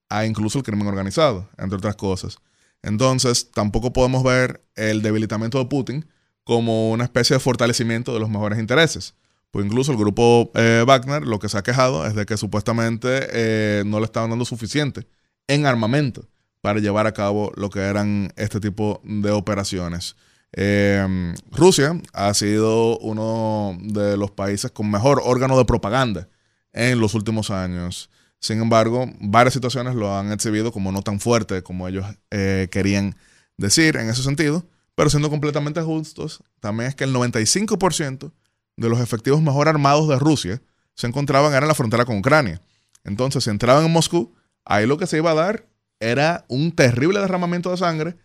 a 0.10 0.26
incluso 0.26 0.60
el 0.60 0.64
crimen 0.64 0.88
organizado, 0.88 1.50
entre 1.58 1.78
otras 1.78 1.96
cosas. 1.96 2.38
Entonces, 2.82 3.52
tampoco 3.52 3.92
podemos 3.92 4.24
ver 4.24 4.64
el 4.76 5.02
debilitamiento 5.02 5.58
de 5.60 5.66
Putin 5.66 6.08
como 6.44 6.92
una 6.92 7.04
especie 7.04 7.36
de 7.36 7.40
fortalecimiento 7.40 8.14
de 8.14 8.20
los 8.20 8.30
mejores 8.30 8.60
intereses. 8.60 9.16
Incluso 9.62 9.92
el 9.92 9.98
grupo 9.98 10.52
eh, 10.56 10.84
Wagner 10.86 11.24
lo 11.24 11.40
que 11.40 11.50
se 11.50 11.58
ha 11.58 11.64
quejado 11.64 12.06
es 12.06 12.16
de 12.16 12.26
que 12.26 12.38
supuestamente 12.38 13.28
eh, 13.32 13.84
no 13.86 14.00
le 14.00 14.06
estaban 14.06 14.30
dando 14.30 14.46
suficiente 14.46 15.08
en 15.48 15.66
armamento 15.66 16.28
para 16.62 16.80
llevar 16.80 17.08
a 17.08 17.14
cabo 17.14 17.52
lo 17.56 17.70
que 17.70 17.80
eran 17.80 18.32
este 18.36 18.60
tipo 18.60 19.02
de 19.04 19.32
operaciones. 19.32 20.16
Eh, 20.54 21.34
Rusia 21.52 22.00
ha 22.14 22.34
sido 22.34 22.98
uno 23.00 23.78
de 23.82 24.18
los 24.18 24.32
países 24.32 24.72
con 24.72 24.90
mejor 24.90 25.22
órgano 25.24 25.58
de 25.58 25.66
propaganda 25.66 26.28
en 26.74 27.00
los 27.00 27.14
últimos 27.14 27.52
años. 27.52 28.10
Sin 28.40 28.62
embargo, 28.62 29.10
varias 29.20 29.54
situaciones 29.54 29.96
lo 29.96 30.16
han 30.16 30.32
exhibido 30.32 30.72
como 30.72 30.92
no 30.92 31.02
tan 31.02 31.20
fuerte 31.20 31.64
como 31.64 31.88
ellos 31.88 32.06
querían 32.30 33.16
decir 33.58 33.98
en 33.98 34.10
ese 34.10 34.24
sentido. 34.24 34.66
Pero 34.96 35.12
siendo 35.12 35.30
completamente 35.30 35.80
justos, 35.82 36.44
también 36.60 36.90
es 36.90 36.96
que 36.96 37.04
el 37.04 37.14
95% 37.14 38.32
de 38.78 38.90
los 38.90 39.02
efectivos 39.02 39.42
mejor 39.42 39.68
armados 39.68 40.08
de 40.08 40.18
Rusia 40.18 40.62
se 40.94 41.08
encontraban 41.08 41.54
en 41.54 41.68
la 41.68 41.76
frontera 41.76 42.06
con 42.06 42.18
Ucrania. 42.18 42.62
Entonces, 43.04 43.44
si 43.44 43.50
entraban 43.50 43.86
en 43.86 43.92
Moscú, 43.92 44.34
ahí 44.64 44.86
lo 44.86 44.98
que 44.98 45.08
se 45.08 45.18
iba 45.18 45.32
a 45.32 45.36
dar 45.36 45.68
era 46.00 46.46
un 46.48 46.72
terrible 46.72 47.20
derramamiento 47.20 47.72
de 47.72 47.78
sangre 47.78 48.16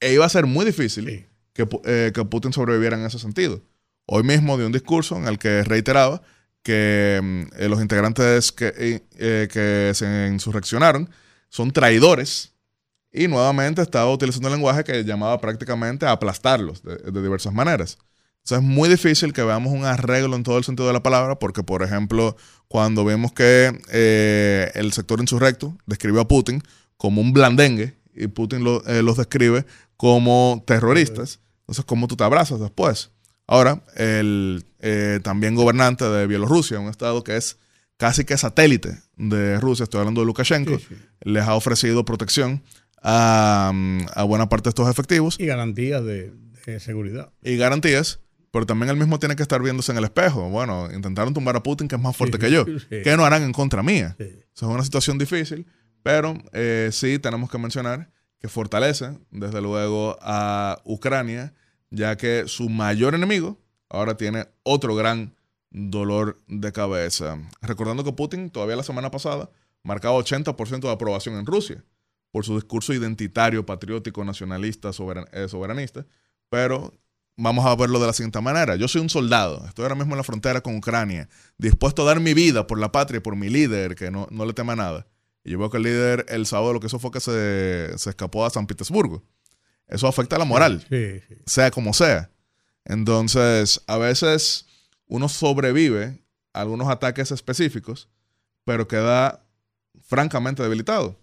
e 0.00 0.12
iba 0.12 0.24
a 0.24 0.28
ser 0.28 0.46
muy 0.46 0.64
difícil 0.64 1.26
que, 1.52 1.68
eh, 1.84 2.12
que, 2.14 2.24
Putin 2.24 2.52
sobreviviera 2.52 2.96
en 2.96 3.04
ese 3.04 3.18
sentido. 3.18 3.62
Hoy 4.06 4.22
mismo 4.22 4.56
dio 4.56 4.66
un 4.66 4.72
discurso 4.72 5.16
en 5.16 5.26
el 5.26 5.38
que 5.38 5.62
reiteraba 5.62 6.22
que 6.62 7.20
mm, 7.22 7.42
eh, 7.56 7.68
los 7.68 7.80
integrantes 7.80 8.52
que, 8.52 9.02
eh, 9.18 9.48
que 9.50 9.92
se 9.94 10.28
insurreccionaron 10.28 11.08
son 11.48 11.70
traidores 11.70 12.52
y 13.12 13.28
nuevamente 13.28 13.82
estaba 13.82 14.10
utilizando 14.10 14.48
un 14.48 14.54
lenguaje 14.54 14.84
que 14.84 15.04
llamaba 15.04 15.40
prácticamente 15.40 16.06
a 16.06 16.12
aplastarlos 16.12 16.82
de, 16.82 16.96
de 16.96 17.22
diversas 17.22 17.52
maneras. 17.52 17.98
Entonces 18.44 18.58
es 18.58 18.62
muy 18.64 18.88
difícil 18.88 19.32
que 19.32 19.42
veamos 19.42 19.72
un 19.72 19.84
arreglo 19.84 20.34
en 20.36 20.42
todo 20.42 20.58
el 20.58 20.64
sentido 20.64 20.88
de 20.88 20.92
la 20.92 21.02
palabra, 21.02 21.38
porque 21.38 21.62
por 21.62 21.82
ejemplo, 21.82 22.36
cuando 22.68 23.04
vemos 23.04 23.32
que 23.32 24.70
el 24.74 24.92
sector 24.92 25.20
insurrecto 25.20 25.76
describió 25.86 26.22
a 26.22 26.28
Putin 26.28 26.62
como 26.96 27.20
un 27.20 27.32
blandengue 27.32 27.94
y 28.14 28.26
Putin 28.28 28.64
eh, 28.86 29.02
los 29.02 29.16
describe 29.16 29.64
como 29.96 30.62
terroristas. 30.66 31.40
Entonces, 31.60 31.84
¿cómo 31.84 32.08
tú 32.08 32.16
te 32.16 32.24
abrazas 32.24 32.60
después? 32.60 33.10
Ahora, 33.46 33.82
el 33.96 34.64
eh, 34.80 35.20
también 35.22 35.54
gobernante 35.54 36.04
de 36.04 36.26
Bielorrusia, 36.26 36.80
un 36.80 36.88
estado 36.88 37.22
que 37.24 37.36
es 37.36 37.58
casi 37.96 38.24
que 38.24 38.36
satélite 38.36 38.98
de 39.16 39.60
Rusia, 39.60 39.84
estoy 39.84 40.00
hablando 40.00 40.22
de 40.22 40.26
Lukashenko, 40.26 40.78
les 41.20 41.44
ha 41.44 41.54
ofrecido 41.54 42.04
protección 42.04 42.62
a, 43.02 43.72
buena 44.26 44.48
parte 44.48 44.64
de 44.64 44.70
estos 44.70 44.88
efectivos. 44.88 45.38
Y 45.38 45.46
garantías 45.46 46.04
de, 46.04 46.32
seguridad. 46.80 47.30
Y 47.42 47.56
garantías, 47.56 48.20
pero 48.52 48.66
también 48.66 48.90
él 48.90 48.96
mismo 48.96 49.18
tiene 49.18 49.34
que 49.34 49.42
estar 49.42 49.62
viéndose 49.62 49.90
en 49.92 49.98
el 49.98 50.04
espejo. 50.04 50.48
Bueno, 50.50 50.88
intentaron 50.92 51.32
tumbar 51.32 51.56
a 51.56 51.62
Putin, 51.62 51.88
que 51.88 51.96
es 51.96 52.00
más 52.00 52.14
fuerte 52.14 52.38
que 52.38 52.50
yo. 52.50 52.66
¿Qué 52.88 53.16
no 53.16 53.24
harán 53.24 53.42
en 53.42 53.52
contra 53.52 53.82
mía? 53.82 54.14
Esa 54.18 54.36
es 54.52 54.62
una 54.62 54.84
situación 54.84 55.16
difícil. 55.16 55.66
Pero 56.02 56.36
eh, 56.52 56.90
sí 56.92 57.18
tenemos 57.18 57.50
que 57.50 57.56
mencionar 57.56 58.10
que 58.38 58.48
fortalece, 58.48 59.18
desde 59.30 59.62
luego, 59.62 60.18
a 60.20 60.80
Ucrania, 60.84 61.54
ya 61.90 62.16
que 62.16 62.44
su 62.46 62.68
mayor 62.68 63.14
enemigo 63.14 63.58
ahora 63.88 64.18
tiene 64.18 64.46
otro 64.64 64.94
gran 64.94 65.34
dolor 65.70 66.42
de 66.46 66.72
cabeza. 66.72 67.38
Recordando 67.62 68.04
que 68.04 68.12
Putin 68.12 68.50
todavía 68.50 68.76
la 68.76 68.82
semana 68.82 69.10
pasada 69.10 69.48
marcaba 69.82 70.18
80% 70.18 70.80
de 70.80 70.90
aprobación 70.90 71.36
en 71.36 71.46
Rusia 71.46 71.82
por 72.30 72.44
su 72.44 72.54
discurso 72.54 72.92
identitario, 72.92 73.64
patriótico, 73.64 74.24
nacionalista, 74.24 74.90
eh, 74.90 75.48
soberanista, 75.48 76.04
pero 76.50 76.92
vamos 77.36 77.64
a 77.66 77.74
verlo 77.76 78.00
de 78.00 78.06
la 78.06 78.12
siguiente 78.12 78.40
manera. 78.40 78.76
Yo 78.76 78.88
soy 78.88 79.00
un 79.00 79.10
soldado, 79.10 79.64
estoy 79.66 79.84
ahora 79.84 79.94
mismo 79.94 80.14
en 80.14 80.18
la 80.18 80.24
frontera 80.24 80.60
con 80.60 80.76
Ucrania, 80.76 81.28
dispuesto 81.58 82.02
a 82.02 82.06
dar 82.06 82.20
mi 82.20 82.34
vida 82.34 82.66
por 82.66 82.78
la 82.78 82.92
patria 82.92 83.18
y 83.18 83.20
por 83.20 83.36
mi 83.36 83.48
líder, 83.48 83.94
que 83.94 84.10
no, 84.10 84.26
no 84.30 84.44
le 84.44 84.52
tema 84.52 84.76
nada. 84.76 85.06
Y 85.44 85.50
yo 85.50 85.58
veo 85.58 85.70
que 85.70 85.78
el 85.78 85.82
líder 85.82 86.26
el 86.28 86.46
sábado 86.46 86.72
lo 86.72 86.80
que 86.80 86.86
hizo 86.86 86.98
fue 86.98 87.10
que 87.10 87.20
se, 87.20 87.94
escapó 87.94 88.46
a 88.46 88.50
San 88.50 88.66
Petersburgo. 88.66 89.24
Eso 89.88 90.06
afecta 90.06 90.36
a 90.36 90.38
la 90.38 90.44
moral, 90.44 90.86
sea 91.46 91.70
como 91.70 91.92
sea. 91.92 92.30
Entonces, 92.84 93.82
a 93.86 93.98
veces 93.98 94.66
uno 95.06 95.28
sobrevive 95.28 96.22
a 96.52 96.60
algunos 96.60 96.88
ataques 96.88 97.30
específicos, 97.30 98.08
pero 98.64 98.88
queda 98.88 99.44
francamente 100.00 100.62
debilitado. 100.62 101.18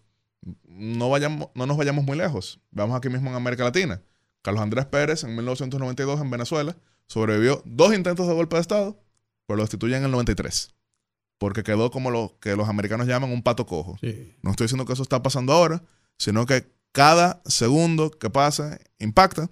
No, 0.63 1.09
vayamos, 1.09 1.49
no 1.55 1.65
nos 1.65 1.77
vayamos 1.77 2.05
muy 2.05 2.17
lejos. 2.17 2.59
Vamos 2.71 2.95
aquí 2.95 3.09
mismo 3.09 3.29
en 3.29 3.35
América 3.35 3.63
Latina. 3.63 4.01
Carlos 4.41 4.63
Andrés 4.63 4.85
Pérez 4.85 5.23
en 5.23 5.35
1992 5.35 6.21
en 6.21 6.29
Venezuela 6.29 6.77
sobrevivió 7.07 7.61
dos 7.65 7.93
intentos 7.93 8.27
de 8.27 8.33
golpe 8.33 8.55
de 8.55 8.61
Estado, 8.61 9.01
pero 9.45 9.57
lo 9.57 9.63
destituyen 9.63 9.99
en 9.99 10.05
el 10.05 10.11
93 10.11 10.73
porque 11.39 11.63
quedó 11.63 11.89
como 11.89 12.11
lo 12.11 12.37
que 12.39 12.55
los 12.55 12.69
americanos 12.69 13.07
llaman 13.07 13.31
un 13.31 13.41
pato 13.41 13.65
cojo. 13.65 13.97
No 14.43 14.51
estoy 14.51 14.65
diciendo 14.65 14.85
que 14.85 14.93
eso 14.93 15.01
está 15.01 15.23
pasando 15.23 15.53
ahora, 15.53 15.81
sino 16.17 16.45
que 16.45 16.69
cada 16.91 17.41
segundo 17.45 18.11
que 18.11 18.29
pasa 18.29 18.77
impacta. 18.99 19.49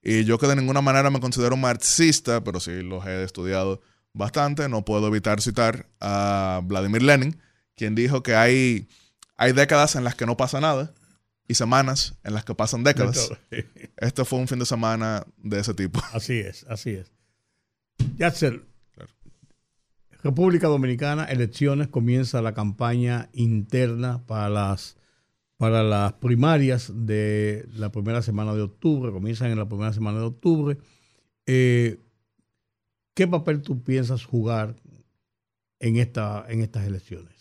Y 0.00 0.24
yo 0.24 0.38
que 0.38 0.46
de 0.46 0.56
ninguna 0.56 0.80
manera 0.80 1.10
me 1.10 1.20
considero 1.20 1.56
marxista, 1.56 2.44
pero 2.44 2.60
sí 2.60 2.82
los 2.82 3.04
he 3.06 3.24
estudiado 3.24 3.80
bastante, 4.12 4.68
no 4.68 4.84
puedo 4.84 5.08
evitar 5.08 5.42
citar 5.42 5.88
a 6.00 6.60
Vladimir 6.62 7.02
Lenin, 7.02 7.40
quien 7.74 7.96
dijo 7.96 8.22
que 8.22 8.36
hay, 8.36 8.88
hay 9.36 9.52
décadas 9.52 9.96
en 9.96 10.04
las 10.04 10.14
que 10.14 10.26
no 10.26 10.36
pasa 10.36 10.60
nada 10.60 10.94
y 11.46 11.54
semanas 11.54 12.14
en 12.24 12.34
las 12.34 12.44
que 12.44 12.54
pasan 12.54 12.84
décadas. 12.84 13.30
Este 13.96 14.24
fue 14.24 14.38
un 14.38 14.48
fin 14.48 14.58
de 14.58 14.66
semana 14.66 15.24
de 15.38 15.60
ese 15.60 15.74
tipo. 15.74 16.00
Así 16.12 16.38
es, 16.38 16.64
así 16.68 16.90
es. 16.90 17.12
Yatser, 18.16 18.64
República 20.22 20.68
Dominicana, 20.68 21.24
elecciones, 21.24 21.88
comienza 21.88 22.40
la 22.40 22.54
campaña 22.54 23.28
interna 23.34 24.24
para 24.26 24.48
las, 24.48 24.96
para 25.58 25.82
las 25.82 26.14
primarias 26.14 26.90
de 26.94 27.68
la 27.74 27.92
primera 27.92 28.22
semana 28.22 28.54
de 28.54 28.62
octubre, 28.62 29.12
comienzan 29.12 29.50
en 29.50 29.58
la 29.58 29.68
primera 29.68 29.92
semana 29.92 30.20
de 30.20 30.24
octubre. 30.24 30.78
Eh, 31.46 32.00
¿Qué 33.12 33.28
papel 33.28 33.60
tú 33.60 33.82
piensas 33.84 34.24
jugar 34.24 34.76
en, 35.78 35.98
esta, 35.98 36.46
en 36.48 36.62
estas 36.62 36.86
elecciones? 36.86 37.33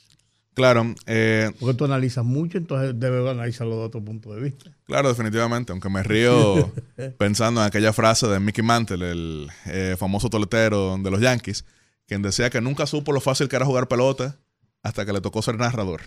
Claro. 0.53 0.93
Eh, 1.07 1.51
Porque 1.59 1.75
tú 1.75 1.85
analizas 1.85 2.23
mucho, 2.23 2.57
entonces 2.57 2.99
debes 2.99 3.27
analizarlo 3.27 3.77
de 3.77 3.83
otro 3.85 4.03
punto 4.03 4.33
de 4.33 4.41
vista. 4.41 4.71
Claro, 4.85 5.09
definitivamente. 5.09 5.71
Aunque 5.71 5.89
me 5.89 6.03
río 6.03 6.71
pensando 7.17 7.61
en 7.61 7.67
aquella 7.67 7.93
frase 7.93 8.27
de 8.27 8.39
Mickey 8.39 8.63
Mantle, 8.63 9.11
el 9.11 9.51
eh, 9.65 9.95
famoso 9.97 10.29
toletero 10.29 10.97
de 10.97 11.11
los 11.11 11.21
Yankees, 11.21 11.65
quien 12.07 12.21
decía 12.21 12.49
que 12.49 12.61
nunca 12.61 12.85
supo 12.85 13.11
lo 13.11 13.21
fácil 13.21 13.47
que 13.49 13.55
era 13.55 13.65
jugar 13.65 13.87
pelota 13.87 14.37
hasta 14.83 15.05
que 15.05 15.13
le 15.13 15.21
tocó 15.21 15.41
ser 15.41 15.57
narrador. 15.57 16.01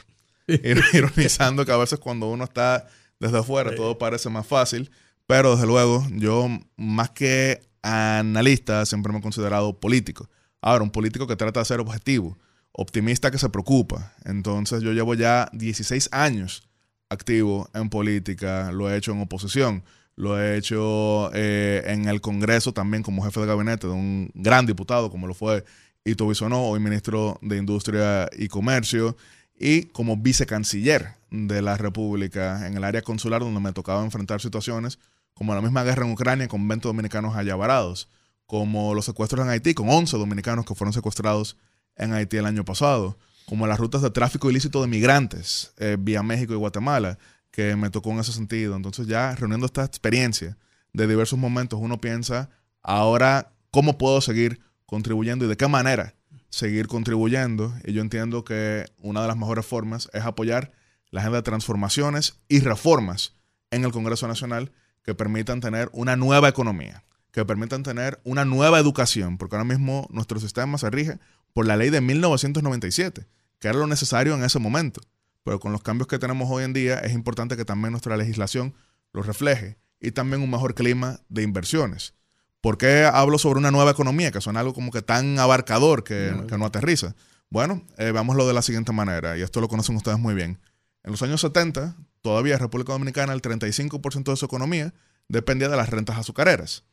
Ironizando 0.93 1.65
que 1.65 1.73
a 1.73 1.77
veces 1.77 1.99
cuando 1.99 2.29
uno 2.31 2.45
está 2.45 2.87
desde 3.19 3.39
afuera 3.39 3.75
todo 3.75 3.99
parece 3.99 4.29
más 4.29 4.47
fácil, 4.47 4.91
pero 5.27 5.53
desde 5.53 5.67
luego 5.67 6.07
yo 6.13 6.49
más 6.77 7.11
que 7.11 7.61
analista 7.83 8.85
siempre 8.87 9.13
me 9.13 9.19
he 9.19 9.23
considerado 9.23 9.79
político. 9.81 10.29
Ahora, 10.61 10.83
un 10.83 10.91
político 10.91 11.27
que 11.27 11.37
trata 11.37 11.61
de 11.61 11.67
ser 11.67 11.81
objetivo, 11.81 12.37
optimista 12.77 13.31
que 13.31 13.39
se 13.39 13.49
preocupa. 13.49 14.13
Entonces 14.25 14.83
yo 14.83 14.93
llevo 14.93 15.15
ya 15.15 15.49
16 15.53 16.11
años 16.13 16.69
activo 17.09 17.69
en 17.75 17.89
política, 17.89 18.71
lo 18.71 18.91
he 18.91 18.97
hecho 18.97 19.13
en 19.13 19.23
oposición, 19.23 19.83
lo 20.15 20.41
he 20.41 20.57
hecho 20.57 21.31
eh, 21.35 21.83
en 21.87 22.07
el 22.07 22.21
Congreso 22.21 22.73
también 22.73 23.03
como 23.03 23.23
jefe 23.23 23.41
de 23.41 23.47
gabinete 23.47 23.87
de 23.87 23.93
un 23.93 24.31
gran 24.35 24.67
diputado 24.67 25.11
como 25.11 25.27
lo 25.27 25.35
fue 25.35 25.65
Ito 26.05 26.29
Bisonó, 26.29 26.65
hoy 26.65 26.81
ministro 26.81 27.39
de 27.43 27.57
Industria 27.57 28.29
y 28.37 28.49
Comercio, 28.49 29.17
y 29.59 29.85
como 29.85 30.17
vicecanciller 30.19 31.15
de 31.31 31.63
la 31.63 31.77
República 31.79 32.67
en 32.67 32.77
el 32.77 32.85
área 32.85 33.03
consular 33.03 33.41
donde 33.41 33.61
me 33.61 33.73
tocaba 33.73 34.05
enfrentar 34.05 34.41
situaciones 34.41 34.99
como 35.33 35.55
la 35.55 35.63
misma 35.63 35.83
guerra 35.83 36.05
en 36.05 36.13
Ucrania 36.13 36.49
con 36.49 36.67
20 36.69 36.89
dominicanos 36.89 37.37
allá 37.37 37.57
varados, 37.57 38.09
como 38.47 38.95
los 38.95 39.07
secuestros 39.07 39.45
en 39.45 39.51
Haití 39.51 39.73
con 39.73 39.89
11 39.89 40.17
dominicanos 40.19 40.67
que 40.67 40.75
fueron 40.75 40.93
secuestrados 40.93 41.57
en 41.97 42.13
Haití 42.13 42.37
el 42.37 42.47
año 42.47 42.65
pasado, 42.65 43.19
como 43.47 43.67
las 43.67 43.79
rutas 43.79 44.03
de 44.03 44.11
tráfico 44.11 44.51
ilícito 44.51 44.81
de 44.81 44.89
migrantes 44.89 45.73
eh, 45.79 45.97
vía 45.99 46.23
México 46.23 46.53
y 46.53 46.57
Guatemala, 46.57 47.19
que 47.51 47.77
me 47.77 47.91
tocó 47.91 48.11
en 48.11 48.19
ese 48.19 48.33
sentido. 48.33 48.77
Entonces 48.77 49.07
ya 49.07 49.35
reuniendo 49.35 49.67
esta 49.67 49.85
experiencia 49.85 50.57
de 50.93 51.07
diversos 51.07 51.39
momentos, 51.39 51.79
uno 51.81 52.01
piensa, 52.01 52.51
ahora, 52.83 53.53
¿cómo 53.71 53.99
puedo 53.99 54.21
seguir 54.21 54.61
contribuyendo 54.87 55.45
y 55.45 55.49
de 55.49 55.57
qué 55.57 55.69
manera 55.69 56.15
seguir 56.57 56.87
contribuyendo. 56.87 57.75
Y 57.85 57.93
yo 57.93 58.01
entiendo 58.01 58.45
que 58.45 58.87
una 58.99 59.21
de 59.23 59.29
las 59.29 59.37
mejores 59.37 59.67
formas 59.67 60.09
es 60.13 60.25
apoyar 60.25 60.73
la 61.11 61.21
agenda 61.21 61.39
de 61.39 61.43
transformaciones 61.43 62.41
y 62.49 62.61
reformas 62.61 63.35
en 63.71 63.85
el 63.85 63.93
Congreso 63.93 64.27
Nacional 64.27 64.73
que 65.03 65.15
permitan 65.15 65.61
tener 65.61 65.91
una 65.93 66.17
nueva 66.17 66.49
economía, 66.49 67.05
que 67.31 67.45
permitan 67.45 67.83
tener 67.83 68.21
una 68.25 68.45
nueva 68.45 68.79
educación, 68.79 69.39
porque 69.39 69.57
ahora 69.57 69.69
mismo 69.69 70.09
nuestro 70.11 70.41
sistema 70.41 70.79
se 70.79 70.91
rige 70.91 71.19
por 71.57 71.67
la 71.67 71.79
ley 71.79 71.89
de 71.89 72.03
1997, 72.03 73.27
que 73.59 73.69
era 73.69 73.79
lo 73.79 73.87
necesario 73.87 74.35
en 74.35 74.45
ese 74.45 74.59
momento. 74.59 75.01
pero 75.43 75.59
con 75.59 75.73
los 75.73 75.83
cambios 75.83 76.07
que 76.07 76.19
tenemos 76.19 76.51
hoy 76.51 76.65
en 76.65 76.75
día 76.75 76.99
es 76.99 77.15
importante 77.15 77.57
que 77.57 77.65
también 77.65 77.93
nuestra 77.93 78.15
legislación 78.19 78.75
lo 79.15 79.23
refleje 79.23 79.79
y 79.99 80.11
también 80.11 80.43
un 80.43 80.51
mejor 80.51 80.75
clima 80.75 81.21
de 81.31 81.43
inversiones. 81.43 82.13
¿Por 82.61 82.77
qué 82.77 83.09
hablo 83.11 83.39
sobre 83.39 83.59
una 83.59 83.71
nueva 83.71 83.93
economía, 83.93 84.31
que 84.33 84.43
suena 84.43 84.61
algo 84.61 84.75
como 84.75 84.93
que 84.93 85.01
tan 85.01 85.39
abarcador 85.39 86.05
que 86.05 86.31
no, 86.59 86.67
aterriza? 86.67 87.17
Bueno, 87.49 87.87
eh, 87.97 88.13
veámoslo 88.13 88.47
de 88.47 88.53
la 88.53 88.61
siguiente 88.61 88.93
manera, 88.93 89.39
y 89.39 89.41
esto 89.41 89.63
lo 89.63 89.69
conocen 89.69 89.97
ustedes 89.97 90.19
muy 90.19 90.35
bien. 90.35 90.59
En 91.05 91.13
los 91.13 91.23
años 91.23 91.41
70, 91.41 91.97
todavía 92.21 92.53
en 92.53 92.61
República 92.61 92.93
Dominicana, 92.93 93.33
el 93.33 93.41
35% 93.41 94.25
de 94.25 94.37
su 94.37 94.45
economía 94.45 94.93
dependía 95.27 95.71
de 95.71 95.77
las 95.79 95.89
rentas 95.89 96.19
azucareras. 96.19 96.85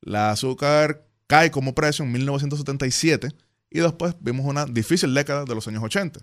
La 0.00 0.30
azúcar 0.30 1.08
cae 1.26 1.50
como 1.50 1.74
precio 1.74 2.04
en 2.04 2.12
1977 2.12 3.34
y 3.72 3.80
después 3.80 4.14
vimos 4.20 4.46
una 4.46 4.66
difícil 4.66 5.14
década 5.14 5.44
de 5.44 5.54
los 5.54 5.66
años 5.66 5.82
80. 5.82 6.20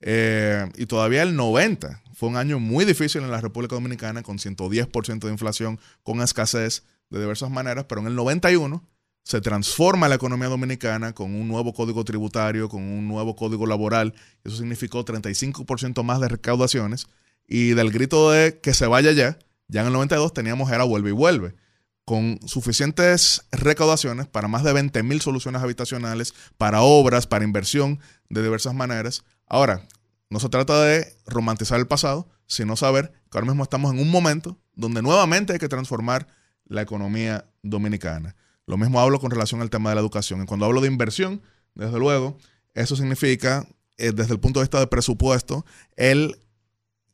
Eh, 0.00 0.68
y 0.76 0.86
todavía 0.86 1.22
el 1.22 1.36
90 1.36 2.02
fue 2.14 2.28
un 2.28 2.36
año 2.36 2.58
muy 2.58 2.84
difícil 2.84 3.22
en 3.22 3.30
la 3.30 3.40
República 3.40 3.76
Dominicana 3.76 4.22
con 4.22 4.38
110% 4.38 5.20
de 5.20 5.30
inflación, 5.30 5.78
con 6.02 6.20
escasez 6.20 6.82
de 7.08 7.20
diversas 7.20 7.50
maneras, 7.50 7.86
pero 7.88 8.00
en 8.00 8.08
el 8.08 8.16
91 8.16 8.84
se 9.24 9.40
transforma 9.40 10.08
la 10.08 10.16
economía 10.16 10.48
dominicana 10.48 11.14
con 11.14 11.34
un 11.34 11.46
nuevo 11.46 11.72
código 11.72 12.04
tributario, 12.04 12.68
con 12.68 12.82
un 12.82 13.06
nuevo 13.06 13.36
código 13.36 13.66
laboral. 13.66 14.14
Eso 14.42 14.56
significó 14.56 15.04
35% 15.04 16.02
más 16.02 16.20
de 16.20 16.28
recaudaciones. 16.28 17.06
Y 17.46 17.70
del 17.70 17.92
grito 17.92 18.32
de 18.32 18.58
que 18.60 18.74
se 18.74 18.86
vaya 18.86 19.12
ya, 19.12 19.38
ya 19.68 19.80
en 19.82 19.86
el 19.86 19.92
92 19.92 20.32
teníamos 20.32 20.70
era 20.70 20.84
vuelve 20.84 21.10
y 21.10 21.12
vuelve 21.12 21.54
con 22.04 22.40
suficientes 22.46 23.46
recaudaciones 23.52 24.26
para 24.26 24.48
más 24.48 24.64
de 24.64 24.72
20 24.72 25.02
mil 25.02 25.20
soluciones 25.20 25.62
habitacionales, 25.62 26.34
para 26.58 26.82
obras, 26.82 27.26
para 27.26 27.44
inversión 27.44 28.00
de 28.28 28.42
diversas 28.42 28.74
maneras. 28.74 29.24
Ahora, 29.46 29.86
no 30.30 30.40
se 30.40 30.48
trata 30.48 30.82
de 30.82 31.16
romantizar 31.26 31.78
el 31.78 31.86
pasado, 31.86 32.28
sino 32.46 32.76
saber 32.76 33.12
que 33.30 33.38
ahora 33.38 33.46
mismo 33.46 33.62
estamos 33.62 33.92
en 33.92 34.00
un 34.00 34.10
momento 34.10 34.58
donde 34.74 35.02
nuevamente 35.02 35.52
hay 35.52 35.58
que 35.58 35.68
transformar 35.68 36.26
la 36.64 36.82
economía 36.82 37.46
dominicana. 37.62 38.34
Lo 38.66 38.76
mismo 38.76 39.00
hablo 39.00 39.20
con 39.20 39.30
relación 39.30 39.60
al 39.60 39.70
tema 39.70 39.90
de 39.90 39.96
la 39.96 40.00
educación. 40.00 40.42
Y 40.42 40.46
cuando 40.46 40.66
hablo 40.66 40.80
de 40.80 40.88
inversión, 40.88 41.42
desde 41.74 41.98
luego, 41.98 42.38
eso 42.74 42.96
significa, 42.96 43.66
eh, 43.98 44.12
desde 44.12 44.32
el 44.32 44.40
punto 44.40 44.60
de 44.60 44.64
vista 44.64 44.80
de 44.80 44.86
presupuesto, 44.86 45.64
el 45.96 46.38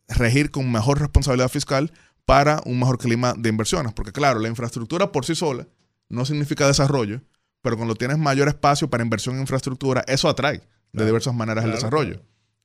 regir 0.09 0.51
con 0.51 0.71
mejor 0.71 1.01
responsabilidad 1.01 1.49
fiscal 1.49 1.93
para 2.29 2.61
un 2.67 2.79
mejor 2.79 2.99
clima 2.99 3.33
de 3.39 3.49
inversiones. 3.49 3.95
Porque 3.95 4.13
claro, 4.13 4.39
la 4.39 4.49
infraestructura 4.49 5.11
por 5.13 5.25
sí 5.25 5.35
sola 5.35 5.67
no 6.11 6.27
significa 6.27 6.67
desarrollo, 6.67 7.23
pero 7.63 7.79
cuando 7.79 7.95
tienes 7.95 8.19
mayor 8.19 8.49
espacio 8.49 8.91
para 8.91 9.03
inversión 9.03 9.37
en 9.37 9.41
infraestructura, 9.41 10.05
eso 10.07 10.29
atrae 10.29 10.61
de 10.93 11.07
diversas 11.07 11.35
maneras 11.35 11.65
el 11.65 11.71
desarrollo. 11.71 12.21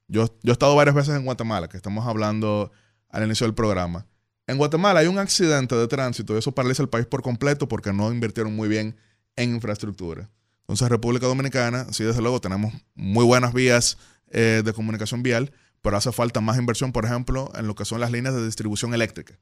Yo, 0.10 0.26
yo 0.44 0.52
he 0.52 0.52
estado 0.52 0.76
varias 0.76 0.94
veces 0.94 1.16
en 1.16 1.24
Guatemala, 1.24 1.70
que 1.70 1.78
estamos 1.78 2.06
hablando 2.06 2.74
al 3.08 3.24
inicio 3.24 3.48
del 3.48 3.54
programa. 3.54 4.06
En 4.48 4.58
Guatemala 4.58 5.00
hay 5.00 5.08
un 5.08 5.18
accidente 5.18 5.76
de 5.78 5.88
tránsito 5.88 6.36
y 6.36 6.40
eso 6.40 6.52
paraliza 6.52 6.84
el 6.84 6.90
país 6.90 7.06
por 7.06 7.22
completo 7.22 7.70
porque 7.70 7.94
no 7.94 8.12
invirtieron 8.12 8.54
muy 8.54 8.68
bien 8.68 8.98
en 9.38 9.56
infraestructura. 9.56 10.30
Entonces, 10.64 10.90
República 10.90 11.28
Dominicana, 11.28 11.88
sí, 11.92 12.04
desde 12.04 12.22
luego, 12.22 12.42
tenemos 12.42 12.74
muy 12.96 13.24
buenas 13.24 13.54
vías 13.54 13.98
eh, 14.28 14.62
de 14.66 14.74
comunicación 14.74 15.24
vial, 15.24 15.54
pero 15.82 15.96
hace 15.96 16.12
falta 16.12 16.42
más 16.42 16.58
inversión, 16.58 16.92
por 16.92 17.06
ejemplo, 17.06 17.50
en 17.56 17.66
lo 17.66 17.76
que 17.76 17.86
son 17.86 18.02
las 18.02 18.12
líneas 18.12 18.36
de 18.36 18.44
distribución 18.44 18.94
eléctrica 18.94 19.40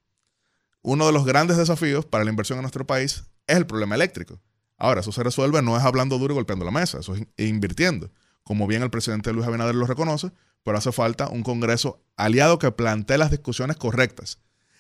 uno 0.82 1.06
de 1.06 1.12
los 1.12 1.26
grandes 1.26 1.58
desafíos 1.58 2.06
para 2.06 2.24
la 2.24 2.30
inversión 2.30 2.58
en 2.58 2.64
nuestro 2.64 2.86
país 2.88 3.24
es 3.48 3.58
el 3.58 3.68
problema 3.68 3.96
eléctrico. 3.96 4.40
Ahora, 4.78 5.02
eso 5.02 5.12
se 5.12 5.24
resuelve 5.24 5.62
no 5.62 5.78
es 5.78 5.84
hablando 5.84 6.18
duro 6.18 6.34
y 6.34 6.36
golpeando 6.36 6.66
la 6.66 6.72
mesa, 6.72 7.00
eso 7.00 7.16
es 7.16 7.28
invirtiendo. 7.38 8.10
Como 8.44 8.66
bien 8.66 8.82
el 8.82 8.90
presidente 8.90 9.32
Luis 9.32 9.46
Abinader 9.46 9.76
lo 9.76 9.86
reconoce, 9.86 10.32
pero 10.64 10.78
hace 10.78 10.92
falta 10.92 11.28
un 11.28 11.44
Congreso 11.44 12.04
aliado 12.16 12.58
que 12.58 12.72
plantee 12.72 13.18
las 13.18 13.32
discusiones 13.32 13.78
correctas 13.78 14.40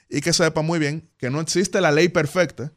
y 0.09 0.21
que 0.21 0.33
sepa 0.33 0.61
muy 0.61 0.79
bien 0.79 1.09
que 1.17 1.29
no 1.29 1.39
existe 1.39 1.81
la 1.81 1.91
ley 1.91 2.09
perfecta, 2.09 2.73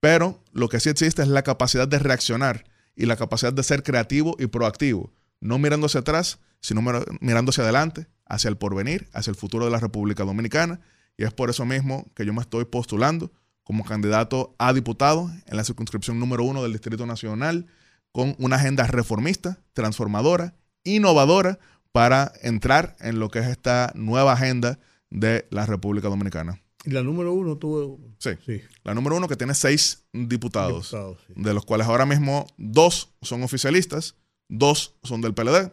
pero 0.00 0.42
lo 0.52 0.68
que 0.68 0.80
sí 0.80 0.90
existe 0.90 1.22
es 1.22 1.28
la 1.28 1.42
capacidad 1.42 1.88
de 1.88 1.98
reaccionar 1.98 2.64
y 2.96 3.06
la 3.06 3.16
capacidad 3.16 3.52
de 3.52 3.62
ser 3.62 3.82
creativo 3.82 4.36
y 4.38 4.46
proactivo, 4.46 5.12
no 5.40 5.58
mirando 5.58 5.86
hacia 5.86 6.00
atrás, 6.00 6.40
sino 6.60 6.82
mirando 7.20 7.50
hacia 7.50 7.64
adelante, 7.64 8.08
hacia 8.26 8.48
el 8.48 8.56
porvenir, 8.56 9.08
hacia 9.12 9.30
el 9.30 9.36
futuro 9.36 9.64
de 9.64 9.70
la 9.70 9.80
República 9.80 10.24
Dominicana 10.24 10.80
y 11.16 11.24
es 11.24 11.32
por 11.32 11.50
eso 11.50 11.64
mismo 11.64 12.10
que 12.14 12.26
yo 12.26 12.32
me 12.32 12.40
estoy 12.40 12.64
postulando 12.64 13.30
como 13.62 13.84
candidato 13.84 14.54
a 14.58 14.72
diputado 14.72 15.30
en 15.46 15.56
la 15.56 15.64
circunscripción 15.64 16.18
número 16.18 16.44
uno 16.44 16.62
del 16.62 16.72
Distrito 16.72 17.06
Nacional 17.06 17.66
con 18.12 18.36
una 18.38 18.56
agenda 18.56 18.86
reformista, 18.86 19.58
transformadora, 19.72 20.54
innovadora 20.84 21.58
para 21.92 22.32
entrar 22.42 22.96
en 23.00 23.18
lo 23.18 23.30
que 23.30 23.38
es 23.38 23.46
esta 23.46 23.92
nueva 23.94 24.34
agenda 24.34 24.78
de 25.10 25.46
la 25.50 25.66
República 25.66 26.08
Dominicana. 26.08 26.60
¿Y 26.84 26.90
la 26.90 27.02
número 27.02 27.32
uno 27.32 27.56
tuvo? 27.56 27.98
Sí, 28.18 28.30
sí. 28.44 28.60
La 28.82 28.94
número 28.94 29.16
uno 29.16 29.26
que 29.26 29.36
tiene 29.36 29.54
seis 29.54 30.04
diputados, 30.12 30.94
de 31.34 31.54
los 31.54 31.64
cuales 31.64 31.86
ahora 31.86 32.04
mismo 32.04 32.46
dos 32.58 33.14
son 33.22 33.42
oficialistas, 33.42 34.16
dos 34.48 34.96
son 35.02 35.22
del 35.22 35.34
PLD, 35.34 35.72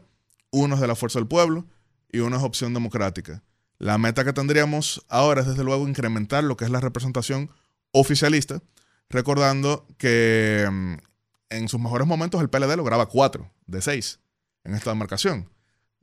uno 0.52 0.76
es 0.76 0.82
de 0.82 0.88
la 0.88 0.96
Fuerza 0.96 1.20
del 1.20 1.28
Pueblo 1.28 1.66
y 2.12 2.20
uno 2.20 2.38
es 2.38 2.44
Opción 2.44 2.74
Democrática. 2.74 3.44
La 3.82 3.98
meta 3.98 4.24
que 4.24 4.32
tendríamos 4.32 5.04
ahora 5.10 5.42
es 5.42 5.48
desde 5.48 5.64
luego 5.64 5.88
incrementar 5.88 6.44
lo 6.44 6.56
que 6.56 6.66
es 6.66 6.70
la 6.70 6.80
representación 6.80 7.50
oficialista, 7.92 8.62
recordando 9.10 9.88
que 9.98 10.70
mm, 10.72 10.94
en 11.50 11.68
sus 11.68 11.80
mejores 11.80 12.08
momentos 12.08 12.42
el 12.42 12.50
PLD 12.52 12.76
lograba 12.76 13.08
cuatro 13.08 13.52
de 13.66 13.82
seis 13.82 14.20
en 14.64 14.76
esta 14.76 14.92
demarcación. 14.92 15.50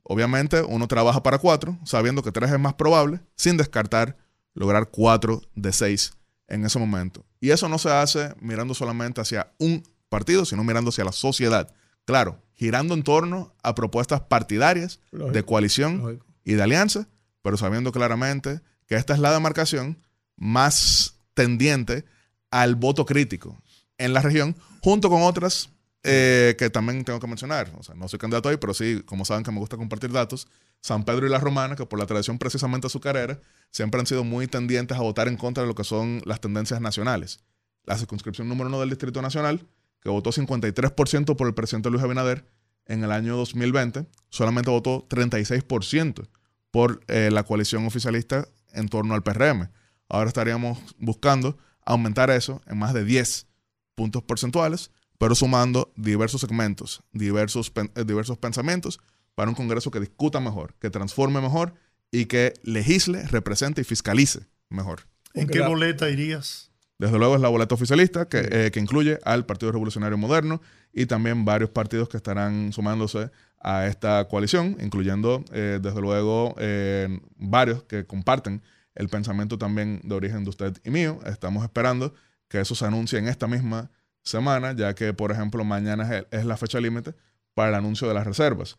Obviamente 0.03 0.61
uno 0.61 0.89
trabaja 0.89 1.23
para 1.23 1.37
cuatro, 1.37 1.79
sabiendo 1.85 2.21
que 2.21 2.33
tres 2.33 2.51
es 2.51 2.59
más 2.59 2.73
probable, 2.73 3.21
sin 3.37 3.55
descartar 3.55 4.17
lograr 4.53 4.89
cuatro 4.89 5.41
de 5.55 5.71
seis 5.71 6.11
en 6.49 6.65
ese 6.65 6.79
momento. 6.79 7.25
Y 7.39 7.51
eso 7.51 7.69
no 7.69 7.77
se 7.77 7.91
hace 7.91 8.35
mirando 8.41 8.73
solamente 8.73 9.21
hacia 9.21 9.53
un 9.57 9.83
partido, 10.09 10.43
sino 10.43 10.65
mirando 10.65 10.89
hacia 10.89 11.05
la 11.05 11.13
sociedad. 11.13 11.73
Claro, 12.03 12.41
girando 12.55 12.93
en 12.93 13.03
torno 13.03 13.55
a 13.63 13.73
propuestas 13.73 14.19
partidarias 14.19 14.99
de 15.13 15.43
coalición 15.43 16.19
y 16.43 16.55
de 16.55 16.63
alianza, 16.63 17.07
pero 17.41 17.57
sabiendo 17.57 17.91
claramente 17.91 18.61
que 18.87 18.95
esta 18.95 19.13
es 19.13 19.19
la 19.19 19.33
demarcación 19.33 20.01
más 20.35 21.19
tendiente 21.33 22.05
al 22.51 22.75
voto 22.75 23.05
crítico 23.05 23.61
en 23.97 24.13
la 24.13 24.21
región, 24.21 24.55
junto 24.81 25.09
con 25.09 25.21
otras 25.21 25.69
eh, 26.03 26.55
que 26.57 26.69
también 26.69 27.03
tengo 27.03 27.19
que 27.19 27.27
mencionar. 27.27 27.71
No 27.95 28.07
soy 28.07 28.19
candidato 28.19 28.49
ahí, 28.49 28.57
pero 28.57 28.73
sí, 28.73 29.03
como 29.05 29.25
saben 29.25 29.43
que 29.43 29.51
me 29.51 29.59
gusta 29.59 29.77
compartir 29.77 30.11
datos, 30.11 30.47
San 30.81 31.03
Pedro 31.03 31.27
y 31.27 31.29
la 31.29 31.39
Romana, 31.39 31.75
que 31.75 31.85
por 31.85 31.99
la 31.99 32.05
tradición 32.05 32.37
precisamente 32.37 32.87
azucarera, 32.87 33.39
siempre 33.69 33.99
han 33.99 34.07
sido 34.07 34.23
muy 34.23 34.47
tendientes 34.47 34.97
a 34.97 35.01
votar 35.01 35.27
en 35.27 35.35
contra 35.35 35.63
de 35.63 35.67
lo 35.67 35.75
que 35.75 35.83
son 35.83 36.21
las 36.25 36.39
tendencias 36.39 36.79
nacionales. 36.79 37.41
La 37.83 37.97
circunscripción 37.97 38.47
número 38.47 38.69
uno 38.69 38.79
del 38.79 38.89
Distrito 38.89 39.21
Nacional, 39.21 39.67
que 40.01 40.09
votó 40.09 40.31
53% 40.31 41.35
por 41.35 41.47
el 41.47 41.53
presidente 41.53 41.89
Luis 41.89 42.03
Abinader 42.03 42.45
en 42.85 43.03
el 43.03 43.11
año 43.11 43.35
2020, 43.35 44.05
solamente 44.29 44.71
votó 44.71 45.05
36% 45.09 46.27
por 46.71 47.01
eh, 47.07 47.29
la 47.31 47.43
coalición 47.43 47.85
oficialista 47.85 48.47
en 48.73 48.87
torno 48.87 49.13
al 49.13 49.23
PRM. 49.23 49.69
Ahora 50.07 50.27
estaríamos 50.27 50.79
buscando 50.97 51.57
aumentar 51.85 52.29
eso 52.29 52.61
en 52.67 52.77
más 52.77 52.93
de 52.93 53.03
10 53.03 53.47
puntos 53.95 54.23
porcentuales, 54.23 54.91
pero 55.17 55.35
sumando 55.35 55.91
diversos 55.95 56.41
segmentos, 56.41 57.03
diversos, 57.11 57.71
eh, 57.75 58.03
diversos 58.05 58.37
pensamientos 58.37 58.99
para 59.35 59.49
un 59.49 59.55
Congreso 59.55 59.91
que 59.91 59.99
discuta 59.99 60.39
mejor, 60.39 60.75
que 60.79 60.89
transforme 60.89 61.41
mejor 61.41 61.73
y 62.11 62.25
que 62.25 62.53
legisle, 62.63 63.25
represente 63.27 63.81
y 63.81 63.83
fiscalice 63.83 64.41
mejor. 64.69 65.07
¿En 65.33 65.47
qué 65.47 65.61
boleta 65.61 66.09
irías? 66.09 66.71
Desde 66.97 67.17
luego 67.17 67.35
es 67.35 67.41
la 67.41 67.47
boleta 67.47 67.75
oficialista 67.75 68.27
que, 68.27 68.47
eh, 68.51 68.71
que, 68.71 68.79
incluye 68.79 69.19
al 69.23 69.45
Partido 69.45 69.71
Revolucionario 69.71 70.17
Moderno 70.17 70.61
y 70.91 71.05
también 71.05 71.45
varios 71.45 71.69
partidos 71.69 72.09
que 72.09 72.17
estarán 72.17 72.73
sumándose 72.73 73.31
a 73.59 73.87
esta 73.87 74.27
coalición, 74.27 74.77
incluyendo 74.79 75.43
eh, 75.51 75.79
desde 75.81 76.01
luego 76.01 76.55
eh, 76.57 77.19
varios 77.37 77.83
que 77.83 78.05
comparten 78.05 78.61
el 78.95 79.09
pensamiento 79.09 79.57
también 79.57 80.01
de 80.03 80.15
origen 80.15 80.43
de 80.43 80.49
usted 80.49 80.77
y 80.83 80.89
mío. 80.89 81.19
Estamos 81.25 81.63
esperando 81.63 82.13
que 82.47 82.59
eso 82.59 82.75
se 82.75 82.85
anuncie 82.85 83.19
en 83.19 83.27
esta 83.27 83.47
misma 83.47 83.91
semana, 84.23 84.73
ya 84.73 84.95
que, 84.95 85.13
por 85.13 85.31
ejemplo, 85.31 85.63
mañana 85.63 86.25
es, 86.31 86.45
la 86.45 86.57
fecha 86.57 86.79
límite 86.79 87.13
para 87.53 87.69
el 87.69 87.75
anuncio 87.75 88.07
de 88.07 88.13
las 88.13 88.25
reservas. 88.25 88.77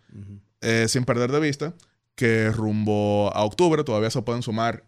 Eh, 0.61 0.87
sin 0.89 1.05
perder 1.05 1.31
de 1.31 1.41
vista 1.41 1.75
que 2.15 2.51
rumbo 2.51 3.31
a 3.35 3.45
octubre 3.45 3.85
todavía 3.85 4.11
se 4.11 4.23
pueden 4.23 4.43
sumar 4.43 4.85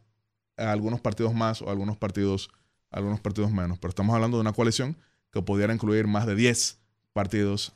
algunos 0.57 1.01
partidos 1.01 1.35
más 1.35 1.63
o 1.63 1.71
algunos 1.71 1.97
partidos, 1.97 2.51
algunos 2.91 3.21
partidos 3.21 3.51
menos, 3.51 3.79
pero 3.79 3.91
estamos 3.91 4.15
hablando 4.15 4.37
de 4.37 4.43
una 4.43 4.53
coalición 4.53 4.97
que 5.31 5.41
pudiera 5.43 5.73
incluir 5.73 6.07
más 6.07 6.27
de 6.27 6.35
10 6.35 6.79
partidos 7.13 7.75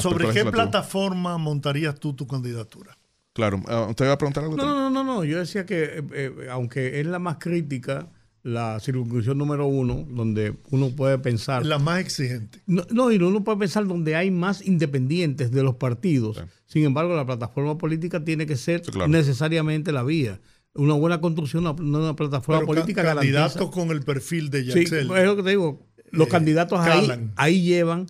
¿Sobre 0.00 0.30
qué 0.30 0.44
plataforma 0.44 1.36
montarías 1.38 1.98
tú 1.98 2.14
tu 2.14 2.26
candidatura? 2.26 2.96
Claro, 3.34 3.62
ah, 3.68 3.86
¿usted 3.88 4.06
iba 4.06 4.14
a 4.14 4.18
preguntar 4.18 4.44
algo? 4.44 4.56
No, 4.56 4.74
no, 4.74 4.90
no, 4.90 5.04
no, 5.04 5.24
yo 5.24 5.38
decía 5.38 5.64
que 5.64 5.84
eh, 5.84 6.02
eh, 6.12 6.48
aunque 6.50 7.00
es 7.00 7.06
la 7.06 7.18
más 7.18 7.36
crítica 7.38 8.08
la 8.42 8.80
circunscripción 8.80 9.36
número 9.36 9.66
uno, 9.66 10.06
donde 10.08 10.54
uno 10.70 10.90
puede 10.90 11.18
pensar. 11.18 11.66
La 11.66 11.78
más 11.78 12.00
exigente. 12.00 12.60
No, 12.66 12.84
no, 12.90 13.12
y 13.12 13.16
uno 13.16 13.44
puede 13.44 13.58
pensar 13.58 13.86
donde 13.86 14.16
hay 14.16 14.30
más 14.30 14.66
independientes 14.66 15.50
de 15.50 15.62
los 15.62 15.74
partidos. 15.74 16.42
Sin 16.66 16.84
embargo, 16.84 17.14
la 17.14 17.26
plataforma 17.26 17.76
política 17.76 18.24
tiene 18.24 18.46
que 18.46 18.56
ser 18.56 18.82
necesariamente 19.08 19.92
la 19.92 20.02
vía. 20.02 20.40
Una 20.74 20.94
buena 20.94 21.20
construcción, 21.20 21.66
una, 21.66 21.72
una 21.72 22.16
plataforma 22.16 22.64
política 22.64 23.02
Candidatos 23.02 23.70
con 23.70 23.90
el 23.90 24.02
perfil 24.02 24.50
de 24.50 24.64
Yaxel. 24.64 24.86
Sí, 24.86 24.94
es 24.96 25.24
lo 25.26 25.36
que 25.36 25.42
te 25.42 25.50
digo. 25.50 25.86
Los 26.10 26.28
eh, 26.28 26.30
candidatos 26.30 26.80
ahí, 26.80 27.30
ahí 27.36 27.62
llevan 27.62 28.06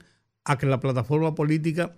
a 0.48 0.58
que 0.58 0.66
la 0.66 0.80
plataforma 0.80 1.34
política 1.34 1.94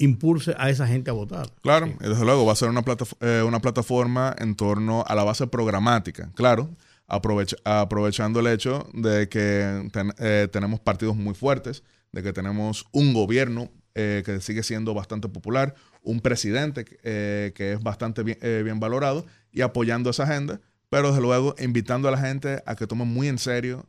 impulse 0.00 0.54
a 0.58 0.70
esa 0.70 0.86
gente 0.86 1.10
a 1.10 1.12
votar. 1.12 1.52
Claro, 1.60 1.88
y 2.00 2.08
desde 2.08 2.24
luego 2.24 2.46
va 2.46 2.54
a 2.54 2.56
ser 2.56 2.70
una, 2.70 2.82
eh, 3.20 3.44
una 3.46 3.60
plataforma 3.60 4.34
en 4.38 4.56
torno 4.56 5.04
a 5.06 5.14
la 5.14 5.22
base 5.22 5.46
programática. 5.46 6.30
Claro, 6.34 6.70
aprovechando 7.06 8.40
el 8.40 8.46
hecho 8.46 8.88
de 8.94 9.28
que 9.28 9.90
eh, 10.18 10.48
tenemos 10.50 10.80
partidos 10.80 11.16
muy 11.16 11.34
fuertes, 11.34 11.82
de 12.12 12.22
que 12.22 12.32
tenemos 12.32 12.86
un 12.92 13.12
gobierno 13.12 13.70
eh, 13.94 14.22
que 14.24 14.40
sigue 14.40 14.62
siendo 14.62 14.94
bastante 14.94 15.28
popular, 15.28 15.74
un 16.02 16.20
presidente 16.20 16.86
que 16.86 17.52
es 17.72 17.82
bastante 17.82 18.22
bien, 18.22 18.38
bien, 18.40 18.80
valorado 18.80 19.26
y 19.52 19.60
apoyando 19.60 20.08
esa 20.08 20.22
agenda, 20.22 20.60
pero 20.88 21.08
desde 21.08 21.20
luego 21.20 21.54
invitando 21.58 22.08
a 22.08 22.10
la 22.10 22.18
gente 22.18 22.62
a 22.64 22.74
que 22.74 22.86
tome 22.86 23.04
muy 23.04 23.28
en 23.28 23.36
serio 23.36 23.84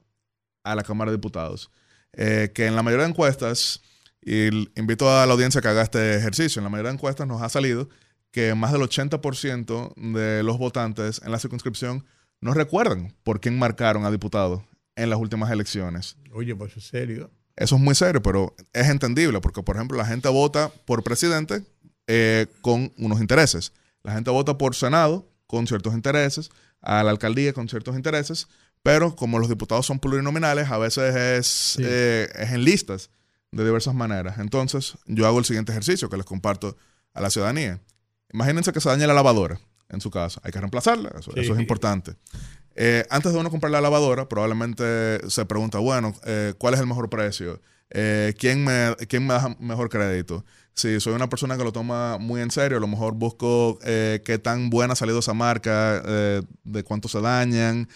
a 0.66 0.76
la 0.76 0.84
Cámara 0.84 1.12
de 1.12 1.18
Diputados. 1.18 1.72
que 2.12 2.66
en 2.66 2.76
la 2.76 2.84
mayoría 2.84 3.06
de 3.06 3.12
encuestas 3.12 3.82
y 4.22 4.48
invito 4.80 5.10
a 5.10 5.26
la 5.26 5.34
audiencia 5.34 5.61
que 5.61 5.68
haga 5.68 5.81
este 5.81 6.15
ejercicio. 6.15 6.60
En 6.60 6.64
la 6.64 6.69
mayoría 6.69 6.91
de 6.91 6.95
encuestas 6.95 7.27
nos 7.27 7.41
ha 7.41 7.49
salido 7.49 7.89
que 8.31 8.56
más 8.56 8.72
del 8.72 8.81
80% 8.81 10.14
de 10.14 10.43
los 10.43 10.57
votantes 10.57 11.22
en 11.23 11.31
la 11.31 11.39
circunscripción 11.39 12.06
no 12.39 12.53
recuerdan 12.53 13.15
por 13.23 13.39
quién 13.39 13.57
marcaron 13.57 14.06
a 14.06 14.11
diputado 14.11 14.65
en 14.95 15.10
las 15.10 15.19
últimas 15.19 15.52
elecciones. 15.52 16.18
Oye, 16.34 16.56
pues 16.56 16.77
es 16.77 16.85
serio. 16.85 17.31
Eso 17.56 17.76
es 17.76 17.81
muy 17.81 17.95
serio, 17.95 18.22
pero 18.22 18.56
es 18.73 18.88
entendible 18.88 19.41
porque, 19.41 19.61
por 19.61 19.76
ejemplo, 19.76 19.98
la 19.98 20.06
gente 20.06 20.30
vota 20.30 20.72
por 20.85 21.03
presidente 21.03 21.64
eh, 22.07 22.48
con 22.61 22.93
unos 22.98 23.19
intereses. 23.19 23.73
La 24.03 24.14
gente 24.14 24.31
vota 24.31 24.57
por 24.57 24.76
Senado 24.76 25.27
con 25.45 25.68
ciertos 25.68 25.93
intereses, 25.93 26.49
a 26.81 27.03
la 27.03 27.11
alcaldía 27.11 27.53
con 27.53 27.68
ciertos 27.68 27.95
intereses, 27.95 28.48
pero 28.81 29.15
como 29.15 29.38
los 29.38 29.49
diputados 29.49 29.85
son 29.85 29.99
plurinominales, 29.99 30.72
a 30.72 30.77
veces 30.77 31.15
es, 31.15 31.77
eh, 31.81 32.30
es 32.35 32.52
en 32.52 32.64
listas 32.64 33.10
de 33.52 33.65
diversas 33.65 33.94
maneras. 33.94 34.40
Entonces, 34.40 34.98
yo 35.06 35.28
hago 35.28 35.40
el 35.40 35.45
siguiente 35.45 35.72
ejercicio 35.72 36.10
que 36.10 36.18
les 36.18 36.26
comparto 36.26 36.78
a 37.14 37.22
la 37.22 37.30
ciudadanía. 37.30 37.80
Imagínense 38.34 38.72
que 38.72 38.80
se 38.80 38.90
daña 38.90 39.07
la 39.07 39.14
lavadora 39.14 39.60
en 39.90 40.02
su 40.02 40.10
casa. 40.10 40.41
Hay 40.44 40.52
que 40.52 40.60
reemplazarla, 40.60 41.11
eso, 41.19 41.36
es 41.36 41.60
importante. 41.60 42.15
Eh, 42.76 43.06
antes 43.10 43.34
de 43.34 43.38
uno 43.38 43.49
comprar 43.49 43.72
la 43.72 43.82
lavadora, 43.82 44.30
probablemente 44.30 45.30
se 45.30 45.45
pregunta, 45.45 45.80
bueno, 45.80 46.14
eh, 46.26 46.53
¿cuál 46.57 46.73
es 46.73 46.80
el 46.80 46.88
mejor 46.88 47.10
precio? 47.10 47.61
Eh, 47.90 48.34
¿quién, 48.40 48.64
me, 48.64 48.95
¿Quién 49.10 49.28
me 49.28 49.34
da 49.34 49.56
mejor 49.60 49.90
crédito? 49.90 50.45
Si 50.73 51.02
soy 51.02 51.14
una 51.14 51.28
persona 51.28 51.57
que 51.57 51.65
lo 51.65 51.73
toma 51.73 52.18
muy 52.18 52.40
en 52.40 52.49
serio, 52.49 52.78
a 52.78 52.82
lo 52.82 52.88
mejor 52.88 53.14
busco 53.14 53.78
qué 53.80 54.40
tan 54.41 54.69
buena 54.69 54.94
ha 54.94 54.95
salido 54.95 55.19
esa 55.19 55.34
marca, 55.34 56.02
de 56.02 56.84
cuánto 56.86 57.10
se 57.10 57.19
dañan. 57.19 57.90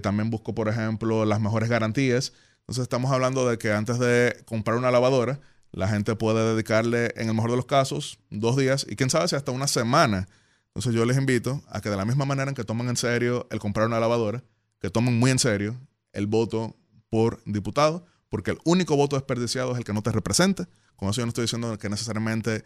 también 0.00 0.30
busco, 0.30 0.54
por 0.54 0.70
ejemplo, 0.70 1.26
las 1.26 1.38
mejores 1.42 1.68
garantías. 1.68 2.32
Entonces 2.64 2.82
estamos 2.82 3.12
hablando 3.12 3.48
de 3.48 3.58
que 3.58 3.72
antes 3.72 3.98
de 3.98 4.42
comprar 4.46 4.78
una 4.78 4.90
lavadora, 4.90 5.38
la 5.70 5.86
gente 5.86 6.16
puede 6.16 6.54
dedicarle, 6.54 7.12
en 7.16 7.28
el 7.28 7.34
mejor 7.34 7.50
de 7.50 7.56
los 7.56 7.66
casos, 7.66 8.18
dos 8.30 8.56
días 8.56 8.86
y 8.88 8.96
quién 8.96 9.10
sabe 9.10 9.28
si 9.28 9.36
hasta 9.36 9.52
una 9.52 9.66
semana. 9.66 10.28
Entonces 10.68 10.94
yo 10.94 11.04
les 11.04 11.18
invito 11.18 11.62
a 11.68 11.80
que 11.82 11.90
de 11.90 11.96
la 11.96 12.06
misma 12.06 12.24
manera 12.24 12.48
en 12.48 12.54
que 12.54 12.64
tomen 12.64 12.88
en 12.88 12.96
serio 12.96 13.46
el 13.50 13.58
comprar 13.58 13.86
una 13.86 14.00
lavadora, 14.00 14.42
que 14.80 14.88
tomen 14.88 15.18
muy 15.18 15.30
en 15.30 15.38
serio 15.38 15.78
el 16.12 16.26
voto 16.26 16.74
por 17.10 17.42
diputado, 17.44 18.06
porque 18.30 18.52
el 18.52 18.58
único 18.64 18.96
voto 18.96 19.16
desperdiciado 19.16 19.72
es 19.72 19.78
el 19.78 19.84
que 19.84 19.92
no 19.92 20.02
te 20.02 20.10
represente. 20.10 20.66
Con 20.96 21.10
eso 21.10 21.20
yo 21.20 21.26
no 21.26 21.30
estoy 21.30 21.42
diciendo 21.42 21.76
que 21.78 21.90
necesariamente 21.90 22.64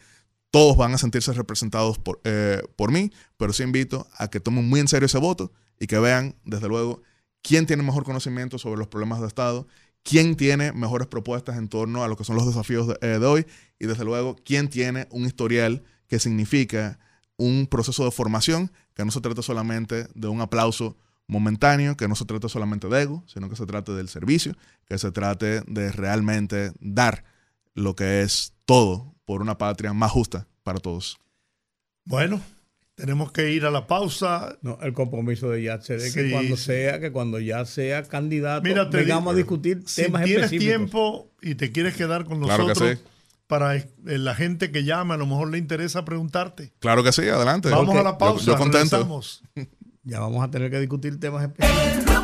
todos 0.50 0.76
van 0.76 0.94
a 0.94 0.98
sentirse 0.98 1.32
representados 1.32 1.98
por, 1.98 2.20
eh, 2.24 2.62
por 2.76 2.92
mí, 2.92 3.10
pero 3.36 3.52
sí 3.52 3.64
invito 3.64 4.06
a 4.16 4.28
que 4.28 4.38
tomen 4.38 4.68
muy 4.68 4.80
en 4.80 4.88
serio 4.88 5.06
ese 5.06 5.18
voto 5.18 5.52
y 5.80 5.86
que 5.86 5.98
vean, 5.98 6.36
desde 6.44 6.68
luego, 6.68 7.02
quién 7.42 7.66
tiene 7.66 7.82
mejor 7.82 8.04
conocimiento 8.04 8.58
sobre 8.58 8.78
los 8.78 8.88
problemas 8.88 9.20
de 9.20 9.26
Estado 9.26 9.66
quién 10.08 10.36
tiene 10.36 10.72
mejores 10.72 11.06
propuestas 11.06 11.58
en 11.58 11.68
torno 11.68 12.02
a 12.02 12.08
lo 12.08 12.16
que 12.16 12.24
son 12.24 12.36
los 12.36 12.46
desafíos 12.46 12.96
eh, 13.02 13.06
de, 13.06 13.26
hoy 13.26 13.46
y 13.78 13.86
desde 13.86 14.04
luego 14.04 14.36
quién 14.42 14.68
tiene 14.68 15.06
un 15.10 15.26
historial 15.26 15.82
que 16.08 16.18
significa 16.18 16.98
un 17.36 17.66
proceso 17.66 18.06
de 18.06 18.10
formación 18.10 18.72
que 18.94 19.04
no 19.04 19.10
se 19.10 19.20
trata 19.20 19.42
solamente 19.42 20.08
de 20.14 20.28
un 20.28 20.40
aplauso 20.40 20.96
momentáneo, 21.26 21.94
que 21.98 22.08
no 22.08 22.14
se 22.14 22.24
trata 22.24 22.48
solamente 22.48 22.88
de 22.88 23.02
ego, 23.02 23.22
sino 23.26 23.50
que 23.50 23.56
se 23.56 23.66
trate 23.66 23.92
del 23.92 24.08
servicio, 24.08 24.56
que 24.86 24.96
se 24.96 25.12
trate 25.12 25.60
de 25.66 25.92
realmente 25.92 26.72
dar 26.80 27.24
lo 27.74 27.94
que 27.94 28.22
es 28.22 28.54
todo 28.64 29.14
por 29.26 29.42
una 29.42 29.58
patria 29.58 29.92
más 29.92 30.10
justa 30.10 30.48
para 30.62 30.80
todos. 30.80 31.18
Bueno, 32.06 32.40
tenemos 32.98 33.30
que 33.30 33.52
ir 33.52 33.64
a 33.64 33.70
la 33.70 33.86
pausa. 33.86 34.58
No, 34.60 34.76
el 34.82 34.92
compromiso 34.92 35.48
de 35.50 35.62
Yatse 35.62 35.96
de 35.96 36.12
que 36.12 36.32
cuando 36.32 36.56
sea, 36.56 36.98
que 36.98 37.12
cuando 37.12 37.38
ya 37.38 37.64
sea 37.64 38.02
candidato, 38.02 38.62
Mira, 38.64 38.82
a 38.82 39.34
discutir 39.34 39.84
temas 39.84 40.22
si 40.22 40.28
tienes 40.28 40.50
tiempo 40.50 41.30
y 41.40 41.54
te 41.54 41.70
quieres 41.70 41.94
quedar 41.94 42.24
con 42.24 42.40
nosotros 42.40 42.98
para 43.46 43.76
eh, 43.76 43.86
la 44.04 44.34
gente 44.34 44.72
que 44.72 44.82
llama, 44.82 45.14
a 45.14 45.16
lo 45.16 45.26
mejor 45.26 45.50
le 45.50 45.58
interesa 45.58 46.04
preguntarte. 46.04 46.72
Claro 46.80 47.04
que 47.04 47.12
sí, 47.12 47.22
adelante. 47.28 47.70
Vamos 47.70 47.96
a 47.96 48.02
la 48.02 48.18
pausa. 48.18 48.44
Yo, 48.44 48.56
contento. 48.56 49.20
Ya 50.04 50.20
vamos 50.20 50.42
a 50.42 50.50
tener 50.50 50.70
que 50.70 50.80
discutir 50.80 51.20
temas 51.20 51.42
específicos. 51.42 52.14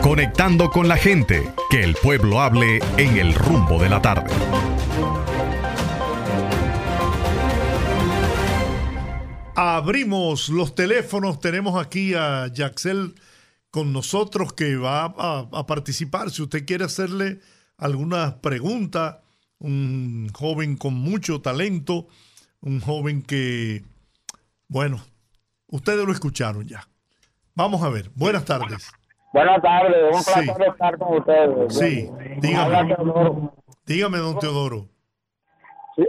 Conectando 0.00 0.70
con 0.70 0.88
la 0.88 0.96
gente, 0.96 1.52
que 1.68 1.84
el 1.84 1.94
pueblo 1.96 2.40
hable 2.40 2.80
en 2.96 3.18
el 3.18 3.34
rumbo 3.34 3.78
de 3.78 3.90
la 3.90 4.00
tarde. 4.00 4.30
Abrimos 9.60 10.50
los 10.50 10.76
teléfonos. 10.76 11.40
Tenemos 11.40 11.84
aquí 11.84 12.14
a 12.14 12.46
Jaxel 12.54 13.16
con 13.72 13.92
nosotros 13.92 14.52
que 14.52 14.76
va 14.76 15.06
a, 15.18 15.66
participar. 15.66 16.30
Si 16.30 16.42
usted 16.42 16.64
quiere 16.64 16.84
hacerle 16.84 17.40
alguna 17.76 18.40
pregunta, 18.40 19.22
un 19.58 20.28
joven 20.32 20.76
con 20.76 20.94
mucho 20.94 21.42
talento, 21.42 22.06
un 22.60 22.80
joven 22.80 23.20
que, 23.20 23.82
bueno, 24.68 25.00
ustedes 25.66 26.06
lo 26.06 26.12
escucharon 26.12 26.64
ya. 26.64 26.84
Vamos 27.56 27.82
a 27.82 27.88
ver. 27.88 28.10
Buenas 28.14 28.44
tardes. 28.44 28.92
Buenas 29.32 29.60
tardes, 29.60 30.16
un 30.16 30.22
placer 30.22 30.68
estar 30.68 30.98
con 30.98 31.18
ustedes. 31.18 31.74
Sí, 31.76 32.08
dígame. 32.40 32.96
Dígame, 33.84 34.18
don 34.18 34.38
Teodoro. 34.38 34.86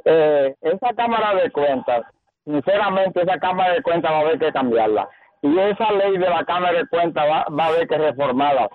Eh, 0.06 0.56
esa 0.62 0.94
Cámara 0.94 1.34
de 1.42 1.50
Cuentas 1.50 2.06
sinceramente 2.50 3.22
esa 3.22 3.38
Cámara 3.38 3.74
de 3.74 3.84
Cuentas 3.84 4.12
va 4.12 4.18
a 4.18 4.22
haber 4.22 4.40
que 4.40 4.52
cambiarla. 4.52 5.08
Y 5.42 5.58
esa 5.58 5.92
ley 5.92 6.18
de 6.18 6.30
la 6.30 6.44
Cámara 6.44 6.80
de 6.80 6.88
Cuentas 6.88 7.24
va, 7.30 7.64
a 7.64 7.68
haber 7.68 7.88
que 7.88 7.98
reformarla. 7.98 8.70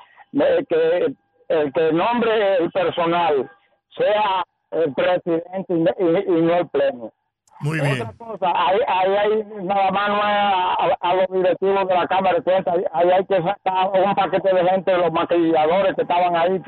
Que 0.68 1.14
el 1.48 1.72
que 1.72 1.92
nombre 1.92 2.56
el 2.56 2.70
personal 2.70 3.50
sea 3.96 4.44
el 4.70 4.94
presidente 4.94 5.66
y, 5.68 6.42
no 6.42 6.56
el 6.56 6.68
pleno. 6.68 7.12
Muy 7.60 7.80
bien. 7.80 8.02
Otra 8.02 8.12
cosa, 8.18 8.52
ahí, 8.54 8.78
hay 8.86 9.44
nada 9.62 9.90
más 9.90 10.08
no 10.08 10.18
es 10.18 10.96
a, 11.00 11.14
los 11.14 11.26
directivos 11.30 11.88
de 11.88 11.94
la 11.94 12.06
Cámara 12.06 12.36
de 12.36 12.42
Cuentas, 12.42 12.74
ahí 12.92 13.08
hay 13.10 13.24
que 13.26 13.36
sacar 13.36 13.90
un 13.92 14.14
paquete 14.14 14.54
de 14.54 14.70
gente, 14.70 14.96
los 14.96 15.12
maquilladores 15.12 15.94
que 15.94 16.02
estaban 16.02 16.36
ahí, 16.36 16.60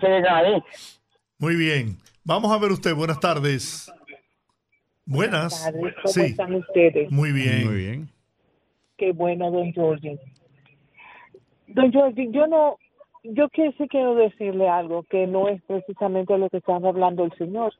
siguen 0.00 0.26
ahí. 0.28 0.62
Muy 1.38 1.56
bien. 1.56 1.98
Vamos 2.24 2.52
a 2.52 2.58
ver 2.58 2.70
usted, 2.70 2.94
buenas 2.94 3.18
tardes. 3.18 3.90
Buenas. 5.10 5.68
¿Cómo 5.72 6.24
están 6.24 6.54
ustedes? 6.54 7.10
Muy 7.10 7.32
bien. 7.32 7.66
Muy 7.66 7.76
bien. 7.76 8.08
Qué 8.96 9.10
bueno, 9.10 9.50
don 9.50 9.72
Jorge. 9.72 10.20
Don 11.66 11.92
Jorge, 11.92 12.28
yo 12.30 12.46
no, 12.46 12.76
yo 13.24 13.48
que 13.48 13.72
sí 13.72 13.88
quiero 13.88 14.14
decirle 14.14 14.68
algo 14.68 15.02
que 15.02 15.26
no 15.26 15.48
es 15.48 15.60
precisamente 15.62 16.38
lo 16.38 16.48
que 16.48 16.58
estaba 16.58 16.88
hablando 16.88 17.24
el 17.24 17.32
señor, 17.32 17.74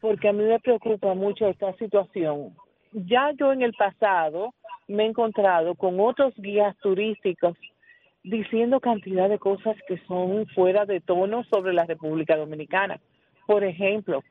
porque 0.00 0.28
a 0.28 0.32
mí 0.32 0.44
me 0.44 0.60
preocupa 0.60 1.12
mucho 1.14 1.48
esta 1.48 1.72
situación. 1.76 2.54
Ya 2.92 3.32
yo 3.36 3.52
en 3.52 3.62
el 3.62 3.72
pasado 3.72 4.54
me 4.86 5.02
he 5.02 5.06
encontrado 5.08 5.74
con 5.74 5.98
otros 5.98 6.34
guías 6.36 6.76
turísticos 6.78 7.56
diciendo 8.22 8.78
cantidad 8.78 9.28
de 9.28 9.40
cosas 9.40 9.76
que 9.88 9.98
son 10.06 10.46
fuera 10.54 10.86
de 10.86 11.00
tono 11.00 11.42
sobre 11.44 11.72
la 11.72 11.84
República 11.84 12.36
Dominicana. 12.36 13.00
Por 13.46 13.64
ejemplo, 13.64 14.22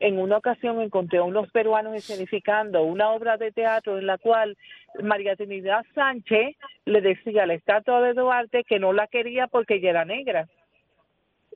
en 0.00 0.18
una 0.18 0.38
ocasión 0.38 0.80
encontré 0.80 1.18
a 1.18 1.22
unos 1.22 1.50
peruanos 1.50 1.94
escenificando 1.94 2.82
una 2.82 3.10
obra 3.10 3.36
de 3.36 3.52
teatro 3.52 3.98
en 3.98 4.06
la 4.06 4.16
cual 4.16 4.56
María 5.02 5.36
Trinidad 5.36 5.84
Sánchez 5.94 6.56
le 6.86 7.00
decía 7.02 7.44
a 7.44 7.46
la 7.46 7.54
estatua 7.54 8.00
de 8.00 8.14
Duarte 8.14 8.64
que 8.64 8.78
no 8.78 8.94
la 8.94 9.06
quería 9.06 9.46
porque 9.46 9.74
ella 9.74 9.90
era 9.90 10.04
negra. 10.06 10.48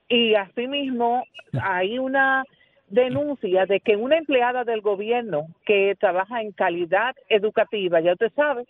Y 0.08 0.34
asimismo 0.34 1.24
hay 1.62 1.98
una 1.98 2.44
denuncia 2.88 3.64
de 3.64 3.80
que 3.80 3.96
una 3.96 4.18
empleada 4.18 4.64
del 4.64 4.82
gobierno 4.82 5.46
que 5.64 5.96
trabaja 5.98 6.42
en 6.42 6.52
calidad 6.52 7.16
educativa, 7.30 8.00
ya 8.00 8.12
usted 8.12 8.30
sabe, 8.36 8.66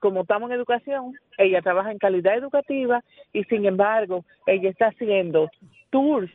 como 0.00 0.22
estamos 0.22 0.50
en 0.50 0.56
educación, 0.56 1.14
ella 1.38 1.62
trabaja 1.62 1.92
en 1.92 1.98
calidad 1.98 2.36
educativa 2.36 3.02
y 3.32 3.44
sin 3.44 3.64
embargo 3.64 4.24
ella 4.46 4.70
está 4.70 4.86
haciendo 4.88 5.50
tours 5.90 6.30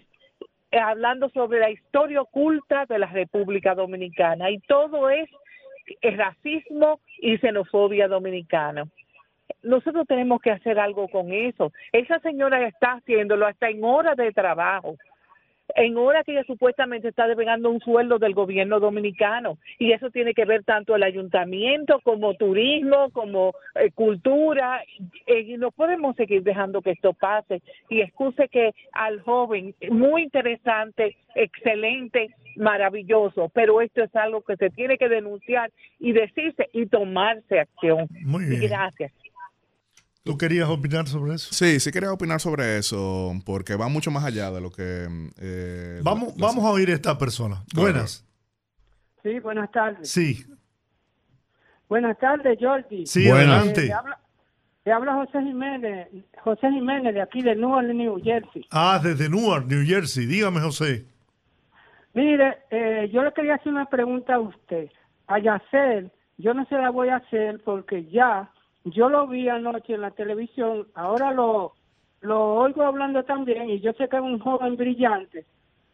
hablando 0.80 1.30
sobre 1.30 1.60
la 1.60 1.70
historia 1.70 2.22
oculta 2.22 2.86
de 2.86 3.00
la 3.00 3.08
República 3.08 3.76
Dominicana 3.76 4.50
y 4.50 4.60
todo 4.60 5.10
es, 5.10 5.30
es 6.02 6.18
racismo 6.18 7.00
y 7.20 7.38
xenofobia 7.38 8.08
dominicana. 8.08 8.86
Nosotros 9.62 10.06
tenemos 10.08 10.42
que 10.42 10.52
hacer 10.52 10.80
algo 10.80 11.08
con 11.08 11.32
eso. 11.32 11.72
Esa 11.92 12.20
señora 12.20 12.66
está 12.68 12.94
haciéndolo 12.94 13.46
hasta 13.46 13.70
en 13.70 13.84
horas 13.84 14.18
de 14.18 14.32
trabajo 14.32 14.96
en 15.76 15.98
hora 15.98 16.24
que 16.24 16.34
ella 16.34 16.44
supuestamente 16.46 17.08
está 17.08 17.28
devengando 17.28 17.70
un 17.70 17.80
sueldo 17.80 18.20
del 18.20 18.34
gobierno 18.34 18.80
dominicano 18.80 19.58
y 19.80 19.92
eso 19.92 20.10
tiene 20.12 20.34
que 20.34 20.46
ver 20.46 20.64
tanto 20.64 20.96
el 20.96 21.04
ayuntamiento 21.04 22.00
como 22.04 22.34
turismo, 22.36 23.10
como 23.12 23.54
eh, 23.76 23.92
cultura 23.92 24.84
eh, 25.26 25.40
y 25.42 25.58
no 25.58 25.72
podemos 25.72 26.16
seguir 26.16 26.44
dejando 26.44 26.82
que 26.82 26.92
esto 26.92 27.14
pase 27.14 27.62
y 27.90 28.02
excuse 28.02 28.48
que 28.50 28.74
al 28.92 29.22
joven 29.22 29.74
muy 29.90 30.24
interesante, 30.24 31.16
excelente, 31.36 32.30
maravilloso, 32.56 33.50
pero 33.54 33.82
esto 33.82 34.04
es 34.04 34.16
algo 34.16 34.42
que 34.42 34.56
se 34.58 34.70
tiene 34.70 34.98
que 34.98 35.10
denunciar 35.10 35.72
y 36.00 36.12
decirse 36.12 36.70
y 36.74 36.86
tomarse 36.86 37.60
acción. 37.60 38.08
Muy 38.24 38.46
bien. 38.46 38.62
Gracias. 38.62 39.12
¿Tú 40.24 40.38
querías 40.38 40.70
opinar 40.70 41.06
sobre 41.08 41.36
eso? 41.36 41.54
Sí, 41.54 41.82
sí 41.82 41.92
quería 41.92 42.14
opinar 42.14 42.40
sobre 42.40 42.78
eso, 42.78 43.34
porque 43.46 43.76
va 43.76 43.90
mucho 43.90 44.10
más 44.10 44.24
allá 44.24 44.52
de 44.52 44.62
lo 44.62 44.72
que... 44.72 45.08
Eh, 45.42 46.00
vamos, 46.02 46.34
vamos 46.38 46.64
a 46.64 46.70
oír 46.70 46.90
a 46.92 46.94
esta 46.94 47.18
persona. 47.18 47.64
Buenas. 47.76 48.26
Sí, 49.22 49.40
buenas 49.40 49.70
tardes. 49.72 50.10
Sí. 50.10 50.46
Buenas 51.90 52.18
tardes, 52.20 52.58
Jordi. 52.60 53.06
Sí, 53.06 53.30
adelante. 53.30 53.92
te, 54.84 54.92
habla, 54.92 55.14
José 55.14 55.42
Jiménez, 55.42 56.08
José 56.42 56.72
Jiménez 56.72 57.14
de 57.14 57.22
aquí 57.22 57.42
de 57.42 57.56
Newark, 57.58 57.88
New 57.88 58.22
Jersey. 58.24 58.66
Ah, 58.72 59.02
desde 59.04 59.30
Newark, 59.30 59.68
New 59.68 59.86
Jersey. 59.86 60.26
Dígame, 60.26 60.62
José. 60.62 61.06
Mire, 62.14 62.60
eh, 62.72 63.10
yo 63.12 63.24
le 63.24 63.34
quería 63.34 63.56
hacer 63.56 63.74
una 63.74 63.90
pregunta 63.90 64.36
a 64.36 64.40
usted. 64.40 64.90
A 65.28 65.40
Yacer, 65.40 66.12
yo 66.38 66.54
no 66.54 66.66
se 66.68 66.76
la 66.76 66.92
voy 66.92 67.10
a 67.10 67.18
hacer 67.18 67.62
porque 67.66 68.06
ya 68.06 68.53
yo 68.86 69.10
lo 69.10 69.28
vi 69.28 69.50
anoche 69.50 69.94
en 69.94 70.02
la 70.02 70.12
televisión, 70.12 70.88
ahora 70.94 71.32
lo, 71.32 71.74
lo 72.22 72.56
oigo 72.56 72.84
hablando 72.84 73.24
también 73.24 73.70
y 73.70 73.80
yo 73.80 73.94
sé 73.94 74.08
que 74.10 74.18
es 74.18 74.22
un 74.22 74.40
joven 74.40 74.76
brillante 74.76 75.46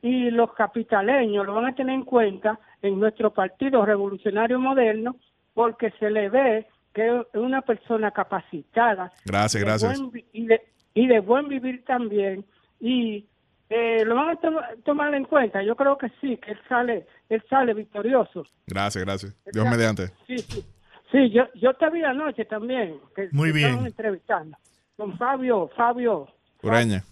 y 0.02 0.30
los 0.32 0.54
capitaleños 0.54 1.46
lo 1.46 1.56
van 1.56 1.66
a 1.66 1.76
tener 1.76 1.96
en 1.96 2.06
cuenta 2.06 2.60
en 2.82 3.00
nuestro 3.00 3.34
Partido 3.34 3.86
Revolucionario 3.86 4.60
Moderno 4.60 5.16
porque 5.54 5.92
se 6.00 6.10
le 6.10 6.30
ve 6.30 6.68
que 6.94 7.08
es 7.08 7.26
una 7.34 7.62
persona 7.62 8.12
capacitada. 8.12 9.12
Gracias, 9.26 9.64
gracias. 9.64 10.02
y, 10.34 10.48
de, 10.48 10.62
y 10.94 11.08
de 11.08 11.20
buen 11.20 11.48
vivir 11.48 11.84
también 11.86 12.46
y 12.80 13.26
eh, 13.70 14.04
lo 14.06 14.16
van 14.16 14.30
a 14.30 14.40
tomar 14.84 15.14
en 15.14 15.26
cuenta. 15.26 15.62
Yo 15.62 15.76
creo 15.76 15.98
que 15.98 16.10
sí, 16.22 16.38
que 16.38 16.52
él 16.52 16.60
sale, 16.68 17.06
él 17.30 17.44
sale 17.50 17.74
victorioso. 17.74 18.46
Gracias, 18.66 19.04
gracias. 19.04 19.36
Dios 19.52 19.66
mediante. 19.70 20.08
Sí, 20.26 20.38
sí. 20.40 20.66
Sí, 21.12 21.30
yo, 21.32 21.44
yo 21.56 21.74
te 21.74 21.90
vi 21.90 22.04
anoche 22.04 22.46
también. 22.46 23.00
Que 23.16 23.30
Muy 23.32 23.52
bien. 23.52 23.68
Estaban 23.70 23.88
entrevistando 23.88 24.58
con 24.96 25.18
Fabio, 25.18 25.70
Fabio. 25.76 26.28
Ureña. 26.62 27.04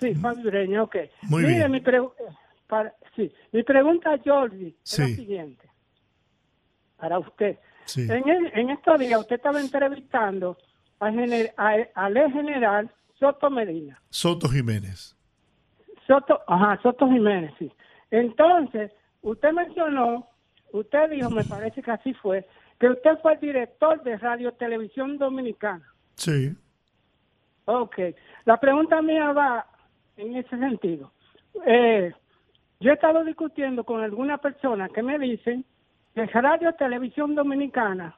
Sí, 0.00 0.14
Fabio 0.14 0.48
Ureña, 0.48 0.82
ok. 0.82 0.96
Muy 1.22 1.42
Mire, 1.42 1.68
bien. 1.68 1.72
Mi, 1.72 1.82
para, 2.66 2.94
sí, 3.14 3.32
mi 3.52 3.62
pregunta 3.62 4.14
a 4.14 4.18
Jordi 4.24 4.74
sí. 4.82 5.02
es 5.02 5.10
la 5.10 5.16
siguiente. 5.16 5.68
Para 6.96 7.18
usted. 7.18 7.58
Sí. 7.84 8.02
En, 8.02 8.28
el, 8.28 8.50
en 8.54 8.70
estos 8.70 8.98
días 8.98 9.20
usted 9.20 9.36
estaba 9.36 9.60
entrevistando 9.60 10.56
al, 10.98 11.14
gener, 11.14 11.54
a, 11.56 11.76
al 11.94 12.16
ex 12.16 12.32
general 12.32 12.90
Soto 13.18 13.50
Medina. 13.50 14.00
Soto 14.10 14.48
Jiménez. 14.48 15.16
Soto, 16.06 16.40
ajá, 16.46 16.80
Soto 16.82 17.06
Jiménez, 17.08 17.52
sí. 17.58 17.70
Entonces, 18.10 18.92
usted 19.22 19.52
mencionó, 19.52 20.28
usted 20.72 21.10
dijo, 21.10 21.30
me 21.30 21.44
parece 21.44 21.82
que 21.82 21.90
así 21.90 22.14
fue, 22.14 22.46
que 22.78 22.88
usted 22.88 23.18
fue 23.22 23.34
el 23.34 23.40
director 23.40 24.02
de 24.02 24.16
Radio 24.18 24.52
Televisión 24.52 25.18
Dominicana. 25.18 25.86
Sí. 26.14 26.54
Ok. 27.64 27.98
La 28.44 28.58
pregunta 28.58 29.00
mía 29.02 29.32
va 29.32 29.66
en 30.16 30.36
ese 30.36 30.56
sentido. 30.58 31.12
Eh, 31.64 32.12
yo 32.80 32.90
he 32.90 32.94
estado 32.94 33.24
discutiendo 33.24 33.84
con 33.84 34.02
alguna 34.02 34.38
persona 34.38 34.88
que 34.88 35.02
me 35.02 35.18
dicen 35.18 35.64
que 36.14 36.26
Radio 36.26 36.72
Televisión 36.74 37.34
Dominicana 37.34 38.16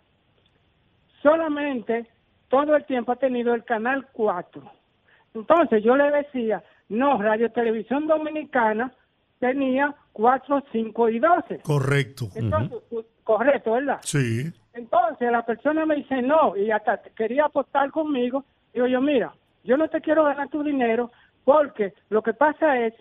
solamente 1.22 2.06
todo 2.48 2.76
el 2.76 2.84
tiempo 2.86 3.12
ha 3.12 3.16
tenido 3.16 3.54
el 3.54 3.64
canal 3.64 4.06
4. 4.12 4.62
Entonces 5.34 5.84
yo 5.84 5.96
le 5.96 6.10
decía, 6.10 6.62
no, 6.88 7.20
Radio 7.20 7.50
Televisión 7.52 8.06
Dominicana 8.06 8.92
tenía 9.38 9.94
4, 10.12 10.64
5 10.72 11.08
y 11.10 11.18
12. 11.18 11.58
Correcto. 11.60 12.28
Entonces, 12.34 12.78
uh 12.90 12.96
-huh. 12.96 13.06
Correcto, 13.28 13.72
¿verdad? 13.72 13.98
Sí. 14.04 14.50
Entonces 14.72 15.30
la 15.30 15.44
persona 15.44 15.84
me 15.84 15.96
dice 15.96 16.22
no 16.22 16.56
y 16.56 16.70
hasta 16.70 17.02
quería 17.14 17.44
apostar 17.44 17.90
conmigo. 17.90 18.42
Digo 18.72 18.86
yo, 18.86 19.02
mira, 19.02 19.34
yo 19.64 19.76
no 19.76 19.86
te 19.88 20.00
quiero 20.00 20.24
ganar 20.24 20.48
tu 20.48 20.62
dinero 20.62 21.10
porque 21.44 21.92
lo 22.08 22.22
que 22.22 22.32
pasa 22.32 22.78
es 22.78 22.94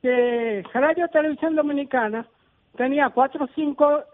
que 0.00 0.64
Radio 0.72 1.08
Televisión 1.08 1.56
Dominicana 1.56 2.26
tenía 2.74 3.10
4, 3.10 3.50
5, 3.54 4.04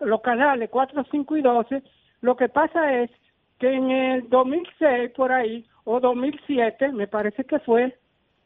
los 0.00 0.22
canales 0.22 0.70
4, 0.70 1.04
5 1.10 1.36
y 1.36 1.42
12. 1.42 1.82
Lo 2.22 2.34
que 2.34 2.48
pasa 2.48 2.94
es 2.94 3.10
que 3.58 3.70
en 3.70 3.90
el 3.90 4.30
2006 4.30 5.10
por 5.14 5.32
ahí 5.32 5.66
o 5.84 6.00
2007 6.00 6.92
me 6.92 7.08
parece 7.08 7.44
que 7.44 7.58
fue 7.58 7.94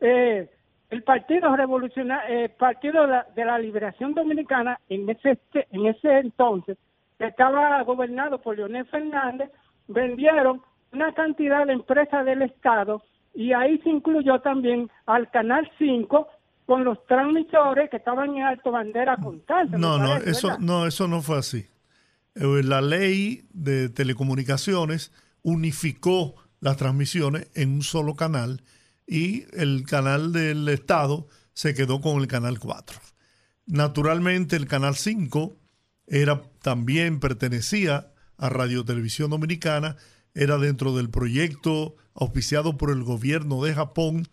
eh, 0.00 0.50
el 0.92 1.02
Partido 1.02 1.56
Revolucionario, 1.56 2.44
eh, 2.44 2.48
Partido 2.50 3.02
de 3.02 3.08
la, 3.08 3.26
de 3.34 3.44
la, 3.46 3.58
Liberación 3.58 4.12
Dominicana 4.12 4.78
en 4.90 5.08
ese 5.08 5.38
en 5.54 5.86
ese 5.86 6.18
entonces 6.18 6.76
que 7.18 7.26
estaba 7.26 7.82
gobernado 7.82 8.40
por 8.42 8.56
Leonel 8.56 8.84
Fernández 8.86 9.50
vendieron 9.88 10.60
una 10.92 11.14
cantidad 11.14 11.66
de 11.66 11.72
empresas 11.72 12.26
del 12.26 12.42
Estado 12.42 13.02
y 13.34 13.54
ahí 13.54 13.78
se 13.78 13.88
incluyó 13.88 14.40
también 14.40 14.90
al 15.06 15.30
Canal 15.30 15.68
5 15.78 16.28
con 16.66 16.84
los 16.84 17.04
transmisores 17.06 17.88
que 17.88 17.96
estaban 17.96 18.36
en 18.36 18.42
Alto 18.42 18.70
Bandera 18.70 19.16
Constante. 19.16 19.78
No, 19.78 19.98
no, 19.98 20.08
parece, 20.08 20.30
eso, 20.30 20.58
no, 20.58 20.86
eso 20.86 21.08
no 21.08 21.22
fue 21.22 21.38
así. 21.38 21.66
La 22.34 22.82
ley 22.82 23.44
de 23.54 23.88
telecomunicaciones 23.88 25.10
unificó 25.42 26.34
las 26.60 26.76
transmisiones 26.76 27.50
en 27.54 27.72
un 27.72 27.82
solo 27.82 28.14
canal 28.14 28.60
y 29.06 29.44
el 29.52 29.84
canal 29.86 30.32
del 30.32 30.68
Estado 30.68 31.28
se 31.54 31.74
quedó 31.74 32.00
con 32.00 32.20
el 32.20 32.26
canal 32.26 32.58
4. 32.58 32.98
Naturalmente 33.66 34.56
el 34.56 34.66
canal 34.66 34.96
5 34.96 35.56
era 36.06 36.42
también 36.60 37.20
pertenecía 37.20 38.12
a 38.36 38.48
Radio 38.48 38.84
Televisión 38.84 39.30
Dominicana, 39.30 39.96
era 40.34 40.58
dentro 40.58 40.96
del 40.96 41.10
proyecto 41.10 41.96
auspiciado 42.14 42.76
por 42.76 42.90
el 42.90 43.02
gobierno 43.02 43.62
de 43.62 43.74
Japón 43.74 44.28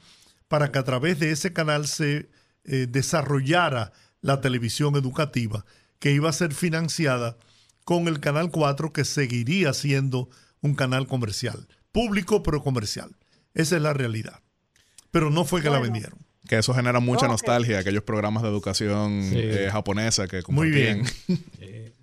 para 0.47 0.71
que 0.71 0.79
a 0.79 0.83
través 0.83 1.19
de 1.19 1.31
ese 1.31 1.53
canal 1.53 1.87
se 1.87 2.29
eh, 2.63 2.87
desarrollara 2.89 3.91
la 4.21 4.41
televisión 4.41 4.95
educativa 4.95 5.65
que 5.99 6.11
iba 6.11 6.29
a 6.29 6.33
ser 6.33 6.53
financiada 6.53 7.37
con 7.83 8.07
el 8.07 8.19
canal 8.19 8.51
4 8.51 8.93
que 8.93 9.05
seguiría 9.05 9.73
siendo 9.73 10.29
un 10.61 10.75
canal 10.75 11.07
comercial, 11.07 11.67
público 11.91 12.43
pero 12.43 12.61
comercial. 12.63 13.15
Esa 13.53 13.77
es 13.77 13.81
la 13.81 13.93
realidad. 13.93 14.41
Pero 15.11 15.29
no 15.29 15.45
fue 15.45 15.61
que 15.61 15.69
bueno, 15.69 15.83
la 15.83 15.91
vendieron. 15.91 16.19
Que 16.47 16.57
eso 16.57 16.73
genera 16.73 16.99
mucha 16.99 17.25
okay. 17.25 17.29
nostalgia, 17.29 17.79
aquellos 17.79 18.03
programas 18.03 18.43
de 18.43 18.49
educación 18.49 19.23
sí. 19.23 19.39
eh, 19.39 19.69
japonesa 19.71 20.27
que 20.27 20.41
compartían. 20.41 20.99
Muy 20.99 21.05
bien. 21.05 21.05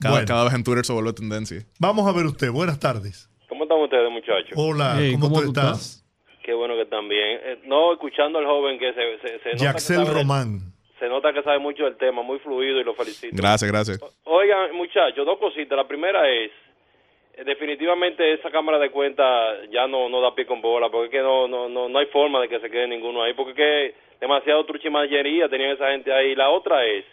cada, 0.00 0.14
bueno. 0.14 0.26
cada, 0.26 0.44
vez 0.44 0.54
en 0.54 0.64
Twitter 0.64 0.84
se 0.84 0.92
vuelve 0.92 1.12
tendencia. 1.12 1.64
Vamos 1.78 2.06
a 2.06 2.12
ver 2.12 2.26
usted. 2.26 2.50
Buenas 2.50 2.78
tardes. 2.78 3.28
¿Cómo 3.48 3.64
están 3.64 3.80
ustedes, 3.80 4.10
muchachos? 4.10 4.52
Hola, 4.54 4.96
hey, 4.98 5.12
¿cómo, 5.12 5.28
¿cómo, 5.28 5.40
tú 5.42 5.48
estás? 5.48 5.80
estás? 5.80 6.04
Qué 6.44 6.54
bueno 6.54 6.74
que 6.74 6.82
están 6.82 7.08
bien. 7.08 7.40
Eh, 7.42 7.60
no, 7.66 7.92
escuchando 7.92 8.38
al 8.38 8.46
joven 8.46 8.78
que 8.78 8.92
se, 8.92 9.18
se, 9.20 9.38
se 9.42 9.50
nota 9.50 9.64
Jaxel 9.64 10.04
que 10.04 10.10
Román. 10.10 10.72
Se 10.98 11.08
nota 11.08 11.32
que 11.32 11.42
sabe 11.42 11.58
mucho 11.58 11.84
del 11.84 11.96
tema, 11.96 12.22
muy 12.22 12.38
fluido 12.40 12.80
y 12.80 12.84
lo 12.84 12.94
felicito. 12.94 13.36
Gracias, 13.36 13.70
gracias. 13.70 14.00
Oigan, 14.24 14.74
muchachos, 14.74 15.24
dos 15.24 15.38
cositas. 15.38 15.76
La 15.76 15.86
primera 15.86 16.28
es, 16.28 16.50
definitivamente 17.44 18.34
esa 18.34 18.50
cámara 18.50 18.78
de 18.78 18.90
cuenta 18.90 19.24
ya 19.70 19.86
no, 19.86 20.08
no 20.08 20.20
da 20.20 20.34
pie 20.34 20.46
con 20.46 20.60
bola, 20.60 20.88
porque 20.90 21.06
es 21.06 21.12
que 21.12 21.22
no, 21.22 21.46
no, 21.46 21.68
no, 21.68 21.88
no 21.88 21.98
hay 21.98 22.06
forma 22.06 22.40
de 22.40 22.48
que 22.48 22.60
se 22.60 22.70
quede 22.70 22.88
ninguno 22.88 23.22
ahí, 23.22 23.34
porque 23.34 23.50
es 23.52 23.56
que 23.56 23.94
demasiado 24.20 24.64
truchimayería 24.64 25.48
tenían 25.48 25.72
esa 25.72 25.90
gente 25.90 26.12
ahí. 26.12 26.34
La 26.34 26.50
otra 26.50 26.84
es, 26.84 27.04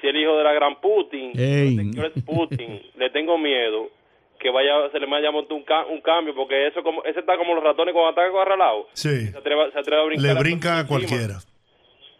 si 0.00 0.08
el 0.08 0.16
hijo 0.16 0.36
de 0.36 0.44
la 0.44 0.52
gran 0.52 0.80
Putin, 0.80 1.32
es 1.34 2.24
Putin, 2.24 2.82
le 2.96 3.10
tengo 3.10 3.38
miedo 3.38 3.90
que 4.38 4.50
vaya 4.50 4.90
se 4.90 5.00
le 5.00 5.06
vaya 5.06 5.28
a 5.28 5.32
montar 5.32 5.56
un, 5.56 5.62
ca 5.62 5.86
un, 5.86 6.00
cambio 6.02 6.34
porque 6.34 6.66
eso 6.66 6.82
como 6.82 7.02
ese 7.04 7.20
está 7.20 7.38
como 7.38 7.54
los 7.54 7.64
ratones 7.64 7.94
cuando 7.94 8.10
atacan 8.10 8.32
agarralados 8.34 8.86
sí. 8.92 9.28
Se 9.28 9.38
atreve, 9.38 9.72
se 9.72 9.78
atreve 9.78 10.02
a 10.02 10.04
brincar 10.04 10.34
le 10.34 10.40
brinca 10.40 10.76
a, 10.76 10.80
a 10.80 10.86
cualquiera. 10.86 11.38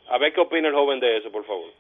A 0.09 0.17
ver 0.17 0.33
qué 0.33 0.41
opina 0.41 0.69
el 0.69 0.75
joven 0.75 0.99
de 0.99 1.19
eso 1.19 1.31
por 1.31 1.45
favor 1.45 1.71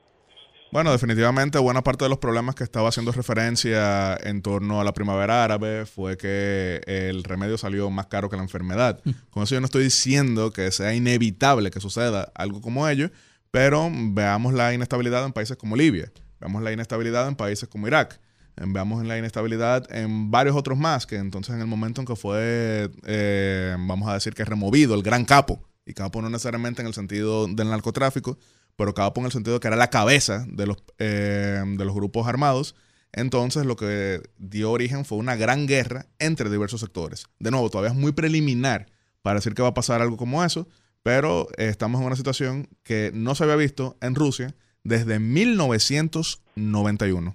Bueno, 0.73 0.93
definitivamente 0.93 1.59
buena 1.59 1.83
parte 1.83 2.05
de 2.05 2.09
los 2.09 2.19
problemas 2.19 2.55
que 2.55 2.65
estaba 2.65 2.89
haciendo 2.89 3.13
referencia 3.13 4.17
en 4.17 4.43
torno 4.43 4.81
a 4.81 4.85
la 4.85 4.93
primavera 4.93 5.45
árabe 5.45 5.87
fue 5.87 6.17
que 6.17 6.83
el 6.87 7.25
remedio 7.25 7.57
salió 7.57 7.89
más 7.91 8.07
caro 8.07 8.29
que 8.29 8.37
la 8.37 8.43
enfermedad. 8.43 9.01
Mm. 9.05 9.11
Con 9.31 9.43
eso 9.45 9.55
yo 9.55 9.61
no 9.61 9.67
estoy 9.67 9.85
diciendo 9.85 10.51
que 10.53 10.71
sea 10.73 10.95
inevitable 10.95 11.71
que 11.71 11.81
suceda 11.81 12.33
algo 12.35 12.61
como 12.61 12.89
ello, 12.89 13.11
pero 13.51 13.91
veamos 13.91 14.53
la 14.53 14.75
inestabilidad 14.75 15.25
en 15.25 15.33
países 15.33 15.57
como 15.57 15.77
Libia, 15.77 16.13
veamos 16.41 16.63
la 16.63 16.73
inestabilidad 16.73 17.29
en 17.29 17.37
países 17.37 17.69
como 17.69 17.87
Irak, 17.87 18.21
veamos 18.57 19.05
la 19.07 19.17
inestabilidad 19.17 19.91
en 19.95 20.31
varios 20.31 20.57
otros 20.57 20.77
más, 20.77 21.07
que 21.07 21.17
entonces 21.17 21.55
en 21.55 21.61
el 21.61 21.67
momento 21.67 22.01
en 22.01 22.07
que 22.07 22.17
fue, 22.17 22.91
eh, 23.07 23.77
vamos 23.79 24.09
a 24.09 24.15
decir 24.15 24.35
que 24.35 24.45
removido 24.45 24.95
el 24.95 25.03
gran 25.03 25.25
capo, 25.25 25.63
y 25.87 25.95
capo 25.95 26.21
no 26.21 26.29
necesariamente 26.29 26.83
en 26.83 26.89
el 26.89 26.95
sentido 26.95 27.47
del 27.47 27.71
narcotráfico, 27.71 28.37
pero 28.77 28.95
capo 28.95 29.21
en 29.21 29.27
el 29.27 29.33
sentido 29.33 29.55
de 29.55 29.61
que 29.61 29.69
era 29.69 29.77
la 29.77 29.91
cabeza 29.91 30.45
de 30.49 30.67
los, 30.67 30.79
eh, 30.99 31.63
de 31.65 31.85
los 31.85 31.95
grupos 31.95 32.27
armados, 32.29 32.75
entonces 33.13 33.65
lo 33.65 33.77
que 33.77 34.21
dio 34.39 34.71
origen 34.71 35.05
fue 35.05 35.19
una 35.19 35.37
gran 35.37 35.67
guerra 35.67 36.07
entre 36.19 36.51
diversos 36.51 36.81
sectores. 36.81 37.27
De 37.39 37.51
nuevo, 37.51 37.71
todavía 37.71 37.93
es 37.93 37.97
muy 37.97 38.13
preliminar 38.13 38.87
para 39.23 39.37
decir 39.37 39.55
que 39.55 39.63
va 39.63 39.69
a 39.69 39.75
pasar 39.75 40.03
algo 40.03 40.17
como 40.17 40.45
eso, 40.45 40.67
pero 41.03 41.47
estamos 41.57 42.01
en 42.01 42.07
una 42.07 42.17
situación 42.17 42.69
que 42.83 43.11
no 43.15 43.35
se 43.35 43.45
había 43.45 43.57
visto 43.57 43.97
en 44.03 44.15
Rusia 44.15 44.55
desde 44.85 45.19
1991. 45.19 47.35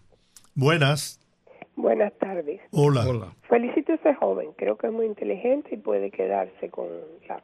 Buenas. 0.54 1.20
Buenas 1.76 2.14
tardes. 2.20 2.62
Hola. 2.72 3.08
Hola. 3.08 3.34
Felicito 3.50 3.94
a 3.94 3.96
ese 3.96 4.14
joven, 4.16 4.50
creo 4.58 4.78
que 4.78 4.88
es 4.88 4.94
muy 4.94 5.08
inteligente 5.08 5.70
y 5.74 5.78
puede 5.78 6.12
quedarse 6.12 6.70
con 6.70 6.88
la 7.28 7.42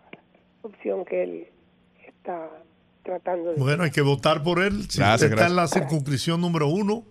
opción 0.61 1.03
que 1.05 1.23
él 1.23 1.47
está 2.05 2.47
tratando 3.07 3.53
de... 3.53 3.59
Bueno, 3.59 3.83
hay 3.83 3.91
que 3.91 4.01
votar 4.01 4.43
por 4.43 4.59
él. 4.59 4.89
Si 4.89 5.01
está 5.01 5.47
en 5.47 5.55
la 5.55 5.67
circunscripción 5.67 6.41
número 6.41 6.67
uno, 6.67 7.05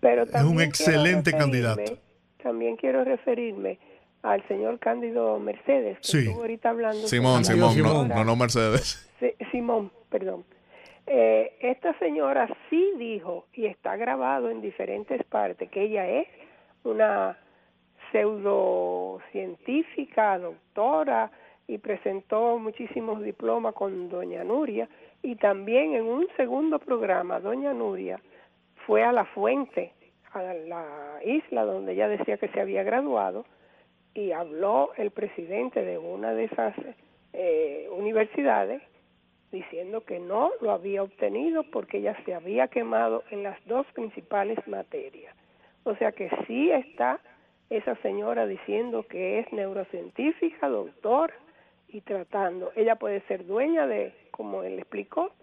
Pero 0.00 0.22
es 0.22 0.44
un 0.44 0.62
excelente 0.62 1.32
candidato. 1.32 1.98
También 2.42 2.76
quiero 2.76 3.04
referirme 3.04 3.78
al 4.22 4.42
señor 4.48 4.78
Cándido 4.78 5.38
Mercedes, 5.38 5.98
que 6.00 6.18
estuvo 6.18 6.40
ahorita 6.40 6.70
hablando... 6.70 7.06
Simón, 7.06 7.44
Simón, 7.44 7.78
no, 7.78 8.06
no, 8.06 8.24
no 8.24 8.36
Mercedes. 8.36 9.06
Simón, 9.50 9.92
perdón. 10.08 10.46
Eh, 11.06 11.56
esta 11.60 11.98
señora 11.98 12.48
sí 12.68 12.92
dijo, 12.96 13.46
y 13.52 13.66
está 13.66 13.96
grabado 13.96 14.50
en 14.50 14.60
diferentes 14.60 15.24
partes, 15.24 15.68
que 15.70 15.82
ella 15.82 16.08
es 16.08 16.28
una 16.84 17.36
pseudocientífica, 18.12 20.38
doctora, 20.38 21.32
y 21.66 21.78
presentó 21.78 22.58
muchísimos 22.58 23.22
diplomas 23.22 23.74
con 23.74 24.08
doña 24.08 24.44
Nuria, 24.44 24.88
y 25.22 25.36
también 25.36 25.94
en 25.94 26.06
un 26.06 26.26
segundo 26.36 26.78
programa, 26.78 27.40
doña 27.40 27.72
Nuria 27.72 28.20
fue 28.86 29.02
a 29.02 29.12
la 29.12 29.24
fuente, 29.26 29.92
a 30.32 30.42
la 30.42 31.20
isla 31.24 31.64
donde 31.64 31.92
ella 31.92 32.08
decía 32.08 32.38
que 32.38 32.48
se 32.48 32.60
había 32.60 32.82
graduado, 32.82 33.44
y 34.14 34.32
habló 34.32 34.90
el 34.96 35.10
presidente 35.10 35.84
de 35.84 35.98
una 35.98 36.32
de 36.32 36.44
esas 36.44 36.74
eh, 37.32 37.88
universidades 37.92 38.82
diciendo 39.52 40.02
que 40.02 40.18
no 40.18 40.50
lo 40.60 40.70
había 40.70 41.02
obtenido 41.02 41.64
porque 41.64 41.98
ella 41.98 42.16
se 42.24 42.34
había 42.34 42.68
quemado 42.68 43.24
en 43.30 43.42
las 43.42 43.58
dos 43.66 43.86
principales 43.94 44.58
materias. 44.66 45.34
O 45.84 45.94
sea 45.96 46.12
que 46.12 46.30
sí 46.46 46.70
está 46.70 47.20
esa 47.68 47.94
señora 47.96 48.46
diciendo 48.46 49.04
que 49.04 49.40
es 49.40 49.52
neurocientífica, 49.52 50.68
doctora 50.68 51.34
y 51.88 52.00
tratando. 52.00 52.72
Ella 52.76 52.96
puede 52.96 53.20
ser 53.22 53.46
dueña 53.46 53.86
de, 53.86 54.12
como 54.40 54.62
él 54.62 54.78
explicó, 54.78 55.34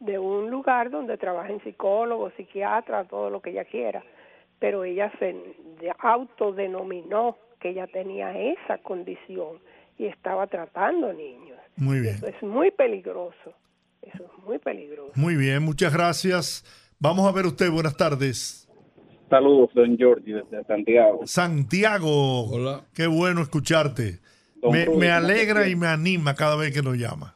de 0.00 0.18
un 0.18 0.50
lugar 0.50 0.90
donde 0.90 1.16
trabaja 1.16 1.48
en 1.48 1.64
psicólogo, 1.64 2.30
psiquiatra, 2.36 3.04
todo 3.04 3.30
lo 3.30 3.40
que 3.40 3.52
ella 3.52 3.64
quiera, 3.64 4.04
pero 4.58 4.84
ella 4.84 5.10
se 5.18 5.34
autodenominó 5.98 7.38
que 7.58 7.70
ella 7.70 7.86
tenía 7.86 8.38
esa 8.38 8.76
condición 8.82 9.60
y 9.96 10.04
estaba 10.04 10.46
tratando 10.46 11.10
niños. 11.14 11.58
Muy 11.76 12.00
bien. 12.00 12.16
Eso 12.16 12.26
es 12.26 12.42
muy 12.42 12.70
peligroso. 12.70 13.54
Eso 14.02 14.24
es 14.24 14.44
muy 14.44 14.58
peligroso. 14.58 15.12
Muy 15.14 15.34
bien, 15.36 15.62
muchas 15.62 15.94
gracias. 15.94 16.66
Vamos 16.98 17.26
a 17.26 17.32
ver 17.32 17.46
usted, 17.46 17.70
buenas 17.70 17.96
tardes. 17.96 18.68
Saludos, 19.30 19.70
don 19.74 19.96
Jordi, 19.98 20.32
desde 20.32 20.64
Santiago. 20.64 21.20
Santiago. 21.24 22.50
Hola. 22.50 22.84
Qué 22.92 23.06
bueno 23.06 23.40
escucharte. 23.40 24.18
me, 24.70 25.10
alegra 25.10 25.66
y 25.66 25.76
me 25.76 25.86
anima 25.86 26.34
cada 26.34 26.56
vez 26.56 26.74
que 26.74 26.82
nos 26.82 26.98
llama. 26.98 27.34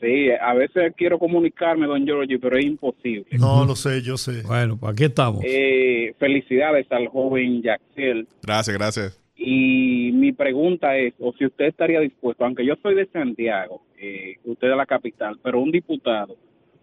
Sí, 0.00 0.28
a 0.30 0.52
veces 0.54 0.92
quiero 0.96 1.18
comunicarme, 1.18 1.86
don 1.86 2.06
Jordi, 2.06 2.36
pero 2.38 2.58
es 2.58 2.66
imposible. 2.66 3.26
No, 3.38 3.64
lo 3.64 3.74
sé, 3.74 4.02
yo 4.02 4.16
sé. 4.16 4.42
Bueno, 4.42 4.76
pues 4.78 4.92
aquí 4.92 5.04
estamos. 5.04 5.42
Eh, 5.44 6.14
felicidades 6.18 6.86
al 6.92 7.08
joven 7.08 7.62
Jaxel. 7.62 8.26
Gracias, 8.42 8.76
gracias. 8.76 9.22
Y 9.36 10.10
mi 10.12 10.32
pregunta 10.32 10.96
es, 10.96 11.14
o 11.18 11.32
si 11.32 11.46
usted 11.46 11.66
estaría 11.66 12.00
dispuesto, 12.00 12.44
aunque 12.44 12.66
yo 12.66 12.74
soy 12.82 12.94
de 12.94 13.06
Santiago, 13.06 13.82
eh, 13.98 14.36
usted 14.44 14.68
de 14.68 14.76
la 14.76 14.86
capital, 14.86 15.38
pero 15.42 15.60
un 15.60 15.70
diputado 15.70 16.36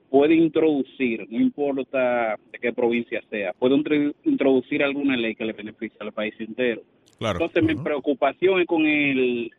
puede 0.09 0.35
introducir, 0.35 1.27
no 1.29 1.39
importa 1.39 2.37
de 2.51 2.59
qué 2.59 2.71
provincia 2.71 3.21
sea, 3.31 3.53
puede 3.53 4.13
introducir 4.23 4.83
alguna 4.83 5.17
ley 5.17 5.33
que 5.35 5.45
le 5.45 5.53
beneficie 5.53 5.97
al 5.99 6.13
país 6.13 6.35
entero. 6.37 6.83
Claro. 7.17 7.39
Entonces 7.39 7.63
mi 7.63 7.81
preocupación 7.81 8.61
es 8.61 8.67
con 8.67 8.85
el 8.85 9.51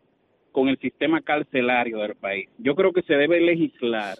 con 0.55 0.69
el 0.69 0.79
sistema 0.79 1.21
carcelario 1.21 1.99
del 1.99 2.15
país. 2.15 2.49
Yo 2.59 2.77
creo 2.77 2.93
que 2.93 3.03
se 3.03 3.15
debe 3.15 3.41
legislar 3.41 4.17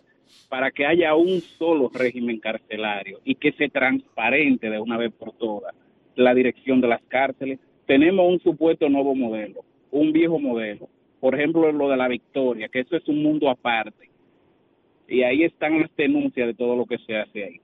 para 0.49 0.73
que 0.73 0.85
haya 0.85 1.15
un 1.15 1.41
solo 1.41 1.89
régimen 1.95 2.41
carcelario 2.41 3.21
y 3.25 3.37
que 3.37 3.53
se 3.53 3.69
transparente 3.69 4.69
de 4.69 4.81
una 4.81 4.97
vez 4.97 5.13
por 5.13 5.31
todas 5.37 5.73
la 6.17 6.35
dirección 6.35 6.81
de 6.81 6.89
las 6.89 7.03
cárceles, 7.05 7.61
tenemos 7.87 8.29
un 8.29 8.41
supuesto 8.41 8.89
nuevo 8.89 9.15
modelo, 9.15 9.65
un 9.93 10.13
viejo 10.13 10.41
modelo. 10.41 10.89
Por 11.21 11.37
ejemplo, 11.37 11.71
lo 11.71 11.89
de 11.89 11.97
la 11.97 12.09
victoria, 12.09 12.69
que 12.69 12.81
eso 12.81 12.97
es 12.97 13.07
un 13.07 13.23
mundo 13.23 13.49
aparte. 13.49 14.11
Y 15.07 15.23
ahí 15.23 15.45
están 15.45 15.81
las 15.81 15.95
denuncias 15.97 16.49
de 16.49 16.55
todo 16.55 16.75
lo 16.75 16.85
que 16.85 16.99
se 16.99 17.17
hace 17.17 17.45
ahí. 17.45 17.61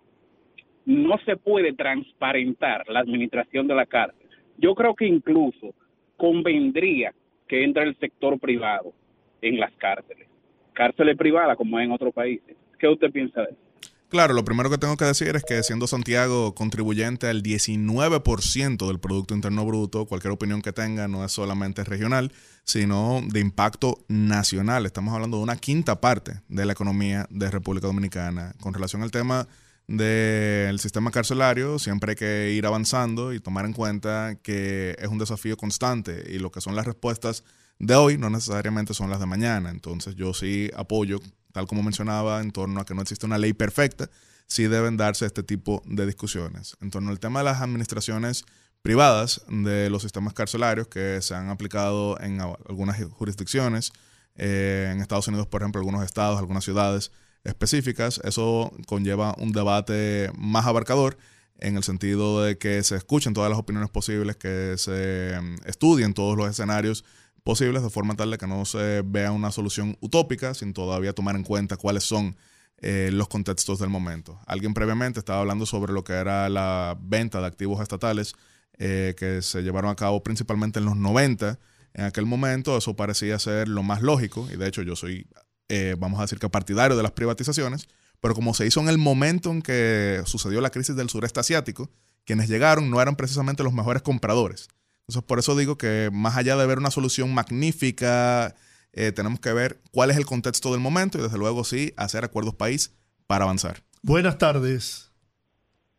No 0.86 1.18
se 1.26 1.36
puede 1.36 1.72
transparentar 1.72 2.88
la 2.88 3.00
administración 3.00 3.66
de 3.66 3.74
la 3.74 3.86
cárcel. 3.86 4.28
Yo 4.58 4.76
creo 4.76 4.94
que 4.94 5.06
incluso 5.06 5.74
convendría 6.16 7.12
que 7.50 7.64
entre 7.64 7.82
el 7.82 7.98
sector 7.98 8.38
privado 8.38 8.94
en 9.42 9.58
las 9.58 9.72
cárceles. 9.72 10.28
Cárceles 10.72 11.16
privadas 11.16 11.56
como 11.56 11.80
en 11.80 11.90
otros 11.90 12.14
países. 12.14 12.56
¿Qué 12.78 12.86
usted 12.86 13.10
piensa 13.10 13.40
de 13.40 13.48
eso? 13.48 13.92
Claro, 14.08 14.34
lo 14.34 14.44
primero 14.44 14.70
que 14.70 14.78
tengo 14.78 14.96
que 14.96 15.04
decir 15.04 15.34
es 15.34 15.42
que 15.42 15.60
siendo 15.64 15.88
Santiago 15.88 16.54
contribuyente 16.54 17.26
al 17.26 17.42
19% 17.42 18.86
del 18.86 19.00
Producto 19.00 19.34
Interno 19.34 19.66
Bruto, 19.66 20.06
cualquier 20.06 20.32
opinión 20.32 20.62
que 20.62 20.72
tenga 20.72 21.08
no 21.08 21.24
es 21.24 21.32
solamente 21.32 21.82
regional, 21.82 22.30
sino 22.62 23.20
de 23.26 23.40
impacto 23.40 23.98
nacional. 24.06 24.86
Estamos 24.86 25.12
hablando 25.12 25.38
de 25.38 25.42
una 25.42 25.56
quinta 25.56 26.00
parte 26.00 26.42
de 26.48 26.66
la 26.66 26.72
economía 26.72 27.26
de 27.30 27.50
República 27.50 27.88
Dominicana. 27.88 28.52
Con 28.60 28.74
relación 28.74 29.02
al 29.02 29.10
tema 29.10 29.48
del 29.90 30.78
sistema 30.78 31.10
carcelario, 31.10 31.80
siempre 31.80 32.12
hay 32.12 32.16
que 32.16 32.52
ir 32.52 32.64
avanzando 32.64 33.32
y 33.32 33.40
tomar 33.40 33.64
en 33.64 33.72
cuenta 33.72 34.36
que 34.42 34.96
es 34.98 35.08
un 35.08 35.18
desafío 35.18 35.56
constante 35.56 36.24
y 36.30 36.38
lo 36.38 36.52
que 36.52 36.60
son 36.60 36.76
las 36.76 36.86
respuestas 36.86 37.42
de 37.80 37.96
hoy 37.96 38.16
no 38.16 38.30
necesariamente 38.30 38.94
son 38.94 39.10
las 39.10 39.18
de 39.18 39.26
mañana. 39.26 39.70
Entonces 39.70 40.14
yo 40.14 40.32
sí 40.32 40.70
apoyo 40.76 41.18
tal 41.52 41.66
como 41.66 41.82
mencionaba, 41.82 42.40
en 42.40 42.52
torno 42.52 42.80
a 42.80 42.84
que 42.84 42.94
no 42.94 43.02
existe 43.02 43.26
una 43.26 43.36
ley 43.36 43.52
perfecta, 43.52 44.08
sí 44.46 44.68
deben 44.68 44.96
darse 44.96 45.26
este 45.26 45.42
tipo 45.42 45.82
de 45.84 46.06
discusiones. 46.06 46.76
En 46.80 46.90
torno 46.90 47.10
al 47.10 47.18
tema 47.18 47.40
de 47.40 47.46
las 47.46 47.60
administraciones 47.60 48.44
privadas 48.82 49.42
de 49.48 49.90
los 49.90 50.02
sistemas 50.02 50.34
carcelarios 50.34 50.86
que 50.86 51.20
se 51.20 51.34
han 51.34 51.48
aplicado 51.48 52.18
en 52.20 52.40
algunas 52.40 53.02
jurisdicciones, 53.10 53.92
eh, 54.36 54.90
en 54.92 55.00
Estados 55.00 55.26
Unidos, 55.26 55.48
por 55.48 55.62
ejemplo, 55.62 55.80
algunos 55.80 56.04
estados, 56.04 56.38
algunas 56.38 56.64
ciudades 56.64 57.10
específicas, 57.44 58.20
eso 58.24 58.72
conlleva 58.86 59.34
un 59.38 59.52
debate 59.52 60.30
más 60.36 60.66
abarcador 60.66 61.16
en 61.58 61.76
el 61.76 61.82
sentido 61.82 62.42
de 62.42 62.58
que 62.58 62.82
se 62.82 62.96
escuchen 62.96 63.34
todas 63.34 63.50
las 63.50 63.58
opiniones 63.58 63.90
posibles, 63.90 64.36
que 64.36 64.74
se 64.76 65.38
mm, 65.40 65.68
estudien 65.68 66.14
todos 66.14 66.36
los 66.36 66.48
escenarios 66.48 67.04
posibles 67.42 67.82
de 67.82 67.90
forma 67.90 68.14
tal 68.16 68.30
de 68.30 68.38
que 68.38 68.46
no 68.46 68.64
se 68.64 69.02
vea 69.04 69.32
una 69.32 69.50
solución 69.50 69.96
utópica 70.00 70.54
sin 70.54 70.72
todavía 70.72 71.12
tomar 71.12 71.36
en 71.36 71.42
cuenta 71.42 71.76
cuáles 71.76 72.04
son 72.04 72.36
eh, 72.78 73.10
los 73.12 73.28
contextos 73.28 73.78
del 73.78 73.90
momento. 73.90 74.40
Alguien 74.46 74.74
previamente 74.74 75.18
estaba 75.18 75.40
hablando 75.40 75.66
sobre 75.66 75.92
lo 75.92 76.04
que 76.04 76.14
era 76.14 76.48
la 76.48 76.96
venta 77.00 77.40
de 77.40 77.46
activos 77.46 77.80
estatales 77.82 78.34
eh, 78.78 79.14
que 79.18 79.42
se 79.42 79.62
llevaron 79.62 79.90
a 79.90 79.96
cabo 79.96 80.22
principalmente 80.22 80.78
en 80.78 80.86
los 80.86 80.96
90. 80.96 81.58
En 81.92 82.04
aquel 82.04 82.24
momento 82.24 82.76
eso 82.78 82.96
parecía 82.96 83.38
ser 83.38 83.68
lo 83.68 83.82
más 83.82 84.00
lógico 84.00 84.48
y 84.50 84.56
de 84.56 84.66
hecho 84.66 84.82
yo 84.82 84.96
soy, 84.96 85.26
eh, 85.70 85.94
vamos 85.96 86.18
a 86.18 86.22
decir 86.22 86.40
que 86.40 86.48
partidario 86.48 86.96
de 86.96 87.02
las 87.04 87.12
privatizaciones, 87.12 87.88
pero 88.20 88.34
como 88.34 88.54
se 88.54 88.66
hizo 88.66 88.80
en 88.80 88.88
el 88.88 88.98
momento 88.98 89.50
en 89.52 89.62
que 89.62 90.20
sucedió 90.24 90.60
la 90.60 90.70
crisis 90.70 90.96
del 90.96 91.08
sureste 91.08 91.38
asiático, 91.38 91.88
quienes 92.26 92.48
llegaron 92.48 92.90
no 92.90 93.00
eran 93.00 93.14
precisamente 93.14 93.62
los 93.62 93.72
mejores 93.72 94.02
compradores. 94.02 94.68
Entonces, 95.02 95.22
por 95.22 95.38
eso 95.38 95.56
digo 95.56 95.78
que 95.78 96.10
más 96.12 96.36
allá 96.36 96.56
de 96.56 96.66
ver 96.66 96.78
una 96.78 96.90
solución 96.90 97.32
magnífica, 97.32 98.56
eh, 98.92 99.12
tenemos 99.12 99.38
que 99.38 99.52
ver 99.52 99.78
cuál 99.92 100.10
es 100.10 100.16
el 100.16 100.26
contexto 100.26 100.72
del 100.72 100.80
momento 100.80 101.18
y 101.18 101.22
desde 101.22 101.38
luego 101.38 101.62
sí 101.62 101.92
hacer 101.96 102.24
acuerdos 102.24 102.56
país 102.56 102.92
para 103.28 103.44
avanzar. 103.44 103.76
Buenas 104.02 104.38
tardes. 104.38 105.12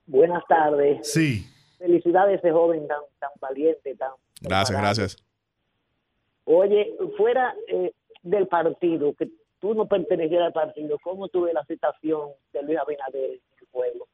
Buenas 0.05 0.43
tardes. 0.49 1.09
Sí. 1.09 1.47
Felicidades 1.77 2.35
a 2.35 2.39
ese 2.39 2.51
joven 2.51 2.85
tan, 2.89 2.99
tan 3.19 3.29
valiente, 3.39 3.95
tan... 3.95 4.11
Gracias, 4.41 4.77
gracias. 4.77 5.23
Oye, 6.43 6.93
fuera 7.17 7.55
eh, 7.69 7.93
del 8.23 8.47
partido, 8.47 9.13
que 9.15 9.31
tú 9.61 9.73
no 9.73 9.87
pertenecías 9.87 10.41
al 10.41 10.53
partido, 10.53 10.97
¿cómo 11.01 11.29
tuve 11.29 11.53
la 11.53 11.63
situación 11.65 12.31
de 12.51 12.63
Luis 12.63 12.77
Abinader 12.79 13.39
en? 13.73 14.05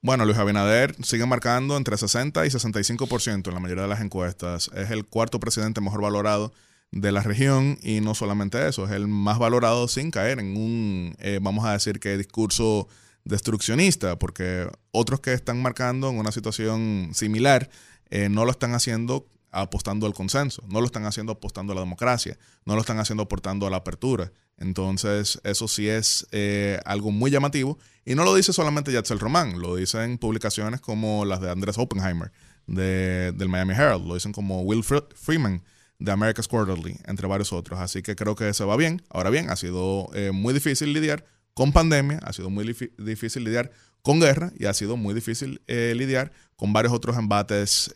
Bueno, 0.00 0.24
Luis 0.24 0.38
Abinader 0.38 0.94
sigue 1.02 1.26
marcando 1.26 1.76
entre 1.76 1.96
60 1.96 2.46
y 2.46 2.48
65% 2.48 3.48
en 3.48 3.54
la 3.54 3.60
mayoría 3.60 3.82
de 3.82 3.88
las 3.88 4.00
encuestas. 4.00 4.70
Es 4.74 4.90
el 4.90 5.06
cuarto 5.06 5.40
presidente 5.40 5.80
mejor 5.80 6.00
valorado 6.00 6.52
de 6.92 7.10
la 7.10 7.22
región 7.22 7.76
y 7.82 8.00
no 8.00 8.14
solamente 8.14 8.68
eso, 8.68 8.84
es 8.84 8.92
el 8.92 9.08
más 9.08 9.38
valorado 9.38 9.88
sin 9.88 10.12
caer 10.12 10.38
en 10.38 10.56
un, 10.56 11.16
eh, 11.18 11.40
vamos 11.42 11.64
a 11.64 11.72
decir 11.72 11.98
que 11.98 12.16
discurso 12.16 12.86
destruccionista, 13.24 14.16
porque 14.18 14.68
otros 14.92 15.20
que 15.20 15.32
están 15.32 15.60
marcando 15.60 16.08
en 16.08 16.18
una 16.18 16.30
situación 16.30 17.10
similar 17.12 17.68
eh, 18.08 18.28
no 18.28 18.44
lo 18.44 18.52
están 18.52 18.74
haciendo 18.74 19.26
apostando 19.60 20.06
al 20.06 20.14
consenso, 20.14 20.62
no 20.68 20.80
lo 20.80 20.86
están 20.86 21.04
haciendo 21.06 21.32
apostando 21.32 21.72
a 21.72 21.76
la 21.76 21.82
democracia, 21.82 22.38
no 22.64 22.74
lo 22.74 22.80
están 22.80 22.98
haciendo 22.98 23.24
aportando 23.24 23.66
a 23.66 23.70
la 23.70 23.78
apertura. 23.78 24.32
Entonces, 24.58 25.38
eso 25.44 25.68
sí 25.68 25.88
es 25.88 26.26
eh, 26.32 26.80
algo 26.84 27.10
muy 27.10 27.30
llamativo. 27.30 27.78
Y 28.04 28.14
no 28.14 28.24
lo 28.24 28.34
dice 28.34 28.52
solamente 28.52 28.92
Yatzel 28.92 29.18
Román, 29.18 29.60
lo 29.60 29.76
dicen 29.76 30.18
publicaciones 30.18 30.80
como 30.80 31.24
las 31.24 31.40
de 31.40 31.50
Andrés 31.50 31.76
Oppenheimer 31.78 32.32
de, 32.66 33.32
del 33.32 33.48
Miami 33.48 33.74
Herald, 33.74 34.06
lo 34.06 34.14
dicen 34.14 34.32
como 34.32 34.62
Will 34.62 34.84
Freeman 34.84 35.62
de 35.98 36.12
America's 36.12 36.48
Quarterly, 36.48 36.98
entre 37.06 37.26
varios 37.26 37.52
otros. 37.52 37.80
Así 37.80 38.02
que 38.02 38.16
creo 38.16 38.34
que 38.34 38.54
se 38.54 38.64
va 38.64 38.76
bien. 38.76 39.02
Ahora 39.10 39.30
bien, 39.30 39.50
ha 39.50 39.56
sido 39.56 40.08
eh, 40.14 40.30
muy 40.32 40.54
difícil 40.54 40.92
lidiar 40.92 41.26
con 41.52 41.72
pandemia, 41.72 42.20
ha 42.22 42.32
sido 42.32 42.48
muy 42.50 42.64
difícil 42.98 43.44
lidiar 43.44 43.70
con 44.02 44.20
guerra 44.20 44.52
y 44.58 44.66
ha 44.66 44.74
sido 44.74 44.96
muy 44.96 45.14
difícil 45.14 45.62
eh, 45.66 45.94
lidiar 45.96 46.30
con 46.54 46.72
varios 46.72 46.92
otros 46.92 47.16
embates 47.16 47.94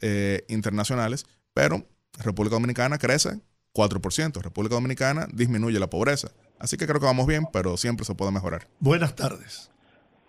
internacionales 0.49 1.25
pero 1.55 1.83
República 2.23 2.57
Dominicana 2.57 2.99
crece 2.99 3.41
4%. 3.75 4.43
República 4.43 4.75
Dominicana 4.75 5.27
disminuye 5.33 5.79
la 5.79 5.89
pobreza. 5.89 6.29
Así 6.59 6.77
que 6.77 6.87
creo 6.87 7.01
que 7.01 7.07
vamos 7.07 7.27
bien, 7.27 7.45
pero 7.53 7.77
siempre 7.77 8.05
se 8.05 8.15
puede 8.15 8.33
mejorar. 8.33 8.67
Buenas 8.81 9.15
tardes. 9.15 9.71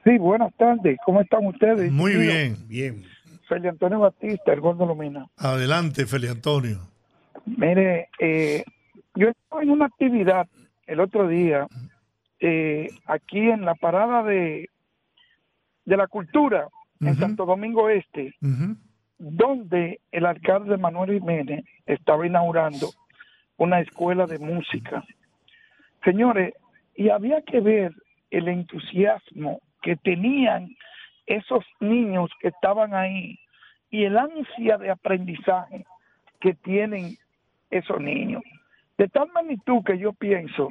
Sí, 0.03 0.17
buenas 0.17 0.53
tardes. 0.55 0.97
¿Cómo 1.05 1.21
están 1.21 1.45
ustedes? 1.45 1.91
Muy 1.91 2.15
bien, 2.15 2.57
bien. 2.67 3.05
Feli 3.47 3.67
Antonio 3.67 3.99
Batista, 3.99 4.53
el 4.53 4.61
Gordo 4.61 4.85
Lomina. 4.85 5.27
Adelante, 5.37 6.05
Feli 6.05 6.27
Antonio. 6.27 6.79
Mire, 7.45 8.09
eh, 8.19 8.63
yo 9.15 9.29
estaba 9.29 9.61
en 9.61 9.71
una 9.71 9.85
actividad 9.85 10.47
el 10.87 10.99
otro 10.99 11.27
día, 11.27 11.67
eh, 12.39 12.89
aquí 13.05 13.49
en 13.49 13.65
la 13.65 13.75
parada 13.75 14.23
de, 14.23 14.69
de 15.85 15.97
la 15.97 16.07
cultura, 16.07 16.67
en 16.99 17.15
Santo 17.15 17.45
Domingo 17.45 17.89
Este 17.89 18.35
donde 19.21 19.99
el 20.11 20.25
alcalde 20.25 20.77
Manuel 20.77 21.19
Jiménez 21.19 21.63
estaba 21.85 22.25
inaugurando 22.25 22.89
una 23.57 23.79
escuela 23.79 24.25
de 24.25 24.39
música. 24.39 25.03
Señores, 26.03 26.55
y 26.95 27.09
había 27.09 27.43
que 27.43 27.59
ver 27.59 27.93
el 28.31 28.47
entusiasmo 28.47 29.61
que 29.83 29.95
tenían 29.97 30.75
esos 31.27 31.63
niños 31.79 32.31
que 32.39 32.47
estaban 32.47 32.95
ahí 32.95 33.37
y 33.91 34.05
el 34.05 34.17
ansia 34.17 34.79
de 34.79 34.89
aprendizaje 34.89 35.85
que 36.39 36.55
tienen 36.55 37.15
esos 37.69 38.01
niños. 38.01 38.41
De 38.97 39.07
tal 39.07 39.31
magnitud 39.33 39.83
que 39.85 39.99
yo 39.99 40.13
pienso 40.13 40.69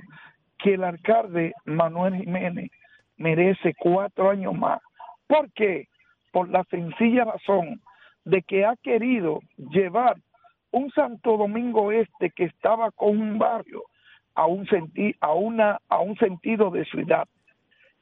que 0.58 0.74
el 0.74 0.82
alcalde 0.82 1.52
Manuel 1.66 2.16
Jiménez 2.16 2.72
merece 3.16 3.74
cuatro 3.78 4.28
años 4.28 4.58
más. 4.58 4.80
¿Por 5.28 5.52
qué? 5.52 5.86
Por 6.32 6.48
la 6.48 6.64
sencilla 6.64 7.24
razón 7.24 7.80
de 8.24 8.42
que 8.42 8.64
ha 8.64 8.76
querido 8.76 9.40
llevar 9.56 10.16
un 10.72 10.90
Santo 10.92 11.36
Domingo 11.36 11.92
Este 11.92 12.30
que 12.30 12.44
estaba 12.44 12.90
con 12.92 13.18
un 13.18 13.38
barrio 13.38 13.82
a 14.34 14.46
un, 14.46 14.66
senti 14.66 15.14
a 15.20 15.32
una, 15.34 15.80
a 15.88 16.00
un 16.00 16.16
sentido 16.16 16.70
de 16.70 16.84
ciudad. 16.84 17.26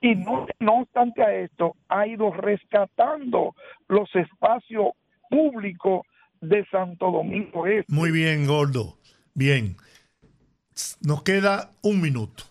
Y 0.01 0.15
no, 0.15 0.47
no 0.61 0.81
obstante 0.81 1.23
a 1.23 1.35
esto, 1.35 1.75
ha 1.89 2.07
ido 2.07 2.31
rescatando 2.31 3.55
los 3.89 4.15
espacios 4.15 4.93
públicos 5.29 6.07
de 6.41 6.65
Santo 6.67 7.11
Domingo 7.11 7.67
Este. 7.67 7.93
Muy 7.93 8.13
bien, 8.13 8.47
Gordo. 8.47 8.99
Bien. 9.35 9.77
Nos 11.01 11.23
queda 11.23 11.73
un 11.83 12.01
minuto. 12.01 12.45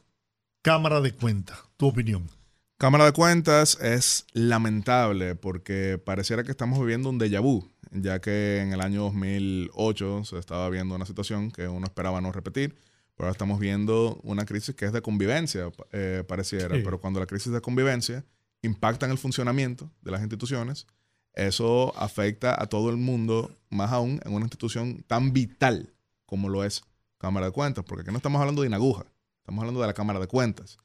Cámara 0.61 0.99
de 0.99 1.13
cuenta, 1.13 1.53
tu 1.77 1.87
opinión. 1.87 2.36
Cámara 2.79 3.05
de 3.05 3.11
Cuentas 3.11 3.79
es 3.81 4.27
lamentable 4.33 5.33
porque 5.33 5.97
pareciera 5.97 6.43
que 6.43 6.51
estamos 6.51 6.79
viviendo 6.79 7.09
un 7.09 7.19
déjà 7.19 7.41
vu, 7.41 7.67
ya 7.89 8.21
que 8.21 8.59
en 8.59 8.71
el 8.71 8.81
año 8.81 9.01
2008 9.05 10.25
se 10.25 10.37
estaba 10.37 10.69
viendo 10.69 10.93
una 10.93 11.07
situación 11.07 11.49
que 11.49 11.67
uno 11.67 11.87
esperaba 11.87 12.21
no 12.21 12.31
repetir, 12.31 12.75
pero 13.15 13.25
ahora 13.25 13.31
estamos 13.31 13.59
viendo 13.59 14.19
una 14.21 14.45
crisis 14.45 14.75
que 14.75 14.85
es 14.85 14.93
de 14.93 15.01
convivencia, 15.01 15.71
eh, 15.91 16.23
pareciera, 16.27 16.75
pero 16.83 17.01
cuando 17.01 17.19
la 17.19 17.25
crisis 17.25 17.51
de 17.51 17.61
convivencia 17.61 18.23
impacta 18.61 19.07
en 19.07 19.11
el 19.11 19.17
funcionamiento 19.17 19.89
de 20.03 20.11
las 20.11 20.21
instituciones, 20.21 20.85
eso 21.33 21.97
afecta 21.97 22.61
a 22.61 22.67
todo 22.67 22.91
el 22.91 22.97
mundo, 22.97 23.57
más 23.71 23.91
aún 23.91 24.21
en 24.23 24.35
una 24.35 24.45
institución 24.45 25.03
tan 25.07 25.33
vital 25.33 25.95
como 26.27 26.47
lo 26.47 26.63
es 26.63 26.83
Cámara 27.17 27.47
de 27.47 27.53
Cuentas, 27.53 27.83
porque 27.85 28.03
aquí 28.03 28.11
no 28.11 28.17
estamos 28.17 28.39
hablando 28.39 28.61
de 28.61 28.67
Inaguja, 28.67 29.07
estamos 29.39 29.61
hablando 29.61 29.81
de 29.81 29.87
la 29.87 29.93
Cámara 29.95 30.19
de 30.19 30.27
Cuentas. 30.27 30.77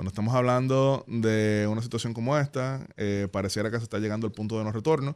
Cuando 0.00 0.08
estamos 0.08 0.34
hablando 0.34 1.04
de 1.08 1.68
una 1.70 1.82
situación 1.82 2.14
como 2.14 2.38
esta, 2.38 2.88
eh, 2.96 3.28
pareciera 3.30 3.70
que 3.70 3.76
se 3.76 3.82
está 3.82 3.98
llegando 3.98 4.26
al 4.26 4.32
punto 4.32 4.56
de 4.56 4.64
no 4.64 4.72
retorno 4.72 5.14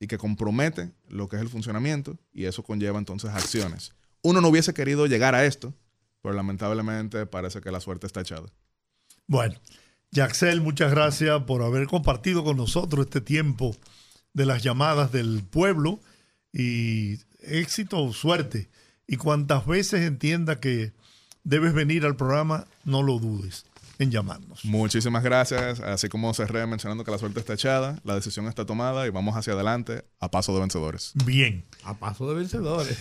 y 0.00 0.08
que 0.08 0.18
compromete 0.18 0.90
lo 1.08 1.28
que 1.28 1.36
es 1.36 1.42
el 1.42 1.48
funcionamiento 1.48 2.18
y 2.32 2.46
eso 2.46 2.64
conlleva 2.64 2.98
entonces 2.98 3.30
acciones. 3.30 3.92
Uno 4.22 4.40
no 4.40 4.48
hubiese 4.48 4.74
querido 4.74 5.06
llegar 5.06 5.36
a 5.36 5.44
esto, 5.44 5.72
pero 6.20 6.34
lamentablemente 6.34 7.26
parece 7.26 7.60
que 7.60 7.70
la 7.70 7.78
suerte 7.78 8.08
está 8.08 8.22
echada. 8.22 8.48
Bueno, 9.28 9.54
Yaxel, 10.10 10.60
muchas 10.60 10.90
gracias 10.90 11.44
por 11.44 11.62
haber 11.62 11.86
compartido 11.86 12.42
con 12.42 12.56
nosotros 12.56 13.06
este 13.06 13.20
tiempo 13.20 13.76
de 14.32 14.46
las 14.46 14.64
llamadas 14.64 15.12
del 15.12 15.44
pueblo 15.48 16.00
y 16.52 17.20
éxito, 17.38 18.12
suerte. 18.12 18.68
Y 19.06 19.16
cuantas 19.16 19.64
veces 19.64 20.00
entienda 20.00 20.58
que 20.58 20.92
debes 21.44 21.72
venir 21.72 22.04
al 22.04 22.16
programa, 22.16 22.66
no 22.84 23.04
lo 23.04 23.20
dudes 23.20 23.64
en 23.98 24.10
llamarnos. 24.10 24.64
Muchísimas 24.64 25.22
gracias. 25.22 25.80
Así 25.80 26.08
como 26.08 26.32
cerré 26.34 26.66
mencionando 26.66 27.04
que 27.04 27.10
la 27.10 27.18
suerte 27.18 27.40
está 27.40 27.54
echada, 27.54 28.00
la 28.04 28.14
decisión 28.14 28.46
está 28.46 28.64
tomada 28.66 29.06
y 29.06 29.10
vamos 29.10 29.36
hacia 29.36 29.52
adelante 29.52 30.04
a 30.20 30.30
paso 30.30 30.54
de 30.54 30.60
vencedores. 30.60 31.12
Bien. 31.24 31.64
A 31.84 31.94
paso 31.94 32.28
de 32.28 32.34
vencedores. 32.34 32.98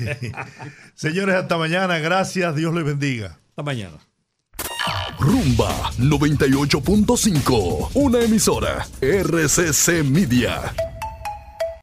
Señores, 0.95 1.35
hasta 1.35 1.57
mañana. 1.57 1.99
Gracias. 1.99 2.55
Dios 2.55 2.73
les 2.73 2.83
bendiga. 2.85 3.39
Hasta 3.49 3.63
mañana. 3.63 3.97
Rumba 5.19 5.91
98.5. 5.99 7.91
Una 7.93 8.19
emisora. 8.21 8.87
RCC 9.01 10.03
Media. 10.03 10.73